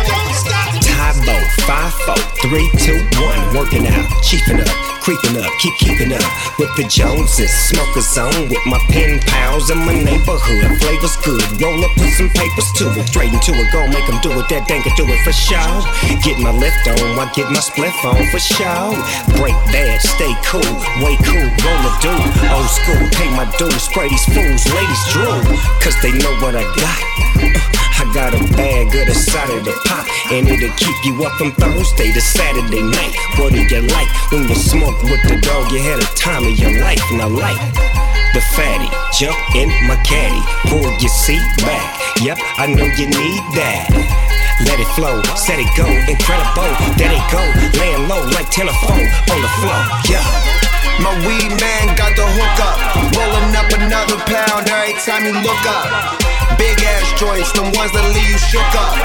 Tybo, 0.79 1.35
5 1.67 1.93
4 2.07 2.15
3 2.39 2.71
2 2.79 3.03
1, 3.19 3.55
working 3.57 3.83
out, 3.91 4.07
chiefing 4.23 4.63
up, 4.63 4.92
creeping 5.03 5.35
up, 5.35 5.51
keep 5.59 5.75
keeping 5.75 6.15
up 6.15 6.23
with 6.57 6.71
the 6.79 6.87
Joneses. 6.87 7.51
Smoke 7.51 7.91
a 7.99 8.01
zone 8.01 8.47
with 8.47 8.63
my 8.65 8.79
pen 8.87 9.19
pals 9.27 9.69
in 9.69 9.77
my 9.83 9.91
neighborhood. 9.91 10.79
Flavors 10.79 11.19
good, 11.27 11.43
roll 11.59 11.83
up, 11.83 11.91
put 11.99 12.07
some 12.15 12.31
papers 12.31 12.71
to 12.79 12.87
it. 12.95 13.07
Straight 13.11 13.35
into 13.35 13.51
it, 13.51 13.67
go 13.75 13.83
make 13.91 14.07
them 14.07 14.23
do 14.23 14.31
it, 14.39 14.47
that 14.47 14.63
dang 14.71 14.81
can 14.81 14.95
do 14.95 15.03
it 15.03 15.19
for 15.27 15.35
show. 15.35 15.83
Get 16.23 16.39
my 16.39 16.55
lift 16.55 16.87
on, 16.87 17.19
I 17.19 17.27
get 17.35 17.51
my 17.51 17.59
spliff 17.59 17.99
on 18.07 18.23
for 18.31 18.39
show. 18.39 18.95
Break 19.35 19.59
bad, 19.75 19.99
stay 19.99 20.31
cool, 20.47 20.71
way 21.03 21.19
cool, 21.27 21.51
roll 21.51 21.83
a 21.83 21.91
dude. 21.99 22.31
Old 22.55 22.71
school, 22.71 23.03
pay 23.19 23.27
my 23.35 23.43
dues, 23.59 23.83
spray 23.83 24.07
these 24.07 24.25
fools, 24.31 24.63
ladies 24.71 25.03
drool, 25.11 25.43
cause 25.83 25.99
they 25.99 26.15
know 26.15 26.31
what 26.39 26.55
I 26.55 26.63
got. 26.79 26.99
Uh, 27.43 27.83
I 27.93 28.11
got 28.11 28.33
a 28.33 28.41
bag 28.57 28.87
of 28.87 29.05
the 29.05 29.13
side 29.13 29.49
of 29.53 29.63
the 29.63 29.71
pop, 29.85 30.05
and 30.31 30.47
it'll 30.47 30.75
keep 30.75 30.97
you 31.05 31.23
up 31.23 31.31
from 31.37 31.51
Thursday 31.53 32.11
to 32.11 32.21
Saturday 32.21 32.81
night. 32.81 33.15
What 33.37 33.53
do 33.53 33.61
you 33.61 33.81
like 33.95 34.09
when 34.31 34.49
you 34.49 34.55
smoke 34.55 34.92
with 35.01 35.23
the 35.25 35.39
dog? 35.41 35.71
You 35.71 35.79
had 35.79 35.97
a 35.97 36.09
time 36.13 36.45
of 36.45 36.53
your 36.59 36.77
life, 36.81 37.01
and 37.09 37.21
I 37.21 37.29
like 37.31 37.61
the 38.33 38.41
fatty. 38.53 38.89
Jump 39.17 39.37
in 39.55 39.69
my 39.87 39.97
caddy, 40.05 40.41
pull 40.69 40.85
your 41.01 41.13
seat 41.13 41.41
back. 41.65 41.85
Yep, 42.21 42.37
I 42.57 42.67
know 42.67 42.85
you 42.85 43.07
need 43.07 43.41
that. 43.57 43.89
Let 44.65 44.79
it 44.79 44.89
flow, 44.93 45.21
set 45.33 45.57
it 45.57 45.69
go, 45.73 45.87
incredible. 46.05 46.69
There 46.97 47.09
they 47.09 47.23
go, 47.33 47.41
laying 47.79 48.07
low 48.07 48.21
like 48.37 48.49
telephone 48.49 49.05
on 49.29 49.39
the 49.41 49.51
floor. 49.61 49.81
Yeah. 50.05 50.21
My 51.01 51.09
weed 51.25 51.49
man 51.57 51.97
got 51.97 52.13
the 52.13 52.21
hook 52.21 52.57
up. 52.61 52.77
Rolling 53.17 53.55
up 53.57 53.69
another 53.73 54.17
pound 54.29 54.69
every 54.69 54.93
time 55.01 55.25
you 55.25 55.33
look 55.41 55.63
up. 55.65 56.21
Big 56.63 56.79
ass 56.79 57.11
joints, 57.19 57.51
the 57.51 57.59
ones 57.75 57.91
that 57.91 58.07
leave 58.15 58.23
you 58.23 58.39
shook 58.39 58.71
up. 58.79 58.95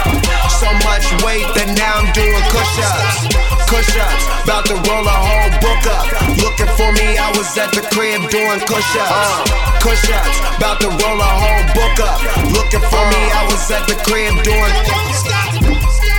So 0.62 0.70
much 0.86 1.10
weight 1.26 1.42
that 1.58 1.74
now 1.74 1.98
I'm 1.98 2.06
doing 2.14 2.44
push 2.54 2.74
ups. 2.86 3.34
Push 3.66 3.98
ups, 3.98 4.24
about 4.46 4.62
to 4.70 4.78
roll 4.86 5.02
a 5.02 5.18
whole 5.26 5.50
book 5.58 5.82
up. 5.90 6.06
Looking 6.38 6.70
for 6.78 6.94
me, 6.94 7.18
I 7.18 7.34
was 7.34 7.50
at 7.58 7.74
the 7.74 7.82
crib 7.90 8.22
doing 8.30 8.62
push 8.62 8.94
ups. 8.94 9.50
Push 9.82 10.06
ups, 10.06 10.38
about 10.54 10.78
to 10.86 10.88
roll 11.02 11.18
a 11.18 11.30
whole 11.34 11.64
book 11.74 11.98
up. 11.98 12.22
Looking 12.54 12.84
for 12.86 13.04
me, 13.10 13.22
I 13.26 13.42
was 13.50 13.66
at 13.74 13.90
the 13.90 13.98
crib 14.06 14.38
doing. 14.46 15.37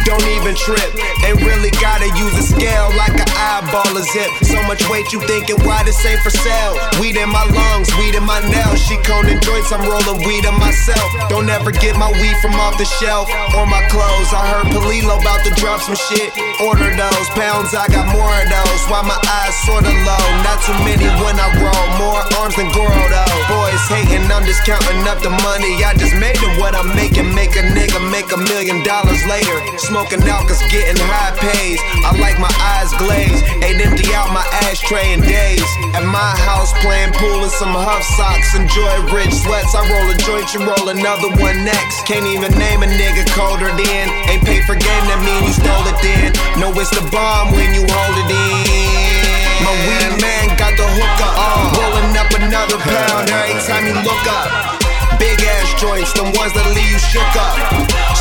Don't 0.05 0.25
even 0.39 0.55
trip. 0.55 0.89
Ain't 1.25 1.41
really 1.43 1.71
gotta 1.81 2.07
use 2.17 2.35
a 2.37 2.43
scale 2.43 2.89
like 2.97 3.13
an 3.13 3.29
eyeball 3.35 3.91
a 3.95 4.03
zip. 4.03 4.29
So 4.43 4.61
much 4.63 4.81
weight 4.89 5.11
you 5.11 5.19
thinking 5.27 5.57
why 5.65 5.83
this 5.83 5.99
ain't 6.05 6.21
for 6.21 6.29
sale? 6.29 6.77
Weed 6.99 7.17
in 7.17 7.29
my 7.29 7.43
lungs, 7.43 7.89
weed 7.99 8.15
in 8.15 8.23
my 8.23 8.39
nails. 8.49 8.79
She 8.85 8.97
coning 9.05 9.39
joints, 9.41 9.71
I'm 9.71 9.83
rolling 9.85 10.25
weed 10.25 10.45
on 10.45 10.57
myself. 10.59 11.07
Don't 11.29 11.49
ever 11.49 11.71
get 11.71 11.95
my 11.97 12.11
weed 12.19 12.37
from 12.41 12.55
off 12.55 12.77
the 12.77 12.85
shelf 12.85 13.29
or 13.55 13.65
my 13.65 13.83
clothes. 13.89 14.31
I 14.33 14.43
heard 14.49 14.67
Palilo 14.73 15.19
about 15.19 15.43
to 15.45 15.51
drop 15.59 15.81
some 15.81 15.97
shit. 16.09 16.31
Order 16.61 16.89
those 16.95 17.29
pounds, 17.37 17.75
I 17.75 17.87
got 17.89 18.07
more 18.09 18.29
of 18.29 18.47
those. 18.49 18.81
Why 18.89 19.01
my 19.03 19.19
eyes 19.19 19.55
sorta 19.65 19.91
low? 19.91 20.25
Not 20.43 20.59
too 20.63 20.77
many 20.87 21.07
when 21.21 21.35
I 21.37 21.47
roll. 21.59 21.87
More 21.99 22.21
arms 22.39 22.55
than 22.55 22.71
Goro 22.71 23.05
though. 23.09 23.39
Boys 23.49 23.83
hating, 23.91 24.25
I'm 24.31 24.45
just 24.45 24.65
counting 24.65 25.05
up 25.05 25.21
the 25.21 25.31
money. 25.45 25.83
I 25.83 25.93
just 25.97 26.15
made 26.15 26.37
it 26.37 26.53
what 26.59 26.73
I'm 26.75 26.89
making. 26.95 27.29
Make 27.35 27.55
a 27.55 27.63
nigga 27.63 27.99
make 28.11 28.31
a 28.31 28.37
million 28.37 28.83
dollars 28.83 29.21
later. 29.27 29.57
Smoking 29.89 30.21
out 30.29 30.45
cause 30.45 30.61
getting 30.69 31.01
high 31.01 31.33
pays. 31.41 31.81
I 32.05 32.13
like 32.21 32.37
my 32.37 32.53
eyes 32.77 32.93
glazed. 33.01 33.41
Ain't 33.65 33.81
empty 33.81 34.05
out 34.13 34.29
my 34.29 34.45
ashtray 34.69 35.17
in 35.17 35.25
days. 35.25 35.65
At 35.97 36.05
my 36.05 36.29
house 36.45 36.69
playing 36.85 37.09
pool 37.17 37.41
in 37.41 37.49
some 37.49 37.73
huff 37.73 38.05
socks. 38.13 38.53
Enjoy 38.53 38.85
rich 39.09 39.33
sweats. 39.33 39.73
I 39.73 39.81
roll 39.89 40.05
a 40.13 40.17
joint, 40.21 40.45
you 40.53 40.61
roll 40.61 40.93
another 40.93 41.33
one 41.41 41.65
next. 41.65 42.05
Can't 42.05 42.21
even 42.21 42.53
name 42.61 42.85
a 42.85 42.89
nigga 43.01 43.25
colder 43.33 43.73
than. 43.73 44.05
Ain't 44.29 44.45
paid 44.45 44.61
for 44.69 44.77
game, 44.77 45.05
that 45.09 45.25
mean 45.25 45.41
you 45.41 45.57
stole 45.57 45.81
it 45.89 45.97
then. 46.05 46.37
No, 46.61 46.69
it's 46.77 46.93
the 46.93 47.01
bomb 47.09 47.49
when 47.57 47.73
you 47.73 47.81
hold 47.81 48.13
it 48.21 48.29
in. 48.29 49.49
My 49.65 49.73
weed 49.89 50.21
man 50.21 50.53
got 50.53 50.77
the 50.77 50.85
hooker 50.85 51.33
on. 51.33 51.65
Rolling 51.81 52.13
up 52.13 52.29
another 52.37 52.77
pound 52.77 53.25
every 53.33 53.57
time 53.65 53.89
you 53.89 53.97
look 54.05 54.25
up. 54.29 54.88
Big 55.19 55.37
ass 55.43 55.67
joints, 55.75 56.15
the 56.15 56.23
ones 56.39 56.55
that 56.55 56.63
leave 56.71 56.87
you 56.87 56.97
shook 56.97 57.27
up. 57.35 57.59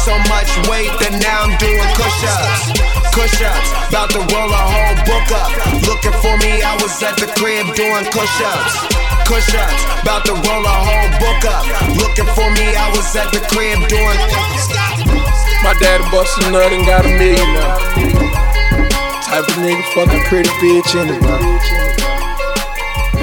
So 0.03 0.19
much 0.27 0.51
weight 0.67 0.91
that 0.99 1.15
now 1.23 1.47
I'm 1.47 1.55
doing 1.63 1.89
push 1.95 2.21
ups. 2.27 2.75
Push 3.15 3.39
ups, 3.39 3.71
about 3.87 4.11
to 4.19 4.21
roll 4.35 4.51
a 4.51 4.63
whole 4.67 4.99
book 5.07 5.31
up. 5.31 5.51
Looking 5.87 6.15
for 6.19 6.35
me, 6.43 6.59
I 6.59 6.75
was 6.83 6.99
at 6.99 7.15
the 7.15 7.31
crib 7.39 7.71
doing 7.79 8.03
push 8.11 8.35
ups. 8.43 8.83
Push 9.31 9.55
ups, 9.55 9.83
about 10.03 10.27
to 10.27 10.35
roll 10.43 10.65
a 10.67 10.77
whole 10.83 11.11
book 11.23 11.43
up. 11.47 11.63
Looking 12.03 12.27
for 12.35 12.51
me, 12.59 12.75
I 12.75 12.91
was 12.91 13.07
at 13.15 13.31
the 13.31 13.41
crib 13.47 13.79
doing. 13.87 14.19
My 15.63 15.75
daddy 15.79 16.03
bust 16.11 16.35
a 16.43 16.51
nut 16.51 16.75
and 16.75 16.83
got 16.83 17.07
a 17.07 17.13
million 17.15 17.49
now. 17.55 17.79
Type 19.23 19.47
of 19.47 19.55
nigga 19.63 19.87
fucking 19.95 20.25
pretty 20.27 20.51
bitch 20.59 20.99
in 20.99 21.15
it, 21.15 21.23
bro. 21.23 21.39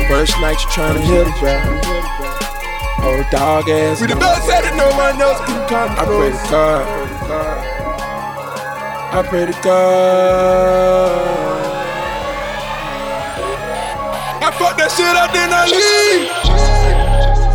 First 0.07 0.39
night 0.39 0.59
you 0.63 0.67
tryna 0.71 1.03
hit 1.03 1.27
it, 1.27 1.35
bro. 1.39 1.94
Oh, 3.07 3.21
dog 3.29 3.69
ass. 3.69 4.01
We 4.01 4.07
the 4.07 4.15
best 4.15 4.49
at 4.49 4.65
it, 4.65 4.73
no 4.75 4.89
one 4.97 5.21
else 5.21 5.37
can 5.45 5.61
come 5.69 5.93
I 5.93 6.05
pray 6.09 6.31
to 6.33 6.41
God. 6.49 6.81
I 9.13 9.21
pray 9.29 9.45
to 9.45 9.53
God. 9.61 11.45
I 14.41 14.49
fuck 14.57 14.73
that 14.81 14.89
shit 14.89 15.05
up, 15.05 15.29
then 15.37 15.53
I 15.53 15.69
leave. 15.69 16.33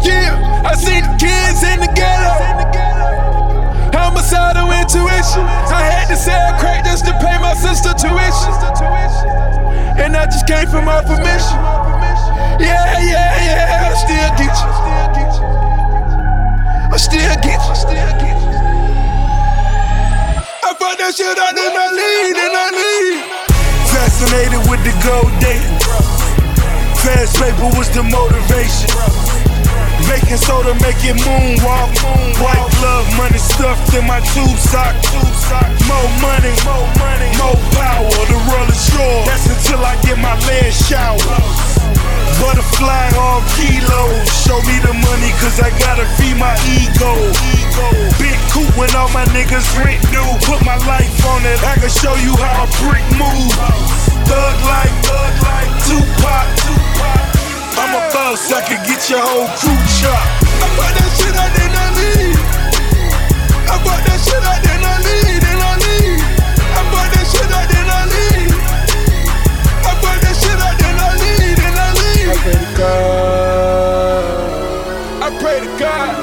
Yeah, 0.06 0.38
I 0.62 0.78
see 0.78 1.02
the 1.02 1.10
kids 1.18 1.66
in 1.66 1.82
the 1.82 1.90
ghetto. 1.98 2.30
Homicidal 3.90 4.70
intuition. 4.70 5.42
I 5.42 5.82
had 5.82 6.06
to 6.08 6.16
sell 6.16 6.54
crack 6.60 6.84
just 6.84 7.04
to 7.06 7.12
pay 7.18 7.36
my 7.42 7.54
sister 7.58 7.90
tuition. 7.98 8.54
And 9.98 10.16
I 10.16 10.26
just 10.26 10.46
came 10.46 10.68
from 10.70 10.84
my 10.86 11.02
permission. 11.02 11.58
Yeah, 12.62 13.02
yeah, 13.02 13.34
yeah, 13.42 13.90
I 13.90 13.94
still 13.98 14.30
get 14.38 14.54
you. 14.54 15.09
I 16.92 16.96
still 16.96 17.22
get 17.38 17.62
you. 17.62 18.34
I 20.58 20.74
fuck 20.74 20.98
that 20.98 21.14
shit 21.14 21.38
out, 21.38 21.54
then 21.54 21.70
I 21.70 21.86
leave, 21.94 22.34
then 22.34 22.50
I 22.50 22.66
leave. 22.74 23.22
Fascinated 23.94 24.58
with 24.66 24.82
the 24.82 24.90
gold 25.06 25.30
dating. 25.38 25.78
Fast 26.98 27.38
paper 27.38 27.70
was 27.78 27.86
the 27.94 28.02
motivation. 28.02 28.90
Baking 30.10 30.42
soda 30.42 30.74
make 30.82 30.98
it 31.06 31.14
moonwalk. 31.22 31.94
White 32.42 32.66
glove, 32.82 33.06
money 33.14 33.38
stuffed 33.38 33.94
in 33.94 34.02
my 34.10 34.18
tube 34.34 34.58
sock. 34.58 34.98
More 35.86 36.10
money, 36.18 36.50
more 36.66 36.90
money, 36.98 37.30
more 37.38 37.54
power. 37.78 38.10
The 38.26 38.38
roll 38.50 38.66
is 38.66 38.82
yours. 38.90 39.30
That's 39.30 39.46
until 39.46 39.86
I 39.86 39.94
get 40.02 40.18
my 40.18 40.34
land 40.42 40.74
shower. 40.74 41.22
Butterfly 42.38 43.10
all 43.18 43.42
kilos. 43.56 44.22
Show 44.44 44.60
me 44.68 44.78
the 44.84 44.94
money, 44.94 45.32
cause 45.42 45.58
I 45.58 45.74
gotta 45.82 46.06
feed 46.20 46.36
my 46.38 46.54
ego. 46.78 47.10
ego. 47.58 47.86
Big 48.20 48.38
coop 48.54 48.70
when 48.78 48.90
all 48.94 49.10
my 49.10 49.24
niggas 49.34 49.66
rent 49.80 50.04
new. 50.14 50.28
Put 50.46 50.62
my 50.64 50.78
life 50.86 51.10
on 51.32 51.42
it, 51.44 51.58
I 51.64 51.74
can 51.80 51.90
show 51.90 52.14
you 52.22 52.36
how 52.38 52.64
a 52.64 52.68
brick 52.84 53.06
move. 53.18 53.54
Thug 54.28 54.56
like, 54.68 54.94
thug 55.02 55.34
like, 55.42 55.72
Tupac. 55.88 56.46
I'm 57.80 57.92
a 57.96 58.02
boss, 58.12 58.52
I 58.52 58.60
can 58.62 58.80
get 58.86 59.08
your 59.10 59.20
whole 59.20 59.48
crew 59.58 59.80
shot. 59.88 60.26
I 60.62 60.66
bought 60.76 60.94
that 60.94 61.10
shit 61.18 61.34
out, 61.34 61.50
then 61.56 61.72
I 61.74 61.86
leave. 61.98 62.40
I 63.66 63.76
bought 63.82 64.02
that 64.06 64.20
shit 64.20 64.44
out, 64.44 64.60
then 64.62 64.82
I 64.84 64.96
leave, 65.02 65.40
then 65.40 65.58
I 65.58 65.72
leave. 65.80 66.22
I 66.78 66.82
bought 66.92 67.10
that 67.10 67.26
shit 67.26 67.50
I 67.50 67.66
leave. 67.66 67.79
God. 72.80 74.24
I 75.20 75.28
pray 75.38 75.60
to 75.60 75.68
God. 75.78 76.16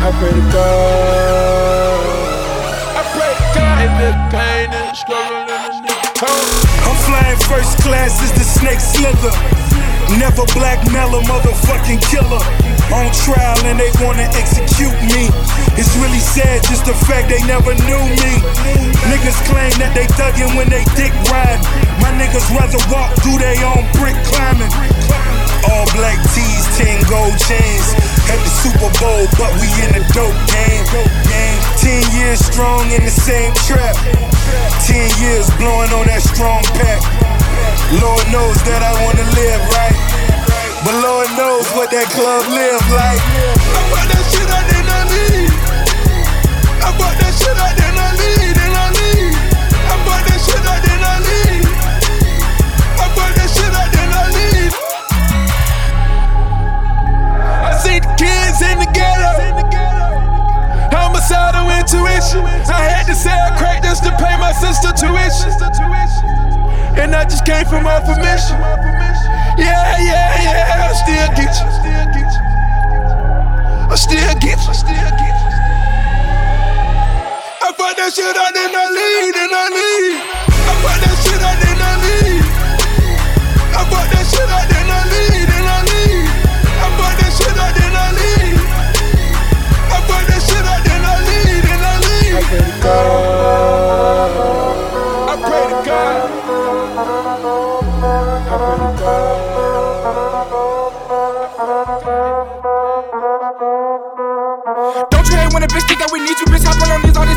I 0.00 0.10
pray 0.18 0.32
to 0.32 0.44
God. 0.48 2.00
I 2.96 3.02
pray 3.12 3.32
to 3.36 3.46
God. 3.52 3.76
And 3.84 3.94
the 4.00 4.10
pain 4.32 4.68
and 4.72 4.96
struggle 4.96 5.44
in 5.44 5.82
the 5.84 5.92
I'm 6.88 6.96
flying 7.04 7.40
first 7.52 7.78
class 7.84 8.16
as 8.24 8.32
the 8.32 8.44
snake 8.44 8.80
slither. 8.80 9.32
Never 10.18 10.46
blackmail 10.56 11.18
a 11.18 11.22
motherfucking 11.22 12.00
killer. 12.08 12.79
On 12.90 13.06
trial 13.14 13.58
and 13.70 13.78
they 13.78 13.90
wanna 14.02 14.26
execute 14.34 14.98
me. 15.14 15.30
It's 15.78 15.94
really 16.02 16.18
sad, 16.18 16.62
just 16.66 16.84
the 16.84 16.94
fact 17.06 17.30
they 17.30 17.38
never 17.46 17.70
knew 17.86 18.02
me. 18.18 18.32
Niggas 19.06 19.38
claim 19.46 19.70
that 19.78 19.94
they 19.94 20.10
thuggin' 20.18 20.58
when 20.58 20.68
they 20.68 20.82
dick 20.98 21.14
ride. 21.30 21.60
My 22.02 22.10
niggas 22.18 22.50
rather 22.50 22.82
walk 22.90 23.14
through 23.22 23.38
they 23.38 23.62
own 23.62 23.86
brick 23.94 24.18
climbing. 24.26 24.74
All 25.70 25.86
black 25.94 26.18
tees, 26.34 26.64
10 26.82 27.06
gold 27.06 27.38
chains. 27.38 27.86
At 28.26 28.38
the 28.42 28.52
Super 28.62 28.90
Bowl, 28.98 29.26
but 29.38 29.54
we 29.62 29.70
in 29.86 29.90
the 29.94 30.04
dope 30.10 30.34
game. 30.50 30.84
Ten 31.78 32.02
years 32.12 32.38
strong 32.44 32.90
in 32.90 33.02
the 33.02 33.10
same 33.10 33.54
trap. 33.66 33.96
Ten 34.86 35.08
years 35.18 35.50
blowing 35.58 35.90
on 35.94 36.06
that 36.06 36.22
strong 36.22 36.62
pack. 36.78 37.00
Lord 38.02 38.26
knows 38.30 38.58
that 38.66 38.82
I 38.82 38.92
wanna 39.02 39.26
live 39.34 39.62
right. 39.74 40.39
But 40.82 40.96
Lord 41.04 41.28
knows 41.36 41.68
what 41.76 41.90
that 41.92 42.08
club 42.08 42.48
live 42.48 42.80
like. 42.96 43.20
I 43.20 43.80
bought 43.92 44.08
that 44.08 44.24
shit 44.32 44.48
out, 44.48 44.64
then 44.64 44.88
I 44.88 45.04
leave. 45.12 45.52
I 46.80 46.88
bought 46.96 47.16
that 47.20 47.36
shit 47.36 47.52
out, 47.52 47.76
then 47.76 47.96
I 48.00 48.16
leave, 48.16 48.56
then 48.56 48.72
I 48.72 48.88
leave. 48.96 49.36
I 49.76 49.96
bought 50.08 50.24
that 50.24 50.40
shit 50.40 50.64
out, 50.64 50.80
then 50.80 51.04
I 51.04 51.20
leave. 51.20 51.68
I 52.96 53.06
bought 53.12 53.34
that 53.36 53.48
shit 53.52 53.68
out, 53.76 53.92
then 53.92 54.08
I 54.08 54.24
leave. 54.32 54.72
I 57.60 57.76
see 57.76 58.00
the 58.00 58.08
kids 58.16 58.64
in 58.64 58.80
the 58.80 58.88
ghetto. 58.96 59.36
Homicidal 60.96 61.68
intuition. 61.76 62.40
I 62.72 62.88
had 62.88 63.04
to 63.04 63.14
sell 63.14 63.52
crack 63.60 63.84
just 63.84 64.00
to 64.08 64.16
pay 64.16 64.32
my 64.40 64.56
sister 64.56 64.96
tuition. 64.96 65.52
And 67.00 67.16
I 67.16 67.24
just 67.24 67.46
came 67.46 67.64
from 67.64 67.84
my 67.84 67.98
permission. 68.00 68.60
Yeah, 69.56 69.96
yeah, 70.04 70.36
yeah, 70.44 70.84
I 70.84 70.92
still 70.92 71.28
get 71.32 71.48
you. 71.48 71.64
I 73.88 73.96
still 73.96 74.34
get 74.36 74.60
you. 74.60 74.68
I 77.62 77.72
fuck 77.72 77.96
that 77.96 78.12
shit 78.12 78.36
out, 78.36 78.52
then 78.52 78.76
I 78.76 78.84
leave, 78.92 79.32
then 79.32 79.48
I 79.48 79.66
leave. 79.72 80.20
I 80.44 80.72
fuck 80.84 81.00
that 81.00 81.16
shit 81.24 81.40
out, 81.40 81.56
then 81.56 81.80
I 81.80 81.92
leave. 82.04 82.44
I 83.72 83.82
fuck 83.88 84.06
that 84.12 84.24
shit 84.28 84.50
out, 84.50 84.69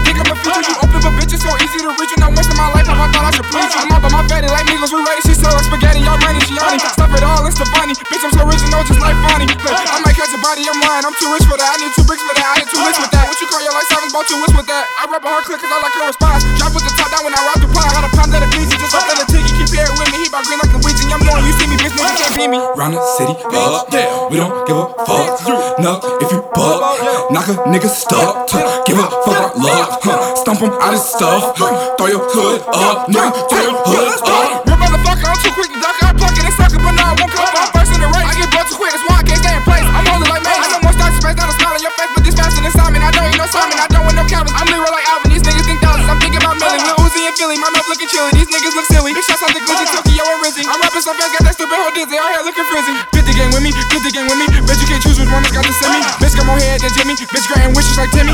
all 0.04 0.12
this 0.12 0.12
dick, 0.12 0.18
I'ma 0.20 0.36
you. 0.60 0.76
Open, 0.84 1.00
but 1.00 1.14
bitch, 1.16 1.34
it's 1.34 1.44
so 1.44 1.52
easy 1.64 1.80
to 1.80 1.92
reach 1.96 2.12
you. 2.12 2.20
Not 2.20 2.36
wasting 2.36 2.58
my 2.60 2.68
life, 2.76 2.88
I 2.88 3.08
thought 3.12 3.26
I 3.28 3.32
should 3.32 3.48
you. 3.48 3.80
I'm 3.80 3.92
up 3.96 4.04
on 4.04 4.12
my 4.12 4.24
fatty 4.28 4.48
like 4.52 4.68
Migos, 4.68 4.92
we 4.92 5.00
ready. 5.00 5.22
She 5.24 5.34
serve 5.36 5.60
spaghetti, 5.64 6.04
y'all 6.04 6.20
money, 6.20 6.40
she 6.44 6.56
on 6.60 6.80
Stuff 6.80 7.14
it 7.16 7.24
all, 7.24 7.46
it's 7.48 7.58
the 7.60 7.68
bunny. 7.72 7.96
Bitch, 8.12 8.24
I'm 8.24 8.34
so 8.34 8.44
original, 8.44 8.84
just 8.84 9.00
like 9.00 9.16
funny. 9.32 9.48
Look, 9.48 9.76
I 9.76 10.00
might 10.04 10.16
catch 10.16 10.34
a 10.34 10.40
body, 10.44 10.68
I'm 10.68 10.80
lying. 10.84 11.06
I'm 11.08 11.16
too 11.16 11.30
rich 11.32 11.46
for 11.48 11.58
that. 11.58 11.70
I 11.72 11.78
need 11.80 11.92
two 11.96 12.06
bricks 12.06 12.24
for 12.24 12.36
that. 12.36 12.48
I 12.48 12.56
hit 12.64 12.68
two 12.70 12.82
licks 12.84 13.00
with 13.00 13.12
that. 13.16 13.26
What 13.28 13.38
you 13.40 13.48
call 13.48 13.62
your 13.64 13.76
life 13.76 13.88
savage, 13.88 14.12
bought 14.12 14.28
two 14.28 14.40
wits 14.44 14.56
with 14.56 14.68
that. 14.68 14.84
I 15.00 15.08
rap 15.08 15.24
a 15.24 15.30
hard 15.30 15.44
click, 15.48 15.60
cause 15.64 15.72
I 15.72 15.78
like 15.80 15.96
her 15.96 16.06
response. 16.08 16.44
Drop 16.60 16.72
with 16.76 16.86
the 16.86 16.94
top 17.00 17.10
down 17.12 17.24
when 17.24 17.34
I 17.34 17.42
rock 17.48 17.60
the 17.64 17.70
pot. 17.72 17.88
Got 17.94 18.04
a 18.08 18.12
pound 18.12 18.32
of 18.36 18.40
the 18.44 18.50
easy, 18.60 18.76
just 18.76 18.94
like 18.94 19.08
the 19.08 19.28
tiggy 19.32 19.53
share 19.74 19.90
it 19.90 19.96
with 19.98 20.10
me. 20.14 20.22
He 20.22 20.30
bought 20.30 20.46
green 20.46 20.62
like 20.62 20.74
a 20.74 20.80
Ouija. 20.86 21.04
I'm 21.10 21.22
going, 21.26 21.44
you 21.50 21.54
see 21.58 21.68
me, 21.68 21.76
bitch, 21.82 21.98
nigga 21.98 22.14
can't 22.14 22.34
beat 22.38 22.52
me. 22.54 22.62
Round 22.78 22.94
the 22.94 23.02
city, 23.18 23.34
up 23.50 23.90
down. 23.90 24.30
We 24.30 24.38
don't 24.38 24.54
give 24.70 24.78
a 24.78 24.86
fuck. 25.10 25.42
No, 25.82 25.98
if 26.22 26.30
you 26.30 26.46
buck, 26.54 26.80
knock 27.34 27.50
a 27.50 27.58
nigga 27.74 27.90
stuck. 27.90 28.46
Give 28.86 29.02
a 29.02 29.06
fuck 29.26 29.34
about 29.34 29.58
love. 29.58 29.98
Huh. 30.06 30.38
Stomp 30.38 30.62
him 30.62 30.74
out 30.78 30.94
his 30.94 31.02
stuff. 31.02 31.58
Throw 31.58 32.08
your 32.08 32.22
hood 32.22 32.62
up, 32.70 33.10
nigga. 33.10 33.34
Throw 33.50 33.62
your 33.66 33.78
hood 33.90 34.14
up. 34.30 34.70
Real 34.70 34.78
motherfucker, 34.78 35.26
I'm 35.26 35.40
too 35.42 35.54
quick 35.58 35.72
to 35.74 35.80
duck. 35.82 35.98
I 36.06 36.14
pluck 36.14 36.38
it 36.38 36.46
and 36.46 36.56
suck 36.56 36.72
it, 36.72 36.82
but 36.82 36.94
no, 36.94 37.04
I 37.04 37.14
won't 37.18 37.34
come. 37.34 37.50
I'm 37.50 37.70
first 37.74 37.92
in 37.98 38.00
the 38.00 38.10
race. 38.14 38.30
I 38.30 38.34
get 38.38 38.50
blood 38.54 38.68
too 38.70 38.78
quick, 38.78 38.94
that's 38.94 39.06
why 39.10 39.18
I 39.18 39.24
can't 39.26 39.42
stay 39.42 39.54
in 39.58 39.64
place. 39.66 39.88
I'm 39.90 40.06
holding 40.06 40.30
like 40.30 40.44
man. 40.46 40.60
I 40.62 40.68
know 40.70 40.80
more 40.86 40.94
stocks, 40.94 41.18
space, 41.18 41.38
not 41.38 41.50
a 41.50 41.56
smile 41.58 41.74
on 41.74 41.82
your 41.82 41.96
face, 41.98 42.12
but 42.14 42.22
this 42.22 42.36
faster 42.38 42.62
than 42.62 42.74
Simon. 42.78 43.02
I 43.02 43.10
don't 43.10 43.26
need 43.26 43.42
no 43.42 43.48
Simon. 43.50 43.78
I 43.82 43.88
don't 43.90 44.06
want 44.06 44.18
no 44.22 44.26
cameras. 44.30 44.54
I'm 44.54 44.70
literal 44.70 44.94
like 44.94 45.08
Alvin. 45.10 45.34
These 45.34 45.44
niggas 45.44 45.66
think 45.66 45.82
dollars. 45.82 46.06
I'm 46.06 46.20
thinking 46.22 46.42
about 46.46 46.62
million. 46.62 46.86
Lil 46.86 47.02
Uzi 47.02 47.26
and 47.26 47.36
Philly, 47.36 47.58
my 47.58 47.73
rapping 50.80 51.04
so 51.04 51.14
fast, 51.14 51.34
got 51.36 51.44
that 51.46 51.54
stupid 51.54 51.76
hoe 51.76 51.92
dizzy. 51.94 52.18
Out 52.18 52.32
here 52.34 52.44
looking 52.48 52.66
frizzy. 52.72 52.94
Get 53.14 53.26
the 53.28 53.34
game 53.36 53.52
with 53.52 53.62
me, 53.62 53.72
get 53.92 54.02
the 54.02 54.12
game 54.14 54.26
with 54.26 54.40
me. 54.40 54.48
Bet 54.64 54.80
you 54.80 54.88
can't 54.88 55.04
choose 55.04 55.20
which 55.20 55.30
one 55.30 55.44
that's 55.44 55.54
got 55.54 55.66
to 55.68 55.74
send 55.76 55.94
me. 55.94 56.02
Bitch 56.24 56.34
got 56.34 56.46
more 56.48 56.58
head 56.58 56.80
than 56.82 56.92
Jimmy. 56.96 57.14
Bitch 57.20 57.46
granting 57.52 57.76
wishes 57.76 57.98
like 58.00 58.10
Timmy. 58.16 58.34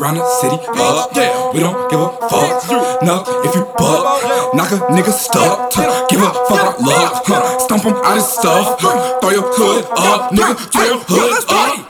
Round 0.00 0.16
the 0.18 0.24
city, 0.40 0.58
up, 0.64 1.10
yeah, 1.16 1.52
we 1.52 1.60
don't 1.60 1.76
give 1.90 2.00
a 2.00 2.08
fuck. 2.28 2.68
No, 3.02 3.24
if 3.44 3.54
you 3.54 3.64
buck, 3.78 4.22
knock 4.54 4.72
a 4.72 4.78
nigga 4.92 5.12
stuck. 5.12 5.72
Give 6.10 6.20
a 6.20 6.30
fuck 6.48 6.60
about 6.60 6.80
love, 6.80 7.22
huh? 7.24 7.58
Stomp 7.64 7.84
him 7.84 7.94
out 7.94 8.16
his 8.16 8.26
stuff, 8.26 8.80
huh? 8.80 9.20
Throw 9.20 9.30
your 9.30 9.44
hood 9.44 9.84
up, 9.96 10.32
nigga, 10.32 10.56
throw 10.72 10.84
your 10.84 11.00
hood 11.04 11.44
up. 11.48 11.88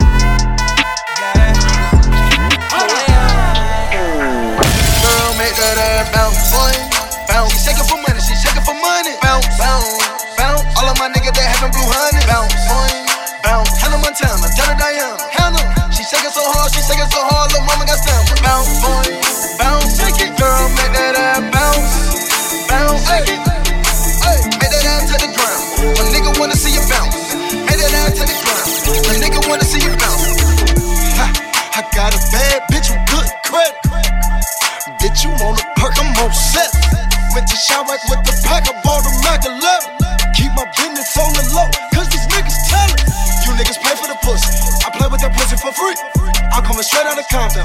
Girl, 5.03 5.31
make 5.39 5.57
that 5.57 5.79
ass 5.79 6.11
bounce. 6.15 6.35
She 7.51 7.59
shaking 7.59 7.85
for 7.85 7.99
200. 11.75 12.27
Bounce, 12.31 12.55
bounce. 13.43 13.75
Hannah 13.83 13.99
Montana, 13.99 14.47
Johnny 14.55 14.79
Diana. 14.79 15.19
Hannah, 15.35 15.91
she 15.91 16.03
shaking 16.05 16.31
so 16.31 16.43
hard, 16.55 16.71
she 16.73 16.81
shaking 16.87 17.11
so 17.11 17.21
hard, 17.27 17.51
little 17.51 17.67
mama 17.67 17.85
got 17.85 17.99
stamina. 17.99 18.43
Bounce, 18.43 18.83
bounce. 18.83 19.04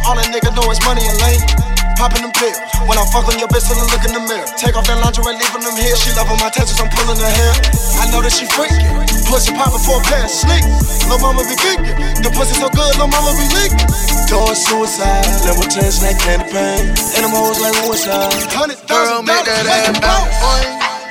All 0.10 0.18
that 0.18 0.34
nigga 0.34 0.50
know 0.58 0.66
is 0.74 0.82
money 0.82 1.06
and 1.06 1.18
lane. 1.22 1.46
Popping 1.94 2.26
them 2.26 2.34
pills, 2.34 2.58
when 2.90 2.98
I 2.98 3.06
fuck 3.14 3.28
on 3.30 3.38
your 3.38 3.52
bitch, 3.52 3.70
still 3.70 3.78
look 3.92 4.02
in 4.08 4.16
the 4.16 4.24
mirror. 4.26 4.48
Take 4.58 4.74
off 4.74 4.88
that 4.90 4.98
lingerie, 5.04 5.36
leaving 5.38 5.62
them 5.62 5.76
here. 5.78 5.94
She 6.00 6.10
loving 6.18 6.40
my 6.42 6.50
tattoos, 6.50 6.80
I'm 6.82 6.90
pulling 6.90 7.20
her 7.20 7.30
hair. 7.30 7.54
I 8.02 8.10
know 8.10 8.24
that 8.24 8.34
she 8.34 8.48
freaking, 8.50 8.82
pussy 9.30 9.54
popping 9.54 9.84
for 9.84 10.00
a 10.00 10.04
pair 10.08 10.26
of 10.26 10.32
sneakers. 10.32 11.06
Lil' 11.06 11.20
mama 11.22 11.44
be 11.46 11.54
geeking, 11.60 12.24
the 12.24 12.32
pussy 12.34 12.56
so 12.58 12.72
good, 12.72 12.96
lil' 12.98 13.12
mama 13.12 13.36
be 13.38 13.46
leaking. 13.54 13.86
Doing 14.32 14.56
suicide, 14.58 15.28
level 15.46 15.68
10 15.68 15.92
snake 15.92 16.18
candy 16.24 16.48
pain. 16.50 16.90
And 17.20 17.22
them 17.28 17.36
hoes 17.36 17.60
like 17.60 17.76
suicide. 17.84 18.32
Hundred 18.56 18.80
thousand 18.88 19.28
make 19.28 19.46
that 19.46 19.68
ass 19.68 20.00
bounce. 20.00 20.34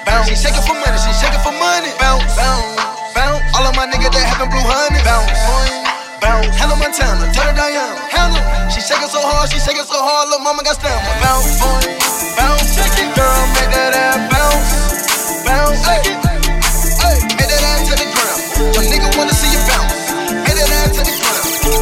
Bounce. 0.08 0.26
She 0.26 0.34
shaking 0.40 0.64
for 0.64 0.74
money, 0.74 0.98
she 1.04 1.12
shaking 1.20 1.42
for 1.44 1.52
money. 1.52 1.92
Bounce, 2.00 2.24
bounce, 2.32 2.64
bounce. 3.12 3.44
All 3.54 3.62
of 3.68 3.76
my 3.76 3.84
niggas 3.92 4.10
that 4.10 4.24
having 4.24 4.48
blue 4.48 4.64
honey. 4.64 5.04
Bounce, 5.04 5.28
bounce. 5.44 5.87
Hannah 6.46 6.76
Montana, 6.78 7.26
Jenna 7.34 7.52
Diana. 7.54 7.98
Hannah. 8.14 8.70
She 8.70 8.80
shaking 8.80 9.08
so 9.10 9.18
hard, 9.18 9.50
she 9.50 9.58
shaking 9.58 9.82
so 9.82 9.98
hard, 9.98 10.28
little 10.30 10.44
mama 10.44 10.62
got 10.62 10.78
stamina. 10.78 11.02
Bounce, 11.18 11.58
bounce. 12.38 12.68
Shake 12.78 12.94
it, 13.02 13.10
girl, 13.18 13.42
make 13.58 13.70
that 13.74 13.94
ass 13.98 14.18
bounce. 14.30 14.70
Bounce, 15.42 15.82
it. 15.82 16.14
Hey, 17.02 17.18
make 17.34 17.50
that 17.50 17.62
ass 17.74 17.90
to 17.90 17.94
the 17.98 18.06
ground. 18.06 18.38
Your 18.74 18.84
nigga 18.86 19.10
wanna 19.18 19.34
see 19.34 19.50
you 19.50 19.57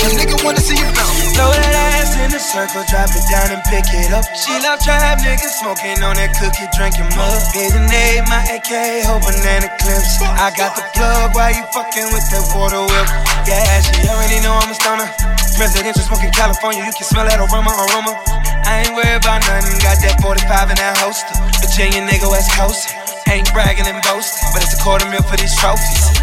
Your 0.06 0.22
nigga 0.22 0.38
wanna 0.46 0.62
see 0.62 0.78
you 0.78 0.86
bounce. 0.94 1.34
Throw 1.34 1.50
that 1.50 1.74
ass 1.98 2.14
in 2.14 2.30
a 2.30 2.38
circle, 2.38 2.86
drop 2.86 3.10
it 3.10 3.26
down 3.26 3.50
and 3.50 3.58
pick 3.66 3.90
it 3.90 4.14
up. 4.14 4.22
She 4.38 4.54
love 4.62 4.78
trap 4.78 5.18
niggas 5.18 5.58
smoking 5.58 5.98
on 6.06 6.14
that 6.14 6.30
cookie, 6.38 6.70
drinking 6.78 7.10
mug. 7.18 7.42
Getting 7.50 7.90
A, 7.90 8.22
my 8.30 8.38
AK, 8.54 9.02
whole 9.02 9.18
banana 9.18 9.66
clips. 9.82 10.22
I 10.22 10.54
got 10.54 10.78
the 10.78 10.86
plug 10.94 11.34
why 11.34 11.58
you 11.58 11.66
fucking 11.74 12.06
with 12.14 12.22
that 12.30 12.46
water 12.54 12.86
whip. 12.86 13.08
Yeah, 13.50 13.82
she 13.82 14.06
already 14.06 14.38
know 14.46 14.54
I'm 14.54 14.70
a 14.70 14.78
stoner. 14.78 15.10
Presidential 15.58 16.06
smoking 16.06 16.30
California, 16.30 16.86
you 16.86 16.94
can 16.94 17.02
smell 17.02 17.26
that 17.26 17.42
aroma, 17.42 17.74
aroma. 17.74 18.14
I 18.62 18.86
ain't 18.86 18.94
worried 18.94 19.26
about 19.26 19.42
nothing, 19.42 19.74
got 19.82 19.98
that 20.06 20.22
45 20.22 20.70
in 20.70 20.78
that 20.78 21.02
holster. 21.02 21.34
Virginia 21.58 22.06
nigga, 22.06 22.30
West 22.30 22.54
Coast. 22.54 22.94
Ain't 23.26 23.50
bragging 23.50 23.90
and 23.90 23.98
boasting, 24.06 24.54
but 24.54 24.62
it's 24.62 24.70
a 24.70 24.78
quarter 24.86 25.10
mil 25.10 25.26
for 25.26 25.34
these 25.34 25.50
trophies. 25.58 26.14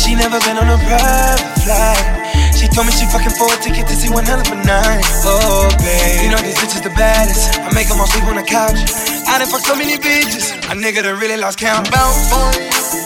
She 0.00 0.16
never 0.16 0.40
been 0.40 0.56
on 0.56 0.72
a 0.72 0.80
private 0.80 1.52
flight. 1.60 2.35
She 2.66 2.74
told 2.74 2.90
me 2.90 2.92
she 2.98 3.06
fucking 3.06 3.30
for 3.38 3.46
a 3.46 3.56
ticket 3.62 3.86
to 3.86 3.94
see 3.94 4.10
one 4.10 4.26
hell 4.26 4.42
of 4.42 4.50
a 4.50 4.58
night. 4.58 5.06
Oh, 5.22 5.70
babe. 5.78 6.26
You 6.26 6.34
know 6.34 6.42
these 6.42 6.58
bitches 6.58 6.82
the 6.82 6.90
baddest. 6.98 7.62
I 7.62 7.70
make 7.70 7.86
them 7.86 8.02
all 8.02 8.10
sleep 8.10 8.26
on 8.26 8.34
the 8.34 8.42
couch. 8.42 8.82
I 9.30 9.38
done 9.38 9.46
fucked 9.46 9.70
so 9.70 9.78
many 9.78 9.94
bitches. 9.94 10.50
A 10.66 10.74
nigga 10.74 11.06
done 11.06 11.14
really 11.22 11.38
lost 11.38 11.62
count. 11.62 11.86
Bounce, 11.94 12.26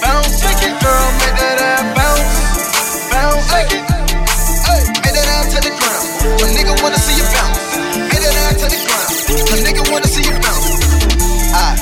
bounce, 0.00 0.40
shake 0.40 0.64
it, 0.64 0.72
girl, 0.80 1.06
make 1.20 1.36
that 1.36 1.60
ass 1.60 1.84
bounce, 1.92 2.24
bounce, 3.12 3.44
shake 3.52 3.76
it. 3.76 3.84
Hey, 4.64 4.80
make 5.04 5.12
that 5.12 5.28
ass 5.28 5.52
to 5.52 5.60
the 5.60 5.72
ground. 5.76 6.08
Your 6.40 6.50
nigga 6.56 6.72
wanna 6.80 6.96
see 6.96 7.20
you 7.20 7.26
bounce. 7.28 7.60
Make 8.08 8.24
that 8.24 8.36
ass 8.48 8.64
to 8.64 8.66
the 8.72 8.80
ground. 8.80 9.12
Your 9.44 9.60
nigga 9.60 9.82
wanna 9.92 10.08
see 10.08 10.24
you 10.24 10.40
bounce. 10.40 10.88
I 11.52 11.76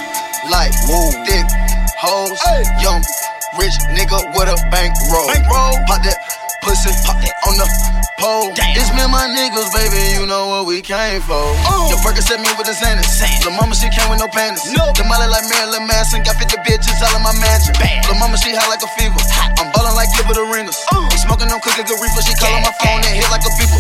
like 0.51 0.75
woo 0.91 1.15
thick 1.23 1.47
hoes, 1.95 2.43
young 2.83 3.07
rich 3.55 3.79
nigga 3.95 4.19
with 4.35 4.51
a 4.51 4.59
bankroll. 4.67 5.31
Bankroll, 5.31 5.79
pop 5.87 6.03
that 6.03 6.38
pussy, 6.63 6.91
on 7.47 7.55
the 7.57 7.67
pole. 8.19 8.53
It's 8.75 8.91
me 8.95 9.03
and 9.03 9.13
my 9.13 9.27
niggas, 9.31 9.71
baby, 9.73 10.19
you 10.19 10.27
know 10.27 10.49
what 10.49 10.67
we 10.67 10.83
came 10.83 11.21
for. 11.23 11.47
The 11.91 11.97
burger 12.03 12.23
set 12.23 12.41
me 12.41 12.51
with 12.59 12.69
a 12.69 12.77
Xanax. 12.77 13.23
The 13.45 13.51
mama 13.51 13.75
she 13.75 13.89
came 13.91 14.11
with 14.11 14.21
no 14.21 14.29
panties. 14.29 14.67
No. 14.73 14.93
The 14.95 15.05
molly 15.05 15.29
like 15.31 15.47
Marilyn 15.49 15.87
Manson, 15.87 16.23
got 16.23 16.37
50 16.37 16.59
bitches 16.67 16.99
all 17.03 17.15
in 17.17 17.23
my 17.23 17.35
mansion. 17.39 17.75
The 17.79 18.15
mama 18.19 18.37
she 18.39 18.55
hot 18.55 18.69
like 18.69 18.83
a 18.83 18.91
fever. 18.99 19.21
I'm 19.59 19.71
ballin' 19.79 19.95
like 19.95 20.11
Gilbert 20.11 20.43
Arenas. 20.43 20.75
We 20.91 21.17
smoking 21.23 21.47
on 21.55 21.63
cookie 21.63 21.87
good 21.87 22.03
reefer, 22.03 22.23
she 22.27 22.35
callin' 22.35 22.67
my 22.67 22.75
phone 22.83 22.99
and 23.07 23.15
hit 23.15 23.31
like 23.31 23.47
a 23.47 23.53
people. 23.55 23.79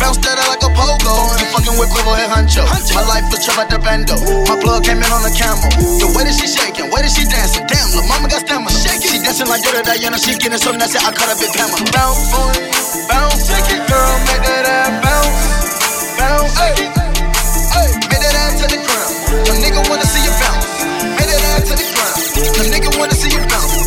Bounce 0.00 0.16
that 0.24 0.40
out 0.40 0.48
like 0.48 0.64
a 0.64 0.72
pogo. 0.72 1.12
You 1.36 1.46
fucking 1.52 1.76
with 1.76 1.92
Quavo 1.92 2.16
and 2.16 2.32
Huncho. 2.32 2.64
My 2.96 3.04
life 3.04 3.28
was 3.28 3.44
trap 3.44 3.60
at 3.60 3.68
the 3.68 3.76
bando. 3.76 4.16
My 4.48 4.56
plug 4.56 4.88
came 4.88 5.04
in 5.04 5.10
on 5.12 5.20
a 5.28 5.32
camel. 5.36 5.68
The 6.00 6.08
way 6.16 6.24
that 6.24 6.32
she 6.32 6.48
shaking, 6.48 6.88
way 6.88 7.04
that 7.04 7.12
she 7.12 7.28
dancing. 7.28 7.68
Damn, 7.68 7.92
the 7.92 8.00
mama 8.08 8.32
got 8.32 8.40
stamina. 8.40 8.72
She 8.72 9.20
dancing 9.20 9.48
like 9.52 9.60
Dora 9.60 9.84
Diana, 9.84 10.16
she 10.16 10.32
getting 10.40 10.56
so 10.56 10.72
nasty, 10.72 10.96
I 10.96 11.12
call 11.12 11.28
her 11.28 11.36
Big 11.36 11.52
Pamela. 11.52 11.84
Bounce, 11.92 12.32
bounce, 13.04 13.44
shake 13.44 13.68
it, 13.68 13.84
girl, 13.84 14.14
make 14.24 14.42
that 14.48 14.64
ass 14.64 14.96
bounce, 15.04 15.44
bounce, 16.16 16.56
it. 16.72 16.88
Hey, 17.76 17.88
make 18.08 18.22
that 18.24 18.34
ass 18.48 18.64
to 18.64 18.66
the 18.72 18.80
ground. 18.80 19.12
Your 19.44 19.56
nigga 19.60 19.80
wanna 19.92 20.08
see 20.08 20.24
you 20.24 20.32
bounce. 20.40 20.64
Make 21.20 21.28
that 21.28 21.44
ass 21.52 21.68
to 21.68 21.74
the 21.76 21.86
ground. 21.92 22.16
Your 22.56 22.66
nigga 22.72 22.88
wanna 22.96 23.12
see 23.12 23.28
you 23.28 23.44
bounce. 23.52 23.83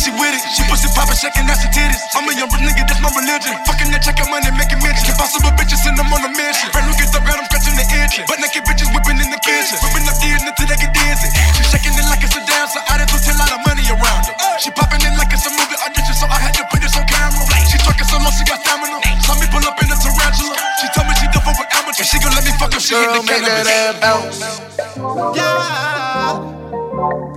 Booty 0.00 0.08
delicious, 0.08 0.08
she 0.08 0.12
with 0.16 0.32
it. 0.32 0.42
She 0.56 0.62
pussy 0.64 0.88
poppin', 0.96 1.16
shaking 1.16 1.44
out 1.44 1.60
her 1.60 1.68
titties. 1.68 2.00
I'm 2.16 2.24
a 2.24 2.32
young 2.32 2.48
rich 2.48 2.64
nigga, 2.64 2.88
that's 2.88 3.00
my 3.04 3.12
religion. 3.12 3.52
Fucking 3.68 3.90
that 3.92 4.00
check 4.00 4.16
checkin' 4.16 4.32
money, 4.32 4.48
making 4.56 4.80
mention. 4.80 5.04
Impossible 5.12 5.52
bitches, 5.60 5.80
send 5.84 6.00
them 6.00 6.08
on 6.08 6.24
a 6.24 6.30
mission. 6.32 6.72
Friend 6.72 6.86
who 6.88 6.94
gets 6.96 7.12
up, 7.12 7.24
got 7.28 7.36
them 7.36 7.44
scratching 7.52 7.76
the 7.76 7.84
engine. 7.92 8.24
But 8.24 8.40
naked 8.40 8.64
bitches 8.64 8.88
whipping 8.96 9.20
in 9.20 9.28
the 9.28 9.40
kitchen. 9.44 9.76
Whipping 9.84 10.08
up 10.08 10.16
ears 10.24 10.42
until 10.44 10.66
they 10.72 10.78
get 10.80 10.92
dizzy. 10.96 11.28
She 11.56 11.62
shaking 11.68 11.94
it 12.00 12.06
like 12.08 12.24
it's 12.24 12.36
a 12.36 12.42
dance, 12.48 12.72
so 12.72 12.80
I 12.80 12.96
did 12.96 13.08
tell 13.12 13.36
lot 13.36 13.52
of 13.52 13.60
money 13.68 13.84
around 13.92 14.22
her. 14.24 14.34
She 14.56 14.72
popping 14.72 15.04
it 15.04 15.14
like 15.20 15.32
it's 15.36 15.44
a 15.44 15.52
movie 15.52 15.76
audition, 15.84 16.16
so 16.16 16.26
I 16.32 16.38
had 16.40 16.54
to 16.56 16.64
put 16.72 16.80
this 16.80 16.96
on 16.96 17.04
camera. 17.04 17.44
She 17.68 17.76
trucking 17.84 18.08
so 18.08 18.16
long, 18.16 18.32
she 18.32 18.44
got 18.48 18.60
stamina. 18.64 18.96
Saw 19.20 19.36
me 19.36 19.46
pull 19.52 19.64
up 19.68 19.76
in 19.84 19.92
a 19.92 19.96
tarantula. 20.00 20.56
She 20.80 20.86
told 20.96 21.06
me 21.08 21.14
she 21.20 21.28
done 21.28 21.44
for 21.44 21.52
with 21.60 21.76
amateur. 21.76 22.04
She 22.08 22.16
gon' 22.24 22.32
let 22.32 22.44
me 22.48 22.52
fuck 22.56 22.72
if 22.72 22.80
she 22.80 22.96
hit 22.96 23.04
Girl, 23.04 23.20
the 23.20 23.28
make 23.28 23.44
that 23.44 23.68
ass 23.68 24.00
cannabis. 24.00 24.00
bounce. 24.00 25.36
Yeah. 25.36 27.29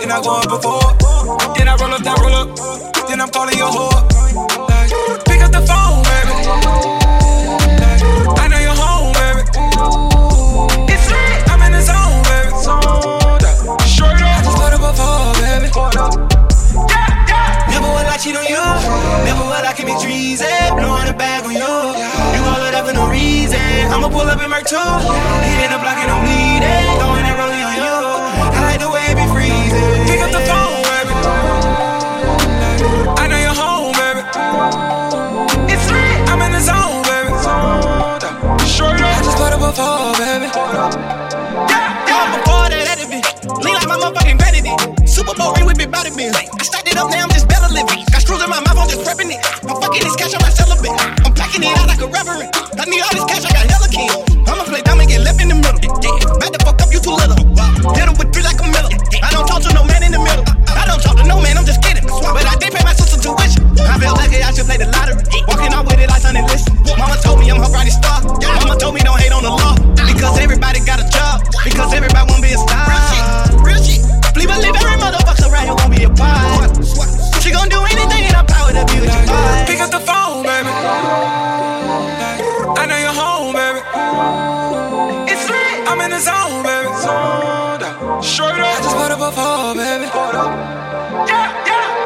Then 0.00 0.12
I 0.12 0.22
go 0.22 0.30
up 0.30 0.48
before, 0.48 0.96
then 1.54 1.68
I 1.68 1.76
roll 1.76 1.92
up 1.92 2.02
roll 2.22 2.34
then 3.08 3.20
I'm 3.20 3.28
calling 3.30 3.58
you 3.58 3.64
a 3.64 3.68
whore. 3.68 4.17
Cheat 18.18 18.34
on 18.34 18.42
you. 18.50 18.58
Never 19.22 19.46
will 19.46 19.62
I 19.62 19.72
commit 19.78 20.02
treason. 20.02 20.50
Blowing 20.74 21.06
a 21.06 21.14
bag 21.14 21.46
on 21.46 21.54
you. 21.54 21.62
You 21.62 22.42
all 22.50 22.66
it 22.66 22.74
up 22.74 22.90
for 22.90 22.92
no 22.92 23.06
reason. 23.06 23.62
I'ma 23.94 24.10
pull 24.10 24.26
up 24.26 24.42
in 24.42 24.50
Merc 24.50 24.66
2. 24.66 24.74
in 24.74 25.70
the 25.70 25.78
block 25.78 26.02
and 26.02 26.10
I'm 26.10 26.26
bleeding. 26.26 26.98
Throwing 26.98 27.22
that 27.22 27.38
rolling 27.38 27.62
on 27.62 27.78
you. 27.78 27.94
I 28.42 28.58
like 28.66 28.82
the 28.82 28.90
way 28.90 29.06
it 29.06 29.14
be 29.14 29.22
freezing. 29.30 30.02
Pick 30.10 30.18
up 30.18 30.34
the 30.34 30.42
phone, 30.50 30.82
baby. 30.82 31.14
I 33.22 33.30
know 33.30 33.38
you're 33.38 33.54
home, 33.54 33.94
baby. 33.94 34.26
It's 35.70 35.86
lit. 35.86 36.18
I'm 36.26 36.42
in 36.42 36.58
the 36.58 36.62
zone, 36.66 37.06
baby. 37.06 37.30
I 38.98 39.22
just 39.22 39.38
bought 39.38 39.54
up 39.54 39.62
a 39.62 39.70
phone, 39.70 40.18
baby. 40.18 40.50
Yeah, 40.50 42.10
yeah. 42.10 42.18
I'm 42.18 42.34
a 42.34 42.42
part 42.42 42.74
of 42.74 42.82
that 42.82 42.98
Lean 43.62 43.74
like 43.74 43.86
my 43.86 43.94
motherfucking 43.94 44.38
vanity. 44.42 44.74
Super 45.06 45.34
Bowl 45.38 45.54
ring 45.54 45.66
with 45.66 45.78
me, 45.78 45.86
body 45.86 46.10
bins. 46.10 46.34
I 46.34 46.44
stacked 46.66 46.88
it 46.90 46.98
up, 46.98 47.10
now 47.10 47.22
I'm 47.22 47.30
just 47.30 47.47
living. 47.78 48.02
Got 48.10 48.22
screws 48.22 48.42
in 48.42 48.50
my 48.50 48.60
mouth, 48.66 48.78
I'm 48.78 48.88
just 48.90 49.02
prepping 49.06 49.30
it. 49.30 49.40
I'm 49.62 49.76
fucking 49.78 50.02
this 50.02 50.16
cash, 50.18 50.34
I'm 50.34 50.42
not 50.42 50.54
celibate. 50.54 50.94
I'm 51.22 51.32
packing 51.34 51.62
it 51.62 51.72
out 51.78 51.86
like 51.86 52.02
a 52.02 52.08
reverend. 52.10 52.50
I 52.74 52.84
need 52.90 53.02
all 53.02 53.14
this 53.14 53.26
cash, 53.30 53.44
I 53.46 53.50
got 53.54 53.64
hella 53.70 53.88
kids. 53.90 54.14
I'ma 54.48 54.64
play 54.66 54.82
and 54.82 55.08
get 55.08 55.22
left 55.22 55.38
in 55.38 55.48
the 55.52 55.58
middle. 55.58 55.78
Back 56.42 56.50
the 56.50 56.60
fuck 56.66 56.82
up, 56.82 56.90
you 56.90 56.98
too 56.98 57.14
little. 57.14 57.38
Hit 57.94 58.10
with 58.18 58.30
three 58.34 58.42
like 58.42 58.58
a 58.58 58.66
miller. 58.66 58.90
I 59.22 59.30
don't 59.30 59.46
talk 59.46 59.62
to 59.62 59.70
no 59.74 59.86
man 59.86 60.02
in 60.02 60.10
the 60.10 60.22
middle. 60.22 60.46
I 60.74 60.84
don't 60.90 61.02
talk 61.02 61.16
to 61.22 61.24
no 61.24 61.38
man, 61.38 61.54
I'm 61.58 61.66
just 61.66 61.82
kidding. 61.82 62.02
But 62.06 62.44
I 62.46 62.54
did 62.58 62.74
pay 62.74 62.82
my 62.82 62.94
sister 62.94 63.18
tuition. 63.20 63.62
I 63.86 63.94
feel 64.02 64.14
lucky 64.18 64.42
I 64.42 64.50
should 64.50 64.66
play 64.66 64.78
the 64.78 64.90
lottery. 64.90 65.22
Walking 65.46 65.70
out 65.70 65.86
with 65.86 66.02
it 66.02 66.08
like 66.10 66.22
Sonny 66.22 66.42
List. 66.42 66.70
Mama 66.98 67.16
told 67.22 67.38
me 67.38 67.50
I'm 67.50 67.62
her 67.62 67.70
brightest 67.70 68.02
star. 68.02 68.18
Mama 68.58 68.74
told 68.74 68.94
me 68.94 69.00
don't 69.06 69.18
hate 69.20 69.32
on 69.32 69.42
the 69.46 69.54
law. 69.54 69.78
Because 69.94 70.38
everybody 70.42 70.82
got 70.82 70.98
a 70.98 71.06
job. 71.06 71.46
Because 71.62 71.94
everybody 71.94 72.24
wanna 72.26 72.42
be 72.42 72.52
a 72.52 72.58
star. 72.58 72.77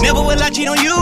Never 0.01 0.23
will 0.25 0.43
I 0.43 0.49
cheat 0.51 0.69
on 0.69 0.79
you. 0.81 0.97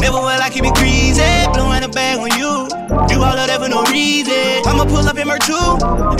Never 0.00 0.20
will 0.20 0.42
I 0.42 0.50
keep 0.52 0.64
it 0.64 0.74
greasy. 0.74 1.24
Blowing 1.52 1.82
a 1.82 1.88
bag 1.88 2.18
on 2.18 2.30
you. 2.36 2.68
Do 3.08 3.22
all 3.22 3.32
of 3.32 3.46
that 3.48 3.58
for 3.60 3.68
no 3.68 3.82
reason. 3.88 4.60
I'ma 4.66 4.84
pull 4.84 5.08
up 5.08 5.16
in 5.16 5.26
my 5.26 5.38
two. 5.38 5.56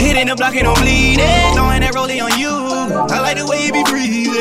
Hitting 0.00 0.28
the 0.28 0.34
block 0.36 0.56
and 0.56 0.66
I'm 0.66 0.74
bleeding. 0.80 1.52
Throwing 1.54 1.80
that 1.84 1.92
rollie 1.94 2.24
on 2.24 2.32
you. 2.38 2.52
I 3.12 3.20
like 3.20 3.36
the 3.36 3.46
way 3.46 3.66
you 3.66 3.72
be 3.72 3.84
breathing. 3.84 4.32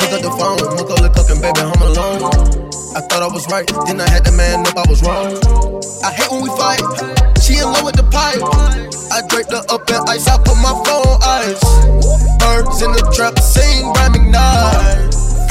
Pick 0.00 0.12
up 0.12 0.20
the 0.20 0.30
phone, 0.36 0.60
look 0.76 0.90
up, 0.90 1.00
look 1.00 1.16
up, 1.16 1.30
and 1.30 1.40
baby, 1.40 1.60
I'm 1.64 1.80
alone. 1.80 2.22
I 2.94 3.00
thought 3.00 3.22
I 3.22 3.28
was 3.28 3.48
right, 3.48 3.66
then 3.86 4.00
I 4.00 4.08
had 4.08 4.24
to 4.24 4.32
man 4.32 4.66
up, 4.66 4.76
I 4.76 4.84
was 4.88 5.02
wrong. 5.02 5.32
I 6.04 6.12
hate 6.12 6.30
when 6.30 6.42
we 6.44 6.50
fight. 6.60 6.80
She 7.40 7.58
in 7.58 7.64
love 7.64 7.84
with 7.84 7.96
the 7.96 8.04
pipe. 8.04 8.40
I 9.12 9.26
draped 9.28 9.52
her 9.52 9.64
up 9.68 9.88
in 9.88 10.00
ice, 10.08 10.28
I 10.28 10.36
put 10.38 10.56
my 10.60 10.72
phone 10.84 11.08
on 11.08 11.20
ice. 11.24 11.64
Birds 12.38 12.82
in 12.82 12.92
the 12.92 13.02
trap, 13.14 13.38
sing, 13.38 13.92
rhyme, 13.92 14.14
ignite. 14.14 15.05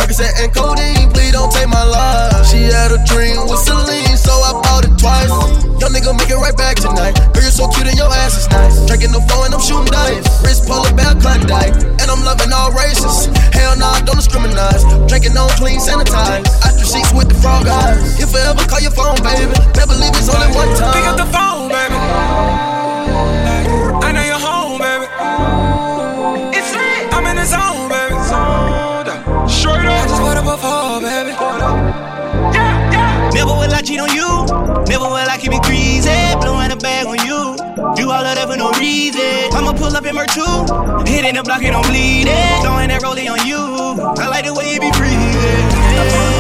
Percocet 0.05 0.37
and 0.37 0.53
codeine, 0.53 1.09
please 1.09 1.33
don't 1.33 1.49
take 1.49 1.67
my 1.67 1.81
life. 1.81 2.45
She 2.45 2.69
had 2.69 2.93
a 2.93 3.01
dream 3.09 3.41
with 3.49 3.57
Celine, 3.65 4.13
so 4.13 4.29
I 4.37 4.53
bought 4.61 4.85
it 4.85 4.93
twice. 5.01 5.33
Young 5.81 5.97
nigga, 5.97 6.13
make 6.13 6.29
it 6.29 6.37
right 6.37 6.55
back 6.55 6.77
tonight. 6.77 7.17
Girl, 7.33 7.41
you're 7.41 7.49
so 7.49 7.65
cute 7.73 7.89
and 7.89 7.97
your 7.97 8.13
ass 8.13 8.37
is 8.37 8.47
nice. 8.53 8.85
Drinking 8.85 9.17
the 9.17 9.21
phone 9.25 9.49
and 9.49 9.57
I'm 9.57 9.61
shooting 9.65 9.89
dice. 9.89 10.21
Wrist 10.45 10.69
polar 10.69 10.93
bear 10.93 11.17
Klondike, 11.17 11.73
and 11.97 12.05
I'm 12.05 12.21
loving 12.21 12.53
all 12.53 12.69
races. 12.77 13.33
Hell 13.49 13.73
nah, 13.81 13.97
don't 14.05 14.21
discriminate. 14.21 14.85
Drinking 15.09 15.33
on 15.41 15.49
clean, 15.57 15.81
sanitized. 15.81 16.53
After 16.61 16.85
sheets 16.85 17.09
with 17.09 17.33
the 17.33 17.37
frog 17.41 17.65
eyes. 17.65 18.21
If 18.21 18.29
I 18.37 18.45
ever 18.53 18.61
call 18.69 18.85
your 18.85 18.93
phone, 18.93 19.17
baby, 19.25 19.57
better 19.73 19.89
believe 19.89 20.13
it's 20.13 20.29
only 20.29 20.53
one 20.53 20.69
time. 20.77 20.93
Pick 20.93 21.09
up 21.09 21.17
the 21.17 21.25
phone, 21.33 21.65
baby. 21.73 22.64
Cheat 33.85 33.99
on 33.99 34.09
you. 34.09 34.27
Never 34.89 35.05
will 35.05 35.29
I 35.29 35.37
keep 35.39 35.53
it 35.53 35.61
greasy. 35.61 36.09
Blowing 36.41 36.71
a 36.71 36.75
bag 36.75 37.05
on 37.05 37.21
you. 37.21 37.55
Do 37.95 38.09
all 38.09 38.25
of 38.25 38.35
that 38.35 38.49
for 38.49 38.57
no 38.57 38.71
reason. 38.81 39.53
I'ma 39.53 39.73
pull 39.73 39.95
up 39.95 40.05
in 40.05 40.15
my 40.15 40.25
two. 40.25 40.43
Hitting 41.05 41.35
the 41.35 41.43
block 41.43 41.61
and 41.61 41.75
I'm 41.75 41.85
bleeding. 41.85 42.33
Throwing 42.65 42.89
that 42.89 43.01
rollie 43.03 43.29
on 43.29 43.45
you. 43.45 43.61
I 44.17 44.27
like 44.27 44.45
the 44.45 44.53
way 44.53 44.73
you 44.73 44.79
be 44.79 44.91
breathing. 44.97 45.69
Oh, 46.01 46.34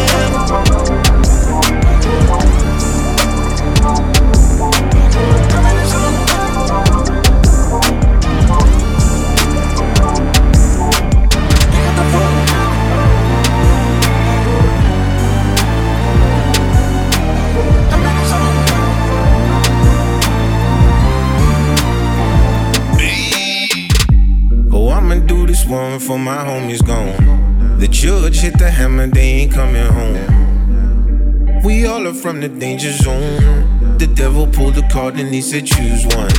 One 25.67 25.99
for 25.99 26.19
my 26.19 26.37
homies 26.37 26.85
gone. 26.85 27.79
The 27.79 27.87
judge 27.87 28.41
hit 28.41 28.59
the 28.59 28.69
hammer, 28.69 29.07
they 29.07 29.21
ain't 29.21 29.53
coming 29.53 29.83
home. 29.83 31.61
We 31.63 31.87
all 31.87 32.07
are 32.07 32.13
from 32.13 32.39
the 32.39 32.49
danger 32.49 32.91
zone. 32.91 33.97
The 33.97 34.05
devil 34.05 34.45
pulled 34.45 34.75
the 34.75 34.87
card 34.91 35.15
and 35.19 35.33
he 35.33 35.41
said 35.41 35.65
choose 35.65 36.05
one. 36.15 36.29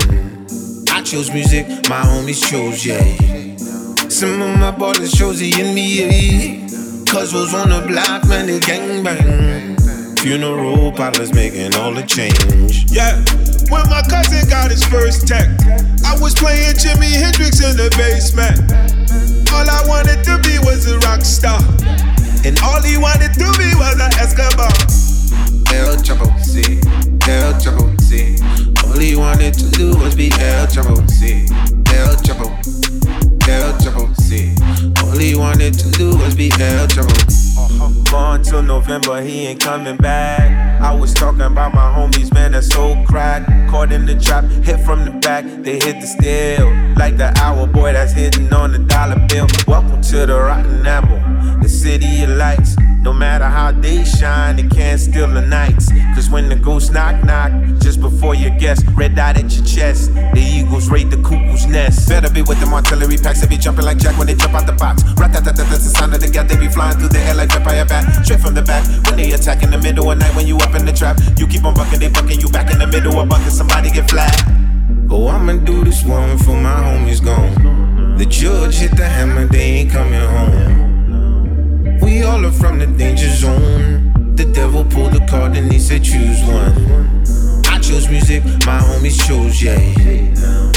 I 0.90 1.02
chose 1.02 1.32
music, 1.32 1.66
my 1.88 2.02
homies 2.02 2.40
chose, 2.48 2.86
yeah. 2.86 3.02
Some 4.08 4.40
of 4.40 4.58
my 4.60 4.70
ballers 4.70 5.16
chose 5.16 5.40
the 5.40 5.50
NBA. 5.50 7.10
Cuz 7.10 7.34
was 7.34 7.52
on 7.52 7.70
the 7.70 7.84
block, 7.84 8.28
man, 8.28 8.46
they 8.46 8.60
gangbang. 8.60 10.20
Funeral 10.20 10.92
parlors 10.92 11.32
making 11.32 11.74
all 11.74 11.92
the 11.92 12.02
change. 12.02 12.90
Yeah, 12.92 13.20
when 13.70 13.88
my 13.88 14.02
cousin 14.02 14.48
got 14.48 14.70
his 14.70 14.84
first 14.84 15.26
tech, 15.26 15.48
I 16.04 16.16
was 16.20 16.34
playing 16.34 16.76
Jimi 16.76 17.10
Hendrix 17.10 17.62
in 17.62 17.76
the 17.76 17.90
basement. 17.96 18.60
All 19.52 19.66
I 19.68 19.82
wanted 19.86 20.22
to 20.24 20.38
be 20.42 20.58
was 20.60 20.86
a 20.90 20.98
rock 21.00 21.22
star, 21.22 21.60
and 22.44 22.58
all 22.60 22.82
he 22.82 22.98
wanted 22.98 23.32
to 23.34 23.46
be 23.58 23.74
was 23.74 23.98
an 23.98 24.12
Escobar. 24.20 24.70
El 25.74 25.96
Chapo, 26.02 26.30
sí, 26.42 26.78
El 27.28 27.54
Chapo, 27.58 27.90
sí. 27.98 28.38
All 28.84 28.98
he 28.98 29.16
wanted 29.16 29.54
to 29.54 29.70
do 29.70 29.96
was 29.98 30.14
be 30.14 30.30
El 30.38 30.66
Chapo, 30.66 30.96
sí, 31.08 31.46
El 31.92 32.16
Chapo, 32.22 32.50
El 33.48 33.72
Chapo, 33.78 34.08
sí. 34.20 34.54
All 35.02 35.18
he 35.18 35.34
wanted 35.34 35.74
to 35.74 35.90
do 35.92 36.16
was 36.18 36.34
be 36.34 36.50
El 36.60 36.86
Chapo. 36.86 37.12
Uh-huh. 37.58 37.88
Gone 38.10 38.42
till 38.42 38.62
November, 38.62 39.20
he 39.22 39.46
ain't 39.46 39.60
coming 39.60 39.96
back. 39.96 40.65
I 40.80 40.94
was 40.94 41.14
talking 41.14 41.40
about 41.40 41.74
my 41.74 41.92
homies, 41.94 42.32
man, 42.32 42.52
that's 42.52 42.68
so 42.68 43.02
crack. 43.06 43.46
Caught 43.68 43.92
in 43.92 44.06
the 44.06 44.14
trap, 44.14 44.44
hit 44.44 44.80
from 44.80 45.04
the 45.04 45.10
back, 45.10 45.44
they 45.62 45.78
hit 45.78 46.00
the 46.00 46.06
steel. 46.06 46.70
Like 46.96 47.16
the 47.16 47.32
hour 47.38 47.66
boy 47.66 47.92
that's 47.92 48.12
hitting 48.12 48.52
on 48.52 48.72
the 48.72 48.78
dollar 48.78 49.18
bill. 49.28 49.46
Welcome 49.66 50.02
to 50.02 50.26
the 50.26 50.38
rotten 50.38 50.86
apple, 50.86 51.20
the 51.60 51.68
city 51.68 52.22
of 52.22 52.30
lights. 52.30 52.76
No 53.06 53.12
matter 53.12 53.44
how 53.44 53.70
they 53.70 54.02
shine, 54.02 54.56
they 54.56 54.66
can't 54.66 54.98
steal 54.98 55.28
the 55.28 55.40
nights. 55.40 55.92
Cause 56.16 56.28
when 56.28 56.48
the 56.48 56.56
ghosts 56.56 56.90
knock, 56.90 57.22
knock, 57.22 57.52
just 57.78 58.00
before 58.00 58.34
your 58.34 58.50
guess, 58.58 58.84
red 58.98 59.14
dot 59.14 59.36
at 59.36 59.48
your 59.54 59.64
chest, 59.64 60.12
the 60.12 60.42
eagles 60.42 60.90
raid 60.90 61.12
the 61.12 61.16
cuckoo's 61.18 61.66
nest. 61.66 62.08
Better 62.08 62.28
be 62.28 62.42
with 62.42 62.58
them 62.58 62.74
artillery 62.74 63.16
packs, 63.16 63.40
they 63.40 63.46
be 63.46 63.58
jumping 63.58 63.84
like 63.84 63.98
Jack 63.98 64.18
when 64.18 64.26
they 64.26 64.34
jump 64.34 64.54
out 64.54 64.66
the 64.66 64.72
box. 64.72 65.04
Rat 65.20 65.32
tat 65.32 65.44
tat 65.44 65.54
that's 65.54 65.84
the 65.84 65.94
sound 65.96 66.14
of 66.14 66.20
the 66.20 66.28
gat, 66.28 66.48
they 66.48 66.56
be 66.56 66.66
flying 66.66 66.98
through 66.98 67.10
the 67.10 67.20
air 67.20 67.34
like 67.34 67.52
vampire 67.52 67.84
bat. 67.84 68.24
Straight 68.24 68.40
from 68.40 68.54
the 68.54 68.62
back, 68.62 68.82
when 69.06 69.18
they 69.18 69.30
attack 69.30 69.62
in 69.62 69.70
the 69.70 69.78
middle 69.78 70.10
of 70.10 70.18
night, 70.18 70.34
when 70.34 70.48
you 70.48 70.56
up 70.56 70.74
in 70.74 70.84
the 70.84 70.92
trap, 70.92 71.16
you 71.38 71.46
keep 71.46 71.64
on 71.64 71.74
bucking, 71.74 72.00
they 72.00 72.08
bucking 72.08 72.40
you 72.40 72.48
back 72.48 72.72
in 72.72 72.80
the 72.80 72.88
middle 72.88 73.20
of 73.20 73.28
bucking, 73.28 73.50
somebody 73.50 73.88
get 73.88 74.10
flat. 74.10 74.34
Oh, 75.08 75.28
I'ma 75.28 75.62
do 75.62 75.84
this 75.84 76.02
one 76.02 76.38
for 76.38 76.58
my 76.58 76.74
homies 76.74 77.24
gone. 77.24 78.18
The 78.18 78.26
judge 78.26 78.78
hit 78.78 78.96
the 78.96 79.06
hammer, 79.06 79.46
they 79.46 79.86
ain't 79.86 79.92
coming 79.92 80.18
home. 80.18 80.85
We 82.06 82.22
all 82.22 82.46
are 82.46 82.52
from 82.52 82.78
the 82.78 82.86
danger 82.86 83.28
zone. 83.28 84.12
The 84.36 84.44
devil 84.44 84.84
pulled 84.84 85.12
the 85.14 85.26
card 85.26 85.56
and 85.56 85.72
he 85.72 85.80
said 85.80 86.04
choose 86.04 86.40
one. 86.44 86.70
I 87.66 87.80
chose 87.80 88.08
music, 88.08 88.44
my 88.64 88.78
homies 88.78 89.18
chose, 89.26 89.60
yeah. 89.60 89.74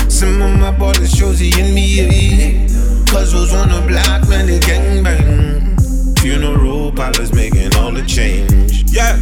Some 0.09 0.41
of 0.41 0.57
my 0.57 0.71
ballers 0.73 1.15
chose 1.15 1.37
the 1.37 1.51
NBA. 1.51 3.13
Was 3.13 3.53
on 3.53 3.69
the 3.69 3.85
block, 3.87 4.27
man, 4.27 4.47
they 4.47 4.57
gangbang. 4.57 6.19
Funeral 6.19 6.91
parlors 6.93 7.31
making 7.31 7.75
all 7.75 7.91
the 7.91 8.01
change. 8.07 8.89
Yeah, 8.89 9.13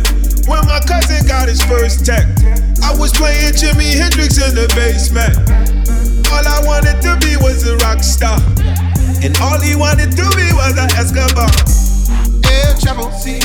when 0.47 0.63
my 0.63 0.79
cousin 0.88 1.27
got 1.27 1.49
his 1.49 1.61
first 1.61 2.05
tech, 2.05 2.23
I 2.88 2.95
was 2.95 3.11
playing 3.11 3.51
Jimi 3.51 3.99
Hendrix 3.99 4.39
in 4.39 4.55
the 4.55 4.71
basement. 4.79 5.35
All 6.31 6.47
I 6.47 6.63
wanted 6.63 7.01
to 7.03 7.19
be 7.19 7.35
was 7.35 7.67
a 7.67 7.75
rock 7.84 8.01
star, 8.01 8.39
and 9.19 9.35
all 9.43 9.59
he 9.59 9.75
wanted 9.75 10.15
to 10.15 10.23
be 10.39 10.47
was 10.55 10.77
an 10.79 10.88
Escobar. 10.95 11.77
Sí, 12.80 13.40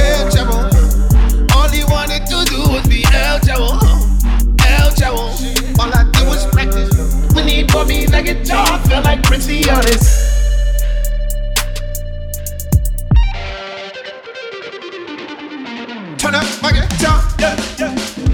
El 0.00 0.30
Chapo. 0.30 0.68
All 1.54 1.68
he 1.68 1.84
wanted 1.84 2.26
to 2.26 2.44
do 2.46 2.62
was 2.72 2.86
be 2.88 3.04
El 3.04 3.38
Chapo. 3.40 3.78
All 5.78 5.92
I 5.94 6.04
practice. 6.50 6.90
Turn 16.18 16.34
up 16.34 16.46
my 16.62 16.72
guitar, 16.72 17.22
yeah, 17.38 17.56
yeah. 17.78 18.31